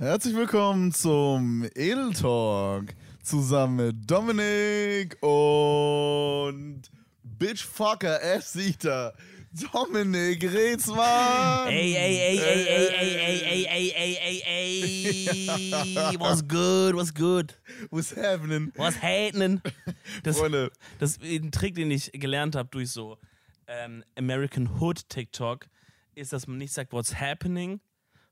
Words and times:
Herzlich 0.00 0.36
willkommen 0.36 0.92
zum 0.92 1.64
Edel 1.74 2.12
Talk 2.12 2.94
zusammen 3.20 3.86
mit 3.88 4.08
Dominik 4.08 5.20
und 5.20 6.82
Bitchfucker 7.24 8.22
F-Sieter 8.22 9.12
Dominik 9.72 10.44
Reetzmann. 10.44 11.66
Ey, 11.66 11.96
ey, 11.96 12.16
ey, 12.16 12.38
ey, 12.38 12.66
ey, 12.68 12.88
ey, 12.94 13.42
ey, 13.42 13.66
ey, 13.66 14.16
ey, 14.22 14.42
ey, 14.46 15.38
ey, 15.96 16.20
what's 16.20 16.46
good, 16.46 16.94
what's 16.94 17.12
good, 17.12 17.58
What's 17.90 18.14
happening? 18.14 18.72
what's 18.76 19.02
happening? 19.02 19.60
Das, 20.22 20.38
Freunde, 20.38 20.70
das 21.00 21.16
ist 21.16 21.42
ein 21.42 21.50
Trick, 21.50 21.74
den 21.74 21.90
ich 21.90 22.12
gelernt 22.12 22.54
habe 22.54 22.68
durch 22.70 22.92
so 22.92 23.18
ähm, 23.66 24.04
American 24.16 24.78
Hood 24.78 25.08
TikTok, 25.08 25.66
ist, 26.14 26.32
dass 26.32 26.46
man 26.46 26.58
nicht 26.58 26.72
sagt, 26.72 26.92
what's 26.92 27.18
happening, 27.20 27.80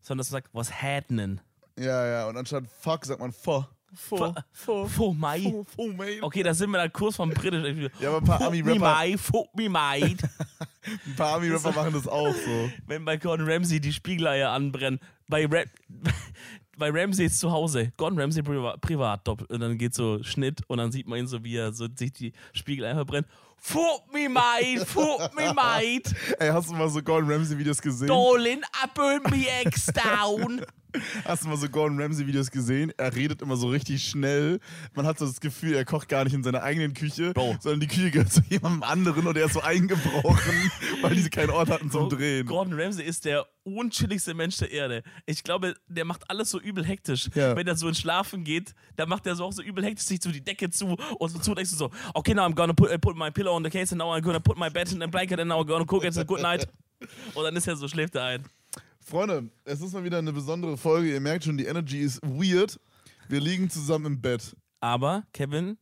sondern 0.01 0.19
dass 0.19 0.31
man 0.31 0.43
sagt, 0.43 0.55
what's 0.55 0.71
happening. 0.81 1.41
Ja, 1.79 2.07
ja, 2.07 2.29
und 2.29 2.37
anstatt 2.37 2.65
fuck 2.81 3.05
sagt 3.05 3.21
man 3.21 3.33
vor. 3.33 3.69
Vor, 3.95 4.35
vor, 4.89 5.15
Mai. 5.15 5.65
Oh, 5.77 5.87
mate. 5.89 6.23
Okay, 6.23 6.43
da 6.43 6.53
sind 6.53 6.71
wir 6.71 6.79
dann 6.79 6.93
Kurs 6.93 7.17
vom 7.17 7.31
Britisch. 7.31 7.91
Ja, 8.01 8.11
aber 8.11 8.19
ein 8.19 8.25
paar 8.25 8.39
Fuck 8.39 8.53
me, 8.53 8.61
Ami-Rapper 8.61 8.79
Mai, 8.79 9.17
fuck 9.17 9.57
me, 9.57 9.69
mate. 9.69 10.17
ein 11.07 11.17
paar 11.17 11.37
Ami 11.37 11.49
-Rapper 11.49 11.75
machen 11.75 11.95
das 11.95 12.07
auch 12.07 12.35
so. 12.35 12.71
wenn 12.87 13.05
bei 13.05 13.17
Gordon 13.17 13.49
Ramsay 13.49 13.81
die 13.81 13.93
Spiegeleier 13.93 14.51
anbrennen. 14.51 15.01
Bei, 15.29 15.47
Ra 15.47 15.63
bei 16.77 16.91
Ramsay 16.91 17.27
ist 17.27 17.41
zu 17.41 17.51
Hause. 17.51 17.93
Gordon 17.97 18.21
Ramsay 18.21 18.43
privat, 18.43 18.81
privat 18.81 19.27
doppelt. 19.27 19.51
Und 19.51 19.61
dann 19.61 19.79
geht 19.79 19.95
so 19.95 20.23
Schnitt 20.23 20.61
und 20.67 20.79
dann 20.79 20.93
sieht 20.93 21.07
man 21.07 21.21
ihn 21.21 21.27
so, 21.27 21.43
wie 21.43 21.57
er 21.57 21.73
so 21.73 21.87
sich 21.95 22.13
die 22.13 22.33
Spiegeleier 22.53 22.95
verbrennt. 22.95 23.27
Fuck 23.59 24.13
me, 24.13 24.29
mate! 24.29 24.85
Fuck 24.85 25.35
me, 25.35 25.53
mate! 25.55 26.15
Ey, 26.39 26.51
hast 26.51 26.69
du 26.69 26.75
mal 26.75 26.91
so 26.91 27.01
Gordon 27.03 27.31
Ramsay-Videos 27.31 27.81
gesehen? 27.81 28.09
Darling, 28.09 28.61
I 28.61 28.87
burn 28.95 29.23
me 29.31 29.47
eggs 29.49 29.87
down! 29.87 30.63
Hast 31.25 31.45
du 31.45 31.49
mal 31.49 31.57
so 31.57 31.69
Gordon 31.69 32.01
Ramsay-Videos 32.01 32.51
gesehen? 32.51 32.93
Er 32.97 33.15
redet 33.15 33.43
immer 33.43 33.57
so 33.57 33.69
richtig 33.69 34.03
schnell. 34.09 34.61
Man 34.95 35.07
hat 35.07 35.19
so 35.19 35.27
das 35.27 35.41
Gefühl, 35.41 35.75
er 35.75 35.85
kocht 35.85 36.09
gar 36.09 36.25
nicht 36.25 36.35
in 36.35 36.43
seiner 36.43 36.63
eigenen 36.63 36.95
Küche, 36.95 37.33
Bro. 37.33 37.57
sondern 37.61 37.81
die 37.81 37.87
Küche 37.87 38.11
gehört 38.11 38.33
zu 38.33 38.41
jemandem 38.49 38.83
anderen 38.83 39.27
und 39.27 39.37
er 39.37 39.47
ist 39.47 39.55
so 39.55 39.61
eingebrochen, 39.61 40.71
weil 41.03 41.15
diese 41.15 41.31
keinen 41.31 41.51
Ort 41.51 41.71
hatten 41.71 41.91
zum 41.91 42.09
Drehen. 42.09 42.47
Gordon 42.47 42.79
Ramsay 42.79 43.05
ist 43.05 43.25
der 43.25 43.47
unchilligste 43.65 44.35
Mensch 44.35 44.59
der 44.59 44.71
Erde. 44.71 45.03
Ich 45.27 45.43
glaube, 45.43 45.75
der 45.89 46.05
macht 46.05 46.31
alles 46.31 46.51
so 46.51 46.61
übel 46.61 46.85
hektisch. 46.85 47.29
Ja. 47.35 47.57
Wenn 47.57 47.67
er 47.67 47.77
so 47.77 47.89
ins 47.89 47.99
Schlafen 47.99 48.45
geht, 48.45 48.75
dann 48.95 49.09
macht 49.09 49.27
er 49.27 49.35
so 49.35 49.45
auch 49.45 49.53
so 49.53 49.63
übel 49.63 49.85
hektisch 49.85 50.07
sich 50.07 50.23
so 50.23 50.31
die 50.31 50.45
Decke 50.45 50.71
zu 50.71 50.97
und 51.19 51.29
so 51.31 51.39
zu 51.39 51.55
denkst 51.55 51.71
du 51.73 51.77
so, 51.77 51.91
okay, 52.15 52.35
now 52.35 52.45
I'm 52.45 52.55
gonna 52.55 52.73
put, 52.73 52.93
uh, 52.93 52.99
put 52.99 53.17
my 53.17 53.31
pillow 53.31 53.55
on 53.55 53.65
the 53.65 53.71
case 53.71 53.93
and 53.93 53.99
now 53.99 54.15
I'm 54.15 54.23
gonna 54.23 54.41
put 54.41 54.57
my 54.57 54.71
bed 54.71 54.91
in 54.93 55.01
the 55.01 55.07
blanket 55.07 55.41
and 55.41 55.49
now 55.49 55.61
I'm 55.61 55.67
gonna 55.67 55.85
cook 55.85 56.05
it's 56.05 56.19
a 56.19 56.25
good 56.25 56.41
night. 56.41 56.67
Und 57.35 57.45
dann 57.45 57.55
ist 57.57 57.67
er 57.67 57.77
so, 57.77 57.89
schläft 57.89 58.15
er 58.15 58.25
ein. 58.25 58.45
Freunde, 59.09 59.49
es 59.65 59.81
ist 59.81 59.93
mal 59.93 60.03
wieder 60.03 60.19
eine 60.19 60.33
besondere 60.33 60.77
Folge. 60.77 61.13
Ihr 61.13 61.21
merkt 61.21 61.45
schon, 61.45 61.57
die 61.57 61.67
Energy 61.67 62.01
ist 62.01 62.21
weird. 62.23 62.81
Wir 63.29 63.39
liegen 63.39 63.71
zusammen 63.71 64.07
im 64.07 64.21
Bett. 64.21 64.57
Aber, 64.81 65.23
Kevin, 65.33 65.79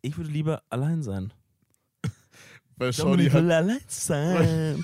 ich 0.00 0.16
würde 0.16 0.30
lieber 0.30 0.62
allein 0.70 1.02
sein. 1.02 1.34
Weil 2.76 2.92
Dominik 2.92 3.34
hat, 3.34 3.42
will 3.42 3.52
allein 3.52 3.80
sein. 3.86 4.82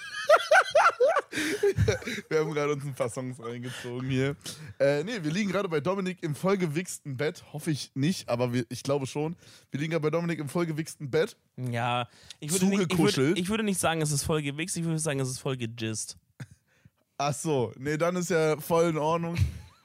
wir 2.29 2.41
haben 2.41 2.53
gerade 2.53 2.75
uns 2.75 2.85
ein 2.85 2.95
paar 2.95 3.09
Songs 3.09 3.43
reingezogen 3.43 4.11
hier. 4.11 4.37
Äh, 4.79 5.03
nee, 5.05 5.19
wir 5.23 5.33
liegen 5.33 5.51
gerade 5.51 5.71
bei 5.71 5.81
Dominik 5.81 6.23
im 6.23 6.35
vollgewichsten 6.35 7.17
Bett. 7.17 7.43
Hoffe 7.55 7.71
ich 7.71 7.93
nicht, 7.95 8.29
aber 8.29 8.53
wir, 8.53 8.67
ich 8.69 8.83
glaube 8.83 9.07
schon. 9.07 9.37
Wir 9.71 9.81
liegen 9.81 9.93
gerade 9.93 10.03
bei 10.03 10.11
Dominik 10.11 10.39
im 10.39 10.51
vollgewichsten 10.51 11.11
Bett. 11.11 11.35
ja, 11.57 12.07
ich 12.41 12.53
würde, 12.53 12.67
nicht, 12.67 12.93
ich, 12.93 12.99
würde, 12.99 13.33
ich 13.41 13.49
würde 13.49 13.63
nicht 13.63 13.81
sagen, 13.81 14.03
es 14.03 14.13
ist 14.13 14.25
voll 14.25 14.43
gewichst, 14.43 14.77
ich 14.77 14.85
würde 14.85 14.99
sagen, 14.99 15.19
es 15.19 15.31
ist 15.31 15.39
voll 15.39 15.57
gejist. 15.57 16.19
Ach 17.23 17.35
so, 17.35 17.71
nee, 17.79 17.99
dann 17.99 18.17
ist 18.17 18.31
ja 18.31 18.59
voll 18.59 18.89
in 18.89 18.97
Ordnung. 18.97 19.37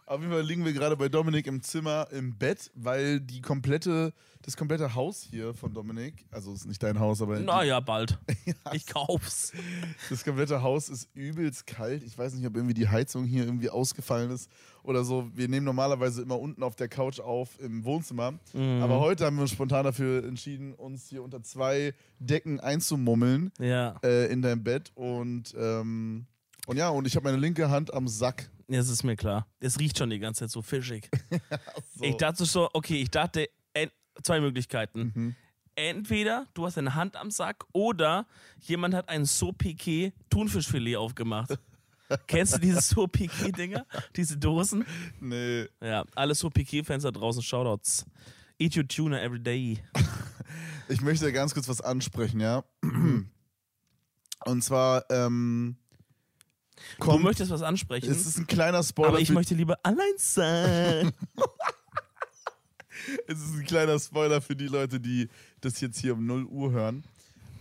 Auf 0.06 0.22
jeden 0.22 0.32
Fall 0.32 0.42
liegen 0.44 0.64
wir 0.64 0.72
gerade 0.72 0.96
bei 0.96 1.10
Dominik 1.10 1.48
im 1.48 1.62
Zimmer 1.62 2.08
im 2.12 2.38
Bett, 2.38 2.72
weil 2.76 3.20
die 3.20 3.42
komplette, 3.42 4.14
das 4.44 4.56
komplette 4.56 4.96
Haus 4.96 5.22
hier 5.30 5.54
von 5.54 5.74
Dominik, 5.74 6.26
also 6.32 6.54
ist 6.54 6.66
nicht 6.66 6.82
dein 6.82 6.98
Haus, 6.98 7.22
aber 7.22 7.38
Naja, 7.42 7.82
bald. 7.82 8.18
Ich 8.72 8.86
kauf's. 8.86 9.52
das 10.10 10.24
komplette 10.24 10.62
Haus 10.62 10.88
ist 10.88 11.10
übelst 11.14 11.68
kalt. 11.68 12.04
Ich 12.04 12.18
weiß 12.18 12.36
nicht, 12.36 12.48
ob 12.48 12.56
irgendwie 12.56 12.74
die 12.74 12.88
Heizung 12.88 13.26
hier 13.26 13.44
irgendwie 13.44 13.70
ausgefallen 13.70 14.32
ist 14.32 14.50
oder 14.84 15.04
so. 15.04 15.30
Wir 15.36 15.50
nehmen 15.50 15.66
normalerweise 15.66 16.22
immer 16.22 16.40
unten 16.40 16.64
auf 16.64 16.78
der 16.78 16.88
Couch 16.88 17.20
auf 17.20 17.60
im 17.60 17.84
Wohnzimmer, 17.84 18.32
Mhm. 18.54 18.82
aber 18.82 19.02
heute 19.02 19.26
haben 19.26 19.36
wir 19.36 19.42
uns 19.42 19.52
spontan 19.52 19.84
dafür 19.84 20.24
entschieden, 20.24 20.74
uns 20.74 21.10
hier 21.10 21.22
unter 21.22 21.44
zwei 21.44 21.94
Decken 22.20 22.62
einzumummeln 22.62 23.52
Ja, 23.60 23.96
äh, 24.04 24.32
in 24.32 24.42
dein 24.42 24.64
Bett 24.64 24.94
und 24.96 25.54
ähm, 25.60 26.28
und 26.66 26.78
ja, 26.78 26.90
und 26.90 27.06
ich 27.08 27.16
habe 27.16 27.26
meine 27.26 27.38
linke 27.38 27.70
Hand 27.70 27.94
am 27.94 28.08
Sack. 28.08 28.50
das 28.68 28.90
ist 28.90 29.04
mir 29.04 29.16
klar. 29.16 29.48
Es 29.60 29.80
riecht 29.80 29.98
schon 29.98 30.10
die 30.10 30.20
ganze 30.20 30.42
Zeit 30.42 30.52
so 30.52 30.62
fischig. 30.62 31.10
So. 31.98 32.04
Ich 32.04 32.18
dachte 32.18 32.44
so, 32.44 32.70
okay, 32.74 33.02
ich 33.02 33.10
dachte, 33.10 33.48
zwei 34.24 34.40
Möglichkeiten. 34.40 35.12
Mhm. 35.14 35.36
Entweder 35.76 36.48
du 36.54 36.66
hast 36.66 36.78
eine 36.78 36.96
Hand 36.96 37.18
am 37.18 37.32
Sack 37.32 37.66
oder 37.74 38.28
jemand 38.62 38.94
hat 38.94 39.10
ein 39.10 39.26
So-Piqué 39.26 40.14
Thunfischfilet 40.30 40.96
aufgemacht. 40.96 41.58
Kennst 42.28 42.56
du 42.56 42.60
diese 42.60 42.82
So-Piqué-Dinger? 42.82 43.86
Diese 44.16 44.38
Dosen? 44.38 44.86
Nee, 45.20 45.68
Ja, 45.82 46.06
alle 46.16 46.34
So-Piqué-Fans 46.36 47.04
da 47.04 47.12
draußen, 47.12 47.42
Shoutouts. 47.42 48.06
Eat 48.58 48.78
your 48.78 48.88
tuna 48.88 49.20
every 49.22 49.40
day. 49.42 49.80
ich 50.88 51.02
möchte 51.02 51.32
ganz 51.34 51.54
kurz 51.54 51.68
was 51.68 51.82
ansprechen, 51.82 52.40
ja. 52.40 52.64
Und 54.46 54.64
zwar, 54.64 55.04
ähm, 55.10 55.76
Du 56.98 57.06
kommt, 57.06 57.24
möchtest 57.24 57.52
was 57.52 57.62
ansprechen, 57.62 58.10
es 58.12 58.26
ist 58.26 58.38
ein 58.38 58.48
kleiner 58.48 58.84
Spoiler. 58.84 59.10
aber 59.10 59.20
ich 59.20 59.30
für, 59.30 59.34
möchte 59.34 59.56
lieber 59.56 59.80
allein 59.84 60.14
sein. 60.18 61.12
es 63.28 63.40
ist 63.40 63.56
ein 63.56 63.66
kleiner 63.66 64.00
Spoiler 64.00 64.42
für 64.42 64.56
die 64.56 64.68
Leute, 64.68 65.00
die 65.00 65.30
das 65.62 65.80
jetzt 65.82 66.00
hier 66.00 66.14
um 66.14 66.26
0 66.26 66.46
Uhr 66.46 66.72
hören. 66.72 67.04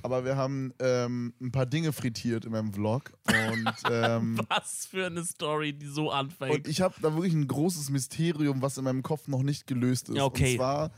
Aber 0.03 0.23
wir 0.27 0.37
haben 0.37 0.75
ähm, 0.81 1.33
ein 1.41 1.51
paar 1.51 1.65
Dinge 1.65 1.91
frittiert 1.91 2.45
in 2.45 2.53
meinem 2.53 2.75
Vlog. 2.75 3.13
Und, 3.27 3.73
ähm, 3.91 4.39
was 4.49 4.87
für 4.87 5.07
eine 5.07 5.25
Story, 5.25 5.73
die 5.73 5.87
so 5.87 6.11
anfängt. 6.11 6.55
und 6.55 6.69
ich 6.69 6.83
habe 6.83 6.95
da 7.01 7.15
wirklich 7.15 7.33
ein 7.33 7.49
großes 7.49 7.89
Mysterium, 7.89 8.61
was 8.61 8.77
in 8.77 8.85
meinem 8.85 9.03
Kopf 9.03 9.29
noch 9.29 9.43
nicht 9.43 9.67
gelöst 9.67 10.11
ist. 10.11 10.21
Okay. 10.21 10.53
Und 10.53 10.57
zwar. 10.59 10.91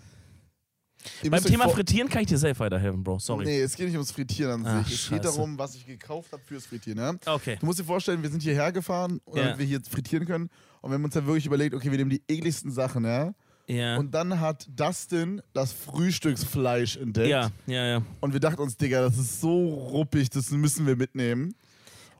Ihr 1.22 1.30
Beim 1.30 1.42
Thema 1.44 1.68
Frittieren 1.68 2.08
kann 2.08 2.22
ich 2.22 2.28
dir 2.28 2.38
safe 2.38 2.58
weiterhelfen, 2.58 3.02
Bro. 3.04 3.18
Sorry. 3.18 3.44
Nee, 3.44 3.60
es 3.60 3.74
geht 3.76 3.86
nicht 3.86 3.94
ums 3.96 4.10
Frittieren 4.10 4.66
an 4.66 4.80
Ach, 4.82 4.86
sich. 4.86 4.94
Es 4.94 5.08
geht 5.08 5.22
scheiße. 5.24 5.36
darum, 5.36 5.58
was 5.58 5.74
ich 5.74 5.86
gekauft 5.86 6.32
habe 6.32 6.42
fürs 6.44 6.66
Frittieren. 6.66 6.98
Ja? 6.98 7.32
Okay. 7.34 7.56
Du 7.60 7.66
musst 7.66 7.78
dir 7.78 7.84
vorstellen, 7.84 8.22
wir 8.22 8.30
sind 8.30 8.42
hierher 8.42 8.72
gefahren, 8.72 9.20
damit 9.26 9.44
Ja. 9.44 9.58
wir 9.58 9.66
hier 9.66 9.80
frittieren 9.88 10.26
können. 10.26 10.50
Und 10.80 10.90
wir 10.90 10.94
haben 10.94 11.04
uns 11.04 11.14
dann 11.14 11.26
wirklich 11.26 11.46
überlegt, 11.46 11.74
okay, 11.74 11.90
wir 11.90 11.98
nehmen 11.98 12.10
die 12.10 12.22
ekligsten 12.28 12.70
Sachen, 12.70 13.04
ja. 13.04 13.34
Ja. 13.68 13.96
Und 13.96 14.12
dann 14.14 14.38
hat 14.40 14.68
Dustin 14.76 15.42
das 15.52 15.72
Frühstücksfleisch 15.72 16.96
entdeckt. 16.96 17.28
ja, 17.28 17.50
ja, 17.66 17.86
ja. 17.86 18.02
Und 18.20 18.32
wir 18.32 18.40
dachten 18.40 18.60
uns, 18.60 18.76
Digga, 18.76 19.02
das 19.02 19.18
ist 19.18 19.40
so 19.40 19.68
ruppig, 19.90 20.30
das 20.30 20.50
müssen 20.50 20.86
wir 20.86 20.96
mitnehmen. 20.96 21.54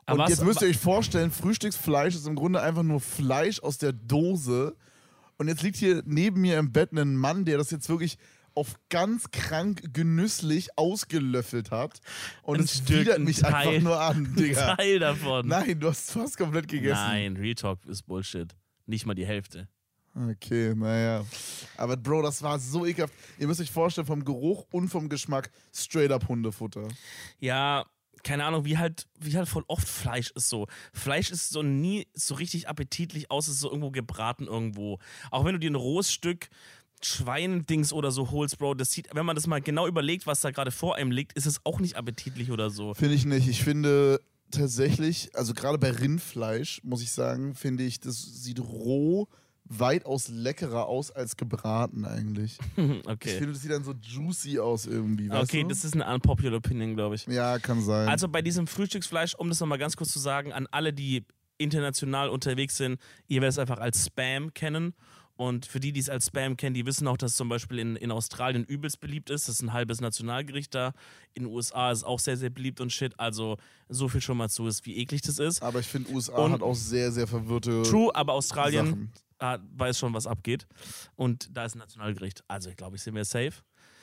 Aber 0.07 0.25
und 0.25 0.29
jetzt 0.31 0.45
müsst 0.45 0.61
ihr 0.63 0.69
euch 0.69 0.77
vorstellen, 0.79 1.31
Frühstücksfleisch 1.31 2.15
ist 2.15 2.27
im 2.27 2.37
Grunde 2.37 2.61
einfach 2.61 2.83
nur 2.83 3.01
Fleisch 3.01 3.61
aus 3.61 3.79
der 3.79 3.93
Dose. 3.93 4.77
Und 5.39 5.49
jetzt 5.49 5.63
liegt 5.63 5.77
hier 5.77 6.03
neben 6.07 6.41
mir 6.41 6.59
im 6.59 6.73
Bett 6.73 6.93
ein 6.93 7.17
Mann, 7.17 7.45
der 7.45 7.59
das 7.59 7.71
jetzt 7.71 7.89
wirklich 7.89 8.17
auf 8.57 8.75
ganz 8.89 9.31
krank 9.31 9.83
genüsslich 9.93 10.77
ausgelöffelt 10.77 11.71
hat. 11.71 12.01
Und 12.43 12.59
Ein 12.59 12.65
es 12.65 12.79
Stück, 12.79 13.01
widert 13.01 13.17
ein 13.19 13.25
mich 13.25 13.39
Teil. 13.41 13.55
einfach 13.69 13.83
nur 13.83 14.01
an, 14.01 14.35
Digga. 14.39 14.77
Teil 14.77 14.99
davon. 14.99 15.47
Nein, 15.47 15.79
du 15.79 15.89
hast 15.89 16.11
fast 16.11 16.37
komplett 16.37 16.69
gegessen. 16.69 17.01
Nein, 17.01 17.37
Real 17.37 17.55
Talk 17.55 17.85
ist 17.87 18.03
Bullshit. 18.03 18.57
Nicht 18.87 19.07
mal 19.07 19.15
die 19.15 19.27
Hälfte. 19.27 19.69
Okay, 20.15 20.75
naja. 20.75 21.25
Aber 21.77 21.97
Bro, 21.97 22.23
das 22.23 22.41
war 22.43 22.59
so 22.59 22.87
ekelhaft. 22.87 23.13
Ihr 23.39 23.47
müsst 23.47 23.61
euch 23.61 23.71
vorstellen, 23.71 24.07
vom 24.07 24.25
Geruch 24.25 24.67
und 24.73 24.89
vom 24.89 25.09
Geschmack 25.11 25.51
straight 25.75 26.11
up 26.11 26.27
Hundefutter. 26.29 26.89
Ja, 27.39 27.85
keine 28.23 28.45
Ahnung, 28.45 28.65
wie 28.65 28.79
halt, 28.79 29.07
wie 29.21 29.37
halt 29.37 29.47
voll 29.49 29.65
oft 29.69 29.87
Fleisch 29.87 30.31
ist 30.31 30.49
so. 30.49 30.67
Fleisch 30.95 31.31
ist 31.31 31.51
so 31.51 31.63
nie 31.63 32.09
so 32.15 32.35
richtig 32.35 32.69
appetitlich, 32.69 33.31
außer 33.31 33.51
es 33.51 33.57
ist 33.57 33.61
so 33.61 33.69
irgendwo 33.69 33.91
gebraten 33.91 34.47
irgendwo. 34.47 34.99
Auch 35.31 35.45
wenn 35.45 35.53
du 35.53 35.61
dir 35.61 35.71
ein 35.71 35.75
rohes 35.77 36.11
Stück 36.11 36.49
Schweindings 37.03 37.93
oder 37.93 38.11
so 38.11 38.31
holst, 38.31 38.59
Bro, 38.59 38.75
das 38.75 38.91
sieht, 38.91 39.09
wenn 39.13 39.27
man 39.27 39.37
das 39.37 39.47
mal 39.47 39.61
genau 39.61 39.87
überlegt, 39.87 40.27
was 40.27 40.41
da 40.41 40.51
gerade 40.51 40.71
vor 40.71 40.97
einem 40.97 41.11
liegt, 41.11 41.33
ist 41.35 41.47
es 41.47 41.61
auch 41.65 41.81
nicht 41.81 41.97
appetitlich 41.97 42.51
oder 42.51 42.71
so. 42.71 42.95
Finde 42.95 43.15
ich 43.15 43.25
nicht. 43.25 43.49
Ich 43.49 43.63
finde 43.63 44.21
tatsächlich, 44.51 45.31
also 45.35 45.55
gerade 45.55 45.79
bei 45.79 45.91
Rindfleisch, 45.91 46.81
muss 46.85 47.03
ich 47.03 47.13
sagen, 47.13 47.55
finde 47.55 47.85
ich, 47.85 48.01
das 48.01 48.43
sieht 48.43 48.61
roh 48.61 49.29
weitaus 49.69 50.29
leckerer 50.29 50.87
aus 50.87 51.11
als 51.11 51.37
gebraten 51.37 52.05
eigentlich. 52.05 52.59
Ich 52.77 53.07
okay. 53.07 53.39
finde, 53.39 53.53
das 53.53 53.63
sieht 53.63 53.73
dann 53.73 53.85
so 53.85 53.95
juicy 54.01 54.59
aus 54.59 54.87
irgendwie. 54.87 55.31
Okay, 55.31 55.63
du? 55.63 55.69
das 55.69 55.85
ist 55.85 55.95
eine 55.95 56.07
unpopular 56.13 56.59
Opinion, 56.59 56.95
glaube 56.95 57.15
ich. 57.15 57.27
ja, 57.27 57.59
kann 57.59 57.83
sein. 57.83 58.09
Also 58.09 58.29
bei 58.29 58.43
diesem 58.43 58.67
Frühstücksfleisch, 58.67 59.35
um 59.35 59.49
das 59.49 59.61
nochmal 59.61 59.79
ganz 59.79 59.97
kurz 59.97 60.13
zu 60.13 60.19
sagen, 60.19 60.53
an 60.53 60.69
alle, 60.71 60.93
die 60.93 61.25
international 61.59 62.29
unterwegs 62.29 62.77
sind, 62.77 63.01
ihr 63.29 63.41
werdet 63.41 63.55
es 63.55 63.59
einfach 63.59 63.79
als 63.79 64.05
Spam 64.05 64.53
kennen. 64.55 64.95
Und 65.37 65.67
für 65.67 65.81
die, 65.81 65.93
die 65.93 66.01
es 66.01 66.09
als 66.09 66.27
Spam 66.29 66.57
kennen, 66.57 66.73
die 66.75 66.87
wissen 66.87 67.07
auch, 67.07 67.19
dass 67.19 67.37
zum 67.37 67.51
Beispiel 67.51 67.79
in, 67.79 67.97
in 67.97 68.11
Australien 68.11 68.65
übelst 68.65 69.01
beliebt 69.01 69.29
ist. 69.29 69.49
Das 69.49 69.57
ist 69.57 69.63
ein 69.63 69.75
halbes 69.75 70.01
Nationalgericht 70.01 70.75
da. 70.75 70.95
In 71.35 71.45
den 71.45 71.53
USA 71.53 71.93
ist 71.93 71.99
es 71.99 72.05
auch 72.05 72.19
sehr, 72.21 72.39
sehr 72.39 72.49
beliebt 72.49 72.81
und 72.81 72.91
shit. 72.91 73.13
Also 73.21 73.59
so 73.91 74.09
viel 74.09 74.23
schon 74.23 74.39
mal 74.39 74.49
zu 74.49 74.67
ist, 74.67 74.87
wie 74.87 74.97
eklig 74.97 75.21
das 75.21 75.39
ist. 75.39 75.63
Aber 75.63 75.81
ich 75.81 75.87
finde, 75.87 76.11
USA 76.13 76.37
Und- 76.37 76.53
hat 76.53 76.63
auch 76.63 76.75
sehr, 76.75 77.13
sehr 77.13 77.27
verwirrte 77.27 77.83
True, 77.83 78.15
aber 78.15 78.33
Australien, 78.33 78.87
Sachen. 78.87 79.13
ah, 79.39 79.59
weiß 79.77 79.99
schon, 79.99 80.15
was 80.15 80.27
abgeht. 80.27 80.67
Und 81.17 81.55
da 81.55 81.67
ist 81.67 81.75
ein 81.75 81.81
Nationalgericht. 81.81 82.43
Also, 82.49 82.71
ich 82.71 82.77
glaube, 82.77 82.97
ich 82.97 83.03
sind 83.03 83.15
wir 83.15 83.25
safe. 83.27 83.53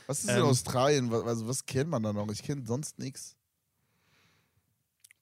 Was 0.06 0.20
ist 0.24 0.30
Ähm. 0.30 0.38
in 0.38 0.44
Australien? 0.44 1.10
Was- 1.10 1.24
Also, 1.24 1.48
was 1.48 1.66
kennt 1.66 1.90
man 1.90 2.04
da 2.04 2.14
noch? 2.14 2.30
Ich 2.32 2.44
kenne 2.44 2.64
sonst 2.66 3.00
nichts. 3.00 3.36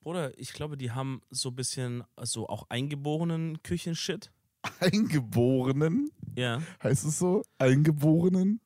Bruder, 0.02 0.38
ich 0.38 0.54
glaube, 0.54 0.78
die 0.78 0.92
haben 0.92 1.22
so 1.30 1.50
ein 1.50 1.56
bisschen 1.56 2.04
so 2.22 2.50
auch 2.50 2.66
eingeborenen 2.70 3.62
Küchenshit. 3.64 4.32
Eingeborenen? 4.80 6.12
Ja. 6.36 6.62
Heißt 6.84 7.06
es 7.06 7.20
so? 7.20 7.44
Eingeborenen? 7.58 8.60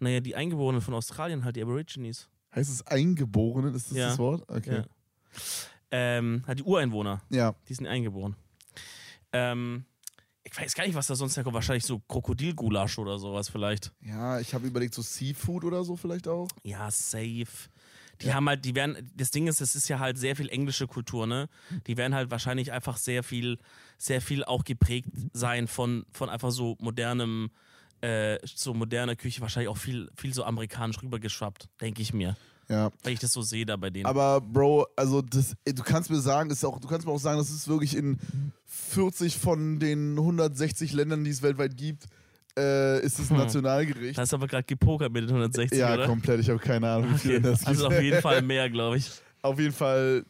Naja, 0.00 0.20
die 0.20 0.34
Eingeborenen 0.34 0.80
von 0.80 0.94
Australien, 0.94 1.44
halt 1.44 1.56
die 1.56 1.62
Aborigines. 1.62 2.28
Heißt 2.54 2.70
es 2.70 2.86
Eingeborenen? 2.86 3.74
Ist 3.74 3.90
das 3.90 3.96
Ja. 3.98 4.08
das 4.08 4.18
Wort? 4.18 4.44
Okay. 4.48 4.76
Ja. 4.78 4.84
Ähm, 5.90 6.42
halt 6.46 6.58
die 6.58 6.62
Ureinwohner, 6.64 7.22
Ja. 7.30 7.54
die 7.68 7.74
sind 7.74 7.86
eingeboren. 7.86 8.36
Ähm, 9.32 9.84
ich 10.44 10.56
weiß 10.58 10.74
gar 10.74 10.84
nicht, 10.86 10.94
was 10.94 11.06
da 11.06 11.14
sonst 11.14 11.36
herkommt. 11.36 11.54
Wahrscheinlich 11.54 11.84
so 11.84 12.00
Krokodilgulasch 12.00 12.98
oder 12.98 13.18
sowas 13.18 13.48
vielleicht. 13.48 13.92
Ja, 14.00 14.40
ich 14.40 14.54
habe 14.54 14.66
überlegt, 14.66 14.94
so 14.94 15.02
Seafood 15.02 15.64
oder 15.64 15.84
so 15.84 15.96
vielleicht 15.96 16.26
auch. 16.28 16.48
Ja, 16.62 16.90
safe. 16.90 17.46
Die 18.22 18.28
Ja. 18.28 18.34
haben 18.34 18.48
halt, 18.48 18.64
die 18.64 18.74
werden, 18.74 19.10
das 19.16 19.30
Ding 19.30 19.46
ist, 19.48 19.60
es 19.60 19.74
ist 19.74 19.88
ja 19.88 19.98
halt 19.98 20.16
sehr 20.18 20.36
viel 20.36 20.48
englische 20.48 20.86
Kultur, 20.86 21.26
ne? 21.26 21.48
Die 21.86 21.96
werden 21.96 22.14
halt 22.14 22.30
wahrscheinlich 22.30 22.72
einfach 22.72 22.96
sehr 22.96 23.22
viel, 23.22 23.58
sehr 23.98 24.20
viel 24.20 24.44
auch 24.44 24.64
geprägt 24.64 25.08
sein 25.32 25.66
von, 25.68 26.04
von 26.12 26.28
einfach 26.30 26.50
so 26.50 26.76
modernem, 26.80 27.50
äh, 28.00 28.38
so 28.44 28.74
moderner 28.74 29.16
Küche, 29.16 29.40
wahrscheinlich 29.40 29.68
auch 29.68 29.76
viel, 29.76 30.10
viel 30.16 30.32
so 30.34 30.44
amerikanisch 30.44 31.02
rübergeschwappt, 31.02 31.68
denke 31.80 32.02
ich 32.02 32.12
mir. 32.12 32.36
Ja. 32.68 32.90
Weil 33.02 33.12
ich 33.12 33.18
das 33.18 33.32
so 33.32 33.42
sehe 33.42 33.66
da 33.66 33.76
bei 33.76 33.90
denen. 33.90 34.06
Aber 34.06 34.40
Bro, 34.40 34.86
also 34.96 35.20
das, 35.20 35.54
du 35.64 35.82
kannst 35.82 36.08
mir 36.10 36.20
sagen, 36.20 36.48
das 36.48 36.58
ist 36.58 36.64
auch, 36.64 36.78
du 36.80 36.88
kannst 36.88 37.06
mir 37.06 37.12
auch 37.12 37.18
sagen, 37.18 37.38
das 37.38 37.50
ist 37.50 37.68
wirklich 37.68 37.96
in 37.96 38.18
40 38.66 39.36
von 39.36 39.78
den 39.78 40.16
160 40.18 40.92
Ländern, 40.92 41.24
die 41.24 41.30
es 41.30 41.42
weltweit 41.42 41.76
gibt, 41.76 42.06
äh, 42.58 43.00
ist 43.04 43.18
es 43.18 43.30
ein 43.30 43.36
Hm. 43.36 43.44
Nationalgericht. 43.44 44.18
hast 44.18 44.32
du 44.32 44.36
aber 44.36 44.46
gerade 44.46 44.64
gepokert 44.64 45.12
mit 45.12 45.22
den 45.24 45.30
160, 45.30 45.78
ja, 45.78 45.94
oder? 45.94 46.06
komplett. 46.06 46.40
Ich 46.40 46.48
habe 46.50 46.58
keine 46.58 46.88
Ahnung, 46.90 47.14
wie 47.14 47.18
viele 47.18 47.34
Okay. 47.38 47.42
das 47.50 47.58
gibt. 47.60 47.68
Also 47.68 47.86
auf 47.88 48.00
jeden 48.00 48.20
Fall 48.20 48.42
mehr, 48.42 48.68
glaube 48.70 48.98
ich. 48.98 49.10
Auf 49.42 49.58
jeden 49.58 49.72
Fall, 49.72 50.24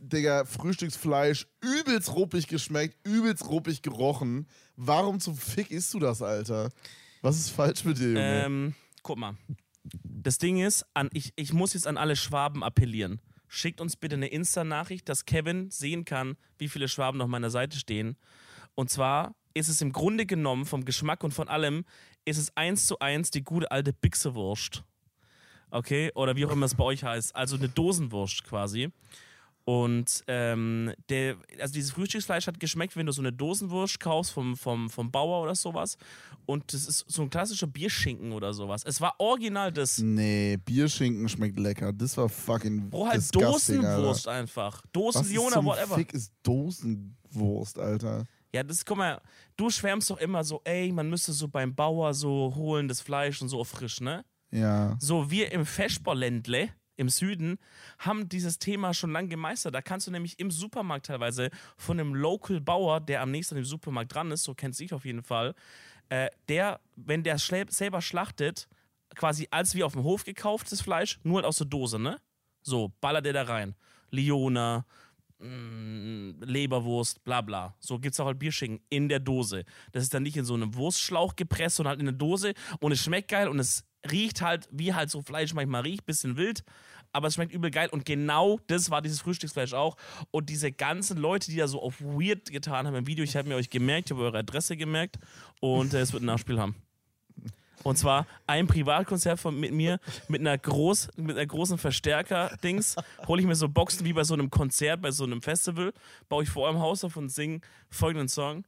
Digga, 0.00 0.44
Frühstücksfleisch, 0.44 1.46
übelst 1.62 2.14
ruppig 2.14 2.46
geschmeckt, 2.48 2.96
übelst 3.06 3.48
ruppig 3.48 3.82
gerochen. 3.82 4.46
Warum 4.76 5.20
zum 5.20 5.36
Fick 5.36 5.70
isst 5.70 5.92
du 5.94 5.98
das, 5.98 6.22
Alter? 6.22 6.70
Was 7.22 7.36
ist 7.38 7.50
falsch 7.50 7.84
mit 7.84 7.98
dir, 7.98 8.08
Junge? 8.08 8.44
Ähm, 8.44 8.74
guck 9.02 9.18
mal. 9.18 9.34
Das 10.04 10.38
Ding 10.38 10.58
ist, 10.58 10.84
an, 10.94 11.08
ich, 11.12 11.32
ich 11.36 11.52
muss 11.52 11.74
jetzt 11.74 11.86
an 11.86 11.96
alle 11.96 12.16
Schwaben 12.16 12.62
appellieren. 12.62 13.20
Schickt 13.48 13.80
uns 13.80 13.96
bitte 13.96 14.14
eine 14.16 14.28
Insta-Nachricht, 14.28 15.08
dass 15.08 15.24
Kevin 15.24 15.70
sehen 15.70 16.04
kann, 16.04 16.36
wie 16.58 16.68
viele 16.68 16.86
Schwaben 16.88 17.20
auf 17.20 17.28
meiner 17.28 17.50
Seite 17.50 17.78
stehen. 17.78 18.16
Und 18.74 18.90
zwar 18.90 19.34
ist 19.54 19.68
es 19.68 19.80
im 19.80 19.92
Grunde 19.92 20.26
genommen 20.26 20.64
vom 20.64 20.84
Geschmack 20.84 21.24
und 21.24 21.32
von 21.32 21.48
allem, 21.48 21.84
ist 22.24 22.38
es 22.38 22.56
eins 22.56 22.86
zu 22.86 22.98
eins 22.98 23.30
die 23.30 23.42
gute 23.42 23.70
alte 23.70 23.92
Bixewurst. 23.92 24.84
Okay? 25.70 26.10
Oder 26.14 26.36
wie 26.36 26.46
auch 26.46 26.52
immer 26.52 26.66
es 26.66 26.74
bei 26.74 26.84
euch 26.84 27.04
heißt. 27.04 27.34
Also 27.34 27.56
eine 27.56 27.68
Dosenwurst 27.68 28.44
quasi. 28.44 28.90
Und 29.64 30.24
ähm, 30.26 30.92
der, 31.10 31.36
also 31.60 31.74
dieses 31.74 31.92
Frühstücksfleisch 31.92 32.46
hat 32.46 32.58
geschmeckt, 32.58 32.96
wenn 32.96 33.06
du 33.06 33.12
so 33.12 33.22
eine 33.22 33.32
Dosenwurst 33.32 34.00
kaufst 34.00 34.32
vom, 34.32 34.56
vom, 34.56 34.88
vom 34.90 35.10
Bauer 35.10 35.42
oder 35.42 35.54
sowas. 35.54 35.96
Und 36.46 36.72
das 36.72 36.88
ist 36.88 37.04
so 37.06 37.22
ein 37.22 37.30
klassischer 37.30 37.66
Bierschinken 37.66 38.32
oder 38.32 38.52
sowas. 38.52 38.82
Es 38.84 39.00
war 39.00 39.14
original 39.18 39.70
das. 39.70 39.98
nee, 39.98 40.56
Bierschinken 40.56 41.28
schmeckt 41.28 41.58
lecker. 41.60 41.92
Das 41.92 42.16
war 42.16 42.28
fucking 42.28 42.90
Bro, 42.90 43.08
halt 43.08 43.34
Dosenwurst 43.34 44.26
einfach. 44.26 44.82
Alter. 44.82 45.00
Was 45.00 45.16
ist 45.16 45.36
Dosenjona, 45.36 45.50
zum 45.52 45.64
whatever. 45.66 45.94
Fick 45.94 46.14
ist 46.14 46.32
Dosenwurst, 46.42 47.78
Alter? 47.78 48.24
Ja, 48.52 48.62
das, 48.62 48.84
guck 48.84 48.98
mal, 48.98 49.20
du 49.56 49.70
schwärmst 49.70 50.10
doch 50.10 50.18
immer 50.18 50.42
so, 50.42 50.60
ey, 50.64 50.90
man 50.92 51.08
müsste 51.08 51.32
so 51.32 51.48
beim 51.48 51.74
Bauer 51.74 52.14
so 52.14 52.52
holen, 52.56 52.88
das 52.88 53.00
Fleisch 53.00 53.40
und 53.42 53.48
so 53.48 53.62
frisch, 53.64 54.00
ne? 54.00 54.24
Ja. 54.50 54.96
So, 54.98 55.30
wir 55.30 55.52
im 55.52 55.64
Feschberländle 55.64 56.70
im 56.96 57.08
Süden 57.08 57.58
haben 57.98 58.28
dieses 58.28 58.58
Thema 58.58 58.92
schon 58.92 59.12
lange 59.12 59.28
gemeistert. 59.28 59.74
Da 59.74 59.80
kannst 59.80 60.06
du 60.06 60.10
nämlich 60.10 60.38
im 60.38 60.50
Supermarkt 60.50 61.06
teilweise 61.06 61.50
von 61.78 61.98
einem 61.98 62.14
Local 62.14 62.60
Bauer, 62.60 63.00
der 63.00 63.22
am 63.22 63.30
nächsten 63.30 63.56
im 63.56 63.64
Supermarkt 63.64 64.14
dran 64.14 64.30
ist, 64.30 64.42
so 64.42 64.54
kennt 64.54 64.76
sich 64.76 64.92
auf 64.92 65.04
jeden 65.04 65.22
Fall, 65.22 65.54
äh, 66.10 66.28
der, 66.48 66.80
wenn 66.96 67.22
der 67.22 67.38
selber 67.38 68.02
schlachtet, 68.02 68.68
quasi 69.14 69.48
als 69.50 69.74
wie 69.74 69.82
auf 69.82 69.92
dem 69.92 70.02
Hof 70.02 70.24
gekauftes 70.24 70.82
Fleisch, 70.82 71.18
nur 71.22 71.36
halt 71.36 71.46
aus 71.46 71.58
der 71.58 71.68
Dose, 71.68 71.98
ne? 71.98 72.20
So, 72.62 72.92
ballert 73.00 73.24
der 73.24 73.32
da 73.32 73.42
rein. 73.44 73.74
Liona, 74.10 74.84
Leberwurst, 75.40 77.24
bla 77.24 77.40
bla. 77.40 77.74
So 77.80 77.98
gibt 77.98 78.12
es 78.12 78.20
auch 78.20 78.26
halt 78.26 78.38
Bierschinken 78.38 78.84
in 78.90 79.08
der 79.08 79.20
Dose. 79.20 79.64
Das 79.92 80.02
ist 80.02 80.12
dann 80.12 80.22
nicht 80.22 80.36
in 80.36 80.44
so 80.44 80.54
einem 80.54 80.74
Wurstschlauch 80.74 81.36
gepresst, 81.36 81.76
sondern 81.76 81.90
halt 81.90 82.00
in 82.00 82.06
der 82.06 82.14
Dose 82.14 82.52
und 82.80 82.92
es 82.92 83.00
schmeckt 83.00 83.28
geil 83.28 83.48
und 83.48 83.58
es 83.58 83.84
riecht 84.10 84.42
halt, 84.42 84.68
wie 84.70 84.94
halt 84.94 85.10
so 85.10 85.22
Fleisch 85.22 85.54
manchmal 85.54 85.82
riecht, 85.82 86.06
bisschen 86.06 86.36
wild, 86.36 86.62
aber 87.12 87.28
es 87.28 87.34
schmeckt 87.34 87.52
übel 87.52 87.70
geil 87.70 87.88
und 87.90 88.04
genau 88.04 88.58
das 88.66 88.90
war 88.90 89.02
dieses 89.02 89.20
Frühstücksfleisch 89.20 89.72
auch 89.72 89.96
und 90.30 90.48
diese 90.50 90.72
ganzen 90.72 91.18
Leute, 91.18 91.50
die 91.50 91.56
da 91.56 91.68
so 91.68 91.82
auf 91.82 92.00
weird 92.00 92.50
getan 92.50 92.86
haben 92.86 92.94
im 92.94 93.06
Video, 93.06 93.24
ich 93.24 93.36
habe 93.36 93.48
mir 93.48 93.56
euch 93.56 93.70
gemerkt, 93.70 94.08
ich 94.08 94.16
habe 94.16 94.24
eure 94.24 94.38
Adresse 94.38 94.76
gemerkt 94.76 95.18
und 95.60 95.94
äh, 95.94 96.00
es 96.00 96.12
wird 96.12 96.22
ein 96.22 96.26
Nachspiel 96.26 96.58
haben. 96.58 96.74
Und 97.82 97.96
zwar 97.96 98.26
ein 98.46 98.66
Privatkonzert 98.66 99.40
von, 99.40 99.58
mit 99.58 99.72
mir 99.72 99.98
mit 100.28 100.40
einer, 100.40 100.58
groß, 100.58 101.08
mit 101.16 101.36
einer 101.36 101.46
großen 101.46 101.78
Verstärker-Dings. 101.78 102.96
Hole 103.26 103.40
ich 103.40 103.46
mir 103.46 103.54
so 103.54 103.68
Boxen 103.68 104.04
wie 104.04 104.12
bei 104.12 104.24
so 104.24 104.34
einem 104.34 104.50
Konzert, 104.50 105.00
bei 105.00 105.10
so 105.10 105.24
einem 105.24 105.40
Festival. 105.42 105.92
Baue 106.28 106.42
ich 106.42 106.50
vor 106.50 106.64
eurem 106.64 106.78
Haus 106.78 107.04
auf 107.04 107.16
und 107.16 107.30
singe 107.30 107.60
folgenden 107.88 108.28
Song. 108.28 108.64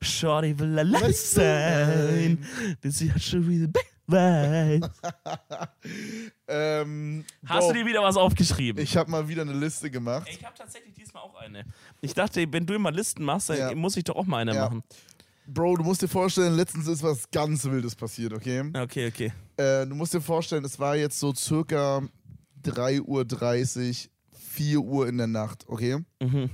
Shorty 0.00 0.58
will 0.58 0.78
allein 0.78 1.12
sein. 1.12 2.44
Das 2.82 3.00
ist 3.00 3.22
schon 3.24 3.48
wieder 3.48 3.68
weiß. 4.06 4.80
Ähm, 6.48 7.24
Hast 7.46 7.70
du 7.70 7.72
dir 7.74 7.86
wieder 7.86 8.02
was 8.02 8.16
aufgeschrieben? 8.16 8.82
Ich 8.82 8.96
habe 8.96 9.10
mal 9.10 9.26
wieder 9.28 9.42
eine 9.42 9.52
Liste 9.52 9.90
gemacht. 9.90 10.28
Ich 10.30 10.44
habe 10.44 10.56
tatsächlich 10.56 10.92
diesmal 10.94 11.22
auch 11.22 11.34
eine. 11.36 11.64
Ich 12.00 12.12
dachte, 12.14 12.44
wenn 12.52 12.66
du 12.66 12.74
immer 12.74 12.90
Listen 12.90 13.24
machst, 13.24 13.48
dann 13.48 13.56
Ja. 13.58 13.74
muss 13.74 13.96
ich 13.96 14.04
doch 14.04 14.16
auch 14.16 14.26
mal 14.26 14.38
eine 14.38 14.54
Ja. 14.54 14.64
machen. 14.64 14.82
Bro, 15.46 15.76
du 15.76 15.84
musst 15.84 16.02
dir 16.02 16.08
vorstellen, 16.08 16.54
letztens 16.54 16.86
ist 16.86 17.02
was 17.02 17.30
ganz 17.30 17.64
Wildes 17.64 17.96
passiert, 17.96 18.32
okay? 18.32 18.70
Okay, 18.76 19.08
okay. 19.08 19.32
Äh, 19.56 19.86
du 19.86 19.94
musst 19.94 20.14
dir 20.14 20.20
vorstellen, 20.20 20.64
es 20.64 20.78
war 20.78 20.96
jetzt 20.96 21.18
so 21.18 21.34
circa 21.34 22.02
3.30 22.62 23.00
Uhr, 23.02 24.10
4 24.38 24.80
Uhr 24.80 25.08
in 25.08 25.18
der 25.18 25.26
Nacht, 25.26 25.64
okay? 25.68 25.98
Mhm. 26.20 26.50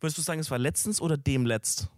Würdest 0.00 0.18
du 0.18 0.22
sagen, 0.22 0.40
es 0.40 0.50
war 0.50 0.58
letztens 0.58 1.00
oder 1.00 1.16
dem 1.16 1.46
letzt? 1.46 1.88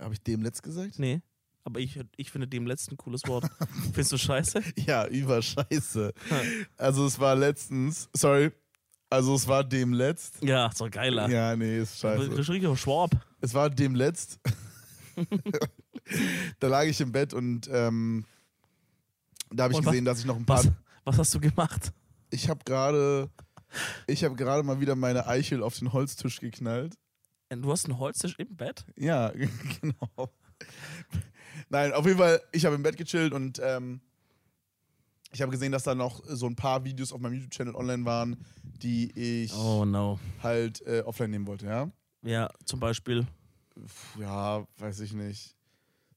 Habe 0.00 0.14
ich 0.14 0.22
dem 0.22 0.42
letzt 0.42 0.62
gesagt? 0.62 0.98
Nee. 0.98 1.20
Aber 1.64 1.78
ich, 1.78 2.00
ich 2.16 2.30
finde 2.30 2.48
dem 2.48 2.66
letzten 2.66 2.96
cooles 2.96 3.22
Wort. 3.26 3.44
Findest 3.92 4.12
du 4.12 4.18
scheiße? 4.18 4.62
Ja, 4.86 5.06
über 5.06 5.42
Scheiße. 5.42 6.12
Also 6.76 7.06
es 7.06 7.20
war 7.20 7.36
letztens, 7.36 8.08
sorry, 8.14 8.50
also 9.10 9.34
es 9.34 9.46
war 9.46 9.62
dem 9.62 9.92
letzt. 9.92 10.42
Ja, 10.42 10.68
ist 10.68 10.80
doch 10.80 10.90
geiler. 10.90 11.28
Ja, 11.28 11.54
nee, 11.54 11.78
ist 11.78 11.98
scheiße. 11.98 12.36
Richtiger 12.38 12.76
Schwab. 12.76 13.10
Es 13.42 13.52
war 13.54 13.68
dem 13.70 13.94
letzt. 13.94 14.38
da 16.60 16.68
lag 16.68 16.84
ich 16.84 17.00
im 17.00 17.12
Bett 17.12 17.34
und 17.34 17.68
ähm, 17.70 18.24
da 19.50 19.64
habe 19.64 19.72
ich 19.72 19.78
Und 19.78 19.84
was- 19.86 19.90
gesehen, 19.92 20.04
dass 20.04 20.20
ich 20.20 20.24
noch 20.24 20.36
ein 20.36 20.46
paar. 20.46 20.58
Was, 20.64 20.72
was 21.04 21.18
hast 21.18 21.34
du 21.34 21.40
gemacht? 21.40 21.92
Ich 22.30 22.48
habe 22.48 22.60
gerade, 22.64 23.28
ich 24.06 24.24
habe 24.24 24.34
gerade 24.36 24.62
mal 24.62 24.80
wieder 24.80 24.94
meine 24.96 25.26
Eichel 25.26 25.62
auf 25.62 25.78
den 25.78 25.92
Holztisch 25.92 26.40
geknallt. 26.40 26.94
Du 27.50 27.70
hast 27.70 27.84
einen 27.84 27.98
Holztisch 27.98 28.34
im 28.38 28.56
Bett? 28.56 28.86
Ja, 28.96 29.28
genau. 29.80 30.30
Nein, 31.68 31.92
auf 31.92 32.06
jeden 32.06 32.16
Fall, 32.18 32.40
ich 32.52 32.64
habe 32.64 32.76
im 32.76 32.82
Bett 32.82 32.96
gechillt 32.96 33.34
und 33.34 33.60
ähm, 33.62 34.00
ich 35.32 35.42
habe 35.42 35.50
gesehen, 35.52 35.72
dass 35.72 35.82
da 35.82 35.94
noch 35.94 36.22
so 36.26 36.46
ein 36.46 36.56
paar 36.56 36.84
Videos 36.84 37.12
auf 37.12 37.20
meinem 37.20 37.34
YouTube-Channel 37.34 37.74
online 37.74 38.04
waren, 38.06 38.36
die 38.62 39.10
ich 39.14 39.52
Oh 39.54 39.84
no. 39.84 40.18
halt 40.42 40.80
äh, 40.86 41.00
offline 41.04 41.30
nehmen 41.30 41.46
wollte, 41.46 41.66
ja. 41.66 41.90
Ja, 42.22 42.50
zum 42.64 42.80
Beispiel. 42.80 43.26
Ja, 44.18 44.66
weiß 44.78 45.00
ich 45.00 45.12
nicht. 45.12 45.54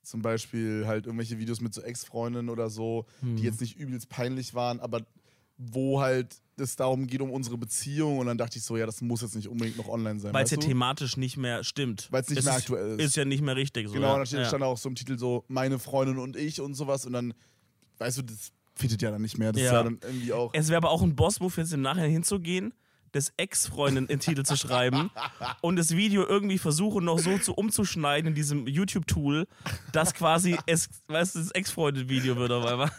Zum 0.04 0.22
Beispiel 0.22 0.86
halt 0.86 1.06
irgendwelche 1.08 1.40
Videos 1.40 1.62
mit 1.62 1.74
so 1.74 1.82
Ex-Freundinnen 1.82 2.50
oder 2.50 2.70
so, 2.70 3.06
Hm. 3.22 3.38
die 3.38 3.44
jetzt 3.44 3.62
nicht 3.62 3.78
übelst 3.78 4.08
peinlich 4.10 4.54
waren, 4.54 4.80
aber 4.80 5.02
wo 5.58 6.02
halt 6.02 6.36
es 6.58 6.76
darum 6.76 7.08
geht, 7.08 7.22
um 7.22 7.32
unsere 7.32 7.58
Beziehung. 7.58 8.20
Und 8.20 8.28
dann 8.28 8.38
dachte 8.38 8.58
ich 8.58 8.64
so, 8.64 8.78
ja, 8.78 8.86
das 8.86 9.02
muss 9.02 9.22
jetzt 9.22 9.36
nicht 9.36 9.48
unbedingt 9.48 9.78
noch 9.78 9.88
online 9.88 10.20
sein. 10.20 10.34
Weil 10.34 10.44
es 10.46 10.52
ja 10.52 10.58
du? 10.58 10.68
thematisch 10.68 11.18
nicht 11.18 11.38
mehr 11.38 11.64
stimmt. 11.64 12.08
Weil 12.12 12.22
es 12.22 12.30
nicht 12.30 12.44
mehr 12.44 12.54
ist- 12.54 12.60
aktuell 12.62 13.00
ist. 13.00 13.06
Ist 13.06 13.16
ja 13.16 13.26
nicht 13.26 13.42
mehr 13.42 13.56
richtig. 13.56 13.88
So, 13.88 13.94
Genau, 13.94 14.08
ja. 14.08 14.14
und 14.14 14.20
dann 14.20 14.26
steht, 14.28 14.40
ja. 14.40 14.46
stand 14.46 14.64
auch 14.64 14.78
so 14.78 14.90
im 14.90 14.96
Titel 14.96 15.18
so, 15.18 15.44
meine 15.48 15.80
Freundin 15.80 16.18
und 16.18 16.36
ich 16.36 16.62
und 16.62 16.74
sowas. 16.76 17.06
Und 17.06 17.14
dann, 17.14 17.34
weißt 17.98 18.18
du, 18.20 18.22
das 18.24 18.52
fittet 18.76 19.02
ja 19.02 19.12
dann 19.12 19.22
nicht 19.22 19.38
mehr. 19.38 19.54
Das 19.54 19.62
ist 19.62 19.68
Ja. 19.68 19.74
ja 19.74 19.84
dann 19.84 20.00
irgendwie 20.04 20.34
auch. 20.34 20.52
Es 20.54 20.68
wäre 20.68 20.78
aber 20.78 20.92
auch 20.92 21.02
ein 21.02 21.16
Boss-Move, 21.16 21.54
jetzt 21.58 21.74
im 21.74 21.82
Nachhinein 21.82 22.12
hinzugehen, 22.12 22.74
des 23.16 23.34
Ex-Freundin 23.38 24.06
in 24.08 24.20
Titel 24.20 24.44
zu 24.44 24.56
schreiben 24.58 25.10
und 25.62 25.78
das 25.78 25.96
Video 25.96 26.26
irgendwie 26.28 26.58
versuchen, 26.58 27.06
noch 27.06 27.18
so 27.18 27.38
zu 27.38 27.54
umzuschneiden 27.54 28.28
in 28.30 28.36
diesem 28.36 28.68
YouTube-Tool, 28.68 29.48
dass 29.94 30.14
quasi 30.14 30.58
es, 30.68 30.90
weißt 31.08 31.36
du, 31.36 31.40
das 31.40 31.52
Ex-Freundin-Video 31.52 32.36
wird 32.36 32.52
auf 32.52 32.66
einmal. 32.66 32.92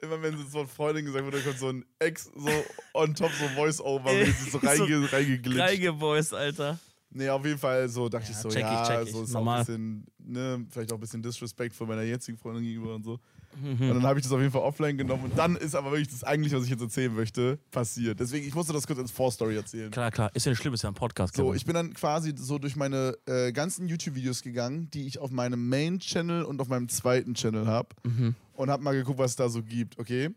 Immer 0.00 0.22
wenn 0.22 0.38
so 0.38 0.44
von 0.44 0.68
Freundin 0.68 1.04
gesagt 1.04 1.24
wird, 1.24 1.34
dann 1.34 1.44
kommt 1.44 1.58
so 1.58 1.68
ein 1.68 1.84
Ex, 1.98 2.30
so 2.34 2.50
on 2.94 3.14
top, 3.14 3.32
so 3.32 3.48
Voice-Over, 3.48 4.10
Ey, 4.10 4.26
wie 4.28 4.30
sie 4.30 4.50
so, 4.50 4.58
so 4.60 4.66
reinge, 4.66 5.12
reingeglitscht. 5.12 5.60
Reingevoiced, 5.60 6.34
Alter. 6.34 6.78
Nee, 7.10 7.28
auf 7.28 7.44
jeden 7.44 7.58
Fall 7.58 7.88
so 7.88 8.08
dachte 8.08 8.26
Ja, 8.26 8.30
ich 8.32 8.36
so, 8.38 8.48
check 8.48 8.58
ich, 8.58 8.70
ja, 8.70 8.86
check 8.86 9.06
ich. 9.06 9.12
so 9.12 9.22
ist 9.22 9.32
Normal. 9.32 9.54
auch 9.54 9.58
ein 9.60 9.66
bisschen, 9.66 10.06
ne, 10.18 10.66
vielleicht 10.70 10.90
auch 10.92 10.96
ein 10.96 11.00
bisschen 11.00 11.22
Disrespect 11.22 11.74
von 11.74 11.86
meiner 11.88 12.02
jetzigen 12.02 12.38
Freundin 12.38 12.64
gegenüber 12.64 12.94
und 12.94 13.04
so. 13.04 13.20
Mhm. 13.60 13.90
Und 13.90 13.94
dann 13.96 14.02
habe 14.04 14.18
ich 14.18 14.24
das 14.24 14.32
auf 14.32 14.40
jeden 14.40 14.52
Fall 14.52 14.62
offline 14.62 14.96
genommen 14.98 15.24
und 15.24 15.38
dann 15.38 15.56
ist 15.56 15.74
aber 15.74 15.90
wirklich 15.92 16.08
das 16.08 16.24
eigentlich, 16.24 16.52
was 16.52 16.64
ich 16.64 16.70
jetzt 16.70 16.80
erzählen 16.82 17.14
möchte, 17.14 17.58
passiert. 17.70 18.20
Deswegen, 18.20 18.46
ich 18.46 18.54
musste 18.54 18.72
das 18.72 18.86
kurz 18.86 18.98
als 18.98 19.10
Vorstory 19.10 19.56
erzählen. 19.56 19.90
Klar, 19.90 20.10
klar. 20.10 20.30
Ist 20.34 20.46
ja 20.46 20.50
nicht 20.52 20.60
schlimm, 20.60 20.74
ist 20.74 20.82
ja 20.82 20.88
ein 20.90 20.94
Podcast. 20.94 21.36
So, 21.36 21.54
ich 21.54 21.64
bin 21.64 21.74
dann 21.74 21.92
quasi 21.94 22.32
so 22.36 22.58
durch 22.58 22.76
meine 22.76 23.16
äh, 23.26 23.52
ganzen 23.52 23.88
YouTube-Videos 23.88 24.42
gegangen, 24.42 24.90
die 24.92 25.06
ich 25.06 25.18
auf 25.18 25.30
meinem 25.30 25.68
Main-Channel 25.68 26.42
und 26.44 26.60
auf 26.60 26.68
meinem 26.68 26.88
zweiten 26.88 27.34
Channel 27.34 27.66
habe 27.66 27.88
Mhm. 28.04 28.34
und 28.54 28.70
habe 28.70 28.82
mal 28.82 28.92
geguckt, 28.94 29.18
was 29.18 29.32
es 29.32 29.36
da 29.36 29.48
so 29.48 29.62
gibt, 29.62 29.98
okay? 29.98 30.30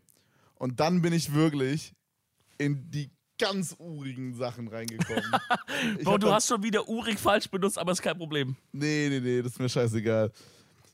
Und 0.54 0.80
dann 0.80 1.02
bin 1.02 1.12
ich 1.12 1.32
wirklich 1.34 1.92
in 2.58 2.90
die 2.90 3.10
ganz 3.40 3.76
urigen 3.78 4.34
Sachen 4.34 4.66
reingekommen. 4.66 5.22
Bro, 6.02 6.12
hab 6.14 6.20
du 6.20 6.32
hast 6.32 6.48
schon 6.48 6.62
wieder 6.64 6.88
Urig 6.88 7.18
falsch 7.20 7.48
benutzt, 7.48 7.78
aber 7.78 7.92
ist 7.92 8.02
kein 8.02 8.16
Problem. 8.18 8.56
Nee, 8.72 9.06
nee, 9.10 9.20
nee, 9.20 9.42
das 9.42 9.52
ist 9.52 9.60
mir 9.60 9.68
scheißegal. 9.68 10.32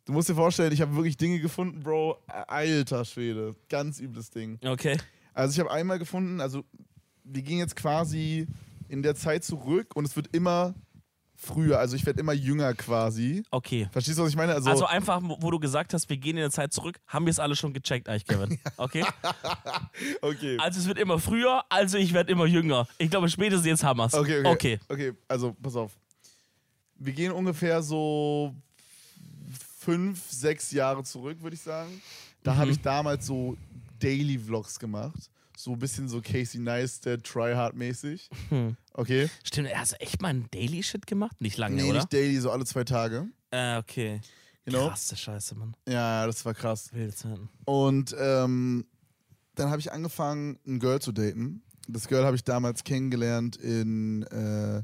Du 0.04 0.12
musst 0.12 0.28
dir 0.28 0.34
vorstellen, 0.34 0.73
ich 0.73 0.82
habe 0.82 0.94
wirklich 0.96 1.16
Dinge 1.16 1.40
gefunden, 1.40 1.80
Bro. 1.80 2.18
Alter 2.46 3.04
Schwede. 3.04 3.56
Ganz 3.70 4.00
übles 4.00 4.30
Ding. 4.30 4.58
Okay. 4.64 4.99
Also 5.32 5.54
ich 5.54 5.61
habe 5.61 5.70
einmal 5.70 5.99
gefunden, 5.99 6.40
also 6.40 6.64
wir 7.25 7.42
gehen 7.42 7.58
jetzt 7.58 7.75
quasi 7.75 8.46
in 8.88 9.02
der 9.02 9.14
Zeit 9.14 9.44
zurück 9.44 9.96
und 9.96 10.04
es 10.04 10.14
wird 10.14 10.28
immer 10.34 10.75
früher, 11.37 11.78
also 11.78 11.96
ich 11.96 12.04
werde 12.04 12.20
immer 12.20 12.34
jünger 12.34 12.75
quasi. 12.75 13.42
Okay. 13.50 13.88
Verstehst 13.90 14.18
du, 14.18 14.23
was 14.23 14.30
ich 14.30 14.37
meine? 14.37 14.54
Also, 14.54 14.70
Also 14.70 14.87
einfach, 14.87 15.20
wo 15.23 15.50
du 15.50 15.58
gesagt 15.58 15.94
hast, 15.94 16.08
wir 16.08 16.18
gehen 16.18 16.37
in 16.37 16.42
der 16.42 16.50
Zeit 16.50 16.73
zurück, 16.73 17.00
haben 17.06 17.25
wir 17.25 17.30
es 17.30 17.38
alle 17.38 17.56
schon 17.56 17.73
gecheckt, 17.73 18.08
eigentlich, 18.08 18.26
Kevin. 18.26 18.58
Okay? 18.76 19.04
okay. 20.20 20.58
Also 20.58 20.80
es 20.80 20.87
wird 20.87 20.99
immer 20.99 21.18
früher, 21.18 21.64
also 21.70 21.96
ich 21.96 22.12
werde 22.12 22.30
immer 22.30 22.46
jünger. 22.46 22.87
Ich 22.99 23.11
glaube, 23.11 23.28
spätestens 23.28 23.66
jetzt 23.66 23.84
haben 23.84 23.99
wir 23.99 24.06
es. 24.06 24.14
Okay, 24.14 24.40
okay. 24.40 24.49
okay. 24.49 24.80
Okay, 24.88 25.12
also 25.28 25.54
pass 25.61 25.76
auf. 25.76 25.92
Wir 26.96 27.12
gehen 27.12 27.32
ungefähr 27.32 27.82
so 27.82 28.54
fünf, 29.85 30.31
sechs 30.31 30.71
Jahre 30.73 31.03
zurück, 31.05 31.43
würde 31.43 31.55
ich 31.57 31.62
sagen. 31.62 32.00
Da 32.43 32.55
Mhm. 32.55 32.59
habe 32.59 32.71
ich 32.71 32.81
damals 32.81 33.26
so 33.26 33.57
Daily 33.99 34.38
Vlogs 34.38 34.79
gemacht. 34.79 35.31
So 35.57 35.73
ein 35.73 35.79
bisschen 35.79 36.09
so 36.09 36.21
Casey 36.21 36.61
Neistat, 36.61 37.23
Tryhard-mäßig. 37.25 38.29
Hm. 38.49 38.76
Okay. 38.93 39.31
Stimmt, 39.45 39.69
hast 39.75 39.93
du 39.93 40.00
echt 40.00 40.21
mal 40.21 40.29
einen 40.31 40.49
Daily-Shit 40.50 41.07
gemacht? 41.07 41.41
Nicht 41.41 41.57
lange, 41.59 41.76
Nee, 41.76 41.85
oder? 41.91 41.99
nicht 42.00 42.12
Daily, 42.12 42.38
so 42.41 42.50
alle 42.50 42.64
zwei 42.64 42.83
Tage. 42.85 43.29
Äh, 43.53 43.79
okay. 43.79 44.21
Genau. 44.64 44.88
Krasse 44.88 45.17
Scheiße, 45.17 45.55
Mann. 45.55 45.76
Ja, 45.88 46.26
das 46.26 46.45
war 46.45 46.55
krass. 46.55 46.93
Wilde 46.93 47.14
Zeiten. 47.14 47.49
Und 47.67 48.14
ähm, 48.19 48.85
dann 49.55 49.71
habe 49.71 49.79
ich 49.81 49.93
angefangen, 49.93 50.59
ein 50.67 50.81
Girl 50.81 51.00
zu 51.00 51.12
daten. 51.12 51.62
Das 51.87 52.09
Girl 52.09 52.25
habe 52.25 52.35
ich 52.35 52.43
damals 52.45 52.83
kennengelernt 52.83 53.57
in, 53.57 54.23
äh, 54.25 54.83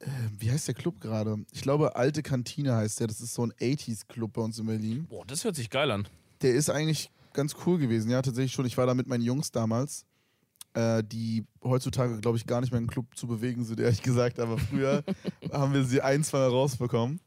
äh, 0.00 0.06
wie 0.38 0.50
heißt 0.50 0.68
der 0.68 0.74
Club 0.74 1.00
gerade? 1.00 1.36
Ich 1.52 1.62
glaube, 1.62 1.96
Alte 1.96 2.22
Kantine 2.22 2.74
heißt 2.76 3.00
der. 3.00 3.06
Das 3.06 3.20
ist 3.20 3.34
so 3.34 3.44
ein 3.44 3.52
80s-Club 3.52 4.32
bei 4.34 4.42
uns 4.42 4.58
in 4.58 4.66
Berlin. 4.66 5.06
Boah, 5.08 5.24
das 5.26 5.44
hört 5.44 5.56
sich 5.56 5.70
geil 5.70 5.90
an. 5.90 6.06
Der 6.42 6.54
ist 6.54 6.70
eigentlich 6.70 7.10
ganz 7.32 7.56
cool 7.66 7.78
gewesen. 7.78 8.10
Ja, 8.10 8.22
tatsächlich 8.22 8.52
schon. 8.52 8.66
Ich 8.66 8.76
war 8.76 8.86
da 8.86 8.94
mit 8.94 9.06
meinen 9.06 9.22
Jungs 9.22 9.50
damals, 9.50 10.06
äh, 10.74 11.02
die 11.04 11.44
heutzutage, 11.62 12.18
glaube 12.20 12.36
ich, 12.36 12.46
gar 12.46 12.60
nicht 12.60 12.70
mehr 12.70 12.80
im 12.80 12.86
Club 12.86 13.06
zu 13.16 13.26
bewegen 13.26 13.64
sind, 13.64 13.80
ehrlich 13.80 14.02
gesagt. 14.02 14.38
Aber 14.38 14.58
früher 14.58 15.02
haben 15.52 15.72
wir 15.72 15.84
sie 15.84 16.00
ein, 16.00 16.22
zwei 16.22 16.38
Mal 16.38 16.48
rausbekommen. 16.48 17.20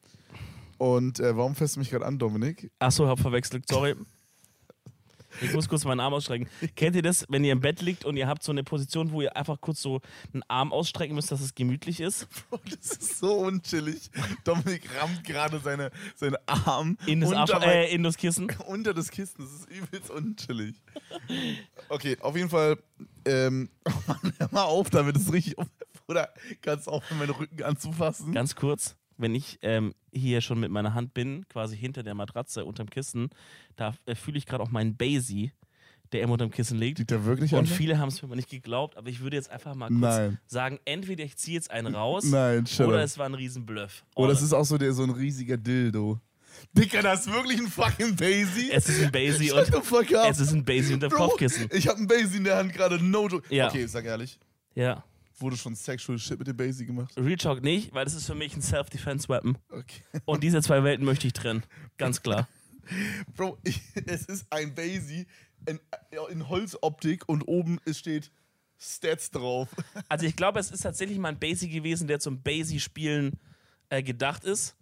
Und 0.78 1.20
äh, 1.20 1.36
warum 1.38 1.56
fährst 1.56 1.76
du 1.76 1.80
mich 1.80 1.92
gerade 1.92 2.06
an, 2.06 2.18
Dominik? 2.18 2.72
Achso, 2.80 3.08
hab 3.08 3.20
verwechselt, 3.20 3.66
sorry. 3.70 3.96
Ich 5.42 5.54
muss 5.54 5.70
kurz 5.70 5.86
meinen 5.86 6.00
Arm 6.00 6.14
ausstrecken. 6.14 6.48
Kennt 6.76 6.96
ihr 6.96 7.02
das, 7.02 7.26
wenn 7.30 7.44
ihr 7.44 7.52
im 7.52 7.62
Bett 7.62 7.82
liegt 7.82 8.06
und 8.06 8.18
ihr 8.18 8.28
habt 8.28 8.44
so 8.44 8.52
eine 8.52 8.64
Position, 8.64 9.12
wo 9.12 9.22
ihr 9.22 9.36
einfach 9.36 9.60
kurz 9.62 9.82
so 9.82 10.02
einen 10.34 10.44
Arm 10.48 10.74
ausstrecken 10.74 11.16
müsst, 11.16 11.32
dass 11.32 11.42
es 11.42 11.56
gemütlich 11.56 12.00
ist? 12.00 12.28
Bro, 12.50 12.60
das 12.70 12.98
ist 12.98 13.20
so 13.20 13.34
unchillig. 13.34 14.10
Dominik 14.44 14.90
rammt 15.00 15.24
gerade 15.24 15.60
seine, 15.60 15.92
seinen 16.16 16.38
Arm 16.46 16.98
In 17.06 17.22
das, 17.22 17.30
unter, 17.30 17.56
Arsch, 17.56 17.66
äh, 17.66 17.94
in 17.94 18.04
das 18.04 18.18
Kissen? 18.18 18.52
unter 18.68 18.94
das 18.94 19.10
Kissen. 19.10 19.36
Das 19.40 19.52
ist 19.52 19.70
übelst 19.70 20.10
unchillig. 20.10 20.76
Okay, 21.90 22.18
auf 22.20 22.36
jeden 22.36 22.50
Fall. 22.50 22.78
Ähm, 23.26 23.70
oh 23.86 23.92
Mann, 24.08 24.34
hör 24.38 24.50
mal 24.52 24.64
auf 24.64 24.90
damit. 24.90 25.16
Das 25.16 25.24
ist 25.24 25.34
richtig. 25.34 25.56
Oder 26.08 26.34
kannst 26.62 26.88
du 26.88 26.92
aufhören, 26.92 27.20
meinen 27.20 27.32
Rücken 27.32 27.64
anzufassen? 27.64 28.34
Ganz 28.34 28.56
kurz, 28.56 28.96
wenn 29.22 29.36
ich 29.36 29.60
ähm, 29.62 29.94
hier 30.12 30.42
schon 30.42 30.60
mit 30.60 30.72
meiner 30.72 30.94
Hand 30.94 31.14
bin, 31.14 31.48
quasi 31.48 31.78
hinter 31.78 32.04
der 32.04 32.16
Matratze, 32.16 32.66
unterm 32.66 32.90
Kissen, 32.90 33.30
da 33.76 33.94
äh, 34.06 34.16
fühle 34.16 34.38
ich 34.38 34.46
gerade 34.46 34.64
auch 34.64 34.72
meinen 34.72 34.98
Basie, 34.98 35.52
der 36.12 36.22
immer 36.22 36.34
unterm 36.34 36.52
Kissen 36.52 36.78
liegt. 36.78 37.00
Liegt 37.00 37.12
der 37.12 37.26
wirklich 37.26 37.54
Und 37.54 37.70
viele 37.70 37.98
haben 37.98 38.10
es 38.10 38.22
mir 38.22 38.36
nicht 38.36 38.50
geglaubt, 38.50 38.98
aber 38.98 39.10
ich 39.10 39.22
würde 39.22 39.38
jetzt 39.38 39.50
einfach 39.50 39.76
mal 39.76 39.88
kurz 39.88 40.02
Nein. 40.02 40.40
sagen, 40.46 40.80
entweder 40.86 41.24
ich 41.24 41.38
ziehe 41.38 41.56
jetzt 41.56 41.72
einen 41.72 41.96
raus 41.96 42.26
Nein, 42.26 42.66
oder 42.80 42.98
up. 42.98 43.04
es 43.06 43.18
war 43.18 43.28
ein 43.28 43.34
Riesenbluff. 43.34 44.04
Oder 44.16 44.34
es 44.34 44.42
ist 44.42 44.54
auch 44.54 44.66
so, 44.66 44.78
der, 44.78 44.94
so 44.94 45.04
ein 45.04 45.12
riesiger 45.12 45.58
Dildo. 45.58 46.20
Dicker, 46.74 47.02
das 47.02 47.26
ist 47.26 47.34
wirklich 47.34 47.60
ein 47.60 47.68
fucking 47.68 48.16
Basie. 48.16 48.72
Es 48.72 48.90
ist 48.90 49.02
ein 49.02 49.12
Basie 49.12 49.50
Shut 49.50 49.74
und 49.74 49.76
the 49.76 49.82
fuck 49.82 50.14
up. 50.14 50.30
es 50.30 50.40
ist 50.40 50.52
ein 50.52 50.66
Basie 50.66 50.94
unter 50.94 51.10
Kopfkissen. 51.10 51.70
Ich 51.72 51.88
habe 51.88 52.00
ein 52.00 52.08
Basie 52.08 52.38
in 52.38 52.44
der 52.44 52.58
Hand 52.58 52.74
gerade, 52.74 53.02
no 53.02 53.28
joke. 53.28 53.54
Ja. 53.54 53.70
Okay, 53.70 53.86
sag 53.86 54.06
ehrlich. 54.06 54.38
Ja. 54.76 55.04
Wurde 55.42 55.58
schon 55.58 55.76
sexual 55.76 56.20
shit 56.20 56.38
mit 56.38 56.48
dem 56.48 56.58
Basie 56.58 56.86
gemacht? 56.86 57.14
Real 57.18 57.38
Talk 57.38 57.64
nicht, 57.64 57.94
weil 57.94 58.06
das 58.06 58.14
ist 58.14 58.26
für 58.26 58.36
mich 58.36 58.56
ein 58.56 58.62
Self-Defense-Weapon. 58.62 59.58
Okay. 59.70 60.04
Und 60.26 60.44
diese 60.44 60.62
zwei 60.62 60.84
Welten 60.84 61.06
möchte 61.06 61.28
ich 61.28 61.34
trennen. 61.34 61.64
Ganz 61.98 62.22
klar. 62.22 62.48
Bro, 63.36 63.58
ich, 63.64 63.82
es 64.06 64.26
ist 64.26 64.46
ein 64.52 64.76
Basie 64.76 65.26
in, 65.66 65.80
in 66.30 66.50
Holzoptik 66.50 67.28
und 67.28 67.44
oben 67.44 67.80
steht 67.92 68.32
Stats 68.80 69.32
drauf. 69.32 69.70
Also 70.10 70.26
ich 70.26 70.36
glaube, 70.36 70.60
es 70.60 70.72
ist 70.72 70.82
tatsächlich 70.82 71.18
mal 71.18 71.30
ein 71.30 71.40
Basie 71.40 71.70
gewesen, 71.70 72.08
der 72.08 72.20
zum 72.20 72.42
Basie-Spielen 72.42 73.40
äh, 73.90 74.04
gedacht 74.04 74.44
ist. 74.44 74.76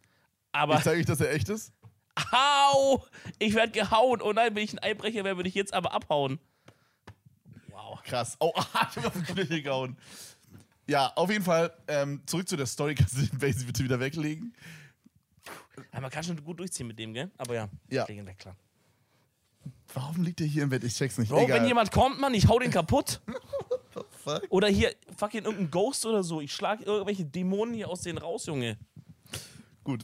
Aber 0.51 0.77
Ich 0.77 0.83
zeige 0.83 0.99
euch, 0.99 1.05
dass 1.05 1.21
er 1.21 1.31
echt 1.31 1.49
ist. 1.49 1.73
Au! 2.31 3.03
Ich 3.37 3.53
werde 3.53 3.71
gehauen. 3.71 4.21
Oh 4.21 4.33
nein, 4.33 4.55
wenn 4.55 4.63
ich 4.63 4.73
ein 4.73 4.79
Einbrecher 4.79 5.23
wäre, 5.23 5.37
würde 5.37 5.49
ich 5.49 5.55
jetzt 5.55 5.73
aber 5.73 5.93
abhauen. 5.93 6.39
Wow. 7.67 8.01
Krass. 8.03 8.35
Oh, 8.39 8.51
ah, 8.55 8.87
ich 8.89 8.97
hab 8.97 9.05
auf 9.05 9.13
den 9.13 9.23
Knöchel 9.23 9.61
gehauen. 9.61 9.97
Ja, 10.89 11.13
auf 11.15 11.29
jeden 11.29 11.43
Fall. 11.43 11.71
Ähm, 11.87 12.21
zurück 12.25 12.49
zu 12.49 12.57
der 12.57 12.65
Story. 12.65 12.95
Kannst 12.97 13.15
du 13.15 13.21
den 13.21 13.37
Basie 13.37 13.65
bitte 13.65 13.83
wieder 13.83 13.99
weglegen? 13.99 14.53
Ja, 15.93 16.01
man 16.01 16.09
kann 16.09 16.23
schon 16.23 16.43
gut 16.43 16.59
durchziehen 16.59 16.87
mit 16.87 16.97
dem, 16.97 17.13
gell? 17.13 17.29
Aber 17.37 17.53
ja, 17.53 17.69
Ja. 17.89 18.05
ich 18.09 18.17
ihn 18.17 18.25
weg, 18.25 18.39
klar. 18.39 18.55
Warum 19.93 20.23
liegt 20.23 20.39
der 20.39 20.47
hier 20.47 20.63
im 20.63 20.69
Bett? 20.69 20.83
Ich 20.83 20.95
check's 20.95 21.17
nicht. 21.17 21.29
Bro, 21.29 21.43
Egal. 21.43 21.59
wenn 21.59 21.67
jemand 21.67 21.91
kommt, 21.91 22.19
Mann, 22.19 22.33
ich 22.33 22.47
hau 22.47 22.57
den 22.59 22.71
kaputt. 22.71 23.21
Fuck. 24.23 24.43
Oder 24.49 24.67
hier, 24.67 24.93
fucking 25.17 25.43
irgendein 25.43 25.71
Ghost 25.71 26.05
oder 26.05 26.23
so. 26.23 26.41
Ich 26.41 26.53
schlag 26.53 26.81
irgendwelche 26.85 27.25
Dämonen 27.25 27.73
hier 27.73 27.87
aus 27.89 28.01
denen 28.01 28.17
raus, 28.17 28.45
Junge. 28.45 28.77
Gut. 29.83 30.03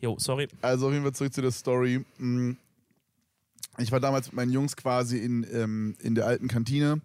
Jo, 0.00 0.16
sorry. 0.18 0.48
Also 0.62 0.86
auf 0.88 0.92
jeden 0.92 1.04
Fall 1.04 1.14
zurück 1.14 1.32
zu 1.34 1.42
der 1.42 1.50
Story. 1.52 2.04
Mm. 2.18 2.52
Ich 3.78 3.92
war 3.92 4.00
damals 4.00 4.26
mit 4.26 4.34
meinen 4.34 4.52
Jungs 4.52 4.76
quasi 4.76 5.18
in, 5.18 5.46
ähm, 5.52 5.94
in 6.00 6.14
der 6.14 6.26
alten 6.26 6.48
Kantine 6.48 7.00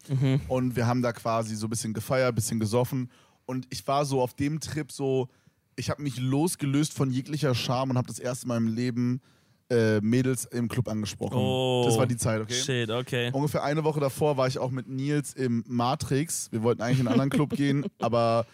und 0.48 0.76
wir 0.76 0.88
haben 0.88 1.02
da 1.02 1.14
quasi 1.14 1.56
so 1.56 1.68
ein 1.68 1.70
bisschen 1.70 1.94
gefeiert, 1.94 2.30
ein 2.30 2.36
bisschen 2.36 2.60
gesoffen. 2.60 3.10
Und 3.46 3.68
ich 3.70 3.86
war 3.88 4.06
so 4.06 4.22
auf 4.22 4.34
dem 4.34 4.60
Trip 4.60 4.92
so, 4.92 5.30
ich 5.76 5.90
habe 5.90 6.02
mich 6.02 6.18
losgelöst 6.20 6.94
von 6.94 7.12
jeglicher 7.12 7.54
Scham 7.56 7.90
und 7.90 7.98
habe 7.98 8.08
das 8.08 8.20
erste 8.20 8.48
Mal 8.48 8.58
im 8.58 8.68
Leben 8.68 9.22
äh, 9.70 10.02
Mädels 10.02 10.46
im 10.46 10.68
Club 10.68 10.88
angesprochen. 10.88 11.38
Oh. 11.38 11.84
Das 11.86 11.98
war 11.98 12.06
die 12.06 12.18
Zeit, 12.18 12.42
okay? 12.42 12.54
Shit, 12.54 12.90
okay. 12.90 13.32
Ungefähr 13.34 13.64
eine 13.64 13.84
Woche 13.84 14.00
davor 14.00 14.38
war 14.38 14.48
ich 14.48 14.60
auch 14.60 14.72
mit 14.72 14.88
Nils 14.88 15.34
im 15.34 15.64
Matrix. 15.68 16.52
Wir 16.52 16.64
wollten 16.64 16.82
eigentlich 16.82 17.00
in 17.00 17.08
einen 17.08 17.14
anderen 17.14 17.30
Club 17.30 17.52
gehen, 17.52 17.86
aber 18.00 18.46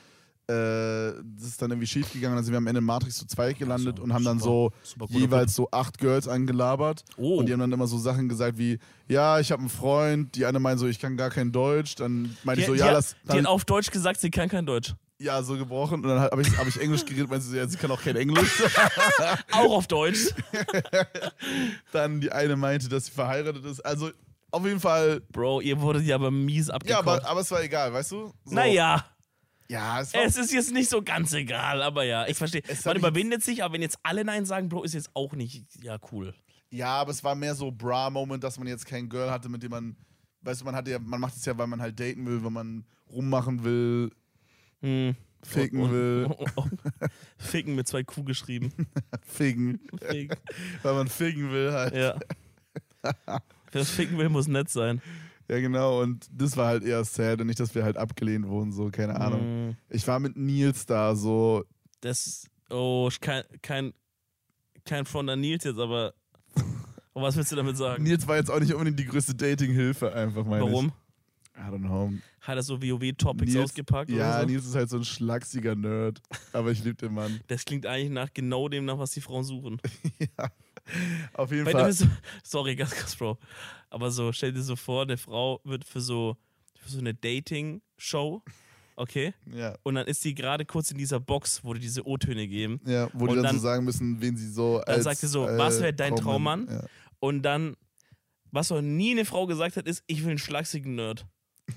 das 0.53 1.47
ist 1.47 1.61
dann 1.61 1.71
irgendwie 1.71 1.87
schief 1.87 2.11
gegangen. 2.11 2.35
Dann 2.35 2.43
sind 2.43 2.53
wir 2.53 2.57
am 2.57 2.67
Ende 2.67 2.79
in 2.79 2.85
Matrix 2.85 3.17
zu 3.17 3.27
zweit 3.27 3.57
gelandet 3.59 3.97
So, 3.97 4.03
und 4.03 4.13
haben 4.13 4.23
dann 4.25 4.39
super- 4.39 4.75
so 4.83 5.05
super 5.05 5.05
jeweils 5.13 5.53
so 5.55 5.69
acht 5.71 5.97
Girls 5.99 6.27
angelabert. 6.27 7.03
Oh. 7.17 7.37
Und 7.37 7.45
die 7.47 7.53
haben 7.53 7.59
dann 7.59 7.71
immer 7.71 7.87
so 7.87 7.97
Sachen 7.97 8.27
gesagt 8.29 8.57
wie, 8.57 8.79
ja, 9.07 9.39
ich 9.39 9.51
habe 9.51 9.59
einen 9.61 9.69
Freund. 9.69 10.35
Die 10.35 10.45
eine 10.45 10.59
meint 10.59 10.79
so, 10.79 10.87
ich 10.87 10.99
kann 10.99 11.17
gar 11.17 11.29
kein 11.29 11.51
Deutsch. 11.51 11.95
Dann 11.95 12.35
meinte 12.43 12.57
Die, 12.57 12.61
ich 12.61 12.67
so, 12.67 12.73
die, 12.73 12.79
ja, 12.79 12.87
hat- 12.87 12.93
lass. 12.93 13.15
die 13.31 13.37
hat 13.37 13.45
auf 13.45 13.65
Deutsch 13.65 13.91
gesagt, 13.91 14.19
sie 14.19 14.31
kann 14.31 14.49
kein 14.49 14.65
Deutsch. 14.65 14.93
ja, 15.19 15.43
so 15.43 15.55
gebrochen. 15.57 15.95
Und 16.03 16.09
dann 16.09 16.19
habe 16.19 16.41
ich, 16.41 16.57
hab 16.57 16.65
ich 16.67 16.79
Englisch 16.81 17.05
geredet. 17.05 17.29
Meinte 17.29 17.45
sie 17.45 17.51
so, 17.51 17.57
ja, 17.57 17.67
sie 17.67 17.77
kann 17.77 17.91
auch 17.91 18.01
kein 18.01 18.15
Englisch. 18.15 18.63
Auch 19.51 19.75
auf 19.77 19.87
Deutsch. 19.87 20.29
dann 21.91 22.21
die 22.21 22.31
eine 22.31 22.55
meinte, 22.55 22.89
dass 22.89 23.05
sie 23.05 23.11
verheiratet 23.11 23.65
ist. 23.65 23.81
Also 23.85 24.09
auf 24.51 24.65
jeden 24.65 24.79
Fall, 24.79 25.21
Bro, 25.31 25.61
ihr 25.61 25.79
wurdet 25.79 26.05
ja 26.05 26.15
aber 26.15 26.31
mies 26.31 26.67
ja, 26.67 26.73
abgekocht. 26.75 27.07
aber, 27.07 27.27
aber 27.27 27.41
es 27.41 27.51
war 27.51 27.61
egal, 27.61 27.93
weißt 27.93 28.11
du? 28.13 28.33
So, 28.45 28.55
naja, 28.55 29.05
Ja, 29.71 30.01
es 30.01 30.13
es 30.13 30.35
ist 30.37 30.51
jetzt 30.51 30.71
nicht 30.73 30.89
so 30.89 31.01
ganz 31.03 31.31
egal, 31.33 31.83
aber 31.83 32.03
ja, 32.03 32.27
ich 32.27 32.35
verstehe. 32.37 32.63
Man 32.85 32.97
überwindet 32.97 33.43
sich, 33.43 33.63
aber 33.63 33.75
wenn 33.75 33.81
jetzt 33.83 33.99
alle 34.01 34.25
Nein 34.25 34.45
sagen, 34.45 34.67
Bro, 34.67 34.83
ist 34.83 34.93
jetzt 34.95 35.11
auch 35.13 35.33
nicht, 35.33 35.63
ja, 35.83 35.97
cool. 36.11 36.33
Ja, 36.71 36.87
aber 37.01 37.11
es 37.11 37.23
war 37.23 37.35
mehr 37.35 37.53
so 37.55 37.71
Bra-Moment, 37.71 38.43
dass 38.43 38.57
man 38.57 38.67
jetzt 38.67 38.85
kein 38.85 39.09
Girl 39.09 39.29
hatte, 39.29 39.47
mit 39.49 39.61
dem 39.61 39.69
man, 39.71 39.95
weißt 40.41 40.61
du, 40.61 40.65
man 40.65 40.75
hatte 40.75 40.91
ja, 40.91 40.99
man 40.99 41.19
macht 41.21 41.35
es 41.35 41.45
ja, 41.45 41.55
weil 41.57 41.67
man 41.67 41.81
halt 41.81 41.99
daten 41.99 42.25
will, 42.25 42.43
weil 42.43 42.51
man 42.51 42.83
rummachen 43.11 43.63
will, 43.63 44.11
Hm. 44.81 45.15
ficken 45.43 45.81
Und- 45.81 45.91
will, 45.91 46.29
Ficken 47.37 47.75
mit 47.75 47.87
zwei 47.87 48.03
Q 48.03 48.23
geschrieben. 48.23 48.71
ficken, 49.27 49.79
Ficken. 50.01 50.37
weil 50.83 50.93
man 50.95 51.07
ficken 51.07 51.51
will 51.51 51.71
halt. 51.73 51.93
Ja. 51.95 52.17
Wer 53.01 53.41
das 53.71 53.89
ficken 53.91 54.17
will, 54.17 54.29
muss 54.29 54.47
nett 54.47 54.69
sein. 54.69 55.01
Ja, 55.49 55.59
genau. 55.59 56.01
Und 56.01 56.27
das 56.31 56.55
war 56.57 56.67
halt 56.67 56.83
eher 56.83 57.03
sad 57.03 57.41
und 57.41 57.47
nicht, 57.47 57.59
dass 57.59 57.73
wir 57.73 57.83
halt 57.83 57.97
abgelehnt 57.97 58.47
wurden, 58.47 58.71
so, 58.71 58.89
keine 58.91 59.19
Ahnung. 59.19 59.69
Mm, 59.69 59.77
Ich 59.89 60.07
war 60.07 60.19
mit 60.19 60.37
Nils 60.37 60.85
da, 60.85 61.15
so. 61.15 61.63
Das, 62.01 62.47
oh, 62.69 63.07
ich 63.11 63.19
kein, 63.19 63.43
kein, 63.61 63.93
kein 64.85 65.05
Front 65.05 65.29
an 65.29 65.41
Nils 65.41 65.63
jetzt, 65.63 65.79
aber 65.79 66.13
oh, 67.13 67.21
was 67.21 67.35
willst 67.35 67.51
du 67.51 67.55
damit 67.55 67.77
sagen? 67.77 68.03
Nils 68.03 68.27
war 68.27 68.37
jetzt 68.37 68.51
auch 68.51 68.59
nicht 68.59 68.73
unbedingt 68.73 68.99
die 68.99 69.05
größte 69.05 69.33
Dating-Hilfe, 69.33 70.13
einfach 70.13 70.45
meine 70.45 70.63
Warum? 70.63 70.87
ich. 70.87 70.91
I 71.57 71.61
don't 71.63 71.79
know. 71.79 72.13
Hat 72.41 72.55
er 72.55 72.63
so 72.63 72.81
WoW-Topics 72.81 73.55
ausgepackt 73.57 74.09
Ja, 74.09 74.29
oder 74.37 74.39
so? 74.41 74.45
Nils 74.45 74.65
ist 74.65 74.75
halt 74.75 74.89
so 74.89 74.97
ein 74.97 75.03
schlachsiger 75.03 75.75
Nerd. 75.75 76.21
Aber 76.53 76.71
ich 76.71 76.81
liebe 76.83 76.95
den 76.95 77.13
Mann. 77.13 77.41
Das 77.47 77.65
klingt 77.65 77.85
eigentlich 77.85 78.11
nach 78.11 78.29
genau 78.33 78.69
dem, 78.69 78.85
nach 78.85 78.97
was 78.97 79.11
die 79.11 79.19
Frauen 79.19 79.43
suchen. 79.43 79.77
ja. 80.19 80.49
Auf 81.33 81.51
jeden 81.51 81.65
du 81.65 81.71
Fall. 81.71 81.91
so, 81.93 82.05
sorry, 82.43 82.75
ganz 82.75 82.95
kurz, 82.95 83.15
Bro. 83.15 83.37
Aber 83.89 84.11
so, 84.11 84.31
stell 84.31 84.51
dir 84.53 84.61
so 84.61 84.75
vor, 84.75 85.03
eine 85.03 85.17
Frau 85.17 85.61
wird 85.63 85.83
für 85.85 86.01
so, 86.01 86.37
für 86.79 86.89
so 86.89 86.99
eine 86.99 87.13
Dating-Show, 87.13 88.43
okay? 88.95 89.33
Ja. 89.53 89.75
Und 89.83 89.95
dann 89.95 90.07
ist 90.07 90.21
sie 90.21 90.35
gerade 90.35 90.65
kurz 90.65 90.91
in 90.91 90.97
dieser 90.97 91.19
Box, 91.19 91.63
wo 91.63 91.73
die 91.73 91.79
diese 91.79 92.05
O-Töne 92.05 92.47
geben. 92.47 92.79
Ja, 92.85 93.09
wo 93.13 93.27
die 93.27 93.35
dann, 93.35 93.43
dann- 93.43 93.55
so 93.55 93.61
sagen 93.61 93.85
müssen, 93.85 94.21
wen 94.21 94.35
sie 94.37 94.49
so 94.51 94.81
Dann 94.85 94.95
als, 94.95 95.03
sagt 95.03 95.17
sie 95.19 95.27
so, 95.27 95.47
äh, 95.47 95.57
was 95.57 95.79
wäre 95.81 95.93
dein 95.93 96.15
Traummann-? 96.15 96.67
Ja. 96.69 96.83
Und 97.19 97.41
dann, 97.43 97.75
was 98.51 98.69
noch 98.69 98.81
nie 98.81 99.11
eine 99.11 99.25
Frau 99.25 99.45
gesagt 99.47 99.77
hat, 99.77 99.87
ist, 99.87 100.03
ich 100.07 100.21
will 100.23 100.29
einen 100.31 100.37
schlachsigen 100.39 100.95
Nerd. 100.95 101.25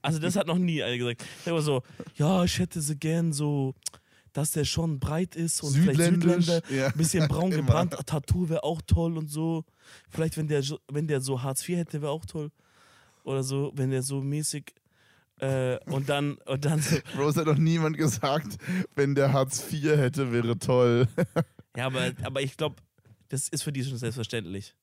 Also 0.00 0.18
das 0.18 0.34
hat 0.34 0.46
noch 0.46 0.56
nie 0.56 0.82
eine 0.82 0.96
gesagt. 0.96 1.22
Immer 1.44 1.60
so, 1.60 1.82
ja, 2.16 2.42
ich 2.44 2.58
hätte 2.58 2.80
sie 2.80 2.96
gern 2.96 3.34
so, 3.34 3.74
dass 4.34 4.50
der 4.50 4.64
schon 4.66 4.98
breit 5.00 5.34
ist 5.36 5.62
und 5.62 5.72
vielleicht 5.72 5.98
Südländisch. 6.00 6.44
Südländer, 6.46 6.70
Ja. 6.74 6.86
ein 6.88 6.92
bisschen 6.98 7.26
braun 7.28 7.50
gebrannt, 7.52 7.96
Tattoo 8.04 8.50
wäre 8.50 8.62
auch 8.64 8.82
toll 8.82 9.16
und 9.16 9.28
so. 9.28 9.64
Vielleicht, 10.10 10.36
wenn 10.36 10.48
der, 10.48 10.62
so- 10.62 10.80
wenn 10.92 11.06
der 11.08 11.22
so 11.22 11.42
Hartz 11.42 11.66
IV 11.66 11.78
hätte, 11.78 12.02
wäre 12.02 12.12
auch 12.12 12.26
toll. 12.26 12.50
Oder 13.22 13.42
so, 13.42 13.72
wenn 13.74 13.90
der 13.90 14.02
so 14.02 14.20
mäßig 14.20 14.74
äh, 15.40 15.78
und 15.86 16.08
dann, 16.10 16.34
und 16.46 16.64
dann 16.64 16.80
so, 16.82 16.96
Rose 17.18 17.40
hat 17.40 17.46
noch 17.46 17.56
niemand 17.58 17.96
gesagt, 17.96 18.58
wenn 18.94 19.14
der 19.14 19.32
Hartz 19.32 19.72
IV 19.72 19.84
hätte, 19.96 20.30
wäre 20.32 20.58
toll. 20.58 21.08
ja, 21.76 21.86
aber, 21.86 22.12
aber 22.22 22.42
ich 22.42 22.56
glaube, 22.56 22.76
das 23.30 23.48
ist 23.48 23.62
für 23.62 23.72
die 23.72 23.82
schon 23.84 23.96
selbstverständlich. 23.98 24.74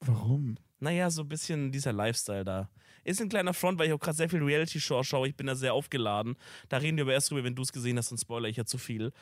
Warum? 0.00 0.56
Naja, 0.78 1.10
so 1.10 1.22
ein 1.22 1.28
bisschen 1.28 1.72
dieser 1.72 1.92
Lifestyle 1.92 2.44
da. 2.44 2.70
Ist 3.04 3.20
ein 3.20 3.28
kleiner 3.28 3.54
Front, 3.54 3.78
weil 3.78 3.88
ich 3.88 3.92
auch 3.92 4.00
gerade 4.00 4.16
sehr 4.16 4.28
viel 4.28 4.42
Reality-Show 4.42 5.02
schaue. 5.02 5.28
Ich 5.28 5.36
bin 5.36 5.46
da 5.46 5.54
sehr 5.54 5.74
aufgeladen. 5.74 6.36
Da 6.68 6.78
reden 6.78 6.96
wir 6.96 7.04
aber 7.04 7.12
erst 7.12 7.30
drüber, 7.30 7.44
wenn 7.44 7.54
du 7.54 7.62
es 7.62 7.72
gesehen 7.72 7.96
hast, 7.98 8.08
sonst 8.08 8.22
spoiler 8.22 8.48
ich 8.48 8.56
ja 8.56 8.64
zu 8.64 8.78
viel. 8.78 9.12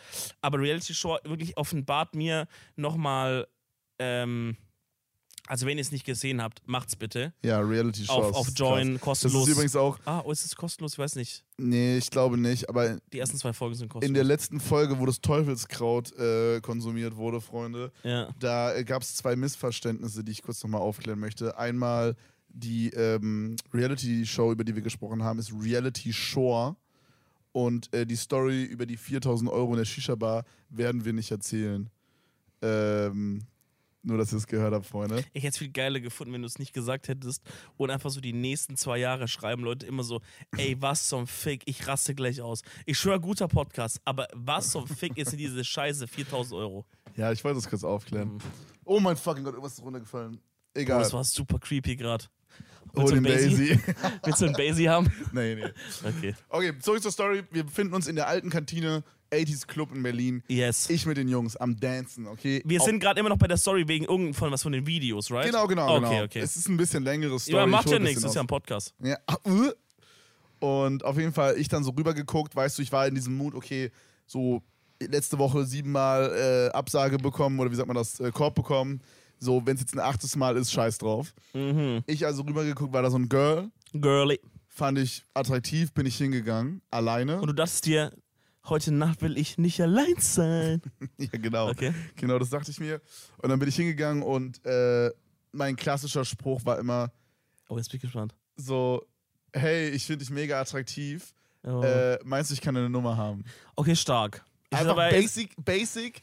Aber 0.41 0.59
Reality-Show 0.59 1.19
wirklich 1.25 1.57
offenbart 1.57 2.15
mir 2.15 2.47
nochmal, 2.77 3.47
ähm, 3.99 4.57
also 5.47 5.65
wenn 5.65 5.79
ihr 5.79 5.83
es 5.83 5.93
nicht 5.93 6.05
gesehen 6.05 6.43
habt, 6.43 6.61
macht's 6.67 6.95
bitte. 6.95 7.33
Ja, 7.43 7.61
Reality 7.61 8.05
Shows. 8.05 8.35
Auf, 8.35 8.37
auf 8.37 8.49
Join, 8.55 8.95
Das 8.95 9.01
kostenlos. 9.01 9.49
ist 9.49 9.55
übrigens 9.55 9.77
auch, 9.77 9.99
ah, 10.05 10.21
oh, 10.25 10.31
ist 10.31 10.45
es 10.45 10.55
kostenlos? 10.55 10.93
Ich 10.93 10.99
weiß 10.99 11.17
nicht. 11.17 11.43
nee, 11.57 11.97
ich 11.97 12.11
glaube 12.11 12.37
nicht, 12.37 12.69
aber 12.69 12.99
Die 13.15 13.19
ersten 13.19 13.39
zwei 13.39 13.55
Folgen 13.55 13.75
sind 13.75 13.85
in 13.87 13.89
kostenlos. 13.89 14.15
der 14.15 14.25
letzten 14.25 14.61
Folge, 14.61 14.99
wo 14.99 15.07
das 15.07 15.23
Teufelskraut 15.23 16.13
äh, 16.19 16.61
konsumiert 16.61 17.17
wurde, 17.17 17.41
Freunde, 17.41 17.93
ja. 18.03 18.29
da 18.39 18.75
äh, 18.75 18.85
gab 18.85 19.01
es 19.03 19.15
zwei 19.17 19.37
Missverständnisse, 19.37 20.23
die 20.23 20.33
ich 20.33 20.43
kurz 20.43 20.63
nochmal 20.63 20.83
aufklären 20.83 21.19
möchte. 21.19 21.57
Einmal 21.57 22.15
die 22.59 22.91
ähm, 22.91 23.57
Reality-Show, 23.73 24.53
über 24.53 24.65
die 24.65 24.75
wir 24.75 24.83
gesprochen 24.83 25.23
haben, 25.23 25.39
ist 25.39 25.53
Reality 25.53 26.13
Shore. 26.13 26.77
Und 27.53 27.93
äh, 27.95 28.07
die 28.07 28.17
Story 28.17 28.65
über 28.65 28.87
die 28.87 28.97
4000 28.97 29.51
Euro 29.51 29.73
in 29.73 29.79
der 29.79 29.85
Shisha-Bar 29.85 30.45
werden 30.69 31.05
wir 31.05 31.13
nicht 31.13 31.31
erzählen. 31.31 31.91
Ähm, 32.61 33.43
nur, 34.03 34.17
dass 34.17 34.33
ihr 34.33 34.39
es 34.39 34.47
gehört 34.47 34.73
habt, 34.73 34.87
Freunde. 34.87 35.25
Ich 35.33 35.43
hätte 35.43 35.49
es 35.49 35.59
viel 35.59 35.71
geiler 35.71 36.01
gefunden, 36.01 36.33
wenn 36.33 36.43
du 36.43 36.47
es 36.47 36.59
nicht 36.59 36.73
gesagt 36.73 37.09
hättest 37.09 37.43
und 37.77 37.91
einfach 37.91 38.11
so 38.11 38.21
die 38.21 38.33
nächsten 38.33 38.77
zwei 38.77 38.99
Jahre 38.99 39.29
schreiben 39.29 39.65
Leute 39.65 39.87
immer 39.87 40.03
so, 40.03 40.21
ey, 40.57 40.81
was 40.81 41.09
zum 41.09 41.27
Fick, 41.27 41.63
ich 41.67 41.87
raste 41.87 42.15
gleich 42.15 42.41
aus. 42.41 42.63
Ich 42.87 42.99
schwöre, 42.99 43.21
guter 43.21 43.49
Podcast, 43.49 44.01
aber 44.05 44.29
was 44.35 44.71
zum 44.71 44.87
Fick 44.87 45.19
ist 45.19 45.33
in 45.33 45.39
diese 45.39 45.65
Scheiße 45.65 46.07
4000 46.07 46.61
Euro? 46.61 46.87
Ja, 47.17 47.33
ich 47.33 47.43
wollte 47.43 47.57
das 47.57 47.69
kurz 47.69 47.83
aufklären. 47.83 48.35
Mhm. 48.35 48.39
Oh 48.85 49.01
mein 49.01 49.17
fucking 49.17 49.45
Gott, 49.45 49.55
irgendwas 49.55 49.75
ist 49.75 49.85
runtergefallen. 49.85 50.37
Boah, 50.37 50.81
Egal. 50.81 51.01
das 51.01 51.13
war 51.13 51.25
super 51.25 51.59
creepy 51.59 51.97
gerade. 51.97 52.27
Hol 53.03 53.13
den 53.13 53.25
Daisy. 53.25 53.79
Willst 54.25 54.41
du 54.41 54.47
einen 54.47 54.55
Basie 54.55 54.89
haben? 54.89 55.11
nee, 55.33 55.55
nee. 55.55 55.65
Okay. 56.05 56.35
Okay, 56.49 56.73
zurück 56.81 57.03
zur 57.03 57.13
Story. 57.13 57.43
Wir 57.51 57.65
befinden 57.65 57.95
uns 57.95 58.07
in 58.07 58.17
der 58.17 58.29
alten 58.29 58.51
Kantine, 58.51 59.03
80s 59.33 59.67
Club 59.67 59.95
in 59.95 60.03
Berlin. 60.03 60.43
Yes. 60.49 60.89
Ich 60.91 61.07
mit 61.07 61.17
den 61.17 61.29
Jungs 61.29 61.57
am 61.57 61.79
Dancen, 61.79 62.27
okay? 62.27 62.63
Wir 62.65 62.81
Auf- 62.81 62.87
sind 62.87 63.01
gerade 63.01 63.21
immer 63.21 63.29
noch 63.29 63.39
bei 63.39 63.47
der 63.47 63.57
Story 63.59 63.87
wegen 63.87 64.05
irgend 64.05 64.37
von 64.37 64.51
was 64.51 64.63
von 64.63 64.73
den 64.73 64.87
Videos, 64.87 65.31
right? 65.31 65.47
Genau, 65.47 65.67
genau, 65.67 65.97
Okay, 65.97 66.09
genau. 66.09 66.25
okay. 66.25 66.39
Es 66.41 66.57
ist 66.57 66.69
ein 66.69 66.77
bisschen 66.77 67.05
längere 67.05 67.39
Story. 67.39 67.59
Ja, 67.59 67.67
macht 67.67 67.91
ja 67.91 67.99
nichts, 67.99 68.23
das 68.23 68.31
ist 68.31 68.37
ja 68.37 68.43
ein 68.43 68.47
Podcast. 68.47 68.95
Ja. 69.03 69.17
ah, 69.27 69.37
uh. 69.47 69.71
Und 70.61 71.05
auf 71.05 71.17
jeden 71.17 71.33
Fall, 71.33 71.57
ich 71.57 71.69
dann 71.69 71.85
so 71.85 71.91
rübergeguckt, 71.91 72.57
weißt 72.57 72.79
du, 72.79 72.83
ich 72.83 72.91
war 72.91 73.07
in 73.07 73.15
diesem 73.15 73.37
Mut, 73.37 73.55
okay, 73.55 73.91
so 74.27 74.63
letzte 75.01 75.39
Woche 75.39 75.65
siebenmal 75.65 76.71
äh, 76.71 76.77
Absage 76.77 77.19
bekommen 77.19 77.61
oder 77.61 77.71
wie 77.71 77.77
sagt 77.77 77.87
man 77.87 77.97
das, 77.97 78.19
äh, 78.19 78.33
Korb 78.33 78.55
bekommen. 78.57 79.01
So, 79.41 79.65
wenn 79.67 79.75
es 79.77 79.81
jetzt 79.83 79.95
ein 79.95 80.01
achtes 80.01 80.37
Mal 80.37 80.57
ist, 80.57 80.73
scheiß 80.73 80.99
drauf. 80.99 81.33
Mhm. 81.55 82.03
Ich 82.07 82.27
also 82.27 82.43
rübergeguckt, 82.43 82.93
war 82.93 83.03
da 83.03 83.11
so 83.11 83.19
ein 83.19 83.29
Girl, 83.29 83.71
Girly. 83.93 84.41
fand 84.67 84.99
ich 84.99 85.25
attraktiv, 85.35 85.93
bin 85.93 86.07
ich 86.07 86.17
hingegangen, 86.17 86.83
alleine. 86.91 87.41
Und 87.41 87.47
du 87.49 87.53
dachtest 87.55 87.87
dir, 87.87 88.13
heute 88.69 88.93
Nacht 88.93 89.23
will 89.23 89.39
ich 89.39 89.57
nicht 89.59 89.81
allein 89.81 90.15
sein. 90.19 90.83
ja, 91.19 91.29
genau. 91.33 91.71
Okay. 91.71 91.95
Genau, 92.17 92.39
das 92.39 92.51
dachte 92.51 92.71
ich 92.71 92.81
mir. 92.81 93.01
Und 93.39 93.49
dann 93.51 93.59
bin 93.59 93.69
ich 93.69 93.77
hingegangen 93.77 94.23
und 94.23 94.65
äh, 94.67 95.11
mein 95.53 95.77
klassischer 95.77 96.25
Spruch 96.25 96.65
war 96.65 96.79
immer 96.79 97.11
Oh, 97.71 97.77
jetzt 97.77 97.91
bin 97.91 97.99
ich 97.99 98.03
gespannt. 98.03 98.35
so, 98.57 99.05
hey, 99.53 99.91
ich 99.91 100.05
finde 100.07 100.25
dich 100.25 100.31
mega 100.31 100.61
attraktiv. 100.61 101.35
Oh. 101.65 101.83
Äh, 101.83 102.19
meinst 102.25 102.51
du, 102.51 102.55
ich 102.55 102.61
kann 102.61 102.77
eine 102.77 102.89
Nummer 102.89 103.17
haben? 103.17 103.45
okay, 103.77 103.95
stark. 103.95 104.43
Ist 104.71 104.81
Einfach 104.81 104.97
basic, 104.97 105.55
basic, 105.65 106.21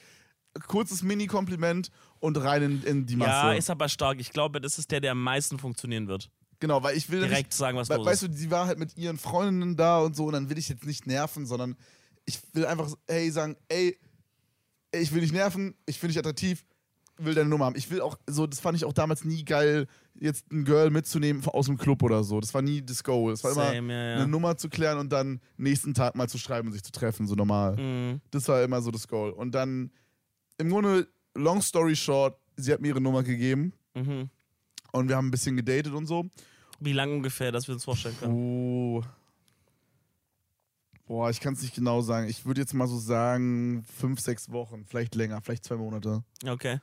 kurzes 0.67 1.01
Mini-Kompliment 1.03 1.89
und 2.19 2.37
rein 2.37 2.63
in, 2.63 2.83
in 2.83 3.05
die 3.05 3.15
Masse. 3.15 3.31
Ja, 3.31 3.53
ist 3.53 3.69
aber 3.69 3.89
stark. 3.89 4.19
Ich 4.19 4.31
glaube, 4.31 4.61
das 4.61 4.77
ist 4.77 4.91
der, 4.91 5.01
der 5.01 5.11
am 5.11 5.21
meisten 5.21 5.59
funktionieren 5.59 6.07
wird. 6.07 6.29
genau, 6.59 6.81
weil 6.83 6.97
ich 6.97 7.09
will 7.09 7.19
nicht, 7.19 7.31
Direkt 7.31 7.53
sagen, 7.53 7.77
was 7.77 7.89
we 7.89 7.95
los 7.95 8.05
weißt 8.05 8.23
du, 8.23 8.33
sie 8.33 8.49
war 8.51 8.67
halt 8.67 8.79
mit 8.79 8.97
ihren 8.97 9.17
Freundinnen 9.17 9.75
da 9.75 9.99
und 9.99 10.15
so 10.15 10.25
und 10.25 10.33
dann 10.33 10.49
will 10.49 10.57
ich 10.57 10.69
jetzt 10.69 10.85
nicht 10.85 11.05
nerven, 11.07 11.45
sondern 11.45 11.75
ich 12.25 12.39
will 12.53 12.65
einfach, 12.65 12.89
hey, 13.07 13.29
sagen, 13.29 13.55
ey, 13.67 13.97
ich 14.91 15.13
will 15.13 15.21
dich 15.21 15.31
nerven, 15.31 15.75
ich 15.85 15.99
finde 15.99 16.13
dich 16.13 16.19
attraktiv, 16.19 16.65
will 17.17 17.33
deine 17.33 17.49
Nummer 17.49 17.65
haben. 17.65 17.75
Ich 17.75 17.89
will 17.89 18.01
auch, 18.01 18.17
so, 18.27 18.47
das 18.47 18.59
fand 18.59 18.77
ich 18.77 18.85
auch 18.85 18.93
damals 18.93 19.23
nie 19.23 19.43
geil, 19.45 19.87
jetzt 20.15 20.51
ein 20.51 20.65
Girl 20.65 20.89
mitzunehmen 20.89 21.45
aus 21.45 21.67
dem 21.67 21.77
Club 21.77 22.03
oder 22.03 22.23
so. 22.23 22.39
Das 22.39 22.53
war 22.53 22.61
nie 22.61 22.81
das 22.81 23.03
Goal. 23.03 23.31
Das 23.31 23.43
war 23.43 23.51
immer 23.51 23.73
Same, 23.73 23.93
ja, 23.93 24.09
ja. 24.09 24.15
eine 24.15 24.27
Nummer 24.27 24.57
zu 24.57 24.69
klären 24.69 24.97
und 24.99 25.11
dann 25.11 25.41
nächsten 25.57 25.93
Tag 25.93 26.15
mal 26.15 26.29
zu 26.29 26.37
schreiben 26.37 26.67
und 26.67 26.73
sich 26.73 26.83
zu 26.83 26.91
treffen, 26.91 27.27
so 27.27 27.35
normal. 27.35 27.75
Mhm. 27.75 28.21
Das 28.31 28.47
war 28.47 28.63
immer 28.63 28.81
so 28.81 28.91
das 28.91 29.07
Goal. 29.07 29.31
Und 29.31 29.51
dann, 29.51 29.91
im 30.57 30.69
Grunde, 30.69 31.07
long 31.35 31.61
story 31.61 31.95
short, 31.95 32.37
sie 32.57 32.73
hat 32.73 32.81
mir 32.81 32.89
ihre 32.89 33.01
Nummer 33.01 33.23
gegeben 33.23 33.73
Mhm. 33.93 34.29
und 34.91 35.07
wir 35.09 35.15
haben 35.15 35.27
ein 35.27 35.31
bisschen 35.31 35.55
gedatet 35.57 35.93
und 35.93 36.05
so. 36.07 36.25
Wie 36.79 36.93
lang 36.93 37.11
ungefähr, 37.13 37.51
dass 37.51 37.67
wir 37.67 37.73
uns 37.75 37.83
vorstellen 37.85 38.17
können? 38.19 38.33
Oh. 38.33 39.03
Boah, 41.07 41.29
ich 41.29 41.39
kann 41.39 41.53
es 41.53 41.61
nicht 41.61 41.75
genau 41.75 42.01
sagen. 42.01 42.27
Ich 42.27 42.45
würde 42.45 42.61
jetzt 42.61 42.73
mal 42.73 42.87
so 42.87 42.97
sagen, 42.97 43.85
fünf, 43.99 44.19
sechs 44.19 44.51
Wochen, 44.51 44.85
vielleicht 44.85 45.13
länger, 45.15 45.39
vielleicht 45.41 45.63
zwei 45.63 45.75
Monate. 45.75 46.23
Okay. 46.47 46.79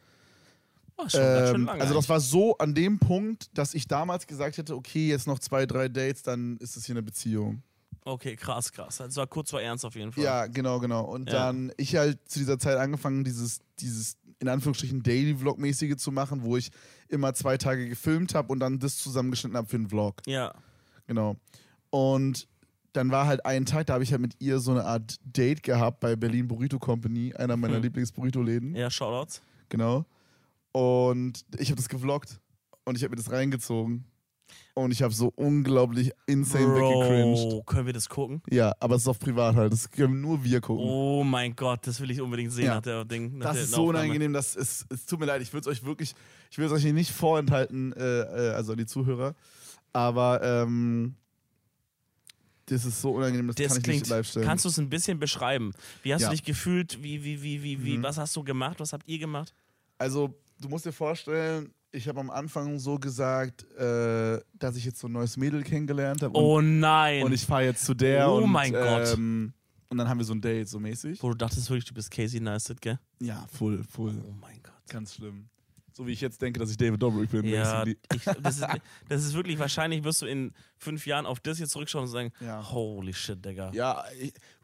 Oh, 0.96 1.08
schon 1.08 1.20
ganz 1.20 1.48
schön 1.48 1.54
Ähm, 1.62 1.66
lange. 1.66 1.80
also 1.80 1.94
das 1.94 2.08
war 2.08 2.20
so 2.20 2.56
an 2.58 2.74
dem 2.74 2.98
Punkt, 3.00 3.50
dass 3.58 3.74
ich 3.74 3.88
damals 3.88 4.26
gesagt 4.26 4.58
hätte, 4.58 4.76
okay, 4.76 5.08
jetzt 5.08 5.26
noch 5.26 5.40
zwei, 5.40 5.66
drei 5.66 5.88
Dates, 5.88 6.22
dann 6.22 6.56
ist 6.58 6.76
es 6.76 6.84
hier 6.86 6.92
eine 6.94 7.02
Beziehung. 7.02 7.62
okay, 8.04 8.36
krass, 8.36 8.70
krass. 8.72 9.00
Also 9.00 9.20
war 9.20 9.26
kurz 9.26 9.50
vor 9.50 9.60
ernst 9.60 9.84
auf 9.84 9.94
jeden 9.96 10.12
Fall. 10.12 10.22
Ja, 10.22 10.46
genau, 10.46 10.78
genau. 10.80 11.04
Und 11.04 11.28
Ja. 11.30 11.46
dann 11.46 11.72
ich 11.76 11.96
halt 11.96 12.18
zu 12.28 12.38
dieser 12.38 12.58
Zeit 12.58 12.76
angefangen, 12.78 13.24
dieses, 13.24 13.60
dieses 13.80 14.16
in 14.42 14.48
Anführungsstrichen 14.48 15.04
Daily-Vlog-mäßige 15.04 15.96
zu 15.96 16.10
machen, 16.10 16.42
wo 16.42 16.56
ich 16.56 16.72
immer 17.08 17.32
zwei 17.32 17.56
Tage 17.56 17.88
gefilmt 17.88 18.34
habe 18.34 18.52
und 18.52 18.58
dann 18.58 18.80
das 18.80 18.98
zusammengeschnitten 18.98 19.56
habe 19.56 19.68
für 19.68 19.76
einen 19.76 19.88
Vlog. 19.88 20.16
Ja. 20.26 20.52
Genau. 21.06 21.36
Und 21.90 22.48
dann 22.92 23.12
war 23.12 23.26
halt 23.26 23.46
ein 23.46 23.64
Tag, 23.66 23.86
da 23.86 23.94
habe 23.94 24.02
ich 24.02 24.10
halt 24.10 24.20
mit 24.20 24.34
ihr 24.40 24.58
so 24.58 24.72
eine 24.72 24.84
Art 24.84 25.16
Date 25.24 25.62
gehabt 25.62 26.00
bei 26.00 26.16
Berlin 26.16 26.48
Burrito 26.48 26.80
Company, 26.80 27.32
einer 27.34 27.56
meiner 27.56 27.76
Hm. 27.76 27.82
Lieblings-Burrito-Läden. 27.82 28.74
Ja, 28.74 28.90
Shoutouts. 28.90 29.42
Genau. 29.68 30.04
Und 30.72 31.44
ich 31.58 31.68
habe 31.68 31.76
das 31.76 31.88
gevloggt 31.88 32.40
und 32.84 32.96
ich 32.96 33.04
habe 33.04 33.10
mir 33.10 33.22
das 33.22 33.30
reingezogen. 33.30 34.04
Und 34.74 34.90
ich 34.90 35.02
habe 35.02 35.12
so 35.12 35.30
unglaublich 35.36 36.12
insane 36.26 36.74
weggecringed. 36.74 37.48
Bro, 37.50 37.62
können 37.64 37.86
wir 37.86 37.92
das 37.92 38.08
gucken? 38.08 38.42
Ja, 38.50 38.72
aber 38.80 38.96
es 38.96 39.02
ist 39.02 39.08
auf 39.08 39.18
privat 39.18 39.54
halt. 39.54 39.70
Das 39.72 39.90
können 39.90 40.20
nur 40.22 40.42
wir 40.44 40.60
gucken. 40.62 40.84
Oh 40.88 41.22
mein 41.24 41.54
Gott, 41.54 41.86
das 41.86 42.00
will 42.00 42.10
ich 42.10 42.20
unbedingt 42.22 42.52
sehen 42.52 42.64
Ja. 42.66 42.74
nach 42.76 42.82
der 42.82 43.04
Ding. 43.04 43.36
Nach 43.38 43.46
Das 43.48 43.56
der 43.56 43.64
ist 43.64 43.70
so 43.72 43.86
unangenehm, 43.88 44.32
dass 44.32 44.56
es, 44.56 44.86
es 44.88 45.04
tut 45.04 45.20
mir 45.20 45.26
leid, 45.26 45.42
ich 45.42 45.52
würde 45.52 45.70
es 45.70 45.76
euch 45.78 45.84
wirklich, 45.84 46.14
ich 46.50 46.56
will 46.58 46.66
es 46.66 46.72
euch 46.72 46.82
hier 46.82 46.94
nicht 46.94 47.10
vorenthalten, 47.10 47.92
äh, 47.92 48.00
äh, 48.20 48.50
also 48.54 48.72
an 48.72 48.78
die 48.78 48.86
Zuhörer, 48.86 49.34
aber 49.92 50.42
ähm, 50.42 51.16
das 52.66 52.84
ist 52.86 53.02
so 53.02 53.10
unangenehm, 53.10 53.48
das, 53.48 53.56
Das 53.56 53.68
kann 53.68 53.76
ich 53.78 53.82
klingt. 53.84 54.00
nicht 54.02 54.10
live 54.10 54.26
stellen. 54.26 54.46
Kannst 54.46 54.64
du 54.64 54.68
es 54.70 54.78
ein 54.78 54.88
bisschen 54.88 55.18
beschreiben? 55.18 55.72
Wie 56.02 56.14
hast 56.14 56.22
Ja. 56.22 56.28
du 56.28 56.34
dich 56.34 56.44
gefühlt? 56.44 57.02
Wie, 57.02 57.22
wie, 57.24 57.42
wie, 57.42 57.62
wie, 57.62 57.84
wie, 57.84 57.98
Mhm. 57.98 58.02
was 58.02 58.16
hast 58.18 58.34
du 58.36 58.42
gemacht? 58.44 58.80
Was 58.80 58.92
habt 58.92 59.06
ihr 59.08 59.18
gemacht? 59.18 59.52
also, 59.98 60.34
du 60.60 60.68
musst 60.68 60.86
dir 60.86 60.92
vorstellen, 60.92 61.72
Ich 61.94 62.08
habe 62.08 62.20
am 62.20 62.30
Anfang 62.30 62.78
so 62.78 62.98
gesagt, 62.98 63.70
äh, 63.76 64.40
dass 64.54 64.76
ich 64.76 64.84
jetzt 64.86 64.98
so 64.98 65.08
ein 65.08 65.12
neues 65.12 65.36
Mädel 65.36 65.62
kennengelernt 65.62 66.22
habe. 66.22 66.36
Oh 66.38 66.60
nein. 66.62 67.22
Und 67.22 67.32
ich 67.32 67.44
fahre 67.44 67.64
jetzt 67.64 67.84
zu 67.84 67.92
der. 67.92 68.30
Oh 68.30 68.38
und, 68.38 68.50
mein 68.50 68.72
Gott. 68.72 69.12
Ähm, 69.12 69.52
und 69.90 69.98
dann 69.98 70.08
haben 70.08 70.16
wir 70.16 70.24
so 70.24 70.32
ein 70.32 70.40
Date, 70.40 70.68
so 70.68 70.80
mäßig. 70.80 71.22
Wo 71.22 71.28
du 71.28 71.34
dachtest 71.36 71.68
wirklich, 71.68 71.84
du 71.84 71.92
bist 71.92 72.10
Casey 72.10 72.40
Neistat, 72.40 72.80
gell? 72.80 72.98
Ja, 73.20 73.46
full, 73.52 73.84
full. 73.84 74.14
Oh 74.26 74.34
mein 74.40 74.58
Gott. 74.62 74.72
Ganz 74.88 75.14
schlimm. 75.14 75.50
So 75.92 76.06
wie 76.06 76.12
ich 76.12 76.22
jetzt 76.22 76.40
denke, 76.40 76.58
dass 76.58 76.70
ich 76.70 76.78
David 76.78 77.02
Dobrik 77.02 77.30
bin. 77.30 77.44
Ja, 77.44 77.84
ich, 77.86 77.98
das, 78.42 78.56
ist, 78.56 78.66
das 79.10 79.24
ist 79.24 79.34
wirklich, 79.34 79.58
wahrscheinlich 79.58 80.02
wirst 80.02 80.22
du 80.22 80.26
in 80.26 80.52
fünf 80.78 81.06
Jahren 81.06 81.26
auf 81.26 81.40
das 81.40 81.58
jetzt 81.58 81.72
zurückschauen 81.72 82.04
und 82.06 82.10
sagen, 82.10 82.32
Ja. 82.40 82.66
holy 82.72 83.12
shit, 83.12 83.44
Digga. 83.44 83.70
Ja, 83.74 84.02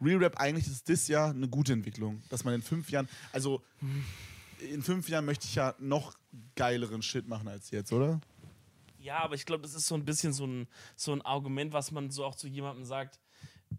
Real 0.00 0.16
Rap, 0.18 0.38
eigentlich 0.38 0.66
ist 0.66 0.88
das 0.88 1.06
ja 1.08 1.26
eine 1.28 1.46
gute 1.46 1.74
Entwicklung. 1.74 2.22
Dass 2.30 2.44
man 2.44 2.54
in 2.54 2.62
fünf 2.62 2.90
Jahren, 2.90 3.06
also 3.32 3.62
in 4.60 4.82
fünf 4.82 5.08
Jahren 5.08 5.24
möchte 5.24 5.46
ich 5.46 5.54
ja 5.54 5.74
noch 5.78 6.16
geileren 6.54 7.02
Shit 7.02 7.26
machen 7.28 7.48
als 7.48 7.70
jetzt, 7.70 7.92
oder? 7.92 8.20
Ja, 8.98 9.18
aber 9.20 9.34
ich 9.34 9.46
glaube, 9.46 9.62
das 9.62 9.74
ist 9.74 9.86
so 9.86 9.94
ein 9.94 10.04
bisschen 10.04 10.32
so 10.32 10.46
ein, 10.46 10.66
so 10.96 11.12
ein 11.12 11.22
Argument, 11.22 11.72
was 11.72 11.90
man 11.92 12.10
so 12.10 12.24
auch 12.24 12.34
zu 12.34 12.48
jemandem 12.48 12.84
sagt, 12.84 13.20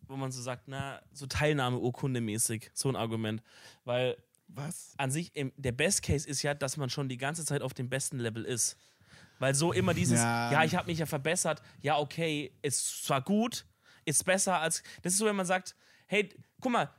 wo 0.08 0.15
man 0.15 0.32
so 0.32 0.42
sagt, 0.42 0.68
na, 0.68 1.02
so 1.13 1.26
Teilnahmeurkunde 1.28 2.22
mäßig, 2.22 2.72
so 2.74 2.89
ein 2.89 2.96
Argument. 2.96 3.42
Weil 3.86 4.18
Was? 4.48 4.94
an 4.98 5.12
sich, 5.12 5.32
der 5.36 5.72
Best 5.72 6.04
Case 6.04 6.28
ist 6.28 6.42
ja, 6.44 6.54
dass 6.54 6.78
man 6.78 6.89
schon 6.89 7.10
die 7.10 7.18
ganze 7.18 7.44
Zeit 7.46 7.62
auf 7.62 7.74
dem 7.74 7.89
besten 7.89 8.20
Level 8.20 8.46
ist. 8.46 8.78
Weil 9.39 9.56
so 9.56 9.72
immer 9.74 9.94
dieses, 9.94 10.20
ja, 10.20 10.52
Ja. 10.52 10.63
ich 10.63 10.76
habe 10.76 10.88
mich 10.88 11.00
ja 11.00 11.06
verbessert, 11.06 11.62
ja, 11.82 11.98
okay, 11.98 12.52
ist 12.62 13.06
zwar 13.06 13.22
gut, 13.22 13.65
ist 14.06 14.24
besser 14.26 14.60
als. 14.60 14.84
Das 15.02 15.13
ist 15.13 15.20
so, 15.20 15.26
wenn 15.26 15.36
man 15.36 15.46
sagt, 15.46 15.76
hey, 16.08 16.30
guck 16.62 16.72
mal, 16.72 16.89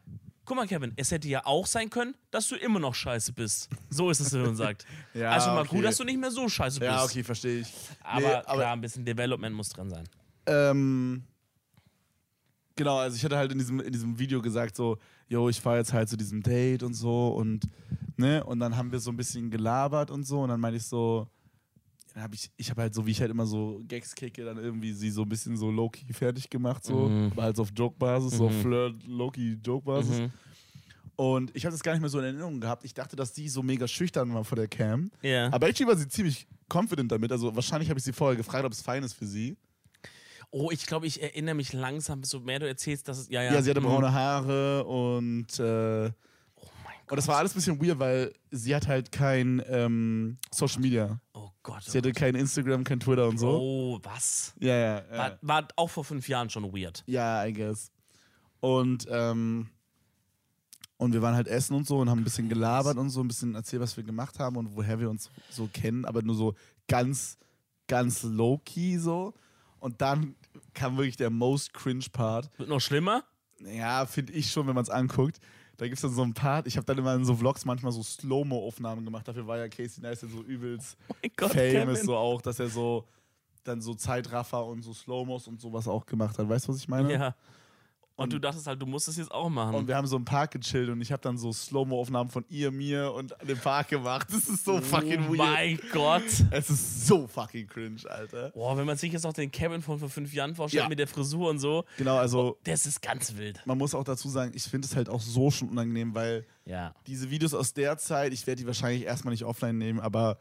guck 0.50 0.56
mal, 0.56 0.66
Kevin, 0.66 0.92
es 0.96 1.12
hätte 1.12 1.28
ja 1.28 1.46
auch 1.46 1.64
sein 1.64 1.88
können, 1.90 2.12
dass 2.32 2.48
du 2.48 2.56
immer 2.56 2.80
noch 2.80 2.92
scheiße 2.92 3.32
bist. 3.32 3.68
So 3.88 4.10
ist 4.10 4.18
es, 4.18 4.32
wenn 4.32 4.42
man 4.42 4.56
sagt. 4.56 4.84
Ja, 5.14 5.30
also 5.30 5.50
mal 5.50 5.60
okay. 5.60 5.76
gut, 5.76 5.84
dass 5.84 5.96
du 5.96 6.02
nicht 6.02 6.18
mehr 6.18 6.32
so 6.32 6.48
scheiße 6.48 6.80
bist. 6.80 6.90
Ja, 6.90 7.04
okay, 7.04 7.22
verstehe 7.22 7.60
ich. 7.60 7.72
Aber, 8.02 8.20
Nee, 8.20 8.26
aber 8.34 8.58
klar, 8.58 8.72
ein 8.72 8.80
bisschen 8.80 9.04
Development 9.04 9.54
muss 9.54 9.68
dran 9.68 9.90
sein. 9.90 10.08
Ähm, 10.46 11.22
genau, 12.74 12.98
also 12.98 13.16
ich 13.16 13.24
hatte 13.24 13.36
halt 13.36 13.52
in 13.52 13.58
diesem, 13.58 13.78
in 13.78 13.92
diesem 13.92 14.18
Video 14.18 14.42
gesagt, 14.42 14.74
so, 14.74 14.98
yo, 15.28 15.48
ich 15.48 15.60
fahre 15.60 15.78
jetzt 15.78 15.92
halt 15.92 16.08
zu 16.08 16.16
diesem 16.16 16.42
Date 16.42 16.82
und 16.82 16.94
so 16.94 17.28
und, 17.28 17.68
ne, 18.16 18.42
und 18.42 18.58
dann 18.58 18.76
haben 18.76 18.90
wir 18.90 18.98
so 18.98 19.12
ein 19.12 19.16
bisschen 19.16 19.50
gelabert 19.50 20.10
und 20.10 20.24
so 20.24 20.40
und 20.40 20.48
dann 20.48 20.58
meinte 20.58 20.78
ich 20.78 20.86
so, 20.86 21.28
dann 22.14 22.22
habe 22.22 22.34
ich, 22.34 22.50
ich 22.56 22.70
habe 22.70 22.82
halt 22.82 22.94
so, 22.94 23.06
wie 23.06 23.10
ich 23.12 23.20
halt 23.20 23.30
immer 23.30 23.46
so 23.46 23.80
Gags 23.86 24.14
kicke, 24.14 24.44
dann 24.44 24.58
irgendwie 24.58 24.92
sie 24.92 25.10
so 25.10 25.22
ein 25.22 25.28
bisschen 25.28 25.56
so 25.56 25.70
low-key 25.70 26.12
fertig 26.12 26.50
gemacht, 26.50 26.84
so, 26.84 27.08
Mhm. 27.08 27.30
aber 27.32 27.42
halt 27.44 27.56
so 27.56 27.62
auf 27.62 27.70
Joke-Basis, 27.76 28.36
so 28.38 28.48
Mhm. 28.48 28.60
Flirt, 28.62 29.06
low-key 29.06 29.58
Joke-Basis. 29.64 30.20
Mhm. 30.20 30.30
Und 31.16 31.54
ich 31.54 31.64
habe 31.66 31.72
das 31.72 31.82
gar 31.82 31.92
nicht 31.92 32.00
mehr 32.00 32.08
so 32.08 32.18
in 32.18 32.24
Erinnerung 32.24 32.60
gehabt. 32.60 32.82
Ich 32.84 32.94
dachte, 32.94 33.14
dass 33.14 33.32
die 33.34 33.48
so 33.48 33.62
mega 33.62 33.86
schüchtern 33.86 34.32
war 34.32 34.42
vor 34.42 34.56
der 34.56 34.68
Cam. 34.68 35.10
Ja. 35.20 35.52
Aber 35.52 35.68
actually 35.68 35.86
war 35.90 35.96
sie 35.98 36.08
ziemlich 36.08 36.46
confident 36.72 37.12
damit. 37.12 37.30
Also 37.30 37.54
wahrscheinlich 37.54 37.90
habe 37.90 37.98
ich 37.98 38.04
sie 38.04 38.12
vorher 38.14 38.36
gefragt, 38.36 38.64
ob 38.64 38.72
es 38.72 38.80
fein 38.80 39.02
ist 39.02 39.12
für 39.12 39.26
sie. 39.26 39.56
Oh, 40.50 40.70
ich 40.72 40.86
glaube, 40.86 41.06
ich 41.06 41.22
erinnere 41.22 41.54
mich 41.54 41.72
langsam, 41.74 42.24
so 42.24 42.40
mehr 42.40 42.58
du 42.58 42.66
erzählst, 42.66 43.06
dass 43.06 43.18
es. 43.18 43.28
Ja, 43.28 43.42
ja. 43.42 43.52
Ja, 43.52 43.60
sie 43.62 43.68
hatte 43.70 43.80
Mhm. 43.82 43.84
braune 43.84 44.12
Haare 44.12 44.84
und 44.84 45.60
äh. 45.60 46.10
Und 47.10 47.16
das 47.16 47.26
war 47.28 47.36
alles 47.38 47.52
ein 47.52 47.56
bisschen 47.56 47.82
weird, 47.82 47.98
weil 47.98 48.32
sie 48.50 48.74
hat 48.74 48.86
halt 48.86 49.10
kein 49.10 49.62
ähm, 49.68 50.38
Social 50.52 50.80
Media. 50.80 51.20
Oh 51.34 51.50
Gott. 51.62 51.82
Sie 51.82 51.98
hatte 51.98 52.12
kein 52.12 52.34
Instagram, 52.34 52.84
kein 52.84 53.00
Twitter 53.00 53.28
und 53.28 53.38
so. 53.38 53.48
Oh, 53.48 54.00
was? 54.02 54.54
Ja, 54.60 54.74
ja, 54.74 54.94
ja. 55.10 55.18
War, 55.18 55.38
war 55.42 55.68
auch 55.76 55.90
vor 55.90 56.04
fünf 56.04 56.28
Jahren 56.28 56.48
schon 56.50 56.64
weird. 56.72 57.02
Ja, 57.06 57.44
I 57.44 57.52
guess. 57.52 57.90
Und 58.60 59.06
ähm, 59.10 59.68
und 60.98 61.14
wir 61.14 61.22
waren 61.22 61.34
halt 61.34 61.48
essen 61.48 61.74
und 61.74 61.86
so 61.86 61.98
und 61.98 62.10
haben 62.10 62.20
ein 62.20 62.24
bisschen 62.24 62.50
gelabert 62.50 62.98
und 62.98 63.08
so, 63.08 63.22
ein 63.22 63.28
bisschen 63.28 63.54
erzählt, 63.54 63.80
was 63.80 63.96
wir 63.96 64.04
gemacht 64.04 64.38
haben 64.38 64.56
und 64.56 64.76
woher 64.76 65.00
wir 65.00 65.08
uns 65.08 65.30
so 65.48 65.66
kennen, 65.72 66.04
aber 66.04 66.20
nur 66.20 66.34
so 66.34 66.54
ganz, 66.88 67.38
ganz 67.88 68.22
low-key 68.22 68.98
so. 68.98 69.32
Und 69.78 70.02
dann 70.02 70.34
kam 70.74 70.98
wirklich 70.98 71.16
der 71.16 71.30
most 71.30 71.72
cringe 71.72 72.04
Part. 72.12 72.50
Wird 72.58 72.68
noch 72.68 72.80
schlimmer? 72.80 73.24
Ja, 73.60 74.04
finde 74.04 74.34
ich 74.34 74.50
schon, 74.52 74.66
wenn 74.66 74.74
man 74.74 74.82
es 74.82 74.90
anguckt. 74.90 75.40
Da 75.80 75.86
gibt 75.86 75.96
es 75.96 76.02
dann 76.02 76.12
so 76.12 76.22
einen 76.22 76.34
Part, 76.34 76.66
ich 76.66 76.76
habe 76.76 76.84
dann 76.84 76.98
immer 76.98 77.14
in 77.14 77.24
so 77.24 77.34
Vlogs 77.34 77.64
manchmal 77.64 77.90
so 77.90 78.02
Slow-Mo-Aufnahmen 78.02 79.02
gemacht. 79.02 79.26
Dafür 79.26 79.46
war 79.46 79.56
ja 79.56 79.66
Casey 79.66 80.02
Neistat 80.02 80.28
so 80.28 80.42
übelst 80.42 80.98
Mein 81.22 81.30
Gott, 81.34 81.52
famous 81.52 81.72
Kevin. 81.72 82.04
so 82.04 82.16
auch, 82.18 82.42
dass 82.42 82.60
er 82.60 82.68
so 82.68 83.08
dann 83.64 83.80
so 83.80 83.94
Zeitraffer 83.94 84.66
und 84.66 84.82
so 84.82 84.92
Slow-Mos 84.92 85.48
und 85.48 85.58
sowas 85.58 85.88
auch 85.88 86.04
gemacht 86.04 86.38
hat. 86.38 86.46
Weißt 86.46 86.68
du, 86.68 86.72
was 86.72 86.80
ich 86.80 86.88
meine? 86.88 87.10
Ja. 87.10 87.34
Und, 88.24 88.32
du 88.32 88.38
dachtest 88.38 88.66
halt, 88.66 88.80
du 88.80 88.86
musst 88.86 89.08
es 89.08 89.16
jetzt 89.16 89.30
auch 89.32 89.48
machen. 89.48 89.74
Und 89.74 89.88
wir 89.88 89.96
haben 89.96 90.06
so 90.06 90.16
im 90.16 90.24
Park 90.24 90.50
gechillt 90.52 90.88
und 90.90 91.00
ich 91.00 91.10
habe 91.12 91.22
dann 91.22 91.38
so 91.38 91.52
Slow-Mo-Aufnahmen 91.52 92.28
von 92.30 92.44
ihr, 92.48 92.70
mir 92.70 93.12
und 93.12 93.34
dem 93.48 93.58
Park 93.58 93.88
gemacht. 93.88 94.26
Das 94.30 94.48
ist 94.48 94.64
so 94.64 94.80
fucking 94.80 95.24
oh 95.28 95.30
weird. 95.30 95.38
mein 95.38 95.80
Gott. 95.92 96.22
Es 96.50 96.68
ist 96.70 97.06
so 97.06 97.26
fucking 97.26 97.66
cringe, 97.66 98.00
Alter. 98.08 98.50
Boah, 98.50 98.76
wenn 98.76 98.86
man 98.86 98.96
sich 98.96 99.12
jetzt 99.12 99.24
auch 99.26 99.32
den 99.32 99.50
Kevin 99.50 99.82
von 99.82 99.98
vor 99.98 100.08
fünf 100.10 100.32
Jahren 100.32 100.54
vorstellt 100.54 100.82
Ja. 100.84 100.88
mit 100.88 100.98
der 100.98 101.06
Frisur 101.08 101.48
und 101.50 101.58
so, 101.58 101.84
Genau, 101.96 102.16
also 102.16 102.58
das 102.64 102.86
ist 102.86 103.00
ganz 103.02 103.36
wild. 103.36 103.60
man 103.66 103.78
muss 103.78 103.94
auch 103.94 104.04
dazu 104.04 104.28
sagen, 104.28 104.52
ich 104.54 104.64
finde 104.64 104.86
es 104.86 104.94
halt 104.96 105.08
auch 105.08 105.20
so 105.20 105.50
schon 105.50 105.68
unangenehm, 105.70 106.14
weil 106.14 106.46
Ja. 106.66 106.94
diese 107.06 107.30
Videos 107.30 107.54
aus 107.54 107.72
der 107.74 107.96
Zeit, 107.98 108.32
ich 108.32 108.46
werde 108.46 108.60
die 108.62 108.66
wahrscheinlich 108.66 109.04
erstmal 109.04 109.32
nicht 109.32 109.44
offline 109.44 109.78
nehmen, 109.78 109.98
aber 110.00 110.38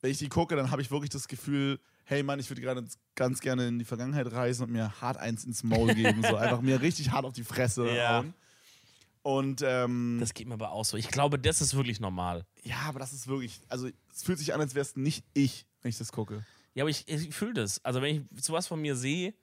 wenn 0.00 0.10
ich 0.12 0.18
die 0.18 0.28
gucke, 0.28 0.54
dann 0.54 0.70
habe 0.70 0.80
ich 0.80 0.90
wirklich 0.90 1.10
das 1.10 1.26
Gefühl, 1.28 1.80
hey 2.08 2.22
Mann, 2.22 2.40
ich 2.40 2.48
würde 2.48 2.62
gerade 2.62 2.84
ganz 3.14 3.40
gerne 3.40 3.68
in 3.68 3.78
die 3.78 3.84
Vergangenheit 3.84 4.30
reisen 4.32 4.62
und 4.64 4.70
mir 4.72 5.00
hart 5.00 5.18
eins 5.18 5.44
ins 5.44 5.62
Maul 5.62 5.94
geben. 5.94 6.22
so 6.22 6.36
einfach 6.36 6.60
mir 6.62 6.80
richtig 6.80 7.10
hart 7.10 7.24
auf 7.26 7.34
die 7.34 7.44
Fresse 7.44 7.94
Ja. 7.94 8.18
hauen. 8.18 8.34
Und 9.22 9.60
ähm, 9.62 10.16
Das 10.20 10.32
geht 10.32 10.46
mir 10.48 10.54
aber 10.54 10.70
auch 10.72 10.84
so. 10.86 10.96
Ich 10.96 11.08
glaube, 11.08 11.38
das 11.38 11.60
ist 11.60 11.74
wirklich 11.74 12.00
normal. 12.00 12.46
ja, 12.62 12.78
aber 12.86 12.98
das 12.98 13.12
ist 13.12 13.26
wirklich, 13.26 13.60
also 13.68 13.88
es 14.14 14.22
fühlt 14.22 14.38
sich 14.38 14.54
an, 14.54 14.60
als 14.60 14.74
wäre 14.74 14.82
es 14.86 14.96
nicht 14.96 15.22
ich, 15.34 15.66
wenn 15.82 15.90
ich 15.90 15.98
das 15.98 16.12
gucke. 16.12 16.44
Ja, 16.74 16.84
aber 16.84 16.90
ich, 16.90 17.06
ich 17.08 17.34
fühle 17.34 17.52
das. 17.54 17.84
Also, 17.84 18.00
wenn 18.00 18.16
ich 18.34 18.44
sowas 18.44 18.66
von 18.68 18.80
mir 18.80 18.96
sehe, 18.96 19.34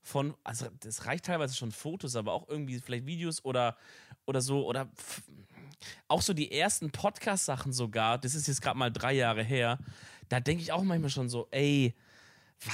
von, 0.00 0.34
also 0.44 0.68
das 0.80 1.04
reicht 1.06 1.26
teilweise 1.26 1.54
schon 1.56 1.72
Fotos, 1.72 2.16
aber 2.16 2.32
auch 2.32 2.48
irgendwie 2.48 2.78
vielleicht 2.78 3.04
Videos 3.04 3.44
oder, 3.44 3.76
oder 4.24 4.40
so, 4.40 4.64
oder 4.66 4.88
auch 6.08 6.22
so 6.22 6.32
die 6.32 6.52
ersten 6.52 6.90
Podcast-Sachen 6.90 7.72
sogar, 7.72 8.16
das 8.18 8.34
ist 8.34 8.46
jetzt 8.46 8.62
gerade 8.62 8.78
mal 8.78 8.90
drei 8.92 9.12
Jahre 9.14 9.42
her, 9.42 9.78
da 10.28 10.40
denke 10.40 10.62
ich 10.62 10.72
auch 10.72 10.82
manchmal 10.84 11.10
schon 11.10 11.28
so, 11.28 11.48
ey, 11.50 11.94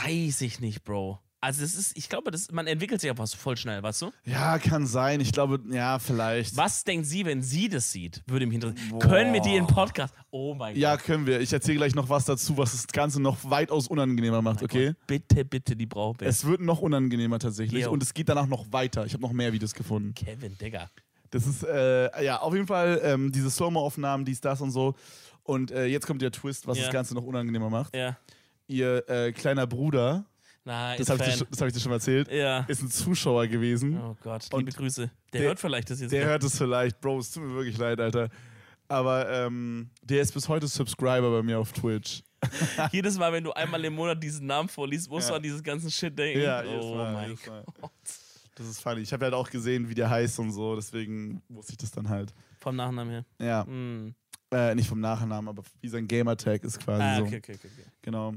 weiß 0.05 0.41
ich 0.43 0.61
nicht, 0.61 0.85
Bro. 0.85 1.19
Also 1.43 1.63
das 1.63 1.75
ist, 1.75 1.97
ich 1.97 2.11
glaube, 2.11 2.31
das, 2.31 2.53
man 2.53 2.67
entwickelt 2.67 3.01
sich 3.01 3.11
was 3.17 3.33
voll 3.33 3.57
schnell, 3.57 3.83
weißt 3.83 4.03
du? 4.03 4.13
Ja, 4.27 4.59
kann 4.59 4.87
sein. 4.87 5.23
Ich 5.23 5.33
glaube, 5.33 5.59
ja, 5.71 5.99
vielleicht. 5.99 6.55
Was 6.55 6.85
denkt 6.85 7.07
sie, 7.07 7.25
wenn 7.25 7.41
sie 7.43 7.71
das 7.71 7.91
sieht? 7.91 8.23
Würde 8.27 8.45
mich 8.45 8.57
interessieren. 8.57 8.91
Boah. 8.91 8.99
Können 8.99 9.33
wir 9.33 9.41
die 9.41 9.57
in 9.57 9.67
Podcast? 9.67 10.13
Oh 10.31 10.53
mein 10.55 10.77
Ja, 10.77 10.97
Gott. 10.97 11.07
können 11.07 11.25
wir. 11.27 11.41
Ich 11.41 11.51
erzähle 11.51 11.79
gleich 11.79 11.95
noch 11.95 12.11
was 12.11 12.27
dazu, 12.27 12.59
was 12.59 12.73
das 12.73 12.87
Ganze 12.89 13.23
noch 13.23 13.39
weitaus 13.49 13.89
unangenehmer 13.89 14.43
macht, 14.43 14.63
okay? 14.63 14.89
Gott, 14.89 15.07
bitte, 15.07 15.45
bitte, 15.47 15.77
die 15.77 15.87
braucht 15.87 16.21
Es 16.21 16.45
wird 16.45 16.61
noch 16.61 16.81
unangenehmer 16.83 17.39
tatsächlich 17.39 17.85
Jo. 17.85 17.91
und 17.91 18.03
es 18.03 18.13
geht 18.13 18.29
danach 18.29 18.47
noch 18.47 18.71
weiter. 18.71 19.07
Ich 19.07 19.15
habe 19.15 19.23
noch 19.23 19.33
mehr 19.33 19.51
Videos 19.55 19.73
gefunden. 19.73 20.13
Kevin, 20.13 20.59
Digga. 20.59 20.91
Das 21.31 21.47
ist, 21.47 21.63
äh, 21.63 22.23
ja, 22.23 22.41
auf 22.43 22.53
jeden 22.53 22.67
Fall 22.67 23.01
ähm, 23.03 23.33
diese 23.33 23.51
Slow-Mo-Aufnahmen, 23.51 24.27
dies, 24.27 24.43
das 24.43 24.61
und 24.61 24.73
so. 24.73 24.95
Und 25.43 25.71
äh, 25.71 25.87
jetzt 25.87 26.07
kommt 26.07 26.21
der 26.21 26.33
Twist, 26.33 26.67
was 26.67 26.77
Ja. 26.77 26.85
das 26.85 26.93
Ganze 26.93 27.15
noch 27.15 27.23
unangenehmer 27.25 27.71
macht. 27.71 27.97
Ja. 27.97 28.19
Ihr 28.71 29.09
äh, 29.09 29.33
kleiner 29.33 29.67
Bruder, 29.67 30.25
Nein, 30.65 30.99
das 30.99 31.09
habe 31.09 31.25
ich, 31.25 31.35
dir 31.39 31.47
das 31.51 31.61
hab 31.61 31.69
ich 31.69 31.75
dir 31.75 31.81
schon 31.81 31.93
erzählt, 31.93 32.31
Ja. 32.31 32.61
ist 32.69 32.83
ein 32.83 32.91
Zuschauer 32.91 33.47
gewesen. 33.47 33.99
Oh 34.01 34.17
Gott, 34.23 34.47
Und 34.53 34.61
liebe 34.61 34.73
Grüße. 34.77 35.11
Der, 35.33 35.41
der- 35.41 35.49
hört 35.49 35.59
vielleicht 35.61 35.91
das 35.91 36.01
jetzt. 36.01 36.13
Der 36.13 36.27
hört 36.27 36.45
es 36.45 36.57
vielleicht. 36.57 37.01
Bro, 37.01 37.19
es 37.19 37.31
tut 37.33 37.43
mir 37.43 37.55
wirklich 37.55 37.77
leid, 37.79 37.99
Alter. 37.99 38.29
Aber 38.87 39.29
ähm, 39.31 39.89
der 40.03 40.21
ist 40.21 40.33
bis 40.35 40.49
heute 40.49 40.67
Subscriber 40.69 41.31
bei 41.31 41.43
mir 41.43 41.59
auf 41.59 41.73
Twitch. 41.73 42.23
Jedes 42.93 43.17
Mal, 43.19 43.33
wenn 43.33 43.45
du 43.45 43.53
einmal 43.53 43.85
im 43.85 43.95
Monat 43.95 44.23
diesen 44.23 44.47
Namen 44.47 44.69
vorliest, 44.69 45.09
musst 45.11 45.27
Ja. 45.29 45.33
du 45.33 45.37
an 45.37 45.43
dieses 45.43 45.63
ganze 45.63 45.91
Shit 45.91 46.19
denken. 46.19 46.43
Ja, 46.43 46.63
oh 46.65 46.95
Mal, 46.97 47.13
mein 47.13 47.31
jedes 47.31 47.47
Mal. 47.47 47.65
Gott. 47.81 47.91
Das 48.55 48.67
ist 48.67 48.81
funny. 48.81 49.01
Ich 49.01 49.13
habe 49.13 49.25
halt 49.25 49.35
auch 49.35 49.49
gesehen, 49.49 49.89
wie 49.89 49.95
der 49.95 50.11
heißt 50.11 50.39
und 50.41 50.53
so, 50.53 50.77
deswegen 50.77 51.43
wusste 51.49 51.73
ich 51.73 51.79
das 51.79 51.91
dann 51.91 52.09
halt. 52.09 52.35
Vom 52.61 52.77
Nachnamen 52.77 53.11
her. 53.11 53.25
Ja, 53.41 53.65
Hm. 53.65 54.15
äh, 54.53 54.75
nicht 54.75 54.89
vom 54.89 55.01
Nachnamen, 55.01 55.49
aber 55.49 55.63
wie 55.81 55.89
sein 55.89 56.07
Gamertag 56.07 56.63
ist 56.65 56.79
quasi 56.81 57.03
Ah, 57.03 57.17
so. 57.19 57.23
okay, 57.25 57.39
okay, 57.39 57.55
okay. 57.55 57.69
okay. 57.73 57.91
Genau. 58.03 58.35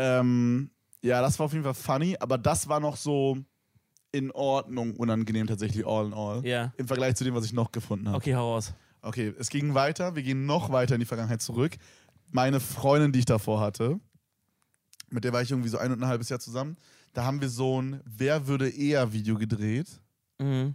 Ähm, 0.00 0.70
ja, 1.02 1.20
das 1.20 1.38
war 1.38 1.46
auf 1.46 1.52
jeden 1.52 1.64
Fall 1.64 1.74
funny, 1.74 2.16
aber 2.20 2.38
das 2.38 2.68
war 2.68 2.80
noch 2.80 2.96
so 2.96 3.38
in 4.12 4.30
Ordnung, 4.32 4.96
unangenehm 4.96 5.46
tatsächlich, 5.46 5.86
all 5.86 6.06
in 6.06 6.14
all. 6.14 6.44
Ja. 6.46 6.72
Im 6.76 6.86
Vergleich 6.88 7.14
zu 7.16 7.24
dem, 7.24 7.34
was 7.34 7.44
ich 7.44 7.52
noch 7.52 7.70
gefunden 7.72 8.08
habe. 8.08 8.16
Okay, 8.16 8.34
hau 8.34 8.54
raus. 8.54 8.72
Okay, 9.02 9.32
es 9.38 9.48
ging 9.50 9.74
weiter. 9.74 10.14
Wir 10.16 10.22
gehen 10.22 10.46
noch 10.46 10.70
weiter 10.72 10.94
in 10.94 11.00
die 11.00 11.06
Vergangenheit 11.06 11.40
zurück. 11.40 11.76
Meine 12.32 12.60
Freundin, 12.60 13.12
die 13.12 13.20
ich 13.20 13.24
davor 13.24 13.60
hatte, 13.60 13.98
mit 15.10 15.24
der 15.24 15.32
war 15.32 15.42
ich 15.42 15.50
irgendwie 15.50 15.68
so 15.70 15.78
ein 15.78 15.90
und 15.92 16.02
ein 16.02 16.06
halbes 16.08 16.28
Jahr 16.28 16.38
zusammen. 16.40 16.76
Da 17.12 17.24
haben 17.24 17.40
wir 17.40 17.48
so 17.48 17.80
ein 17.80 18.00
Wer 18.04 18.46
würde 18.46 18.68
eher 18.68 19.12
Video 19.12 19.36
gedreht. 19.36 19.88
Mhm. 20.38 20.74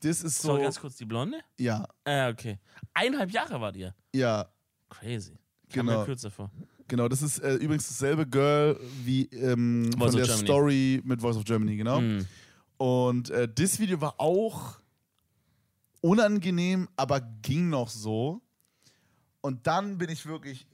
Das 0.00 0.22
ist 0.22 0.40
So, 0.42 0.56
so. 0.56 0.62
ganz 0.62 0.78
kurz 0.80 0.96
die 0.96 1.04
Blonde? 1.04 1.38
Ja, 1.58 1.86
Ah, 2.04 2.28
okay. 2.28 2.58
Eineinhalb 2.94 3.30
Jahre 3.30 3.60
wart 3.60 3.76
ihr. 3.76 3.94
ja, 4.14 4.46
Crazy. 4.88 5.38
Kam 5.72 5.86
Genau. 5.86 6.00
mir 6.00 6.04
kürzer 6.04 6.30
vor. 6.30 6.50
Genau. 6.90 7.08
Das 7.08 7.22
ist 7.22 7.38
äh, 7.38 7.54
übrigens 7.54 7.88
dasselbe 7.88 8.26
Girl 8.26 8.78
wie 9.04 9.24
ähm, 9.32 9.90
von 9.96 10.12
der 10.12 10.26
Germany. 10.26 10.44
Story 10.46 11.00
mit 11.04 11.22
Voice 11.22 11.36
of 11.36 11.44
Germany, 11.44 11.76
genau. 11.76 12.02
Mhm. 12.02 12.26
Und 12.76 13.30
äh, 13.30 13.48
das 13.48 13.78
Video 13.78 13.98
war 14.02 14.14
auch 14.20 14.78
unangenehm, 16.02 16.88
aber 16.96 17.20
ging 17.42 17.70
noch 17.70 17.88
so. 17.88 18.42
Und 19.40 19.66
dann 19.66 19.96
bin 19.96 20.10
ich 20.10 20.26
wirklich 20.26 20.66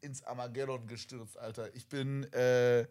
ins 0.00 0.22
Armageddon 0.24 0.86
gestürzt, 0.86 1.38
Alter. 1.38 1.74
Ich 1.74 1.86
bin, 1.86 2.24
äh, 2.32 2.86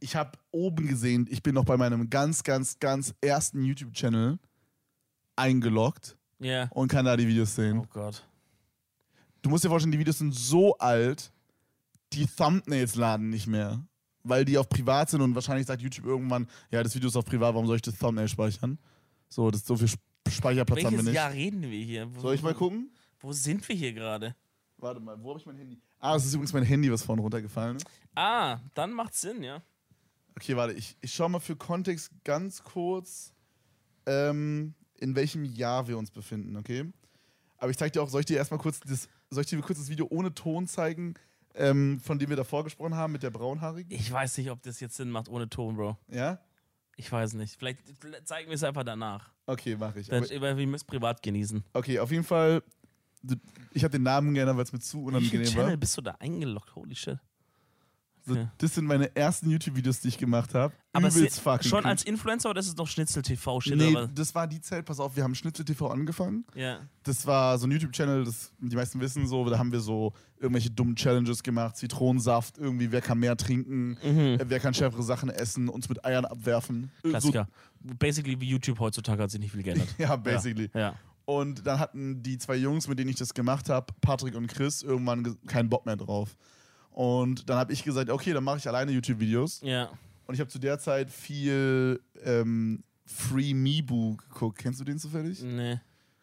ich 0.00 0.16
habe 0.16 0.32
oben 0.50 0.86
gesehen, 0.88 1.26
ich 1.30 1.42
bin 1.42 1.54
noch 1.54 1.64
bei 1.64 1.76
meinem 1.76 2.10
ganz, 2.10 2.42
ganz, 2.42 2.78
ganz 2.78 3.14
ersten 3.20 3.62
YouTube-Channel 3.64 4.38
eingeloggt 5.36 6.16
Ja. 6.40 6.68
und 6.70 6.88
kann 6.88 7.04
da 7.04 7.16
die 7.16 7.26
Videos 7.26 7.54
sehen. 7.54 7.78
Oh 7.78 7.86
Gott. 7.92 8.24
Du 9.42 9.50
musst 9.50 9.64
dir 9.64 9.68
vorstellen, 9.68 9.92
die 9.92 9.98
Videos 9.98 10.18
sind 10.18 10.34
so 10.34 10.76
alt, 10.78 11.32
die 12.18 12.26
Thumbnails 12.26 12.94
laden 12.96 13.30
nicht 13.30 13.46
mehr. 13.46 13.84
Weil 14.24 14.44
die 14.44 14.58
auf 14.58 14.68
privat 14.68 15.08
sind 15.10 15.20
und 15.22 15.34
wahrscheinlich 15.34 15.66
sagt 15.66 15.80
YouTube 15.80 16.04
irgendwann, 16.04 16.48
ja, 16.70 16.82
das 16.82 16.94
Video 16.94 17.08
ist 17.08 17.16
auf 17.16 17.24
privat, 17.24 17.54
warum 17.54 17.66
soll 17.66 17.76
ich 17.76 17.82
das 17.82 17.96
Thumbnail 17.96 18.28
speichern? 18.28 18.78
So, 19.28 19.50
das 19.50 19.60
ist 19.60 19.66
so 19.68 19.76
viel 19.76 19.86
Sp- 19.88 20.02
Speicherplatz 20.28 20.78
haben 20.84 20.90
wir 20.92 20.98
Welches 20.98 21.04
nicht. 21.06 21.14
Jahr 21.14 21.32
reden 21.32 21.62
wir 21.62 21.82
hier? 21.84 22.14
Wo, 22.14 22.20
Soll 22.20 22.34
ich 22.34 22.42
mal 22.42 22.54
gucken? 22.54 22.90
Wo 23.20 23.32
sind 23.32 23.66
wir 23.68 23.74
hier 23.76 23.92
gerade? 23.94 24.34
Warte 24.76 25.00
mal, 25.00 25.20
wo 25.22 25.30
habe 25.30 25.40
ich 25.40 25.46
mein 25.46 25.56
Handy? 25.56 25.80
Ah, 25.98 26.14
das 26.14 26.26
ist 26.26 26.34
übrigens 26.34 26.52
mein 26.52 26.62
Handy, 26.64 26.92
was 26.92 27.02
vorne 27.02 27.22
runtergefallen 27.22 27.76
ist. 27.78 27.86
Ah, 28.14 28.60
dann 28.74 28.92
macht's 28.92 29.20
Sinn, 29.22 29.42
ja. 29.42 29.62
Okay, 30.36 30.54
warte, 30.56 30.74
ich, 30.74 30.96
ich 31.00 31.12
schau 31.14 31.28
mal 31.28 31.40
für 31.40 31.56
Kontext 31.56 32.10
ganz 32.24 32.62
kurz, 32.62 33.32
ähm, 34.06 34.74
in 34.94 35.14
welchem 35.16 35.44
Jahr 35.44 35.88
wir 35.88 35.96
uns 35.98 36.10
befinden, 36.10 36.56
okay? 36.56 36.84
Aber 37.56 37.70
ich 37.70 37.76
zeig 37.76 37.92
dir 37.92 38.02
auch, 38.02 38.08
soll 38.10 38.20
ich 38.20 38.26
dir 38.26 38.36
erstmal 38.36 38.60
kurz 38.60 38.80
das, 38.80 39.08
soll 39.30 39.42
ich 39.42 39.48
dir 39.48 39.60
kurz 39.60 39.78
das 39.78 39.88
Video 39.88 40.06
ohne 40.10 40.32
Ton 40.34 40.66
zeigen, 40.66 41.14
ähm, 41.54 42.00
von 42.00 42.18
dem 42.18 42.28
wir 42.30 42.36
davor 42.36 42.64
gesprochen 42.64 42.94
haben, 42.94 43.12
mit 43.12 43.22
der 43.22 43.30
braunhaarigen? 43.30 43.90
Ich 43.92 44.10
weiß 44.10 44.38
nicht, 44.38 44.50
ob 44.50 44.62
das 44.62 44.80
jetzt 44.80 44.96
Sinn 44.96 45.10
macht 45.10 45.28
ohne 45.28 45.48
Ton, 45.48 45.76
Bro. 45.76 45.96
Ja? 46.08 46.40
Ich 46.96 47.10
weiß 47.10 47.34
nicht. 47.34 47.56
Vielleicht 47.58 47.80
zeigen 48.24 48.48
wir 48.48 48.54
es 48.54 48.64
einfach 48.64 48.84
danach. 48.84 49.30
Okay, 49.46 49.76
mache 49.76 50.00
ich. 50.00 50.08
Dann, 50.08 50.24
Aber, 50.24 50.56
wir 50.56 50.66
müssen 50.66 50.86
privat 50.86 51.22
genießen. 51.22 51.64
okay, 51.72 51.98
auf 52.00 52.10
jeden 52.10 52.24
Fall, 52.24 52.62
ich 53.72 53.84
habe 53.84 53.92
den 53.92 54.02
Namen 54.02 54.34
geändert, 54.34 54.56
weil 54.56 54.64
es 54.64 54.72
mir 54.72 54.80
zu 54.80 55.04
unangenehm 55.04 55.44
Channel 55.44 55.70
war. 55.70 55.76
bist 55.76 55.96
du 55.96 56.02
da 56.02 56.16
eingeloggt? 56.18 56.74
Holy 56.74 56.94
shit. 56.94 57.18
So, 58.28 58.34
Okay. 58.34 58.46
das 58.58 58.74
sind 58.74 58.84
meine 58.84 59.14
ersten 59.16 59.48
YouTube-Videos, 59.50 60.00
die 60.00 60.08
ich 60.08 60.18
gemacht 60.18 60.54
habe. 60.54 60.74
Aber 60.92 61.08
Übelst 61.08 61.40
fucking 61.40 61.68
schon 61.68 61.84
als 61.84 62.02
Influencer 62.04 62.50
oder 62.50 62.60
ist 62.60 62.68
es 62.68 62.76
noch 62.76 62.86
Schnitzel-TV-Shit? 62.86 63.76
Nee, 63.76 63.92
oder 63.92 64.04
was? 64.04 64.10
das 64.14 64.34
war 64.34 64.46
die 64.46 64.60
Zeit, 64.60 64.84
pass 64.84 65.00
auf, 65.00 65.16
wir 65.16 65.22
haben 65.24 65.34
Schnitzel 65.34 65.64
TV 65.64 65.88
angefangen. 65.88 66.44
Ja. 66.54 66.80
Das 67.04 67.26
war 67.26 67.58
so 67.58 67.66
ein 67.66 67.70
YouTube-Channel, 67.70 68.24
das 68.24 68.52
die 68.58 68.76
meisten 68.76 69.00
wissen 69.00 69.26
so, 69.26 69.44
da 69.48 69.58
haben 69.58 69.72
wir 69.72 69.80
so 69.80 70.12
irgendwelche 70.38 70.70
dummen 70.70 70.94
Challenges 70.96 71.42
gemacht, 71.42 71.76
Zitronensaft, 71.76 72.58
irgendwie, 72.58 72.92
wer 72.92 73.00
kann 73.00 73.18
mehr 73.18 73.36
trinken, 73.36 73.96
Mhm. 74.02 74.18
äh, 74.40 74.44
wer 74.48 74.60
kann 74.60 74.74
schärfere 74.74 75.02
Sachen 75.02 75.30
essen, 75.30 75.68
uns 75.68 75.88
mit 75.88 76.04
Eiern 76.04 76.24
abwerfen. 76.24 76.90
Äh, 77.02 77.06
So, 77.06 77.10
Klassiker. 77.10 77.48
Basically 77.80 78.40
wie 78.40 78.48
YouTube 78.48 78.78
heutzutage 78.80 79.22
hat 79.22 79.30
sich 79.30 79.40
nicht 79.40 79.52
viel 79.52 79.62
geändert. 79.62 79.88
ja, 79.98 80.16
basically. 80.16 80.70
Ja. 80.74 80.94
Und 81.24 81.66
dann 81.66 81.78
hatten 81.78 82.22
die 82.22 82.38
zwei 82.38 82.56
Jungs, 82.56 82.88
mit 82.88 82.98
denen 82.98 83.10
ich 83.10 83.16
das 83.16 83.34
gemacht 83.34 83.68
habe, 83.68 83.92
Patrick 84.00 84.34
und 84.34 84.46
Chris, 84.46 84.82
irgendwann 84.82 85.24
ge- 85.24 85.34
keinen 85.46 85.68
Bock 85.68 85.84
mehr 85.86 85.96
drauf. 85.96 86.36
Und 86.90 87.48
dann 87.48 87.58
habe 87.58 87.72
ich 87.72 87.84
gesagt, 87.84 88.10
okay, 88.10 88.32
dann 88.32 88.44
mache 88.44 88.58
ich 88.58 88.66
alleine 88.68 88.90
YouTube-Videos. 88.92 89.60
Ja. 89.62 89.90
Und 90.26 90.34
ich 90.34 90.40
habe 90.40 90.50
zu 90.50 90.58
der 90.58 90.78
Zeit 90.78 91.10
viel 91.10 92.00
ähm, 92.22 92.82
Free 93.06 93.54
Mibu 93.54 94.16
geguckt. 94.16 94.58
Kennst 94.58 94.80
du 94.80 94.84
den 94.84 94.98
zufällig? 94.98 95.40
Nee. 95.42 95.74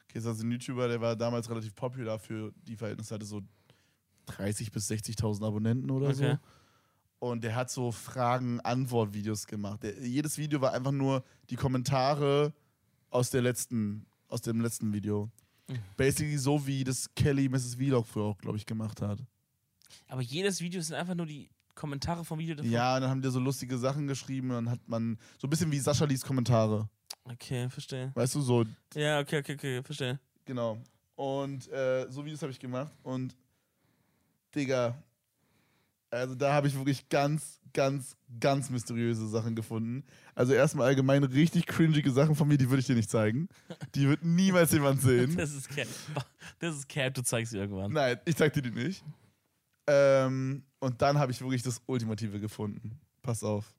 Okay, 0.07 0.19
ist 0.19 0.25
also 0.27 0.43
ein 0.45 0.51
YouTuber, 0.51 0.87
der 0.87 1.01
war 1.01 1.15
damals 1.15 1.49
relativ 1.49 1.73
popular 1.75 2.19
für 2.19 2.53
die 2.67 2.75
Verhältnisse, 2.75 3.15
hatte 3.15 3.25
so 3.25 3.41
30.000 4.27 4.71
bis 4.71 4.89
60.000 4.91 5.45
Abonnenten 5.45 5.89
oder 5.91 6.07
Okay. 6.09 6.33
so. 6.33 7.27
Und 7.27 7.43
der 7.43 7.55
hat 7.55 7.71
so 7.71 7.91
Fragen-Antwort-Videos 7.91 9.47
gemacht. 9.47 9.81
Der, 9.83 9.97
jedes 10.05 10.37
Video 10.37 10.61
war 10.61 10.73
einfach 10.73 10.91
nur 10.91 11.23
die 11.49 11.55
Kommentare 11.55 12.53
aus 13.09 13.29
der 13.31 13.41
letzten, 13.41 14.05
aus 14.27 14.41
dem 14.41 14.61
letzten 14.61 14.93
Video. 14.93 15.31
Mhm. 15.67 15.79
Basically 15.97 16.37
so 16.37 16.67
wie 16.67 16.83
das 16.83 17.09
Kelly 17.15 17.49
Mrs. 17.49 17.75
Vlog 17.75 18.05
früher 18.05 18.25
auch, 18.25 18.37
glaube 18.37 18.57
ich, 18.57 18.65
gemacht 18.65 19.01
hat. 19.01 19.23
Aber 20.07 20.21
jedes 20.21 20.61
Video 20.61 20.81
sind 20.81 20.95
einfach 20.95 21.15
nur 21.15 21.25
die 21.25 21.49
Kommentare 21.73 22.23
vom 22.23 22.39
Video 22.39 22.55
davon. 22.55 22.71
Ja, 22.71 22.99
dann 22.99 23.09
haben 23.09 23.21
die 23.21 23.29
so 23.29 23.39
lustige 23.39 23.77
Sachen 23.77 24.07
geschrieben 24.07 24.49
und 24.51 24.65
dann 24.65 24.69
hat 24.69 24.87
man 24.87 25.17
so 25.37 25.47
ein 25.47 25.49
bisschen 25.49 25.71
wie 25.71 25.79
Sascha 25.79 26.05
Lies 26.05 26.23
Kommentare. 26.23 26.89
Okay, 27.25 27.69
verstehe. 27.69 28.11
Weißt 28.15 28.35
du, 28.35 28.41
so 28.41 28.63
Ja, 28.93 29.19
okay, 29.19 29.39
okay, 29.39 29.53
okay, 29.55 29.83
verstehe. 29.83 30.19
Genau. 30.45 30.77
Und 31.15 31.69
äh, 31.71 32.09
so 32.09 32.23
Videos 32.23 32.41
habe 32.41 32.51
ich 32.51 32.59
gemacht. 32.59 32.93
Und 33.03 33.35
Digga, 34.53 34.95
also 36.11 36.35
da 36.35 36.53
habe 36.53 36.67
ich 36.67 36.75
wirklich 36.75 37.09
ganz, 37.09 37.59
ganz, 37.73 38.15
ganz 38.39 38.69
mysteriöse 38.69 39.27
Sachen 39.27 39.55
gefunden. 39.55 40.03
Also 40.33 40.53
erstmal 40.53 40.87
allgemein 40.87 41.23
richtig 41.23 41.65
cringige 41.65 42.11
Sachen 42.11 42.35
von 42.35 42.47
mir, 42.47 42.57
die 42.57 42.69
würde 42.69 42.79
ich 42.79 42.87
dir 42.87 42.95
nicht 42.95 43.09
zeigen. 43.09 43.49
Die 43.95 44.07
wird 44.07 44.23
niemals 44.23 44.71
jemand 44.71 45.01
sehen. 45.01 45.35
Das 45.37 45.53
ist 45.53 45.69
Cap. 45.69 45.87
Das 46.59 46.75
ist 46.75 46.87
Cap, 46.87 47.13
du 47.13 47.21
zeigst 47.21 47.51
sie 47.51 47.57
irgendwann. 47.57 47.91
Nein, 47.91 48.17
ich 48.25 48.35
zeig 48.35 48.53
dir 48.53 48.61
die 48.61 48.71
nicht. 48.71 49.03
Ähm, 49.87 50.63
und 50.79 51.01
dann 51.01 51.17
habe 51.17 51.31
ich 51.31 51.41
wirklich 51.41 51.63
das 51.63 51.81
Ultimative 51.85 52.39
gefunden. 52.39 52.99
Pass 53.21 53.43
auf. 53.43 53.73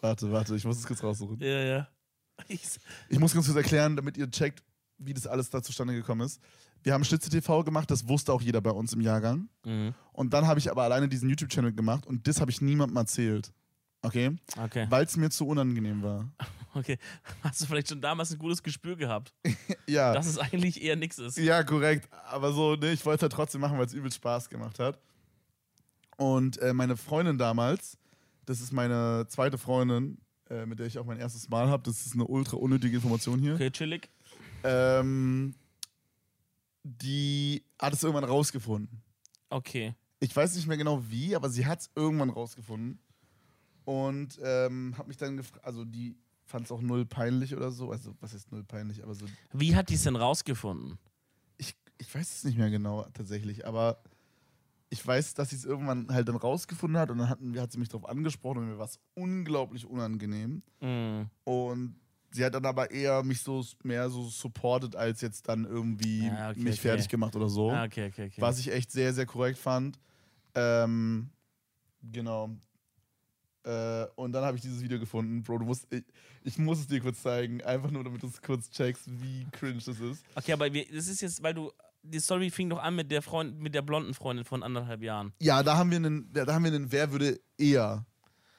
Warte, 0.00 0.30
warte, 0.32 0.54
ich 0.54 0.64
muss 0.64 0.78
es 0.78 0.86
kurz 0.86 1.02
raussuchen. 1.02 1.38
Ja, 1.40 1.60
ja. 1.60 1.88
Ich, 2.48 2.62
Ich 3.08 3.18
muss 3.18 3.32
ganz 3.32 3.46
kurz 3.46 3.56
erklären, 3.56 3.96
damit 3.96 4.16
ihr 4.16 4.30
checkt, 4.30 4.62
wie 4.98 5.14
das 5.14 5.26
alles 5.26 5.50
da 5.50 5.62
zustande 5.62 5.94
gekommen 5.94 6.22
ist. 6.22 6.40
Wir 6.82 6.92
haben 6.92 7.04
Schnitze 7.04 7.30
TV 7.30 7.64
gemacht, 7.64 7.90
das 7.90 8.08
wusste 8.08 8.32
auch 8.32 8.42
jeder 8.42 8.60
bei 8.60 8.70
uns 8.70 8.92
im 8.92 9.00
Jahrgang. 9.00 9.48
mhm. 9.64 9.94
Und 10.12 10.32
dann 10.34 10.46
habe 10.46 10.60
ich 10.60 10.70
aber 10.70 10.82
alleine 10.82 11.08
diesen 11.08 11.28
YouTube-Channel 11.28 11.72
gemacht 11.72 12.06
und 12.06 12.28
das 12.28 12.40
habe 12.40 12.50
ich 12.50 12.60
niemandem 12.60 12.96
erzählt. 12.96 13.52
Okay? 14.02 14.36
Okay. 14.58 14.86
Weil 14.90 15.04
es 15.06 15.16
mir 15.16 15.30
zu 15.30 15.46
unangenehm 15.46 16.02
war. 16.02 16.30
Okay. 16.74 16.98
Hast 17.42 17.60
du 17.62 17.66
vielleicht 17.66 17.88
schon 17.88 18.00
damals 18.00 18.32
ein 18.32 18.38
gutes 18.38 18.62
Gespür 18.62 18.96
gehabt, 18.96 19.32
Ja. 19.86 20.12
dass 20.12 20.26
es 20.26 20.38
eigentlich 20.38 20.82
eher 20.82 20.96
nichts 20.96 21.18
ist? 21.18 21.38
Ja, 21.38 21.62
korrekt. 21.62 22.08
Aber 22.26 22.52
so, 22.52 22.74
ne, 22.76 22.92
ich 22.92 23.04
wollte 23.06 23.16
es 23.16 23.22
halt 23.22 23.32
trotzdem 23.32 23.60
machen, 23.60 23.78
weil 23.78 23.86
es 23.86 23.94
übel 23.94 24.10
Spaß 24.12 24.48
gemacht 24.50 24.78
hat. 24.78 24.98
Und 26.16 26.58
äh, 26.58 26.72
meine 26.72 26.96
Freundin 26.96 27.38
damals, 27.38 27.98
das 28.46 28.60
ist 28.60 28.72
meine 28.72 29.26
zweite 29.28 29.58
Freundin, 29.58 30.18
äh, 30.50 30.66
mit 30.66 30.78
der 30.78 30.86
ich 30.86 30.98
auch 30.98 31.04
mein 31.06 31.18
erstes 31.18 31.48
Mal 31.48 31.68
habe, 31.68 31.82
das 31.84 32.04
ist 32.06 32.14
eine 32.14 32.26
ultra 32.26 32.56
unnötige 32.56 32.96
Information 32.96 33.38
hier. 33.40 33.54
Okay, 33.54 33.70
chillig. 33.70 34.08
Ähm, 34.62 35.54
die 36.82 37.64
hat 37.80 37.92
es 37.94 38.02
irgendwann 38.02 38.24
rausgefunden. 38.24 39.02
Okay. 39.50 39.94
Ich 40.20 40.34
weiß 40.34 40.54
nicht 40.56 40.66
mehr 40.66 40.76
genau 40.76 41.02
wie, 41.08 41.34
aber 41.34 41.50
sie 41.50 41.66
hat 41.66 41.80
es 41.80 41.90
irgendwann 41.94 42.30
rausgefunden. 42.30 42.98
Und 43.84 44.38
ähm, 44.42 44.94
hat 44.96 45.08
mich 45.08 45.16
dann 45.18 45.36
gefragt, 45.36 45.64
also 45.64 45.84
die 45.84 46.16
fand 46.54 46.66
es 46.66 46.70
auch 46.70 46.80
null 46.80 47.04
peinlich 47.04 47.56
oder 47.56 47.72
so. 47.72 47.90
Also, 47.90 48.14
was 48.20 48.32
ist 48.32 48.52
null 48.52 48.62
peinlich? 48.62 49.02
Aber 49.02 49.12
so, 49.12 49.26
Wie 49.52 49.74
hat 49.74 49.88
die 49.88 49.94
es 49.94 50.04
denn 50.04 50.14
rausgefunden? 50.14 50.98
ich, 51.58 51.74
ich 51.98 52.14
weiß 52.14 52.32
es 52.32 52.44
nicht 52.44 52.56
mehr 52.56 52.70
genau 52.70 53.02
tatsächlich, 53.12 53.66
aber 53.66 54.00
ich 54.88 55.04
weiß, 55.04 55.34
dass 55.34 55.50
sie 55.50 55.56
es 55.56 55.64
irgendwann 55.64 56.06
halt 56.14 56.28
dann 56.28 56.36
rausgefunden 56.36 56.96
hat 57.00 57.10
und 57.10 57.18
dann 57.18 57.28
hatten, 57.28 57.58
hat 57.58 57.72
sie 57.72 57.78
mich 57.78 57.88
darauf 57.88 58.08
angesprochen 58.08 58.58
und 58.58 58.68
mir 58.68 58.78
war 58.78 58.84
es 58.84 59.00
unglaublich 59.14 59.84
unangenehm. 59.84 60.62
Mhm. 60.80 61.28
Und 61.42 61.96
sie 62.30 62.44
hat 62.44 62.54
dann 62.54 62.66
aber 62.66 62.92
eher 62.92 63.24
mich 63.24 63.42
so 63.42 63.64
mehr 63.82 64.08
so 64.08 64.28
supported, 64.28 64.94
als 64.94 65.22
jetzt 65.22 65.48
dann 65.48 65.64
irgendwie 65.64 66.26
Ja, 66.26 66.50
okay, 66.50 66.60
mich 66.60 66.74
okay. 66.74 66.88
fertig 66.88 67.08
gemacht 67.08 67.34
oder 67.34 67.48
so. 67.48 67.72
Ah, 67.72 67.84
okay. 67.84 68.30
Was 68.36 68.60
ich 68.60 68.70
echt 68.70 68.92
sehr, 68.92 69.12
sehr 69.12 69.26
korrekt 69.26 69.58
fand. 69.58 69.98
Ähm, 70.54 71.30
genau. 72.12 72.50
Äh, 73.64 74.06
und 74.16 74.32
dann 74.32 74.44
habe 74.44 74.56
ich 74.56 74.62
dieses 74.62 74.82
Video 74.82 74.98
gefunden. 74.98 75.42
Bro, 75.42 75.58
du 75.58 75.64
musst, 75.64 75.86
ich, 75.90 76.04
ich 76.42 76.58
muss 76.58 76.80
es 76.80 76.86
dir 76.86 77.00
kurz 77.00 77.22
zeigen, 77.22 77.62
einfach 77.62 77.90
nur 77.90 78.04
damit 78.04 78.22
du 78.22 78.26
es 78.26 78.40
kurz 78.42 78.70
checkst, 78.70 79.04
wie 79.06 79.46
cringe 79.52 79.80
das 79.84 79.98
ist. 79.98 80.24
Okay, 80.34 80.52
aber 80.52 80.72
wir, 80.72 80.84
das 80.86 81.08
ist 81.08 81.20
jetzt, 81.20 81.42
weil 81.42 81.54
du. 81.54 81.72
Die 82.06 82.20
Story 82.20 82.50
fing 82.50 82.68
doch 82.68 82.82
an 82.82 82.96
mit 82.96 83.10
der 83.10 83.22
Freund, 83.22 83.58
mit 83.58 83.74
der 83.74 83.80
blonden 83.80 84.12
Freundin 84.12 84.44
von 84.44 84.62
anderthalb 84.62 85.02
Jahren. 85.02 85.32
Ja, 85.40 85.62
da 85.62 85.78
haben 85.78 85.90
wir 85.90 85.96
einen, 85.96 86.30
da 86.34 86.52
haben 86.52 86.62
wir 86.62 86.70
einen 86.70 86.92
Wer 86.92 87.10
würde 87.10 87.40
eher 87.56 88.04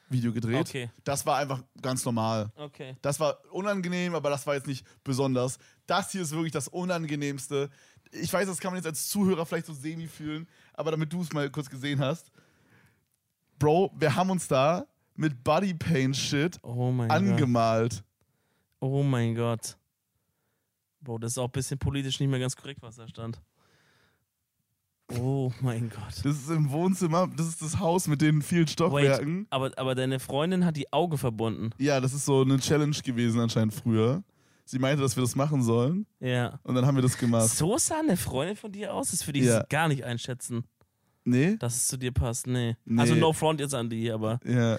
Video 0.08 0.32
gedreht. 0.32 0.68
Okay. 0.68 0.90
Das 1.04 1.24
war 1.26 1.38
einfach 1.38 1.62
ganz 1.80 2.04
normal. 2.04 2.50
Okay. 2.56 2.96
Das 3.02 3.20
war 3.20 3.38
unangenehm, 3.52 4.16
aber 4.16 4.30
das 4.30 4.46
war 4.48 4.54
jetzt 4.54 4.66
nicht 4.66 4.84
besonders. 5.04 5.58
Das 5.86 6.10
hier 6.10 6.22
ist 6.22 6.32
wirklich 6.32 6.50
das 6.50 6.66
Unangenehmste. 6.66 7.70
Ich 8.10 8.32
weiß, 8.32 8.48
das 8.48 8.58
kann 8.58 8.72
man 8.72 8.78
jetzt 8.78 8.86
als 8.86 9.08
Zuhörer 9.08 9.46
vielleicht 9.46 9.66
so 9.66 9.74
semi 9.74 10.08
fühlen, 10.08 10.48
aber 10.74 10.90
damit 10.90 11.12
du 11.12 11.22
es 11.22 11.32
mal 11.32 11.48
kurz 11.50 11.70
gesehen 11.70 12.00
hast. 12.00 12.32
Bro, 13.58 13.92
wir 13.96 14.14
haben 14.14 14.30
uns 14.30 14.48
da 14.48 14.86
mit 15.18 15.42
Body 15.44 15.74
Paint 15.74 16.16
Shit 16.16 16.58
Oh 16.62 16.90
mein 16.90 17.08
Gott. 17.08 17.16
angemalt. 17.16 18.04
Oh 18.80 19.02
mein 19.02 19.34
Gott. 19.34 19.76
Bro, 21.00 21.18
das 21.18 21.32
ist 21.32 21.38
auch 21.38 21.46
ein 21.46 21.52
bisschen 21.52 21.78
politisch 21.78 22.20
nicht 22.20 22.28
mehr 22.28 22.40
ganz 22.40 22.56
korrekt, 22.56 22.82
was 22.82 22.96
da 22.96 23.06
stand. 23.08 23.40
Oh 25.20 25.52
mein 25.60 25.88
Gott. 25.88 26.16
Das 26.24 26.36
ist 26.36 26.50
im 26.50 26.70
Wohnzimmer, 26.72 27.28
das 27.36 27.46
ist 27.46 27.62
das 27.62 27.78
Haus 27.78 28.08
mit 28.08 28.20
den 28.20 28.42
vielen 28.42 28.66
Stockwerken. 28.66 29.46
aber, 29.50 29.70
aber 29.76 29.94
deine 29.94 30.18
Freundin 30.18 30.64
hat 30.64 30.76
die 30.76 30.92
Auge 30.92 31.16
verbunden. 31.16 31.70
Ja, 31.78 32.00
das 32.00 32.12
ist 32.12 32.24
so 32.24 32.42
eine 32.42 32.58
Challenge 32.58 32.96
gewesen 33.04 33.40
anscheinend 33.40 33.72
früher. 33.72 34.24
Sie 34.64 34.80
meinte, 34.80 35.00
dass 35.02 35.14
wir 35.14 35.20
das 35.22 35.36
machen 35.36 35.62
sollen 35.62 36.06
Ja. 36.18 36.58
und 36.64 36.74
dann 36.74 36.84
haben 36.86 36.96
wir 36.96 37.02
das 37.02 37.16
gemacht. 37.18 37.48
So 37.50 37.78
sah 37.78 38.00
eine 38.00 38.16
Freundin 38.16 38.56
von 38.56 38.72
dir 38.72 38.92
aus? 38.92 39.12
Das 39.12 39.24
würde 39.28 39.38
ich 39.38 39.44
Ja. 39.44 39.62
gar 39.68 39.86
nicht 39.86 40.02
einschätzen, 40.02 40.64
Nee? 41.24 41.56
dass 41.56 41.76
es 41.76 41.86
zu 41.86 41.96
dir 41.96 42.10
passt. 42.10 42.48
Nee. 42.48 42.74
Nee. 42.84 43.00
Also 43.00 43.14
no 43.14 43.32
front 43.32 43.60
jetzt 43.60 43.74
an 43.74 43.88
die, 43.88 44.10
aber, 44.10 44.40
Ja. 44.44 44.76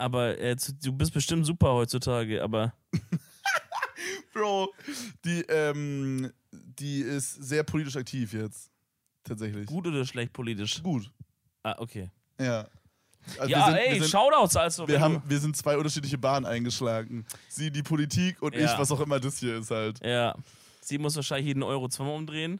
Aber 0.00 0.38
äh, 0.38 0.56
du 0.82 0.92
bist 0.92 1.12
bestimmt 1.12 1.46
super 1.46 1.72
heutzutage, 1.72 2.42
aber 2.42 2.72
Bro, 4.32 4.72
die, 5.24 5.42
ähm, 5.48 6.32
die 6.52 7.00
ist 7.00 7.34
sehr 7.34 7.62
politisch 7.64 7.96
aktiv 7.96 8.32
jetzt. 8.32 8.70
tatsächlich. 9.24 9.66
Gut 9.66 9.86
oder 9.86 10.04
schlecht 10.04 10.32
politisch? 10.32 10.82
Gut. 10.82 11.10
Ah, 11.62 11.74
okay. 11.78 12.10
Ja. 12.40 12.66
Also 13.38 13.50
ja, 13.50 13.66
sind, 13.66 13.74
ey, 13.76 13.92
wir 13.94 14.00
sind, 14.00 14.10
Shoutouts 14.10 14.56
also. 14.56 14.88
wir, 14.88 14.98
haben, 15.00 15.22
wir 15.26 15.38
sind 15.38 15.54
zwei 15.56 15.76
unterschiedliche 15.76 16.16
Bahnen 16.16 16.46
eingeschlagen. 16.46 17.26
Sie 17.48 17.70
die 17.70 17.82
Politik 17.82 18.40
und 18.40 18.54
Ja. 18.54 18.72
ich, 18.72 18.78
was 18.78 18.90
auch 18.90 19.00
immer 19.00 19.20
das 19.20 19.38
hier 19.38 19.56
ist 19.58 19.70
halt. 19.70 20.04
ja. 20.04 20.34
Sie 20.82 20.96
muss 20.98 21.14
wahrscheinlich 21.14 21.46
jeden 21.46 21.62
Euro 21.62 21.88
zweimal 21.88 22.14
umdrehen 22.16 22.58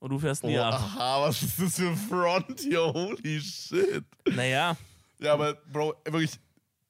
und 0.00 0.10
du 0.10 0.18
fährst 0.18 0.42
nie 0.42 0.58
Oh, 0.58 0.62
ab. 0.62 0.74
aha, 0.74 1.22
was 1.28 1.42
ist 1.42 1.60
das 1.60 1.76
für 1.76 1.88
ein 1.88 1.96
Front 1.96 2.60
hier? 2.60 2.80
Holy 2.92 3.40
shit. 3.40 4.02
Naja, 4.34 4.76
Ja, 5.20 5.34
aber 5.34 5.54
Bro, 5.70 5.94
wirklich, 6.06 6.30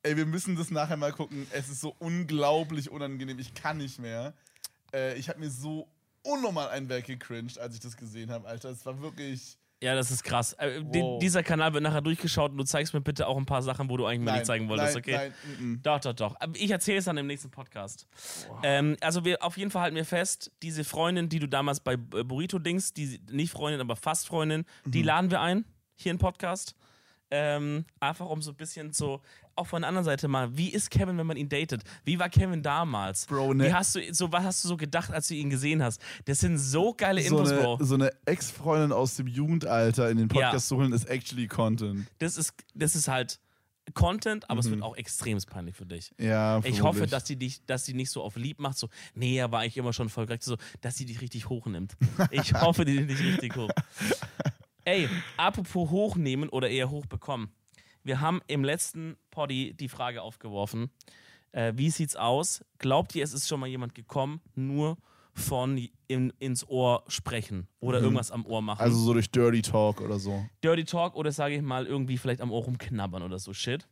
ey, 0.09 0.17
wir 0.17 0.27
müssen 0.27 0.57
das 0.57 0.71
nachher 0.71 0.97
mal 0.97 1.13
gucken. 1.13 1.47
Es 1.53 1.69
ist 1.69 1.81
so 1.81 1.95
unglaublich 1.99 2.91
unangenehm. 2.91 3.39
Ich 3.39 3.55
kann 3.55 3.77
nicht 3.79 3.99
mehr. 3.99 4.33
Äh, 4.93 5.17
ich 5.19 5.29
habe 5.29 5.39
mir 5.41 5.51
so 5.51 5.89
unnormal 6.23 6.69
ein 6.71 6.89
Werk 6.89 7.07
gecringed, 7.07 7.59
als 7.59 7.75
ich 7.75 7.81
das 7.81 7.97
gesehen 7.97 8.31
habe, 8.31 8.47
Alter. 8.49 8.71
Es 8.71 8.85
war 8.87 9.01
wirklich. 9.01 9.57
ja, 9.81 9.95
das 9.95 10.11
ist 10.11 10.25
krass. 10.25 10.55
Äh, 10.55 10.81
Wow. 10.83 11.21
dieser 11.21 11.43
Kanal 11.45 11.73
wird 11.73 11.83
nachher 11.85 12.01
durchgeschaut 12.01 12.51
und 12.51 12.59
du 12.59 12.65
zeigst 12.65 12.93
mir 12.95 13.01
bitte 13.01 13.27
auch 13.29 13.37
ein 13.37 13.47
paar 13.47 13.63
Sachen, 13.63 13.89
wo 13.89 13.97
du 13.97 14.07
eigentlich 14.07 14.25
mir 14.25 14.33
nicht 14.33 14.47
zeigen 14.47 14.69
wolltest, 14.69 14.95
nein, 14.95 15.03
okay? 15.05 15.13
Nein, 15.17 15.35
mm, 15.61 15.73
mm. 15.73 15.83
Doch, 15.83 16.01
doch, 16.01 16.13
doch. 16.15 16.35
Aber 16.41 16.53
ich 16.57 16.71
erzähle 16.71 16.99
es 16.99 17.05
dann 17.05 17.17
im 17.17 17.27
nächsten 17.29 17.51
Podcast. 17.51 18.07
Ähm, 18.65 18.97
also 19.01 19.25
wir 19.25 19.43
auf 19.43 19.57
jeden 19.57 19.71
Fall 19.71 19.83
halten 19.83 19.97
wir 19.97 20.05
fest, 20.05 20.51
diese 20.63 20.83
Freundin, 20.85 21.29
die 21.29 21.39
du 21.39 21.47
damals 21.49 21.79
bei 21.81 21.93
äh, 21.93 21.97
Burrito 22.25 22.59
Dings, 22.59 22.93
die 22.93 23.21
nicht 23.31 23.53
Freundin, 23.53 23.81
aber 23.81 23.95
fast 23.95 24.27
Freundin, 24.27 24.65
die 24.85 25.01
Mhm. 25.01 25.05
laden 25.07 25.31
wir 25.31 25.41
ein 25.41 25.65
hier 25.95 26.11
im 26.11 26.19
Podcast. 26.19 26.75
Ähm, 27.31 27.85
einfach 28.01 28.27
um 28.27 28.41
so 28.41 28.53
ein 28.53 28.57
bisschen 28.57 28.93
so, 28.95 29.21
auch 29.55 29.67
von 29.67 29.83
der 29.83 29.89
anderen 29.89 30.05
Seite 30.07 30.29
mal, 30.29 30.57
wie 30.57 30.71
ist 30.71 30.91
Kevin, 30.91 31.19
wenn 31.19 31.27
man 31.27 31.37
ihn 31.37 31.49
datet? 31.51 31.83
Wie 32.05 32.19
war 32.19 32.31
Kevin 32.31 32.63
damals? 32.63 33.27
Bro, 33.27 33.53
ne- 33.55 33.67
Wie 33.67 33.73
hast 33.75 33.95
du, 33.97 34.15
so, 34.15 34.33
was 34.33 34.45
hast 34.45 34.65
du 34.65 34.69
so 34.69 34.77
gedacht, 34.79 35.11
als 35.13 35.29
du 35.29 35.35
ihn 35.35 35.51
gesehen 35.51 35.83
hast? 35.83 36.01
Das 36.25 36.39
sind 36.41 36.57
so 36.57 36.95
geile 36.95 37.23
So 37.23 37.39
Infos, 37.41 37.53
Bro. 37.53 37.79
so 37.85 37.95
eine 37.97 38.11
Ex-Freundin 38.25 38.93
aus 38.93 39.17
dem 39.17 39.27
Jugendalter 39.27 40.09
in 40.11 40.17
den 40.17 40.29
Podcast 40.29 40.53
Ja. 40.55 40.59
zu 40.61 40.77
holen, 40.77 40.93
ist 40.93 41.05
actually 41.05 41.49
Content. 41.49 42.07
Das 42.19 42.39
ist, 42.39 42.55
das 42.75 42.97
ist 42.97 43.09
halt 43.09 43.39
Content, 43.95 44.49
aber 44.51 44.61
es 44.61 44.71
wird 44.71 44.83
auch 44.83 44.97
extrem 44.97 45.39
peinlich 45.47 45.75
für 45.77 45.87
dich. 45.87 46.11
Ja, 46.19 46.61
Ich 46.65 46.83
hoffe, 46.83 47.07
dass 47.07 47.25
die 47.25 47.37
dich, 47.37 47.65
dass 47.67 47.85
die 47.85 47.95
nicht 47.95 48.11
so 48.11 48.23
auf 48.23 48.37
lieb 48.37 48.59
macht, 48.59 48.77
so, 48.79 48.89
nee, 49.15 49.37
er 49.39 49.51
war 49.53 49.61
eigentlich 49.61 49.77
immer 49.79 49.93
schon 49.95 50.09
voll 50.11 50.27
korrekt, 50.27 50.45
so, 50.45 50.57
dass 50.83 50.97
sie 50.97 51.05
dich 51.07 51.21
richtig 51.21 51.49
hochnimmt. 51.49 51.95
Ich 52.31 52.53
hoffe, 52.55 52.85
die 52.85 52.95
nimmt 52.95 53.11
dich 53.11 53.21
richtig 53.23 53.57
hoch. 53.57 53.71
Ey, 54.89 55.07
apropos 55.37 55.91
hochnehmen 55.91 56.49
oder 56.49 56.71
eher 56.71 56.89
hochbekommen. 56.89 57.51
Wir 58.05 58.23
haben 58.23 58.41
im 58.47 58.65
letzten 58.65 59.19
Poddy 59.31 59.75
die 59.75 59.91
Frage 59.91 60.23
aufgeworfen, 60.23 60.89
äh, 61.53 61.75
wie 61.77 61.91
sieht's 61.91 62.17
aus? 62.17 62.65
Glaubt 62.79 63.15
ihr, 63.15 63.23
es 63.23 63.35
ist 63.35 63.49
schon 63.49 63.61
mal 63.61 63.67
jemand 63.67 63.95
gekommen, 63.95 64.41
nur 64.55 64.97
von 65.35 65.77
in, 66.07 66.33
ins 66.39 66.67
Ohr 66.67 67.05
sprechen 67.07 67.69
oder 67.81 68.01
irgendwas 68.01 68.31
am 68.31 68.47
Ohr 68.47 68.63
machen? 68.63 68.81
Also 68.81 68.99
so 68.99 69.13
durch 69.13 69.31
Dirty 69.31 69.61
Talk 69.61 70.01
oder 70.01 70.19
so. 70.19 70.47
Dirty 70.65 70.85
Talk 70.85 71.17
oder 71.17 71.33
sage 71.33 71.57
ich 71.57 71.61
mal 71.63 71.85
irgendwie 71.85 72.17
vielleicht 72.17 72.41
am 72.41 72.51
Ohr 72.51 72.65
rumknabbern 72.65 73.23
oder 73.23 73.39
so 73.39 73.53
Shit. 73.53 73.87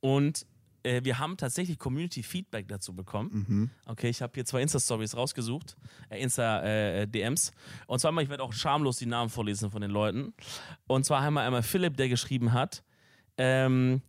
Und 0.00 0.46
äh, 0.82 1.02
wir 1.04 1.18
haben 1.18 1.36
tatsächlich 1.36 1.78
Community 1.78 2.22
Feedback 2.22 2.68
dazu 2.68 2.94
bekommen. 2.94 3.44
Mhm. 3.48 3.70
Okay, 3.86 4.08
ich 4.08 4.22
habe 4.22 4.32
hier 4.34 4.44
zwei 4.44 4.62
Insta-Stories 4.62 5.16
rausgesucht, 5.16 5.76
äh, 6.10 6.22
Insta-DMs. 6.22 7.52
Und 7.86 7.98
zwar 8.00 8.12
mal, 8.12 8.22
ich 8.22 8.28
werde 8.28 8.42
auch 8.42 8.52
schamlos 8.52 8.98
die 8.98 9.06
Namen 9.06 9.30
vorlesen 9.30 9.70
von 9.70 9.82
den 9.82 9.90
Leuten. 9.90 10.34
Und 10.86 11.04
zwar 11.04 11.22
haben 11.22 11.34
wir 11.34 11.42
einmal 11.42 11.62
Philipp, 11.62 11.96
der 11.96 12.08
geschrieben 12.08 12.52
hat, 12.52 12.82
ähm, 13.38 14.02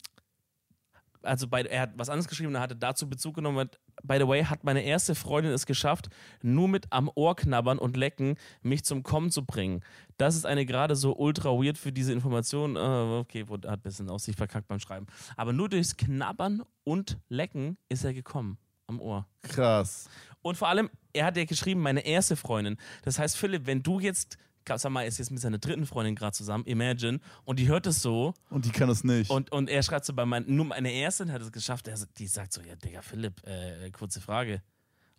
also 1.24 1.48
bei, 1.48 1.62
er 1.62 1.82
hat 1.82 1.92
was 1.96 2.10
anderes 2.10 2.28
geschrieben, 2.28 2.54
er 2.56 2.62
hatte 2.62 2.76
dazu 2.76 3.10
Bezug 3.10 3.36
genommen. 3.36 3.70
By 4.04 4.18
the 4.20 4.28
way, 4.28 4.44
hat 4.44 4.64
meine 4.64 4.84
erste 4.84 5.16
Freundin 5.16 5.54
es 5.54 5.66
geschafft, 5.66 6.10
nur 6.42 6.68
mit 6.68 6.88
am 6.90 7.10
Ohr 7.16 7.36
knabbern 7.36 7.80
und 7.80 7.98
lecken 7.98 8.36
mich 8.62 8.84
zum 8.84 9.04
Kommen 9.04 9.32
zu 9.32 9.46
bringen. 9.46 9.82
Das 10.18 10.36
ist 10.36 10.46
eine 10.46 10.66
gerade 10.66 10.96
so 10.96 11.16
ultra 11.16 11.50
weird 11.52 11.78
für 11.78 11.92
diese 11.92 12.14
Information. 12.14 12.76
Äh, 12.76 12.80
okay, 12.80 13.46
hat 13.50 13.66
ein 13.66 13.82
bisschen 13.82 14.10
aus 14.10 14.26
sich 14.26 14.36
verkackt 14.36 14.68
beim 14.68 14.80
Schreiben. 14.80 15.08
Aber 15.38 15.54
nur 15.54 15.70
durchs 15.70 15.98
Knabbern 15.98 16.64
und 16.84 17.18
Lecken 17.30 17.78
ist 17.90 18.04
er 18.04 18.14
gekommen 18.14 18.58
am 18.88 19.00
Ohr. 19.00 19.26
Krass. 19.42 20.10
Und 20.42 20.58
vor 20.58 20.68
allem, 20.68 20.90
er 21.14 21.26
hat 21.26 21.38
ja 21.38 21.46
geschrieben, 21.46 21.82
meine 21.82 22.06
erste 22.06 22.36
Freundin. 22.36 22.78
Das 23.04 23.18
heißt, 23.18 23.38
Philipp, 23.38 23.66
wenn 23.66 23.82
du 23.82 24.00
jetzt, 24.00 24.38
er 24.66 25.06
ist 25.08 25.18
jetzt 25.18 25.32
mit 25.32 25.40
seiner 25.42 25.58
dritten 25.58 25.86
Freundin 25.86 26.16
gerade 26.16 26.34
zusammen, 26.34 26.66
imagine, 26.66 27.20
und 27.46 27.60
die 27.60 27.68
hört 27.68 27.88
es 27.88 28.02
so, 28.02 28.34
Und 28.50 28.66
die 28.66 28.72
kann 28.72 28.90
es 28.90 29.04
nicht. 29.04 29.30
und, 29.30 29.52
und 29.52 29.70
er 29.70 29.84
schreibt 29.84 30.06
so 30.06 30.14
bei 30.14 30.26
mein, 30.26 30.46
nur 30.48 30.66
meine 30.66 30.92
Erstin 30.92 31.32
hat 31.32 31.42
es 31.42 31.52
geschafft. 31.52 31.88
Er, 31.88 31.98
die 32.18 32.28
sagt 32.28 32.54
so: 32.54 32.62
Ja, 32.62 32.76
Digga, 32.76 33.02
Philipp, 33.02 33.46
äh, 33.46 33.90
kurze 33.92 34.22
Frage. 34.22 34.62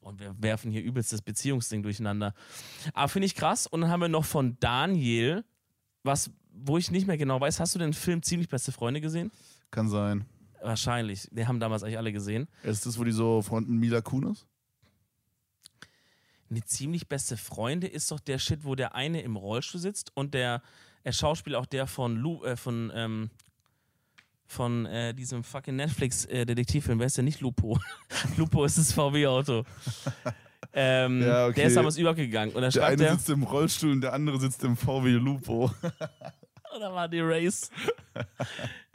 Und 0.00 0.20
wir 0.20 0.34
werfen 0.38 0.70
hier 0.70 0.82
übelst 0.82 1.14
das 1.14 1.22
Beziehungsding 1.22 1.82
durcheinander. 1.82 2.34
Aber 2.92 3.08
finde 3.08 3.24
ich 3.24 3.34
krass. 3.34 3.66
Und 3.66 3.80
dann 3.80 3.90
haben 3.90 4.00
wir 4.00 4.08
noch 4.08 4.26
von 4.26 4.58
Daniel, 4.60 5.44
was, 6.02 6.30
wo 6.52 6.76
ich 6.76 6.90
nicht 6.90 7.06
mehr 7.06 7.16
genau 7.16 7.40
weiß, 7.40 7.58
hast 7.58 7.74
du 7.74 7.78
den 7.78 7.94
Film 7.94 8.22
Ziemlich 8.22 8.50
beste 8.50 8.70
Freunde 8.70 9.00
gesehen? 9.00 9.30
kann 9.70 9.88
sein. 9.88 10.26
Wahrscheinlich. 10.60 11.28
Den 11.32 11.48
haben 11.48 11.58
damals 11.58 11.82
eigentlich 11.82 11.96
alle 11.98 12.12
gesehen. 12.12 12.48
Ist 12.62 12.84
das, 12.86 12.98
wo 12.98 13.04
die 13.04 13.12
so 13.12 13.40
fronten 13.42 13.76
Mila 13.78 14.00
Kunis? 14.02 14.46
Eine 16.54 16.62
ziemlich 16.62 17.08
beste 17.08 17.36
Freunde 17.36 17.88
ist 17.88 18.12
doch 18.12 18.20
der 18.20 18.38
Shit, 18.38 18.60
wo 18.62 18.76
der 18.76 18.94
eine 18.94 19.22
im 19.22 19.34
Rollstuhl 19.34 19.80
sitzt 19.80 20.12
und 20.14 20.34
der, 20.34 20.62
der 21.04 21.10
Schauspieler 21.10 21.58
auch 21.58 21.66
der 21.66 21.88
von 21.88 22.14
Lu, 22.14 22.44
äh, 22.44 22.56
von, 22.56 22.92
ähm, 22.94 23.30
von 24.46 24.86
äh, 24.86 25.12
diesem 25.12 25.42
fucking 25.42 25.74
Netflix-Detektivfilm, 25.74 27.00
wer 27.00 27.06
ist 27.06 27.16
der 27.16 27.24
nicht 27.24 27.40
Lupo? 27.40 27.80
Lupo 28.36 28.64
ist 28.64 28.78
das 28.78 28.92
VW-Auto. 28.92 29.64
ähm, 30.72 31.22
Ja, 31.22 31.46
okay. 31.46 31.54
Der 31.56 31.66
ist 31.66 31.76
damals 31.76 31.96
übergegangen 31.96 32.54
und 32.54 32.72
Der 32.72 32.86
eine 32.86 33.02
er, 33.02 33.14
sitzt 33.16 33.30
im 33.30 33.42
Rollstuhl 33.42 33.90
und 33.90 34.02
der 34.02 34.12
andere 34.12 34.38
sitzt 34.38 34.62
im 34.62 34.76
VW 34.76 35.10
Lupo. 35.10 35.72
da 35.82 36.94
war 36.94 37.08
die 37.08 37.18
Race. 37.18 37.68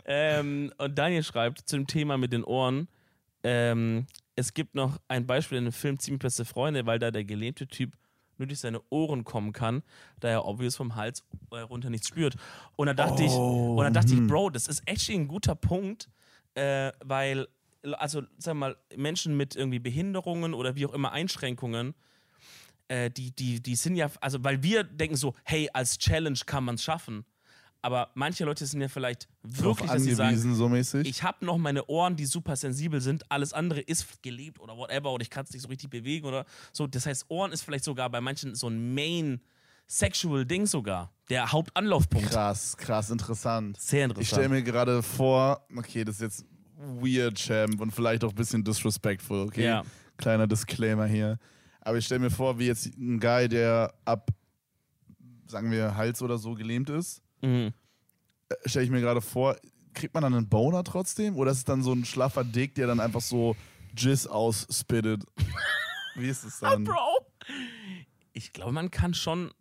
ähm, 0.06 0.72
und 0.78 0.98
Daniel 0.98 1.24
schreibt 1.24 1.68
zum 1.68 1.86
Thema 1.86 2.18
mit 2.18 2.32
den 2.32 2.46
Ohren, 2.46 2.88
ähm, 3.44 4.08
es 4.40 4.54
gibt 4.54 4.74
noch 4.74 5.00
ein 5.08 5.28
Beispiel 5.28 5.58
in 5.58 5.66
dem 5.66 5.74
Film 5.74 6.00
Ziemlich 6.00 6.22
beste 6.22 6.46
Freunde, 6.46 6.86
weil 6.86 6.98
da 6.98 7.12
der 7.12 7.26
gelähmte 7.26 7.68
Typ 7.68 7.94
nur 8.38 8.48
durch 8.48 8.60
seine 8.60 8.82
Ohren 8.90 9.26
kommen 9.26 9.52
kann, 9.52 9.84
da 10.22 10.30
er 10.30 10.46
obvious 10.46 10.78
vom 10.78 10.96
Hals 10.96 11.26
äh, 11.52 11.60
runter 11.60 11.90
nichts 11.90 12.08
spürt. 12.08 12.36
Und 12.78 12.88
da 12.88 12.94
dachte 12.94 13.24
ich, 13.24 13.32
Oh, 13.32 13.76
und 13.78 13.84
da 13.84 13.90
dachte 13.90 14.14
hm. 14.14 14.24
ich, 14.24 14.28
Bro, 14.30 14.52
das 14.52 14.68
ist 14.68 14.82
actually 14.86 15.20
ein 15.20 15.28
guter 15.28 15.56
Punkt, 15.56 16.10
äh, 16.56 16.92
weil, 17.04 17.48
also, 17.98 18.24
sag 18.38 18.56
mal, 18.56 18.78
Menschen 18.96 19.36
mit 19.36 19.58
irgendwie 19.58 19.80
Behinderungen 19.80 20.54
oder 20.54 20.76
wie 20.76 20.86
auch 20.86 20.94
immer 20.94 21.12
Einschränkungen, 21.12 21.94
äh, 22.88 23.12
die, 23.12 23.32
die, 23.32 23.62
die 23.62 23.76
sind 23.76 23.98
ja, 23.98 24.10
also, 24.22 24.42
weil 24.42 24.64
wir 24.64 24.86
denken 24.86 25.18
so, 25.18 25.36
hey, 25.44 25.70
als 25.74 25.98
Challenge 25.98 26.40
kann 26.46 26.64
man 26.64 26.76
es 26.76 26.84
schaffen. 26.84 27.26
Aber 27.82 28.10
manche 28.14 28.44
Leute 28.44 28.66
sind 28.66 28.82
ja 28.82 28.90
vielleicht 28.90 29.30
wirklich, 29.42 29.90
sie 29.92 30.14
sagen, 30.14 30.30
angewiesen, 30.30 30.56
so 30.56 30.68
mäßig. 30.68 31.08
ich 31.08 31.24
habe 31.24 31.46
noch 31.46 31.58
meine 31.58 31.86
Ohren, 31.86 32.18
die 32.18 32.26
super 32.26 32.56
sensibel 32.58 33.00
sind, 33.00 33.32
alles 33.32 33.54
andere 33.54 33.80
ist 33.80 34.22
gelebt 34.22 34.60
oder 34.60 34.76
whatever 34.76 35.14
oder 35.14 35.22
ich 35.22 35.30
kann 35.30 35.46
es 35.46 35.52
nicht 35.52 35.62
so 35.62 35.70
richtig 35.70 35.90
bewegen 35.90 36.26
oder 36.26 36.46
so. 36.74 36.88
Das 36.88 37.06
heißt, 37.06 37.26
Ohren 37.30 37.54
ist 37.54 37.62
vielleicht 37.62 37.86
sogar 37.86 38.10
bei 38.10 38.20
manchen 38.20 38.54
so 38.56 38.68
ein 38.68 38.94
Main 38.94 39.42
Sexual 39.88 40.46
Ding 40.46 40.68
sogar, 40.68 41.12
der 41.30 41.52
Hauptanlaufpunkt. 41.52 42.30
krass, 42.30 42.76
krass, 42.78 43.10
interessant. 43.10 43.80
Sehr 43.80 44.08
Ich 44.10 44.28
stelle 44.28 44.44
interessant. 44.44 44.52
mir 44.52 44.62
gerade 44.64 45.02
vor, 45.02 45.66
okay, 45.76 46.04
das 46.04 46.16
ist 46.16 46.22
jetzt 46.22 46.46
weird, 46.76 47.36
Champ, 47.36 47.80
und 47.82 47.92
vielleicht 47.92 48.24
auch 48.24 48.30
ein 48.30 48.36
bisschen 48.36 48.64
disrespectful, 48.64 49.40
okay? 49.48 49.66
Ja. 49.66 49.84
Kleiner 50.18 50.48
Disclaimer 50.48 51.08
hier. 51.08 51.40
Aber 51.82 51.98
ich 51.98 52.06
stelle 52.06 52.20
mir 52.20 52.30
vor, 52.30 52.60
wie 52.60 52.68
jetzt 52.68 52.86
ein 52.98 53.20
Guy, 53.20 53.48
der 53.48 53.94
ab, 54.06 54.30
sagen 55.48 55.72
wir, 55.72 55.96
Hals 55.96 56.22
oder 56.22 56.38
so 56.38 56.54
gelähmt 56.54 56.90
ist, 56.90 57.22
Mhm. 57.42 57.74
stelle 58.66 58.86
ich 58.86 58.92
mir 58.92 59.02
gerade 59.02 59.22
vor, 59.22 59.56
kriegt 59.94 60.14
man 60.14 60.24
dann 60.24 60.34
einen 60.34 60.50
Boner 60.50 60.84
trotzdem? 60.84 61.36
Oder 61.36 61.52
ist 61.52 61.60
es 61.60 61.66
dann 61.66 61.84
so 61.84 61.94
ein 61.94 62.06
schlaffer 62.06 62.44
Dick, 62.44 62.76
der 62.76 62.88
dann 62.88 63.00
einfach 63.00 63.22
so 63.22 63.56
Jizz 63.96 64.28
ausspittet? 64.28 65.24
Wie 66.16 66.28
ist 66.28 66.44
es 66.44 66.60
dann? 66.60 66.84
Bro! 66.86 67.26
Ich 68.34 68.54
glaube, 68.54 68.72
man 68.72 68.92
kann 68.92 69.14
schon, 69.14 69.52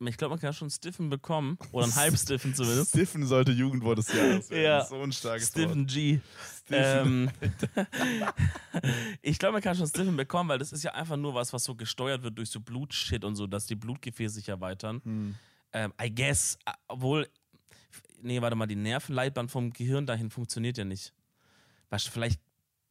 ich 0.00 0.16
glaube, 0.16 0.34
man 0.34 0.40
kann 0.40 0.52
schon 0.52 0.70
Stiffen 0.70 1.10
bekommen 1.10 1.58
oder 1.72 1.84
einen 1.84 1.94
Halbstiffen 1.94 2.54
zumindest. 2.54 2.90
Stiffen 2.90 3.26
sollte 3.26 3.52
Jugendwort 3.52 3.98
des 3.98 4.12
Jahres 4.12 4.50
werden. 4.50 4.62
Ja. 4.62 4.84
So 4.84 5.00
ein 5.00 5.12
starkes 5.12 5.48
Stiffen 5.48 5.86
G. 5.86 6.14
Wort. 6.14 6.22
Stiffen. 6.64 7.30
Ähm, 7.76 7.84
ich 9.22 9.38
glaube, 9.38 9.54
man 9.54 9.62
kann 9.62 9.76
schon 9.76 9.86
Stiffen 9.86 10.16
bekommen, 10.16 10.48
weil 10.48 10.58
das 10.58 10.72
ist 10.72 10.82
ja 10.84 10.92
einfach 10.92 11.16
nur 11.16 11.34
was, 11.34 11.52
was 11.52 11.64
so 11.64 11.74
gesteuert 11.74 12.22
wird 12.22 12.38
durch 12.38 12.50
so 12.50 12.60
Blutshit 12.60 13.24
und 13.24 13.36
so, 13.36 13.46
dass 13.46 13.66
die 13.66 13.74
Blutgefäße 13.74 14.34
sich 14.34 14.48
erweitern. 14.48 15.00
Hm. 15.04 15.34
Ähm, 15.72 15.92
I 16.02 16.14
guess, 16.14 16.58
äh, 16.66 16.72
obwohl, 16.88 17.28
nee, 18.20 18.40
warte 18.42 18.56
mal, 18.56 18.66
die 18.66 18.76
Nervenleitbahn 18.76 19.48
vom 19.48 19.70
Gehirn 19.72 20.06
dahin 20.06 20.30
funktioniert 20.30 20.78
ja 20.78 20.84
nicht. 20.84 21.12
Was, 21.90 22.04
vielleicht, 22.04 22.40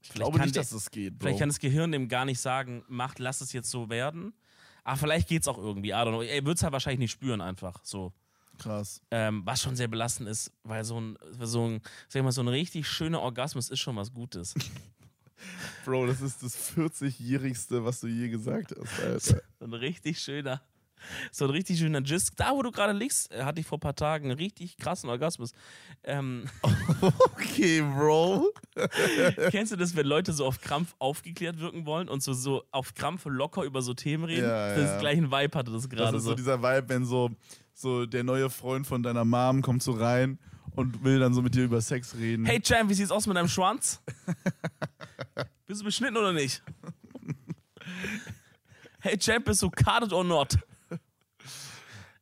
Ich 0.02 0.08
vielleicht 0.10 0.16
glaube 0.16 0.38
kann 0.38 0.46
nicht, 0.48 0.56
der- 0.56 0.64
dass 0.64 0.72
das 0.72 0.90
geht, 0.92 1.18
Bro. 1.18 1.26
Vielleicht 1.28 1.40
kann 1.40 1.50
das 1.50 1.60
Gehirn 1.60 1.92
dem 1.92 2.08
gar 2.08 2.26
nicht 2.26 2.40
sagen, 2.40 2.84
macht, 2.88 3.20
lass 3.20 3.42
es 3.42 3.54
jetzt 3.54 3.70
so 3.70 3.90
werden. 3.90 4.34
Aber 4.84 4.98
vielleicht 4.98 5.28
geht 5.28 5.44
es 5.44 5.48
auch 5.48 5.60
irgendwie. 5.60 5.90
I 5.90 5.94
don't 5.94 6.10
know. 6.10 6.22
Er 6.24 6.44
wird 6.44 6.58
es 6.58 6.64
halt 6.64 6.74
wahrscheinlich 6.74 7.00
nicht 7.00 7.12
spüren, 7.12 7.40
einfach 7.40 7.80
so. 7.84 8.14
Krass. 8.58 9.02
Ähm, 9.12 9.42
was 9.46 9.62
schon 9.62 9.76
sehr 9.76 9.88
belastend 9.88 10.28
ist, 10.28 10.52
weil 10.64 10.84
so 10.84 11.00
ein, 11.00 11.18
so 11.40 11.68
ein, 11.68 11.82
sag 12.08 12.20
ich 12.20 12.24
mal, 12.24 12.32
so 12.32 12.42
ein 12.42 12.48
richtig 12.48 12.88
schöner 12.88 13.22
Orgasmus 13.22 13.70
ist 13.70 13.80
schon 13.80 13.96
was 13.96 14.12
Gutes. 14.12 14.54
Bro, 15.86 16.08
das 16.08 16.22
ist 16.22 16.44
das 16.44 16.56
40-jährigste, 16.76 17.84
was 17.84 18.02
du 18.02 18.08
je 18.08 18.30
gesagt 18.30 18.72
hast, 18.80 19.00
Alter. 19.04 19.42
So 19.60 19.66
ein 19.66 19.74
richtig 19.74 20.20
schöner 20.20 20.62
So 21.32 21.46
ein 21.46 21.52
richtig 21.52 21.80
schöner 21.80 22.02
Gist. 22.02 22.34
Da, 22.38 22.52
wo 22.54 22.62
du 22.62 22.72
gerade 22.72 22.94
liegst, 22.94 23.32
äh, 23.32 23.44
hatte 23.44 23.60
ich 23.60 23.68
vor 23.68 23.78
ein 23.78 23.82
paar 23.82 23.96
Tagen 23.96 24.26
einen 24.26 24.38
richtig 24.38 24.78
krassen 24.78 25.10
Orgasmus. 25.10 25.52
Ähm, 26.04 26.46
Okay, 27.02 27.82
Bro. 27.82 28.52
kennst 29.52 29.72
du 29.72 29.76
das, 29.76 29.96
wenn 29.96 30.06
Leute 30.06 30.34
so 30.34 30.46
auf 30.46 30.62
Krampf 30.62 30.96
aufgeklärt 31.00 31.60
wirken 31.60 31.86
wollen 31.86 32.08
und 32.10 32.22
so, 32.24 32.34
so 32.34 32.64
auf 32.72 32.94
Krampf 32.94 33.26
locker 33.26 33.64
über 33.64 33.82
so 33.82 33.94
Themen 33.94 34.24
reden? 34.26 34.48
Ja, 34.48 34.76
das 34.76 34.92
ja. 34.92 35.00
gleichen 35.00 35.32
Vibe 35.32 35.58
hatte 35.58 35.72
das 35.72 35.84
Das 35.84 35.90
gerade 35.90 36.18
ist 36.18 36.24
so 36.24 36.30
so. 36.32 36.36
dieser 36.36 36.62
Vibe, 36.62 36.90
wenn 36.90 37.06
so, 37.06 37.32
so 37.74 38.06
der 38.06 38.24
neue 38.24 38.50
Freund 38.50 38.88
von 38.88 39.04
deiner 39.04 39.26
Mom 39.26 39.62
kommt 39.62 39.84
so 39.84 39.92
rein 39.94 40.40
und 40.76 41.04
will 41.04 41.20
dann 41.20 41.34
so 41.34 41.42
mit 41.42 41.56
dir 41.56 41.66
über 41.66 41.82
Sex 41.82 42.16
reden. 42.16 42.46
Hey 42.46 42.62
Champ, 42.62 42.90
wie 42.90 42.94
sieht's 42.94 43.12
aus 43.12 43.28
mit 43.28 43.36
deinem 43.36 43.48
Schwanz? 43.50 44.02
bist 45.66 45.82
du 45.82 45.86
beschnitten 45.86 46.18
oder 46.18 46.34
nicht? 46.34 46.64
hey 49.00 49.18
Champ, 49.18 49.46
bist 49.46 49.62
du 49.62 49.70
carded 49.70 50.14
or 50.14 50.24
not? 50.24 50.58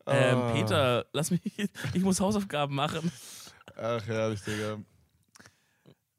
Ähm, 0.09 0.37
Ah. 0.37 0.51
Peter, 0.53 1.05
lass 1.13 1.31
mich, 1.31 1.41
ich 1.93 2.01
muss 2.03 2.19
Hausaufgaben 2.19 2.75
machen. 2.75 3.11
Ach, 3.75 4.05
herrlich, 4.05 4.41
Digga. 4.41 4.77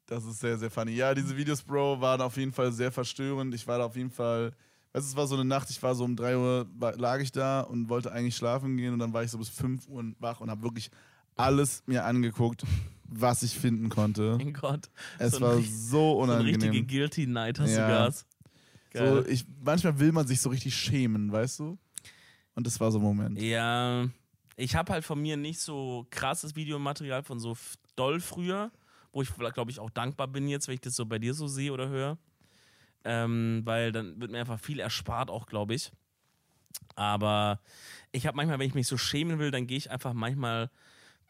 Das 0.05 0.25
ist 0.25 0.39
sehr, 0.39 0.57
sehr 0.57 0.69
funny. 0.69 0.91
Ja, 0.91 1.13
diese 1.13 1.35
Videos, 1.37 1.61
Bro, 1.61 2.01
waren 2.01 2.19
auf 2.21 2.35
jeden 2.35 2.51
Fall 2.51 2.71
sehr 2.71 2.91
verstörend. 2.91 3.53
Ich 3.55 3.65
war 3.65 3.77
da 3.79 3.85
auf 3.85 3.95
jeden 3.95 4.09
Fall, 4.11 4.51
weißt 4.91 5.05
du, 5.05 5.09
es 5.11 5.15
war 5.15 5.25
so 5.27 5.35
eine 5.35 5.45
Nacht, 5.45 5.69
ich 5.69 5.81
war 5.81 5.95
so 5.95 6.03
um 6.03 6.15
3 6.15 6.35
Uhr, 6.37 6.67
lag 6.97 7.19
ich 7.21 7.31
da 7.31 7.61
und 7.61 7.87
wollte 7.87 8.11
eigentlich 8.11 8.35
schlafen 8.35 8.75
gehen 8.75 8.93
und 8.93 8.99
dann 8.99 9.13
war 9.13 9.23
ich 9.23 9.31
so 9.31 9.37
bis 9.37 9.49
5 9.49 9.87
Uhr 9.87 10.03
wach 10.19 10.41
und 10.41 10.49
habe 10.49 10.63
wirklich 10.63 10.89
alles 11.37 11.81
mir 11.85 12.03
angeguckt, 12.03 12.63
was 13.07 13.41
ich 13.43 13.57
finden 13.57 13.87
konnte. 13.89 14.35
Mein 14.37 14.51
Gott. 14.53 14.89
Es 15.17 15.31
so 15.31 15.37
ein 15.37 15.41
war 15.43 15.55
richt- 15.57 15.71
so 15.73 15.89
So 15.89 16.23
eine 16.23 16.39
richtige 16.39 16.57
unangenehm. 16.65 16.87
Guilty 16.87 17.27
Night 17.27 17.59
hast 17.59 17.71
Ja. 17.71 17.87
du 17.87 17.93
gehabt. 17.93 18.25
So, 18.93 19.25
ich, 19.25 19.45
manchmal 19.63 19.97
will 19.99 20.11
man 20.11 20.27
sich 20.27 20.41
so 20.41 20.49
richtig 20.49 20.75
schämen, 20.75 21.31
weißt 21.31 21.59
du? 21.59 21.77
Und 22.55 22.67
das 22.67 22.79
war 22.79 22.91
so 22.91 22.99
ein 22.99 23.03
Moment. 23.03 23.39
Ja, 23.39 24.07
ich 24.55 24.75
habe 24.75 24.93
halt 24.93 25.05
von 25.05 25.21
mir 25.21 25.37
nicht 25.37 25.59
so 25.59 26.05
krasses 26.09 26.55
Videomaterial 26.55 27.23
von 27.23 27.39
so 27.39 27.55
doll 27.95 28.19
früher, 28.19 28.71
wo 29.11 29.21
ich, 29.21 29.29
glaube 29.53 29.71
ich, 29.71 29.79
auch 29.79 29.89
dankbar 29.89 30.27
bin 30.27 30.47
jetzt, 30.47 30.67
wenn 30.67 30.75
ich 30.75 30.81
das 30.81 30.95
so 30.95 31.05
bei 31.05 31.19
dir 31.19 31.33
so 31.33 31.47
sehe 31.47 31.71
oder 31.71 31.89
höre. 31.89 32.17
Ähm, 33.03 33.61
weil 33.65 33.91
dann 33.91 34.19
wird 34.21 34.31
mir 34.31 34.39
einfach 34.39 34.59
viel 34.59 34.79
erspart, 34.79 35.29
auch 35.29 35.47
glaube 35.47 35.73
ich. 35.73 35.91
Aber 36.95 37.59
ich 38.11 38.27
habe 38.27 38.37
manchmal, 38.37 38.59
wenn 38.59 38.67
ich 38.67 38.75
mich 38.75 38.87
so 38.87 38.97
schämen 38.97 39.39
will, 39.39 39.51
dann 39.51 39.67
gehe 39.67 39.77
ich 39.77 39.89
einfach 39.89 40.13
manchmal 40.13 40.69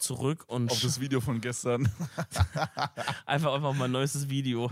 zurück 0.01 0.43
und 0.47 0.71
Auf 0.71 0.81
das 0.81 0.99
Video 0.99 1.21
von 1.21 1.39
gestern. 1.41 1.89
einfach 3.25 3.53
einfach 3.53 3.73
mein 3.73 3.91
neuestes 3.91 4.29
Video. 4.29 4.71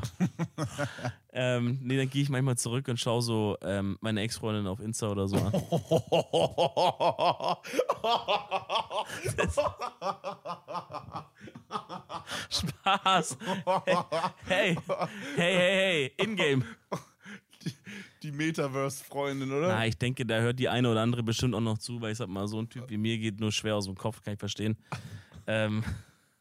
ähm, 1.33 1.79
nee, 1.81 1.97
dann 1.97 2.09
gehe 2.09 2.23
ich 2.23 2.29
manchmal 2.29 2.57
zurück 2.57 2.87
und 2.87 2.99
schaue 2.99 3.21
so 3.21 3.57
ähm, 3.61 3.97
meine 4.01 4.21
Ex-Freundin 4.21 4.67
auf 4.67 4.79
Insta 4.79 5.09
oder 5.09 5.27
so 5.27 5.37
an. 5.37 5.53
Spaß. 12.49 13.37
Hey, 14.45 14.75
hey, 14.77 14.77
hey, 15.35 15.55
hey, 15.55 16.13
in-game. 16.17 16.63
Die 18.23 18.31
Metaverse-Freundin, 18.31 19.51
oder? 19.51 19.69
Na, 19.69 19.85
ich 19.87 19.97
denke, 19.97 20.25
da 20.25 20.39
hört 20.39 20.59
die 20.59 20.67
eine 20.69 20.89
oder 20.89 21.01
andere 21.01 21.23
bestimmt 21.23 21.55
auch 21.55 21.61
noch 21.61 21.77
zu, 21.77 22.01
weil 22.01 22.11
ich 22.11 22.17
sag 22.17 22.27
mal, 22.27 22.47
so 22.47 22.59
ein 22.61 22.67
Typ 22.69 22.89
wie 22.89 22.97
mir 22.97 23.17
geht 23.17 23.39
nur 23.39 23.51
schwer 23.51 23.75
aus 23.75 23.85
dem 23.85 23.95
Kopf, 23.95 24.21
kann 24.21 24.33
ich 24.33 24.39
verstehen. 24.39 24.77
ähm, 25.47 25.83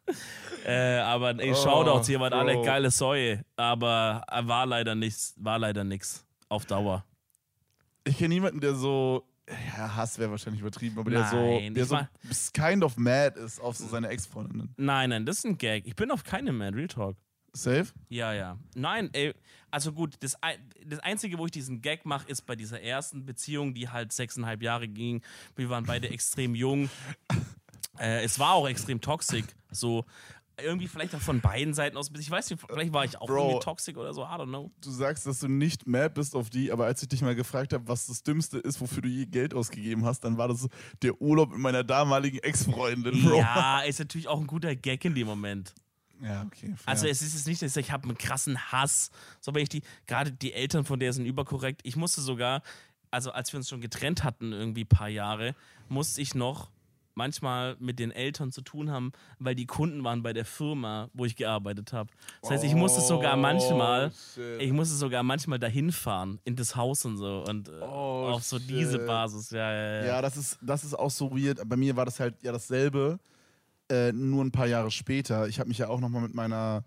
äh, 0.66 0.98
aber 0.98 1.38
ey, 1.38 1.50
Oh, 1.52 1.54
Shoutouts, 1.54 2.08
hier 2.08 2.20
alle 2.20 2.54
Bro. 2.54 2.62
geile 2.62 2.90
Säue, 2.90 3.44
aber 3.56 4.24
äh, 4.30 4.46
war 4.46 4.66
leider 4.66 4.94
nichts, 4.94 5.34
war 5.36 5.58
leider 5.58 5.84
nix. 5.84 6.24
Auf 6.48 6.64
Dauer. 6.66 7.04
Ich 8.04 8.16
kenne 8.18 8.34
niemanden, 8.34 8.60
der 8.60 8.74
so, 8.74 9.28
ja, 9.76 9.94
Hass 9.94 10.18
wäre 10.18 10.30
wahrscheinlich 10.30 10.62
übertrieben, 10.62 10.98
aber 10.98 11.10
der 11.10 11.24
so, 11.26 11.36
Nein, 11.36 11.74
der 11.74 11.82
ich 11.82 11.88
so 11.90 11.94
mein- 11.94 12.08
kind 12.72 12.82
of 12.84 12.96
mad 12.96 13.38
ist 13.38 13.60
auf 13.60 13.76
so 13.76 13.86
seine 13.86 14.08
Ex-Freundinnen. 14.08 14.72
Nein, 14.78 15.10
nein, 15.10 15.26
das 15.26 15.38
ist 15.38 15.44
ein 15.44 15.58
Gag. 15.58 15.86
Ich 15.86 15.94
bin 15.94 16.10
auf 16.10 16.24
keinem 16.24 16.56
Man, 16.56 16.72
Real 16.74 16.88
Talk. 16.88 17.16
Safe? 17.52 17.86
Ja, 18.08 18.32
ja. 18.32 18.58
Nein, 18.74 19.10
ey, 19.12 19.34
also 19.70 19.92
gut, 19.92 20.14
das, 20.20 20.36
das 20.86 20.98
Einzige, 21.00 21.38
wo 21.38 21.46
ich 21.46 21.52
diesen 21.52 21.82
Gag 21.82 22.04
mache, 22.04 22.28
ist 22.28 22.42
bei 22.46 22.56
dieser 22.56 22.80
ersten 22.80 23.24
Beziehung, 23.24 23.74
die 23.74 23.88
halt 23.88 24.12
sechseinhalb 24.12 24.62
Jahre 24.62 24.88
ging. 24.88 25.22
Wir 25.56 25.68
waren 25.70 25.84
beide 25.84 26.08
extrem 26.10 26.54
jung. 26.54 26.88
Äh, 27.98 28.24
es 28.24 28.38
war 28.38 28.54
auch 28.54 28.68
extrem 28.68 29.00
toxisch. 29.00 29.44
So, 29.70 30.04
irgendwie 30.62 30.88
vielleicht 30.88 31.14
auch 31.14 31.20
von 31.20 31.40
beiden 31.40 31.74
Seiten 31.74 31.96
aus. 31.96 32.10
Ich 32.18 32.30
weiß 32.30 32.50
nicht, 32.50 32.62
vielleicht 32.68 32.92
war 32.92 33.04
ich 33.04 33.20
auch 33.20 33.26
Bro. 33.26 33.44
irgendwie 33.44 33.64
toxisch 33.64 33.96
oder 33.96 34.12
so, 34.12 34.22
I 34.22 34.26
don't 34.26 34.46
know. 34.46 34.70
Du 34.80 34.90
sagst, 34.90 35.26
dass 35.26 35.40
du 35.40 35.48
nicht 35.48 35.86
mad 35.86 36.10
bist 36.14 36.34
auf 36.34 36.50
die, 36.50 36.72
aber 36.72 36.86
als 36.86 37.02
ich 37.02 37.08
dich 37.08 37.22
mal 37.22 37.34
gefragt 37.34 37.72
habe, 37.72 37.86
was 37.88 38.06
das 38.06 38.22
Dümmste 38.22 38.58
ist, 38.58 38.80
wofür 38.80 39.02
du 39.02 39.08
je 39.08 39.26
Geld 39.26 39.54
ausgegeben 39.54 40.04
hast, 40.04 40.20
dann 40.20 40.38
war 40.38 40.48
das 40.48 40.68
der 41.02 41.20
Urlaub 41.20 41.50
mit 41.50 41.58
meiner 41.58 41.84
damaligen 41.84 42.38
Ex-Freundin, 42.38 43.22
Bro. 43.22 43.38
Ja, 43.38 43.80
ist 43.86 43.98
natürlich 43.98 44.28
auch 44.28 44.40
ein 44.40 44.46
guter 44.46 44.74
Gag 44.74 45.04
in 45.04 45.14
dem 45.14 45.26
Moment. 45.26 45.74
Ja, 46.22 46.42
okay. 46.46 46.74
Fair. 46.76 46.88
Also 46.88 47.06
es 47.06 47.22
ist 47.22 47.34
jetzt 47.34 47.46
nicht, 47.46 47.62
dass 47.62 47.76
ich 47.76 47.92
habe 47.92 48.04
einen 48.08 48.18
krassen 48.18 48.58
Hass, 48.72 49.10
so 49.40 49.54
wenn 49.54 49.62
ich 49.62 49.68
die, 49.68 49.82
gerade 50.06 50.32
die 50.32 50.52
Eltern 50.52 50.84
von 50.84 50.98
der 50.98 51.12
sind 51.12 51.26
überkorrekt. 51.26 51.80
Ich 51.84 51.96
musste 51.96 52.20
sogar, 52.20 52.62
also 53.10 53.30
als 53.30 53.52
wir 53.52 53.58
uns 53.58 53.68
schon 53.68 53.80
getrennt 53.80 54.24
hatten, 54.24 54.52
irgendwie 54.52 54.84
ein 54.84 54.88
paar 54.88 55.08
Jahre, 55.08 55.54
musste 55.88 56.20
ich 56.20 56.34
noch 56.34 56.70
manchmal 57.14 57.76
mit 57.80 57.98
den 57.98 58.12
Eltern 58.12 58.52
zu 58.52 58.62
tun 58.62 58.92
haben, 58.92 59.10
weil 59.40 59.56
die 59.56 59.66
Kunden 59.66 60.04
waren 60.04 60.22
bei 60.22 60.32
der 60.32 60.44
Firma, 60.44 61.10
wo 61.14 61.24
ich 61.24 61.34
gearbeitet 61.34 61.92
habe. 61.92 62.10
Das 62.42 62.50
heißt, 62.52 62.62
ich 62.64 62.76
musste 62.76 63.00
sogar 63.00 63.36
manchmal, 63.36 64.12
Oh, 64.36 64.40
ich 64.60 64.70
musste 64.70 64.94
sogar 64.94 65.24
manchmal 65.24 65.58
dahin 65.58 65.90
fahren, 65.90 66.38
in 66.44 66.54
das 66.54 66.76
Haus 66.76 67.04
und 67.04 67.16
so 67.16 67.44
und 67.48 67.68
äh, 67.68 67.72
Oh, 67.82 68.30
auf 68.34 68.44
so 68.44 68.60
diese 68.60 68.98
shit. 68.98 69.06
Basis. 69.06 69.50
Ja, 69.50 69.72
ja, 69.72 70.00
ja. 70.00 70.06
Ja, 70.06 70.22
das 70.22 70.36
ist, 70.36 70.58
das 70.62 70.84
ist 70.84 70.94
auch 70.94 71.10
so 71.10 71.28
weird. 71.36 71.60
Bei 71.68 71.76
mir 71.76 71.96
war 71.96 72.04
das 72.04 72.20
halt 72.20 72.40
ja 72.40 72.52
dasselbe, 72.52 73.18
äh, 73.90 74.12
nur 74.12 74.44
ein 74.44 74.50
paar 74.52 74.66
Jahre 74.66 74.90
später. 74.90 75.48
Ich 75.48 75.58
habe 75.60 75.68
mich 75.68 75.78
ja 75.78 75.88
auch 75.88 76.00
nochmal 76.00 76.22
mit 76.22 76.34
meiner, 76.34 76.84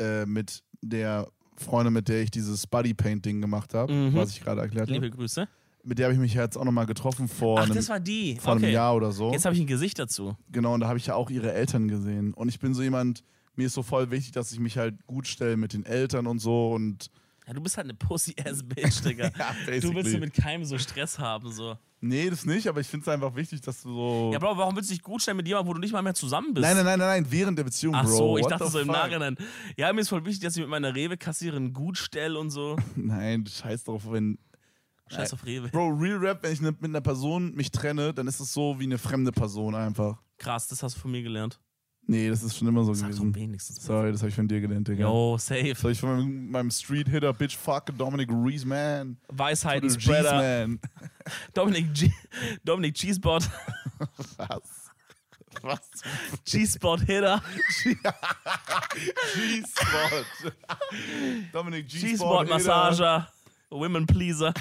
äh, 0.00 0.24
mit 0.26 0.62
der 0.82 1.28
Freundin, 1.56 1.92
mit 1.94 2.08
der 2.08 2.22
ich 2.22 2.30
dieses 2.30 2.66
Buddy 2.66 2.94
Painting 2.94 3.40
gemacht 3.40 3.74
habe, 3.74 3.92
Mhm. 3.92 4.14
was 4.14 4.30
ich 4.30 4.40
gerade 4.40 4.60
erklärt 4.60 4.88
Liebe 4.88 5.06
habe. 5.06 5.16
Grüße. 5.16 5.48
Mit 5.84 5.98
der 5.98 6.06
habe 6.06 6.14
ich 6.14 6.20
mich 6.20 6.34
jetzt 6.34 6.56
auch 6.58 6.64
nochmal 6.64 6.86
getroffen 6.86 7.28
vor, 7.28 7.60
Ach, 7.60 7.64
einem, 7.64 7.74
das 7.76 7.88
war 7.88 8.00
die. 8.00 8.36
vor 8.40 8.52
einem 8.54 8.64
okay. 8.64 8.72
Jahr 8.72 8.94
oder 8.96 9.12
so. 9.12 9.30
Jetzt 9.32 9.44
habe 9.44 9.54
ich 9.54 9.60
ein 9.60 9.66
Gesicht 9.68 9.98
dazu. 9.98 10.36
Genau, 10.50 10.74
und 10.74 10.80
da 10.80 10.88
habe 10.88 10.98
ich 10.98 11.06
ja 11.06 11.14
auch 11.14 11.30
ihre 11.30 11.52
Eltern 11.52 11.86
gesehen. 11.88 12.34
Und 12.34 12.48
ich 12.48 12.58
bin 12.58 12.74
so 12.74 12.82
jemand, 12.82 13.22
mir 13.54 13.66
ist 13.68 13.74
so 13.74 13.82
voll 13.84 14.10
wichtig, 14.10 14.32
dass 14.32 14.50
ich 14.52 14.58
mich 14.58 14.76
halt 14.78 15.06
gut 15.06 15.26
stelle 15.28 15.56
mit 15.56 15.72
den 15.72 15.84
Eltern 15.86 16.26
und 16.26 16.40
so. 16.40 16.72
Und 16.72 17.08
Ja, 17.46 17.52
du 17.52 17.60
bist 17.60 17.76
halt 17.76 17.84
eine 17.86 17.94
Pussy-Ass-Bitch, 17.94 19.00
Digga. 19.04 19.30
ja, 19.38 19.80
Du 19.80 19.94
willst 19.94 20.18
mit 20.18 20.34
keinem 20.34 20.64
so 20.64 20.78
Stress 20.78 21.18
haben, 21.18 21.52
so. 21.52 21.76
Nee, 22.00 22.28
das 22.28 22.44
nicht, 22.44 22.66
aber 22.68 22.80
ich 22.80 22.86
finde 22.88 23.04
es 23.04 23.08
einfach 23.08 23.34
wichtig, 23.36 23.60
dass 23.60 23.82
du 23.82 23.92
so. 23.94 24.30
Ja, 24.32 24.38
Bro, 24.38 24.56
warum 24.58 24.74
willst 24.76 24.90
du 24.90 24.94
dich 24.94 25.02
gut 25.02 25.22
stellen 25.22 25.36
mit 25.38 25.46
jemandem, 25.46 25.68
wo 25.70 25.74
du 25.74 25.80
nicht 25.80 25.92
mal 25.92 26.02
mehr 26.02 26.14
zusammen 26.14 26.52
bist? 26.54 26.62
nein, 26.66 26.76
nein, 26.76 26.84
nein, 26.84 26.98
nein, 26.98 27.26
während 27.30 27.56
der 27.58 27.64
Beziehung, 27.64 27.94
Ach 27.94 28.04
Bro. 28.04 28.16
so, 28.16 28.38
ich 28.38 28.44
What 28.44 28.52
dachte 28.52 28.68
so 28.68 28.80
im 28.80 28.86
fuck? 28.86 28.96
Nachhinein. 28.96 29.36
Ja, 29.76 29.92
mir 29.92 30.00
ist 30.00 30.08
voll 30.08 30.24
wichtig, 30.24 30.42
dass 30.42 30.56
ich 30.56 30.60
mit 30.60 30.68
meiner 30.68 30.94
Rewe-Kassiererin 30.94 31.72
gut 31.72 31.96
stelle 31.98 32.38
und 32.38 32.50
so. 32.50 32.76
Nein, 32.96 33.46
scheiß 33.46 33.84
drauf, 33.84 34.02
wenn. 34.10 34.38
Scheiß 35.08 35.32
auf 35.34 35.46
Rewe. 35.46 35.68
Bro, 35.68 35.88
Real 35.90 36.18
Rap, 36.18 36.42
wenn 36.42 36.52
ich 36.52 36.60
ne, 36.60 36.72
mit 36.72 36.84
einer 36.84 37.00
Person 37.00 37.54
mich 37.54 37.70
trenne, 37.70 38.12
dann 38.12 38.26
ist 38.26 38.40
es 38.40 38.52
so 38.52 38.78
wie 38.80 38.84
eine 38.84 38.98
fremde 38.98 39.30
Person 39.30 39.76
einfach. 39.76 40.20
Krass, 40.38 40.66
das 40.66 40.82
hast 40.82 40.96
du 40.96 41.00
von 41.00 41.12
mir 41.12 41.22
gelernt. 41.22 41.60
Nee, 42.08 42.28
das 42.30 42.42
ist 42.44 42.56
schon 42.56 42.68
immer 42.68 42.84
so 42.84 42.94
Sag 42.94 43.10
doch 43.10 43.16
gewesen. 43.16 43.34
wenigstens. 43.34 43.82
Sorry, 43.84 44.12
das 44.12 44.20
habe 44.20 44.28
ich 44.28 44.34
von 44.36 44.46
dir 44.46 44.60
gelernt, 44.60 44.86
Digga. 44.86 45.02
Yo, 45.02 45.36
safe. 45.38 45.70
Das 45.70 45.82
habe 45.82 45.92
ich 45.92 45.98
von 45.98 46.10
meinem, 46.10 46.50
meinem 46.50 46.70
Street-Hitter, 46.70 47.32
Bitch, 47.32 47.56
fuck, 47.56 47.86
Dominic 47.98 48.28
Reese, 48.30 48.64
man. 48.66 49.16
Weisheiten, 49.28 49.90
Spreader. 49.90 50.34
man. 50.68 50.78
Dominik, 51.54 51.92
G 51.92 52.12
Dominik 52.64 52.94
Cheesebot. 52.94 53.48
Was? 54.36 54.90
Was? 55.62 55.80
Cheesebot 56.44 57.00
Hitter. 57.00 57.42
G-Spot. 59.34 60.52
Dominic 61.52 61.88
G-Spot. 61.88 62.06
Cheesebot 62.08 62.48
Massager. 62.48 63.26
Women 63.70 64.06
Pleaser. 64.06 64.52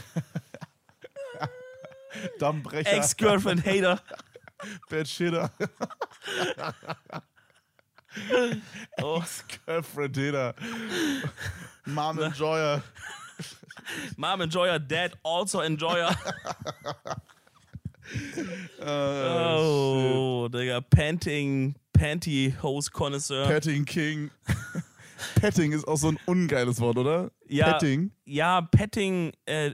Dummbrecher. 2.39 2.91
Ex-Girlfriend 2.93 3.63
Hater. 3.65 3.99
Bad 4.89 5.07
Shitter. 5.07 5.51
Oh, 9.01 9.23
Girlfriend 9.65 10.15
Hitter. 10.15 10.53
Mom 11.85 12.19
Enjoyer. 12.19 12.81
Mom 14.17 14.41
Enjoyer, 14.41 14.79
Dad 14.79 15.13
also 15.23 15.61
Enjoyer. 15.61 16.15
Oh, 18.81 20.43
Oh, 20.45 20.47
Digga. 20.49 20.81
Panting, 20.81 21.75
Pantyhose 21.93 22.91
Connoisseur. 22.91 23.47
Petting 23.47 23.83
King. 23.85 24.29
Petting 25.35 25.71
ist 25.71 25.87
auch 25.87 25.97
so 25.97 26.09
ein 26.09 26.19
ungeiles 26.25 26.79
Wort, 26.79 26.97
oder? 26.97 27.31
Ja. 27.47 27.73
Petting. 27.73 28.11
Ja, 28.25 28.61
Petting, 28.61 29.31
äh, 29.45 29.71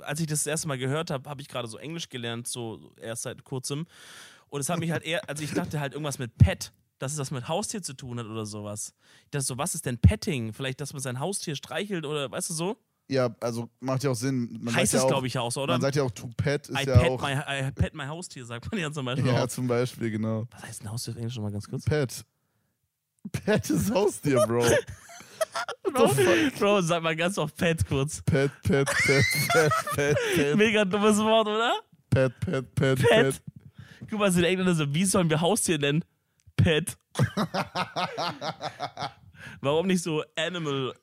als 0.00 0.20
ich 0.20 0.26
das, 0.26 0.40
das 0.40 0.46
erste 0.48 0.68
Mal 0.68 0.78
gehört 0.78 1.10
habe, 1.10 1.28
habe 1.30 1.40
ich 1.40 1.48
gerade 1.48 1.68
so 1.68 1.78
Englisch 1.78 2.08
gelernt, 2.08 2.48
so 2.48 2.90
erst 3.00 3.22
seit 3.22 3.44
kurzem. 3.44 3.86
Und 4.48 4.60
es 4.60 4.68
hat 4.68 4.80
mich 4.80 4.90
halt 4.90 5.04
eher, 5.04 5.26
also 5.28 5.42
ich 5.44 5.52
dachte 5.54 5.78
halt 5.80 5.92
irgendwas 5.92 6.18
mit 6.18 6.36
Pet, 6.38 6.72
dass 7.02 7.12
es 7.12 7.18
das 7.18 7.30
mit 7.32 7.48
Haustier 7.48 7.82
zu 7.82 7.94
tun 7.94 8.18
hat 8.20 8.26
oder 8.26 8.46
sowas. 8.46 8.94
Dachte 9.32 9.44
so, 9.44 9.58
was 9.58 9.74
ist 9.74 9.86
denn 9.86 9.98
Petting? 9.98 10.52
Vielleicht, 10.52 10.80
dass 10.80 10.92
man 10.92 11.02
sein 11.02 11.18
Haustier 11.18 11.56
streichelt 11.56 12.06
oder 12.06 12.30
weißt 12.30 12.50
du 12.50 12.54
so? 12.54 12.76
Ja, 13.08 13.34
also 13.40 13.68
macht 13.80 14.04
ja 14.04 14.10
auch 14.10 14.14
Sinn. 14.14 14.56
Man 14.62 14.74
heißt 14.74 14.94
es, 14.94 15.02
ja 15.02 15.08
glaube 15.08 15.26
ich, 15.26 15.36
auch 15.36 15.50
so, 15.50 15.62
oder? 15.62 15.74
Man 15.74 15.80
sagt 15.80 15.96
ja 15.96 16.04
auch, 16.04 16.10
to 16.12 16.30
pet 16.36 16.68
ist 16.68 16.80
I, 16.80 16.86
ja 16.88 16.98
pet 16.98 17.10
auch. 17.10 17.20
my, 17.20 17.32
I 17.32 17.70
pet 17.72 17.94
my 17.94 18.04
Haustier, 18.06 18.44
sagt 18.46 18.70
man 18.70 18.80
ja 18.80 18.92
zum 18.92 19.04
Beispiel 19.04 19.26
Ja, 19.26 19.42
auch. 19.44 19.48
zum 19.48 19.66
Beispiel, 19.66 20.10
genau. 20.12 20.46
Was 20.52 20.62
heißt 20.62 20.82
ein 20.84 20.90
Haustier 20.92 21.12
auf 21.14 21.18
Englisch 21.18 21.34
nochmal 21.34 21.50
ganz 21.52 21.68
kurz? 21.68 21.84
Pet. 21.84 22.24
Pet 23.32 23.68
ist 23.70 23.92
Haustier, 23.92 24.46
Bro. 24.46 24.64
Bro, 25.92 26.10
Bro, 26.58 26.80
sag 26.82 27.02
mal 27.02 27.16
ganz 27.16 27.36
oft 27.36 27.56
Pet 27.56 27.84
kurz. 27.86 28.22
Pet, 28.22 28.50
Pet, 28.62 28.86
Pet, 28.86 29.24
Pet, 29.52 29.72
Pet, 29.94 30.16
Pet, 30.36 30.56
Mega 30.56 30.84
dummes 30.84 31.18
Wort, 31.18 31.48
oder? 31.48 31.72
Pet, 32.08 32.32
Pet, 32.40 32.74
Pet, 32.74 32.98
Pet. 33.00 33.08
Pet. 33.08 33.42
Guck 34.08 34.18
mal, 34.20 34.30
sind 34.30 34.44
Engländer 34.44 34.74
so, 34.74 34.92
wie 34.94 35.04
sollen 35.04 35.28
wir 35.28 35.40
Haustier 35.40 35.78
nennen? 35.78 36.04
Pet. 36.56 36.96
Warum 39.60 39.86
nicht 39.86 40.02
so 40.02 40.22
Animal? 40.36 40.94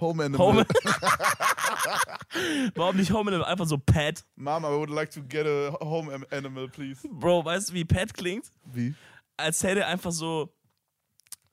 Home 0.00 0.24
Animal. 0.24 0.46
Home. 0.46 0.66
Warum 2.74 2.96
nicht 2.96 3.12
Home 3.12 3.30
Animal? 3.30 3.46
Einfach 3.46 3.66
so 3.66 3.78
Pet. 3.78 4.24
Mom, 4.36 4.64
I 4.64 4.68
would 4.68 4.90
like 4.90 5.10
to 5.12 5.22
get 5.22 5.46
a 5.46 5.72
home 5.80 6.10
animal, 6.30 6.68
please. 6.68 7.06
Bro, 7.08 7.44
weißt 7.44 7.70
du, 7.70 7.74
wie 7.74 7.84
Pet 7.84 8.12
klingt? 8.14 8.50
Wie? 8.64 8.94
Als 9.36 9.62
hätte 9.62 9.86
einfach 9.86 10.12
so, 10.12 10.52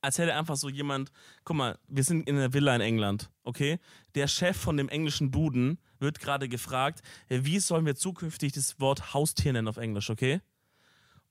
als 0.01 0.17
hätte 0.17 0.33
einfach 0.35 0.57
so 0.57 0.69
jemand, 0.69 1.11
guck 1.45 1.55
mal, 1.55 1.77
wir 1.87 2.03
sind 2.03 2.27
in 2.27 2.35
einer 2.35 2.53
Villa 2.53 2.75
in 2.75 2.81
England, 2.81 3.29
okay? 3.43 3.79
Der 4.15 4.27
Chef 4.27 4.57
von 4.57 4.77
dem 4.77 4.89
englischen 4.89 5.31
Duden 5.31 5.79
wird 5.99 6.19
gerade 6.19 6.49
gefragt, 6.49 7.01
wie 7.29 7.59
sollen 7.59 7.85
wir 7.85 7.95
zukünftig 7.95 8.51
das 8.51 8.79
Wort 8.79 9.13
Haustier 9.13 9.53
nennen 9.53 9.67
auf 9.69 9.77
Englisch, 9.77 10.09
okay? 10.09 10.41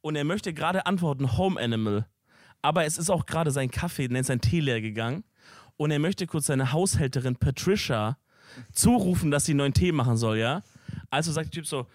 Und 0.03 0.17
er 0.17 0.25
möchte 0.25 0.53
gerade 0.53 0.85
antworten, 0.87 1.37
Home 1.39 1.59
Animal. 1.59 2.07
Aber 2.61 2.85
es 2.85 2.99
ist 2.99 3.11
auch 3.11 3.27
gerade 3.27 3.51
sein 3.51 3.71
Kaffee, 3.71 4.09
nennt 4.09 4.27
sein 4.27 4.41
Tee 4.41 4.61
leer 4.61 4.81
gegangen. 4.81 5.25
Und 5.77 5.91
er 5.91 5.99
möchte 5.99 6.27
kurz 6.27 6.47
seine 6.47 6.73
Haushälterin 6.73 7.37
Patricia 7.37 8.19
zurufen, 8.73 9.31
dass 9.31 9.47
sie 9.47 9.53
einen 9.53 9.59
neuen 9.59 9.75
Tee 9.75 9.93
machen 9.93 10.17
soll, 10.17 10.39
ja? 10.39 10.63
Also 11.11 11.33
sagt 11.33 11.47
der 11.47 11.53
Typ 11.53 11.67
so, 11.67 11.87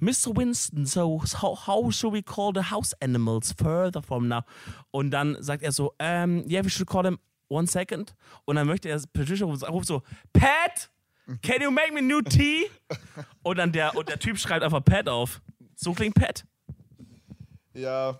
Mr. 0.00 0.36
Winston, 0.36 0.84
so 0.86 1.22
how, 1.40 1.66
how 1.66 1.90
should 1.92 2.12
we 2.12 2.22
call 2.22 2.52
the 2.54 2.70
house 2.70 2.94
animals 3.00 3.52
further 3.52 4.02
from 4.02 4.28
now? 4.28 4.42
Und 4.90 5.10
dann 5.10 5.36
sagt 5.42 5.62
er 5.62 5.72
so, 5.72 5.92
um, 6.00 6.44
yeah, 6.48 6.64
we 6.64 6.70
should 6.70 6.88
call 6.88 7.02
them 7.02 7.18
one 7.48 7.66
second. 7.66 8.14
Und 8.44 8.56
dann 8.56 8.66
möchte 8.66 8.88
er, 8.88 9.00
Patricia 9.12 9.46
ruft 9.46 9.68
ruft 9.68 9.86
so, 9.86 10.02
Pat, 10.32 10.90
can 11.42 11.62
you 11.62 11.70
make 11.70 11.92
me 11.92 12.02
new 12.02 12.20
tea? 12.20 12.66
Und 13.42 13.58
dann 13.58 13.72
der, 13.72 13.96
und 13.96 14.08
der 14.08 14.18
Typ 14.18 14.38
schreibt 14.38 14.62
einfach 14.62 14.84
Pat 14.84 15.08
auf. 15.08 15.40
So 15.74 15.92
klingt 15.92 16.14
Pat. 16.14 16.44
Ja, 17.76 18.18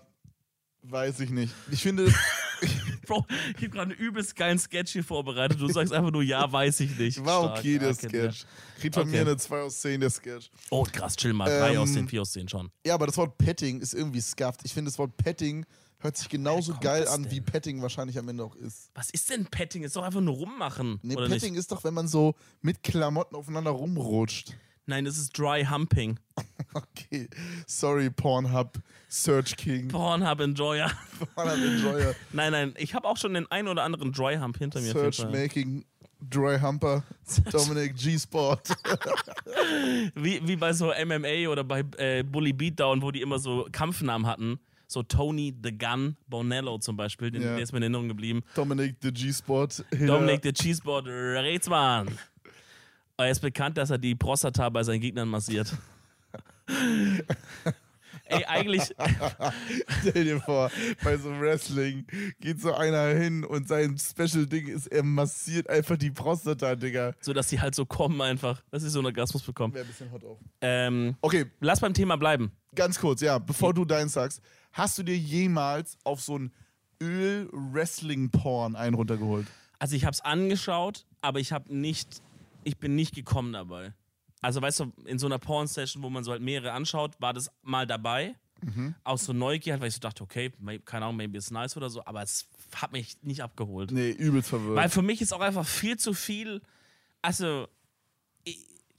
weiß 0.83 1.19
ich 1.21 1.29
nicht. 1.29 1.53
Ich 1.71 1.81
finde, 1.81 2.13
Bro, 3.07 3.25
ich 3.49 3.55
habe 3.57 3.69
gerade 3.69 3.91
einen 3.91 3.99
übelst 3.99 4.35
geilen 4.35 4.59
Sketch 4.59 4.91
hier 4.93 5.03
vorbereitet. 5.03 5.59
Du 5.61 5.67
sagst 5.71 5.93
einfach 5.93 6.11
nur, 6.11 6.23
ja, 6.23 6.51
weiß 6.51 6.79
ich 6.81 6.97
nicht. 6.97 7.23
war 7.25 7.43
Stark. 7.43 7.59
okay, 7.59 7.79
der 7.79 7.87
Ja. 7.89 7.93
Sketch. 7.93 8.45
Kriegt 8.79 8.95
von 8.95 9.03
Okay. 9.03 9.11
mir 9.11 9.21
eine 9.21 9.37
2 9.37 9.61
aus 9.61 9.79
10, 9.81 10.01
der 10.01 10.09
Sketch. 10.09 10.49
Oh, 10.69 10.83
krass, 10.83 11.15
chill 11.15 11.33
mal. 11.33 11.45
Drei 11.45 11.73
Ähm, 11.73 11.79
aus 11.79 11.93
10, 11.93 12.07
4 12.09 12.21
aus 12.21 12.31
10 12.33 12.47
schon. 12.49 12.69
Ja, 12.85 12.95
aber 12.95 13.07
das 13.07 13.15
Wort 13.17 13.37
Petting 13.37 13.79
ist 13.79 13.93
irgendwie 13.93 14.21
scuffed. 14.21 14.61
Ich 14.65 14.73
finde, 14.73 14.91
das 14.91 14.99
Wort 14.99 15.15
Petting 15.17 15.65
hört 15.99 16.17
sich 16.17 16.29
genauso 16.29 16.75
geil 16.79 17.07
an, 17.07 17.23
denn? 17.23 17.31
wie 17.31 17.41
Petting 17.41 17.81
wahrscheinlich 17.81 18.17
am 18.19 18.27
Ende 18.29 18.43
auch 18.43 18.55
ist. 18.55 18.91
Was 18.93 19.09
ist 19.09 19.29
denn 19.29 19.45
Petting? 19.45 19.83
Ist 19.83 19.95
doch 19.95 20.03
einfach 20.03 20.21
nur 20.21 20.35
rummachen. 20.35 20.99
Nee, 21.01 21.15
Petting 21.15 21.53
nicht? 21.53 21.59
ist 21.59 21.71
doch, 21.71 21.83
wenn 21.83 21.93
man 21.93 22.07
so 22.07 22.35
mit 22.61 22.83
Klamotten 22.83 23.35
aufeinander 23.35 23.71
rumrutscht. 23.71 24.53
Nein, 24.87 25.05
das 25.05 25.17
ist 25.17 25.37
Dry 25.37 25.65
Humping. 25.69 26.19
Okay, 26.73 27.27
sorry, 27.65 28.09
Pornhub, 28.09 28.77
Search 29.09 29.55
King, 29.55 29.87
Pornhub 29.87 30.39
Enjoyer. 30.41 30.91
Pornhub 31.33 31.57
Enjoyer, 31.57 32.13
nein, 32.33 32.51
nein, 32.51 32.73
ich 32.77 32.93
habe 32.93 33.07
auch 33.07 33.17
schon 33.17 33.33
den 33.33 33.49
ein 33.49 33.67
oder 33.67 33.83
anderen 33.83 34.11
Dry 34.11 34.35
Hump 34.37 34.57
hinter 34.59 34.79
mir. 34.81 34.91
Search. 34.91 35.23
Making, 35.31 35.85
Dry 36.29 36.59
Humper, 36.59 37.03
Dominic 37.51 37.95
G-Sport. 37.95 38.75
Wie, 40.15 40.45
wie 40.47 40.55
bei 40.55 40.73
so 40.73 40.87
MMA 40.87 41.49
oder 41.49 41.63
bei 41.63 41.83
äh, 41.97 42.23
Bully 42.23 42.53
Beatdown, 42.53 43.01
wo 43.01 43.11
die 43.11 43.21
immer 43.21 43.39
so 43.39 43.67
Kampfnamen 43.71 44.27
hatten. 44.27 44.59
So 44.87 45.03
Tony 45.03 45.53
the 45.63 45.75
Gun 45.77 46.15
Bonello 46.27 46.77
zum 46.77 46.95
Beispiel, 46.95 47.29
den, 47.31 47.41
Ja. 47.41 47.55
der 47.55 47.63
ist 47.63 47.71
mir 47.71 47.77
in 47.77 47.83
Erinnerung 47.83 48.07
geblieben. 48.07 48.43
Dominic 48.55 48.95
the 49.01 49.11
G-Sport. 49.11 49.83
Dominic 49.91 50.41
the 50.43 50.53
Cheeseboard 50.53 51.07
Rätsmann. 51.07 52.07
Er 53.17 53.31
ist 53.31 53.39
bekannt, 53.39 53.77
dass 53.77 53.89
er 53.89 53.97
die 53.97 54.13
Prostata 54.15 54.69
bei 54.69 54.83
seinen 54.83 55.01
Gegnern 55.01 55.27
massiert. 55.27 55.73
Ey, 58.29 58.43
eigentlich, 58.45 58.81
Stell 60.01 60.25
dir 60.25 60.41
vor, 60.41 60.69
bei 61.01 61.15
so 61.17 61.29
Wrestling 61.39 62.05
geht 62.41 62.59
so 62.59 62.73
einer 62.73 63.07
hin 63.07 63.45
und 63.45 63.69
sein 63.69 63.97
Special-Ding 63.97 64.67
ist, 64.67 64.87
er 64.87 65.03
massiert 65.03 65.69
einfach 65.69 65.95
die 65.95 66.11
Prostata, 66.11 66.75
Digga. 66.75 67.13
so 67.21 67.31
dass 67.31 67.47
die 67.47 67.61
halt 67.61 67.73
so 67.73 67.85
kommen 67.85 68.19
einfach, 68.21 68.61
dass 68.69 68.83
sie 68.83 68.89
so 68.89 68.99
einen 68.99 69.05
Orgasmus 69.07 69.43
bekommen. 69.43 69.73
Wäre 69.73 69.85
ein 69.85 69.87
bisschen 69.87 70.11
hot 70.11 70.25
auf. 70.25 70.37
Ähm, 70.59 71.15
Okay, 71.21 71.45
lass 71.61 71.79
beim 71.79 71.93
Thema 71.93 72.17
bleiben. 72.17 72.51
ganz 72.75 72.99
kurz, 72.99 73.21
ja, 73.21 73.39
bevor 73.39 73.73
du 73.73 73.85
deins 73.85 74.11
sagst, 74.13 74.41
hast 74.73 74.97
du 74.97 75.03
dir 75.03 75.17
jemals 75.17 75.97
auf 76.03 76.19
so 76.19 76.37
ein 76.37 76.51
Öl-Wrestling-Porn 77.01 78.75
einen 78.75 78.95
runtergeholt? 78.95 79.47
Also 79.79 79.95
ich 79.95 80.03
habe 80.03 80.11
es 80.13 80.21
angeschaut, 80.21 81.05
aber 81.21 81.39
ich 81.39 81.53
habe 81.53 81.73
nicht, 81.73 82.21
ich 82.67 82.77
bin 82.77 82.95
nicht 82.95 83.15
gekommen 83.15 83.53
dabei. 83.53 83.93
Also 84.41 84.61
weißt 84.61 84.81
du, 84.81 84.93
in 85.05 85.17
so 85.17 85.25
einer 85.25 85.39
Porn-Session, 85.39 86.03
wo 86.03 86.09
man 86.09 86.23
so 86.23 86.31
halt 86.31 86.41
mehrere 86.41 86.73
anschaut, 86.73 87.19
war 87.19 87.33
das 87.33 87.51
mal 87.63 87.87
dabei. 87.87 88.35
Aus 89.03 89.23
so 89.25 89.33
Neugier, 89.33 89.73
halt, 89.73 89.81
weil 89.81 89.89
ich 89.89 89.93
so 89.93 89.99
dachte, 89.99 90.23
okay, 90.23 90.51
keine 90.83 91.05
Ahnung, 91.05 91.17
maybe 91.17 91.37
it's 91.37 91.51
nice 91.51 91.77
oder 91.77 91.91
so, 91.91 92.03
aber 92.05 92.23
es 92.23 92.47
hat 92.75 92.91
mich 92.91 93.21
nicht 93.21 93.43
abgeholt. 93.43 93.91
Nee, 93.91 94.09
übelst 94.09 94.49
verwirrt. 94.49 94.75
Weil 94.75 94.89
für 94.89 95.03
mich 95.03 95.21
ist 95.21 95.31
auch 95.31 95.41
einfach 95.41 95.65
viel 95.65 95.97
zu 95.97 96.13
viel, 96.13 96.61
also 97.21 97.67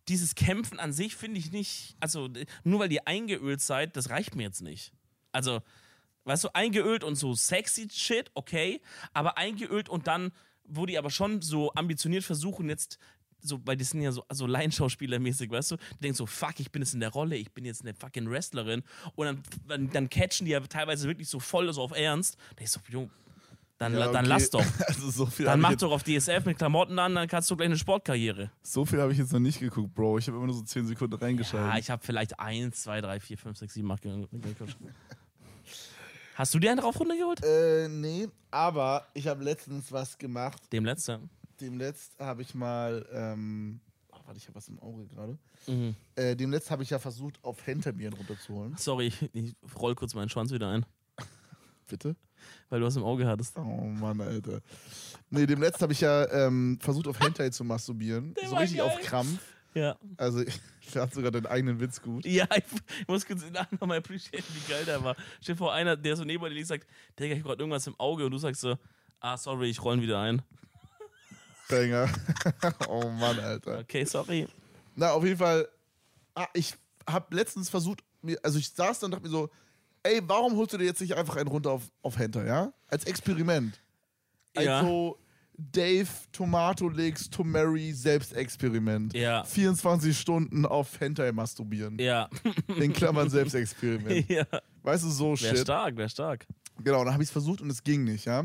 dieses 0.07 0.37
Kämpfen 0.37 0.79
an 0.79 0.93
sich 0.93 1.17
finde 1.17 1.41
ich 1.41 1.51
nicht, 1.51 1.97
also 1.99 2.29
nur 2.63 2.79
weil 2.79 2.93
ihr 2.93 3.07
eingeölt 3.07 3.61
seid, 3.61 3.97
das 3.97 4.11
reicht 4.11 4.37
mir 4.37 4.45
jetzt 4.45 4.63
nicht. 4.63 4.93
Also, 5.33 5.61
weißt 6.25 6.45
du, 6.45 6.55
eingeölt 6.55 7.03
und 7.03 7.17
so 7.17 7.35
sexy 7.35 7.89
shit, 7.91 8.31
okay, 8.35 8.81
aber 9.13 9.39
eingeölt 9.39 9.89
und 9.89 10.07
dann, 10.07 10.31
wo 10.65 10.87
die 10.87 10.99
aber 10.99 11.11
schon 11.11 11.43
so 11.43 11.73
ambitioniert 11.75 12.23
versuchen 12.23 12.69
jetzt 12.69 12.99
so, 13.41 13.61
weil 13.65 13.77
die 13.77 13.85
sind 13.85 14.01
ja 14.03 14.13
so, 14.13 14.25
so 14.31 14.47
Laienschauspielermäßig, 14.47 15.51
weißt 15.51 15.73
du? 15.73 15.77
Die 15.77 16.01
denken 16.03 16.17
so, 16.17 16.27
fuck, 16.27 16.59
ich 16.59 16.71
bin 16.71 16.83
jetzt 16.83 16.95
in 16.95 17.01
der 17.01 17.11
Rolle, 17.11 17.37
ich 17.37 17.51
bin 17.53 17.65
jetzt 17.65 17.83
eine 17.83 17.95
fucking 17.95 18.29
Wrestlerin. 18.31 18.83
Und 19.15 19.27
dann, 19.27 19.43
dann, 19.67 19.91
dann 19.91 20.09
catchen 20.09 20.45
die 20.47 20.53
ja 20.53 20.61
teilweise 20.61 21.07
wirklich 21.09 21.29
so 21.29 21.41
voll 21.41 21.73
so 21.73 21.83
auf 21.83 21.93
Ernst. 21.97 22.37
Da 22.57 22.65
ich 22.65 22.71
so, 22.71 22.81
Junge, 22.89 23.11
dann, 23.79 23.93
Ja, 23.93 24.07
dann 24.07 24.17
okay. 24.17 24.27
lass 24.27 24.51
doch. 24.51 24.65
Also 24.87 25.11
so 25.11 25.27
viel 25.27 25.45
Dann 25.47 25.63
habe 25.63 25.75
mach 25.75 25.81
doch 25.81 25.93
auf 25.93 26.03
DSF 26.03 26.45
mit 26.45 26.59
Klamotten 26.59 26.99
an, 26.99 27.15
dann 27.15 27.29
kannst 27.29 27.51
du 27.51 27.57
gleich 27.57 27.67
eine 27.67 27.79
Sportkarriere. 27.79 28.51
so 28.63 28.85
viel 28.85 29.01
hab 29.01 29.11
ich 29.11 29.19
jetzt 29.19 29.33
noch 29.33 29.39
nicht 29.39 29.61
geguckt, 29.61 29.95
Bro. 29.95 30.19
Ich 30.19 30.27
habe 30.27 30.37
immer 30.37 30.47
nur 30.47 30.57
so 30.57 30.63
10 30.63 30.87
Sekunden 30.89 31.15
reingeschaut. 31.15 31.61
Ja, 31.61 31.79
ich 31.79 31.89
habe 31.89 32.05
vielleicht 32.05 32.39
1, 32.41 32.83
2, 32.83 33.01
3, 33.01 33.21
4, 33.21 33.39
5, 33.39 33.59
6, 33.59 33.75
7, 33.75 33.91
8 33.93 34.03
geguckt. 34.03 34.77
Hast 36.35 36.55
du 36.55 36.59
dir 36.59 36.71
einen 36.71 36.81
drauf 36.81 36.99
runtergeholt? 36.99 37.43
äh, 37.45 37.89
nee, 37.89 38.29
aber 38.51 39.07
ich 39.15 39.27
habe 39.27 39.43
letztens 39.43 39.91
was 39.91 40.17
gemacht. 40.19 40.61
Dem 40.73 40.85
letzten. 40.85 41.31
Demletzt 41.61 42.19
habe 42.19 42.43
ich 42.43 42.55
mal, 42.55 43.07
ähm, 43.13 43.81
warte, 44.25 44.39
ich 44.39 44.47
habe 44.47 44.57
was 44.57 44.69
im 44.69 44.79
Auge 44.79 45.07
gerade. 45.07 45.39
Mhm. 45.67 45.95
Äh, 46.15 46.37
demletzt 46.37 46.71
habe 46.71 46.83
ich 46.83 46.91
ja 46.91 46.99
versucht, 46.99 47.43
auf 47.43 47.67
Henterbieren 47.67 48.15
runterzuholen. 48.15 48.77
Sorry, 48.77 49.13
ich, 49.33 49.55
roll 49.75 49.95
kurz 49.95 50.15
meinen 50.15 50.29
Schwanz 50.29 50.53
wieder 50.53 50.71
ein, 50.71 50.87
Bitte? 51.89 52.17
weil 52.69 52.81
du 52.81 52.87
was 52.87 52.97
im 52.97 53.05
Auge 53.05 53.27
hattest. 53.27 53.57
Oh 53.59 53.63
Mann, 53.63 54.21
Alter. 54.21 54.61
Nee, 55.31 55.47
demletzt 55.47 55.81
habe 55.83 55.93
ich 55.93 56.01
ja 56.01 56.31
ähm, 56.31 56.79
versucht, 56.81 57.09
auf 57.09 57.19
Hentai 57.21 57.51
zu 57.51 57.65
masturbieren. 57.65 58.35
Der 58.35 58.49
so 58.49 58.57
richtig 58.57 58.79
geil. 58.79 58.87
auf 58.87 59.01
Krampf. 59.01 59.41
Ja. 59.75 59.97
Also, 60.17 60.41
ich 60.81 60.91
fand 60.91 61.13
sogar 61.15 61.31
deinen 61.31 61.47
eigenen 61.47 61.81
Witz 61.81 62.01
gut. 62.01 62.25
Ja, 62.25 62.47
ich, 62.57 62.65
muss 63.07 63.27
kurz 63.27 63.43
nochmal 63.81 63.99
appreciaten, 63.99 64.47
wie 64.55 64.71
geil 64.71 64.85
der 64.85 65.03
war. 65.03 65.17
Stell 65.41 65.55
dir 65.55 65.59
vor, 65.59 65.73
einer, 65.73 65.97
der 65.97 66.17
so 66.17 66.25
neben 66.25 66.43
dir 66.45 66.51
liegt, 66.51 66.69
sagt, 66.69 66.87
Digga, 67.19 67.35
ich 67.35 67.41
hab 67.41 67.49
gerade 67.49 67.63
irgendwas 67.63 67.87
im 67.87 67.99
Auge 67.99 68.25
und 68.25 68.33
du 68.33 68.39
sagst 68.39 68.61
so, 68.61 68.77
ah, 69.21 69.37
sorry, 69.37 69.69
ich 69.69 69.83
rollen 69.83 70.01
wieder 70.01 70.21
ein. 70.21 70.43
Banger. 71.69 72.09
oh 72.89 73.09
Mann, 73.11 73.39
Alter. 73.41 73.79
Okay, 73.81 74.05
sorry. 74.05 74.47
Na, 74.97 75.13
auf 75.13 75.25
jeden 75.25 75.39
Fall, 75.39 75.69
ah, 76.35 76.49
ich 76.55 76.75
habe 77.09 77.35
letztens 77.35 77.69
versucht, 77.71 78.03
mir, 78.23 78.39
also 78.43 78.59
ich 78.59 78.71
saß 78.71 79.01
dann 79.01 79.09
und 79.09 79.13
dachte 79.13 79.25
mir 79.25 79.31
so, 79.31 79.49
ey, 80.03 80.21
warum 80.27 80.57
holst 80.57 80.73
du 80.73 80.79
dir 80.79 80.85
jetzt 80.85 81.01
nicht 81.01 81.15
einfach 81.15 81.37
einen 81.37 81.49
runter 81.49 81.71
auf, 81.71 81.83
auf 82.03 82.19
Hentai, 82.19 82.47
ja? 82.47 82.73
Als 82.89 83.05
Experiment. 83.05 83.81
Ja. 84.57 84.83
so 84.83 85.19
Dave 85.57 86.09
Tomato 86.33 86.89
Legs 86.89 87.29
to 87.29 87.43
Mary 87.45 87.93
Selbstexperiment. 87.93 89.13
Ja. 89.15 89.45
24 89.45 90.19
Stunden 90.19 90.65
auf 90.65 90.99
Hentai 91.01 91.33
masturbieren. 91.33 91.99
Ja. 91.99 92.29
In 92.77 92.93
Klammern 92.93 93.29
Selbstexperiment. 93.31 94.29
ja. 94.29 94.45
Weißt 94.83 95.05
du, 95.05 95.11
so 95.11 95.31
Wär 95.31 95.37
shit. 95.37 95.59
stark, 95.59 95.97
wär 95.97 96.09
stark. 96.09 96.47
Genau, 96.83 97.05
dann 97.05 97.13
habe 97.13 97.23
ich 97.23 97.29
es 97.29 97.33
versucht 97.33 97.61
und 97.61 97.71
es 97.71 97.83
ging 97.83 98.05
nicht, 98.05 98.25
ja? 98.25 98.45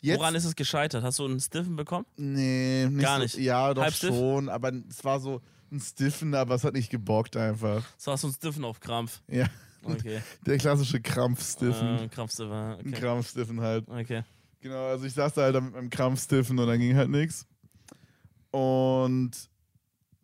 Jetzt, 0.00 0.18
Woran 0.20 0.34
ist 0.36 0.44
es 0.44 0.54
gescheitert? 0.54 1.02
Hast 1.02 1.18
du 1.18 1.24
einen 1.24 1.40
Stiffen 1.40 1.74
bekommen? 1.76 2.06
Nee, 2.16 2.86
nicht 2.88 3.02
Gar 3.02 3.16
so, 3.16 3.22
nicht. 3.24 3.36
Ja, 3.38 3.74
doch 3.74 3.82
Halbstiff? 3.82 4.10
schon, 4.14 4.48
aber 4.48 4.72
es 4.88 5.04
war 5.04 5.18
so 5.18 5.40
ein 5.72 5.80
Stiffen, 5.80 6.34
aber 6.34 6.54
es 6.54 6.62
hat 6.64 6.74
nicht 6.74 6.90
gebockt 6.90 7.36
einfach. 7.36 7.84
So 7.96 8.12
hast 8.12 8.22
du 8.22 8.28
einen 8.28 8.34
Stiffen 8.34 8.64
auf 8.64 8.78
Krampf. 8.80 9.22
Ja, 9.28 9.46
Okay. 9.82 10.20
der 10.46 10.58
klassische 10.58 11.00
Krampfstiffen. 11.00 11.98
Äh, 12.04 12.08
Krampfstiffen. 12.08 12.52
Ein 12.52 12.80
Okay. 12.80 12.90
Krampfstiffen 12.92 13.60
halt. 13.60 13.88
okay. 13.88 14.22
Genau, 14.60 14.86
also 14.88 15.04
ich 15.04 15.14
saß 15.14 15.34
da 15.34 15.42
halt 15.42 15.54
mit 15.62 15.72
meinem 15.72 15.90
Krampfstiffen 15.90 16.58
und 16.58 16.66
dann 16.66 16.78
ging 16.80 16.96
halt 16.96 17.10
nichts. 17.10 17.46
Und 18.50 19.30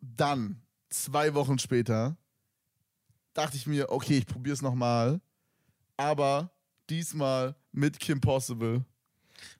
dann, 0.01 0.61
zwei 0.89 1.33
Wochen 1.33 1.57
später, 1.59 2.17
dachte 3.33 3.55
ich 3.57 3.65
mir, 3.67 3.89
okay, 3.91 4.17
ich 4.17 4.25
probiere 4.25 4.53
es 4.53 4.61
nochmal. 4.61 5.21
Aber 5.97 6.51
diesmal 6.89 7.55
mit 7.71 7.99
Kim 7.99 8.19
Possible. 8.19 8.83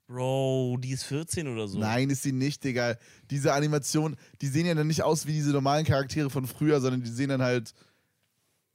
Bro, 0.07 0.77
die 0.81 0.91
ist 0.91 1.03
14 1.05 1.47
oder 1.47 1.67
so. 1.67 1.79
Nein, 1.79 2.09
ist 2.11 2.21
sie 2.23 2.31
nicht, 2.31 2.63
Digga. 2.63 2.95
Diese 3.31 3.53
Animation, 3.53 4.15
die 4.41 4.47
sehen 4.47 4.65
ja 4.67 4.75
dann 4.75 4.87
nicht 4.87 5.01
aus 5.01 5.25
wie 5.25 5.31
diese 5.33 5.49
normalen 5.51 5.85
Charaktere 5.85 6.29
von 6.29 6.45
früher, 6.45 6.79
sondern 6.79 7.01
die 7.03 7.09
sehen 7.09 7.29
dann 7.29 7.41
halt 7.41 7.73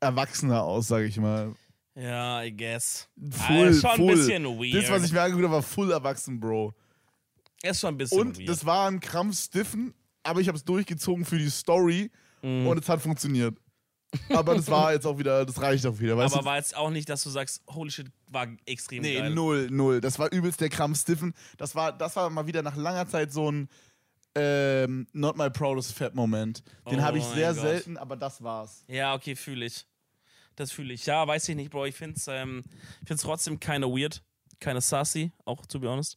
erwachsener 0.01 0.63
aus, 0.63 0.89
sag 0.89 1.03
ich 1.03 1.19
mal. 1.19 1.55
Ja, 1.95 2.43
I 2.43 2.55
guess. 2.57 3.09
Full, 3.31 3.57
Ah, 3.57 3.69
ist 3.69 3.81
schon 3.83 3.97
full. 3.97 4.11
ein 4.13 4.17
bisschen 4.17 4.45
weird. 4.45 4.75
Das, 4.85 4.91
was 4.91 5.05
ich 5.05 5.13
mir 5.13 5.21
angeguckt 5.23 5.45
habe, 5.45 5.55
war 5.55 5.63
full 5.63 5.91
erwachsen, 5.93 6.41
Bro. 6.41 6.73
ist 7.63 7.81
schon 7.81 7.95
ein 7.95 7.99
bisschen 7.99 8.19
Und 8.21 8.39
weird. 8.39 8.49
das 8.49 8.65
war 8.65 8.89
ein 8.89 9.01
Krampf 9.01 9.39
stiffen, 9.39 9.93
aber 10.23 10.41
ich 10.41 10.49
habe 10.49 10.57
es 10.57 10.65
durchgezogen 10.65 11.25
für 11.25 11.39
die 11.39 11.51
Story 11.51 12.11
Mhm. 12.43 12.67
und 12.69 12.79
es 12.83 12.89
hat 12.89 13.03
funktioniert. 13.03 13.57
Aber 14.31 14.55
das 14.57 14.69
war 14.69 14.93
jetzt 14.93 15.07
auch 15.07 15.19
wieder, 15.19 15.45
das 15.47 15.61
reicht 15.61 15.87
auch 15.87 15.99
wieder, 16.01 16.17
weißt 16.17 16.35
aber 16.35 16.43
du? 16.43 16.49
war 16.49 16.57
jetzt 16.57 16.77
auch 16.77 16.91
nicht, 16.91 17.09
dass 17.09 17.23
du 17.23 17.31
sagst, 17.31 17.63
holy 17.69 17.91
shit, 17.91 18.11
war 18.29 18.49
extrem 18.67 19.03
Nee, 19.03 19.15
geil. 19.19 19.31
null, 19.31 19.69
null. 19.71 20.01
Das 20.01 20.19
war 20.19 20.33
übelst 20.33 20.61
der 20.61 20.69
Krampf 20.69 21.01
stiffen. 21.01 21.33
Das 21.59 21.75
war, 21.75 21.93
das 21.93 22.17
war 22.17 22.29
mal 22.31 22.47
wieder 22.47 22.63
nach 22.63 22.77
langer 22.77 23.07
Zeit 23.09 23.33
so 23.33 23.51
ein 23.51 23.69
ähm, 24.35 25.07
Not 25.13 25.37
My 25.37 25.51
Proudest 25.51 25.93
Fat 25.93 26.15
Moment. 26.15 26.63
Den 26.91 27.01
Oh 27.01 27.03
habe 27.03 27.19
ich 27.19 27.25
sehr 27.25 27.53
Gott. 27.53 27.63
selten, 27.63 27.97
aber 27.97 28.17
das 28.17 28.43
war's. 28.43 28.85
Ja, 28.89 29.15
okay, 29.15 29.35
fühle 29.37 29.67
ich. 29.67 29.87
Das 30.57 30.73
fühle 30.73 30.93
ich. 30.95 31.07
Ja, 31.07 31.27
weiß 31.27 31.49
ich 31.49 31.57
nicht, 31.57 31.71
Bro. 31.71 31.87
Ich 31.87 31.95
finde 31.97 32.17
es 32.17 32.27
ähm, 32.29 32.63
ich 33.03 33.09
find's 33.09 33.23
trotzdem 33.23 33.59
keine 33.61 33.87
weird, 33.87 34.23
keine 34.61 34.81
sassy, 34.81 35.33
auch 35.45 35.65
to 35.67 35.79
be 35.81 35.89
honest. 35.89 36.17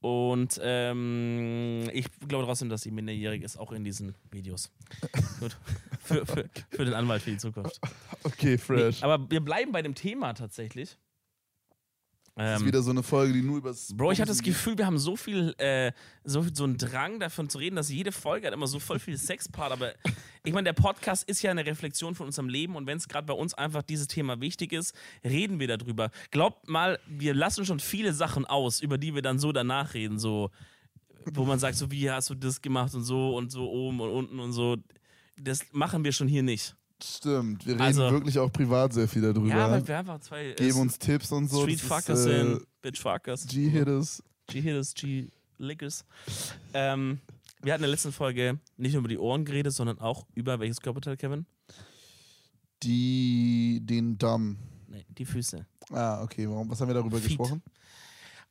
Und 0.00 0.58
ähm, 0.62 1.90
ich 1.92 2.06
glaube 2.26 2.44
trotzdem, 2.44 2.70
dass 2.70 2.82
sie 2.82 2.90
minderjährig 2.90 3.42
ist, 3.42 3.58
auch 3.58 3.72
in 3.72 3.84
diesen 3.84 4.14
Videos. 4.30 4.70
Gut. 5.40 5.56
Für, 6.02 6.24
für, 6.24 6.48
für 6.70 6.84
den 6.84 6.94
Anwalt 6.94 7.22
für 7.22 7.32
die 7.32 7.36
Zukunft. 7.36 7.80
Okay, 8.24 8.56
fresh. 8.56 9.02
Aber 9.02 9.30
wir 9.30 9.40
bleiben 9.40 9.72
bei 9.72 9.82
dem 9.82 9.94
Thema 9.94 10.32
tatsächlich. 10.32 10.96
Das 12.40 12.56
ist 12.56 12.60
Ähm, 12.62 12.66
wieder 12.66 12.82
so 12.82 12.90
eine 12.90 13.02
Folge, 13.02 13.32
die 13.32 13.42
nur 13.42 13.58
übers. 13.58 13.94
Bro, 13.96 14.12
ich 14.12 14.20
hatte 14.20 14.30
das. 14.30 14.42
Gefühl, 14.42 14.78
wir 14.78 14.86
haben 14.86 14.98
so 14.98 15.16
viel, 15.16 15.54
äh, 15.58 15.92
so, 16.24 16.44
so 16.52 16.64
einen 16.64 16.78
Drang 16.78 17.20
davon 17.20 17.48
zu 17.48 17.58
reden, 17.58 17.76
dass 17.76 17.90
jede 17.90 18.12
Folge 18.12 18.46
hat 18.46 18.54
immer 18.54 18.66
so 18.66 18.78
voll 18.78 18.98
viel 18.98 19.18
Sexpart. 19.18 19.72
Aber 19.72 19.92
ich 20.44 20.52
meine, 20.52 20.64
der 20.64 20.72
Podcast 20.72 21.28
ist 21.28 21.42
ja 21.42 21.50
eine 21.50 21.66
Reflexion 21.66 22.14
von 22.14 22.26
unserem 22.26 22.48
Leben 22.48 22.76
und 22.76 22.86
wenn 22.86 22.96
es 22.96 23.08
gerade 23.08 23.26
bei 23.26 23.34
uns 23.34 23.54
einfach 23.54 23.82
dieses 23.82 24.06
Thema 24.06 24.40
wichtig 24.40 24.72
ist, 24.72 24.94
reden 25.24 25.60
wir 25.60 25.68
darüber. 25.68 26.10
Glaubt 26.30 26.68
mal, 26.68 26.98
wir 27.06 27.34
lassen 27.34 27.64
schon 27.66 27.80
viele 27.80 28.12
Sachen 28.12 28.46
aus, 28.46 28.80
über 28.80 28.96
die 28.98 29.14
wir 29.14 29.22
dann 29.22 29.38
so 29.38 29.52
danach 29.52 29.94
reden, 29.94 30.18
so 30.18 30.50
wo 31.32 31.44
man 31.44 31.58
sagt, 31.58 31.76
so 31.76 31.90
wie 31.90 32.10
hast 32.10 32.30
du 32.30 32.34
das 32.34 32.62
gemacht 32.62 32.94
und 32.94 33.04
so 33.04 33.36
und 33.36 33.52
so 33.52 33.70
oben 33.70 34.00
und 34.00 34.10
unten 34.10 34.40
und 34.40 34.52
so. 34.52 34.78
Das 35.36 35.66
machen 35.72 36.04
wir 36.04 36.12
schon 36.12 36.28
hier 36.28 36.42
nicht. 36.42 36.74
Stimmt, 37.02 37.66
wir 37.66 37.74
reden 37.74 37.82
Also- 37.82 38.10
wirklich 38.10 38.38
auch 38.38 38.52
privat 38.52 38.92
sehr 38.92 39.08
viel 39.08 39.22
darüber. 39.22 39.48
Ja, 39.48 39.70
weil 39.70 39.86
wir 39.86 39.98
einfach 39.98 40.20
zwei 40.20 40.52
Geben 40.52 40.80
uns 40.80 40.98
Tipps 40.98 41.32
und 41.32 41.48
so. 41.48 41.62
Street 41.62 41.80
Fuckers 41.80 42.20
äh, 42.26 42.38
sind, 42.44 42.66
Bitch 42.82 43.00
Fuckers. 43.00 43.46
G-Hitters. 43.46 44.22
G-Hitters, 44.48 44.94
G-Lickers. 44.94 46.04
Ähm, 46.74 47.20
wir 47.62 47.72
hatten 47.72 47.82
in 47.82 47.88
der 47.88 47.90
letzten 47.90 48.12
Folge 48.12 48.58
nicht 48.76 48.92
nur 48.94 49.00
über 49.00 49.08
die 49.08 49.18
Ohren 49.18 49.44
geredet, 49.44 49.72
sondern 49.72 49.98
auch 49.98 50.26
über 50.34 50.58
welches 50.60 50.80
Körperteil, 50.80 51.16
Kevin? 51.16 51.46
Die. 52.82 53.80
Den 53.82 54.16
Damm. 54.18 54.58
Nee, 54.88 55.04
die 55.08 55.24
Füße. 55.24 55.66
Ah, 55.90 56.22
okay. 56.22 56.48
Warum, 56.48 56.70
was 56.70 56.80
haben 56.80 56.88
wir 56.88 56.94
darüber 56.94 57.18
Feet. 57.18 57.28
gesprochen? 57.28 57.62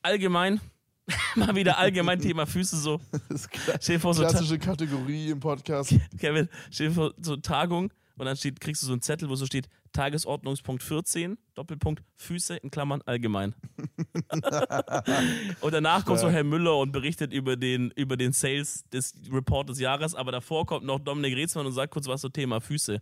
Allgemein, 0.02 0.62
mal 1.36 1.56
wieder 1.56 1.78
allgemein 1.78 2.20
Thema 2.20 2.46
Füße 2.46 2.78
so. 2.78 3.02
Das 3.30 3.42
ist 3.42 3.52
klar. 3.52 3.78
So 3.82 4.22
Klassische 4.22 4.60
Kategorie 4.60 5.32
im 5.32 5.40
Podcast. 5.40 5.96
Kevin, 6.18 6.48
stell 6.72 6.90
dir 6.90 6.94
vor, 6.94 7.14
so 7.22 7.36
Tagung 7.38 7.92
und 8.20 8.26
dann 8.26 8.36
steht, 8.36 8.60
kriegst 8.60 8.84
du 8.84 8.88
so 8.88 8.92
einen 8.92 9.02
Zettel, 9.02 9.30
wo 9.30 9.36
so 9.36 9.46
steht 9.46 9.70
Tagesordnungspunkt 9.94 10.84
14, 10.84 11.38
Doppelpunkt 11.56 12.04
Füße 12.18 12.58
in 12.58 12.70
Klammern 12.70 13.02
allgemein. 13.06 13.56
und 15.62 15.74
danach 15.74 16.06
kommt 16.06 16.20
so. 16.20 16.30
Herr 16.30 16.44
Müller 16.44 16.78
und 16.78 16.92
berichtet 16.92 17.34
über 17.34 17.56
den, 17.56 17.92
über 17.92 18.18
den 18.18 18.34
Sales 18.34 18.84
des 18.90 19.16
Report 19.32 19.70
des 19.70 19.80
Jahres, 19.80 20.16
aber 20.16 20.32
davor 20.32 20.66
kommt 20.66 20.86
noch 20.86 21.00
Dominik 21.00 21.36
Reetzmann 21.36 21.66
und 21.66 21.72
sagt 21.72 21.94
kurz 21.94 22.08
was 22.08 22.22
zum 22.22 22.34
Thema 22.34 22.60
Füße. 22.60 23.00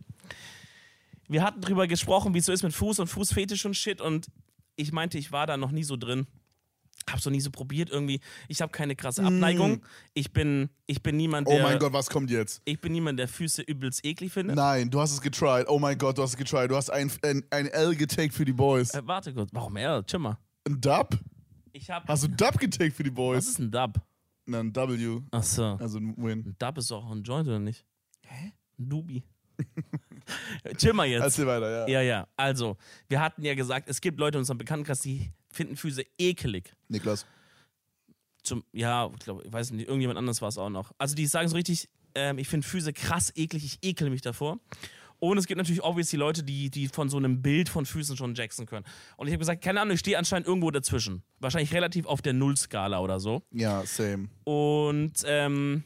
Wir 1.28 1.42
hatten 1.42 1.60
drüber 1.60 1.86
gesprochen, 1.86 2.32
wie 2.32 2.38
es 2.38 2.46
so 2.46 2.52
ist 2.52 2.62
mit 2.62 2.72
Fuß 2.72 3.00
und 3.00 3.08
Fußfetisch 3.08 3.66
und 3.66 3.74
Shit 3.74 4.00
und 4.00 4.28
ich 4.76 4.92
meinte, 4.92 5.18
ich 5.18 5.32
war 5.32 5.46
da 5.46 5.56
noch 5.56 5.72
nie 5.72 5.82
so 5.82 5.96
drin. 5.96 6.26
Hab's 7.10 7.24
noch 7.24 7.32
nie 7.32 7.40
so 7.40 7.50
probiert 7.50 7.90
irgendwie. 7.90 8.20
Ich 8.48 8.60
habe 8.60 8.70
keine 8.72 8.94
krasse 8.96 9.24
Abneigung. 9.24 9.82
Ich 10.14 10.32
bin, 10.32 10.68
ich 10.86 11.02
bin 11.02 11.16
niemand, 11.16 11.48
Oh 11.48 11.52
der, 11.52 11.62
mein 11.62 11.78
Gott, 11.78 11.92
was 11.92 12.08
kommt 12.10 12.30
jetzt? 12.30 12.60
ich 12.64 12.80
bin 12.80 12.92
niemand, 12.92 13.18
der 13.18 13.28
Füße 13.28 13.62
übelst 13.62 14.04
eklig 14.04 14.32
findet. 14.32 14.56
Nein, 14.56 14.90
du 14.90 15.00
hast 15.00 15.12
es 15.12 15.20
getried. 15.20 15.66
Oh 15.68 15.78
mein 15.78 15.96
Gott, 15.98 16.18
du 16.18 16.22
hast 16.22 16.30
es 16.30 16.36
getried. 16.36 16.70
Du 16.70 16.76
hast 16.76 16.90
ein, 16.90 17.10
ein, 17.22 17.42
ein 17.50 17.66
L 17.66 17.94
getaked 17.96 18.34
für 18.34 18.44
die 18.44 18.52
Boys. 18.52 18.94
Äh, 18.94 19.02
warte 19.06 19.32
kurz, 19.34 19.50
warum 19.52 19.76
er? 19.76 20.04
Chill 20.06 20.18
mal. 20.20 20.38
Ein 20.66 20.80
Dub? 20.80 21.18
Ich 21.72 21.90
hab. 21.90 22.06
Hast 22.08 22.24
du 22.24 22.28
Dub 22.28 22.58
getaked 22.58 22.94
für 22.94 23.02
die 23.04 23.10
was 23.10 23.14
Boys? 23.16 23.48
ist 23.48 23.58
ein 23.58 23.70
Dub? 23.70 24.00
Na, 24.46 24.60
ein 24.60 24.74
W. 24.74 25.20
Achso. 25.30 25.74
Also 25.76 25.98
ein 25.98 26.14
Win. 26.16 26.40
Ein 26.46 26.56
Dub 26.58 26.78
ist 26.78 26.90
doch 26.90 27.04
auch 27.04 27.10
ein 27.12 27.22
Joint, 27.22 27.46
oder 27.48 27.58
nicht? 27.58 27.84
Hä? 28.26 28.52
Ein 28.78 28.88
Dubi. 28.88 29.22
Chill 30.76 30.92
mal 30.92 31.06
jetzt. 31.06 31.22
Erzähl 31.22 31.46
weiter, 31.46 31.70
ja. 31.70 31.88
Ja, 31.88 32.02
ja. 32.02 32.28
Also, 32.36 32.76
wir 33.08 33.20
hatten 33.20 33.44
ja 33.44 33.54
gesagt, 33.54 33.88
es 33.88 34.00
gibt 34.00 34.18
Leute 34.18 34.38
in 34.38 34.40
unserem 34.40 34.58
Bekanntenkreis, 34.58 35.00
die 35.00 35.30
finden 35.50 35.76
Füße 35.76 36.04
ekelig. 36.18 36.72
Niklas. 36.88 37.26
Zum, 38.42 38.64
ja, 38.72 39.10
ich 39.12 39.24
glaube, 39.24 39.42
ich 39.44 39.52
weiß 39.52 39.70
nicht, 39.72 39.86
irgendjemand 39.88 40.18
anders 40.18 40.40
war 40.42 40.48
es 40.48 40.58
auch 40.58 40.70
noch. 40.70 40.92
Also, 40.98 41.14
die 41.14 41.26
sagen 41.26 41.48
so 41.48 41.56
richtig, 41.56 41.88
ähm, 42.14 42.38
ich 42.38 42.48
finde 42.48 42.66
Füße 42.66 42.92
krass 42.92 43.32
eklig, 43.34 43.64
ich 43.64 43.78
ekel 43.82 44.10
mich 44.10 44.22
davor. 44.22 44.58
Und 45.20 45.36
es 45.36 45.46
gibt 45.46 45.58
natürlich 45.58 45.82
obviously 45.82 46.16
Leute, 46.16 46.44
die, 46.44 46.70
die 46.70 46.86
von 46.86 47.08
so 47.08 47.16
einem 47.16 47.42
Bild 47.42 47.68
von 47.68 47.86
Füßen 47.86 48.16
schon 48.16 48.34
jackson 48.34 48.66
können. 48.66 48.86
Und 49.16 49.26
ich 49.26 49.32
habe 49.32 49.40
gesagt, 49.40 49.62
keine 49.64 49.80
Ahnung, 49.80 49.94
ich 49.94 50.00
stehe 50.00 50.16
anscheinend 50.16 50.46
irgendwo 50.46 50.70
dazwischen. 50.70 51.22
Wahrscheinlich 51.40 51.74
relativ 51.74 52.06
auf 52.06 52.22
der 52.22 52.34
Nullskala 52.34 53.00
oder 53.00 53.18
so. 53.18 53.42
Ja, 53.50 53.84
same. 53.84 54.28
Und 54.44 55.14
ähm, 55.26 55.82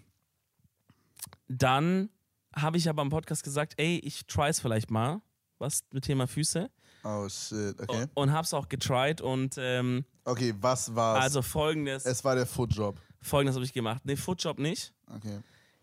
dann 1.49 2.11
habe 2.55 2.77
ich 2.79 2.89
aber 2.89 3.03
im 3.03 3.09
Podcast 3.11 3.43
gesagt, 3.45 3.75
ey, 3.77 3.99
ich 3.99 4.27
try 4.27 4.49
es 4.49 4.61
vielleicht 4.61 4.91
mal, 4.91 5.21
was 5.59 5.83
mit 5.93 6.05
Thema 6.05 6.27
Füße. 6.27 6.71
Oh 7.05 7.29
shit, 7.29 7.81
okay. 7.81 8.07
Und 8.15 8.33
hab's 8.33 8.55
auch 8.55 8.69
getried 8.69 9.21
und 9.21 9.57
ähm, 9.59 10.05
Okay, 10.25 10.55
was 10.61 10.95
war's? 10.95 11.23
also 11.25 11.43
folgendes, 11.43 12.05
es 12.07 12.25
war 12.25 12.35
der 12.37 12.47
Footjob. 12.47 13.01
folgendes 13.21 13.57
habe 13.57 13.65
ich 13.65 13.73
gemacht. 13.73 14.05
Ne, 14.05 14.17
Footjob 14.17 14.59
nicht. 14.59 14.93
Okay. 15.09 15.41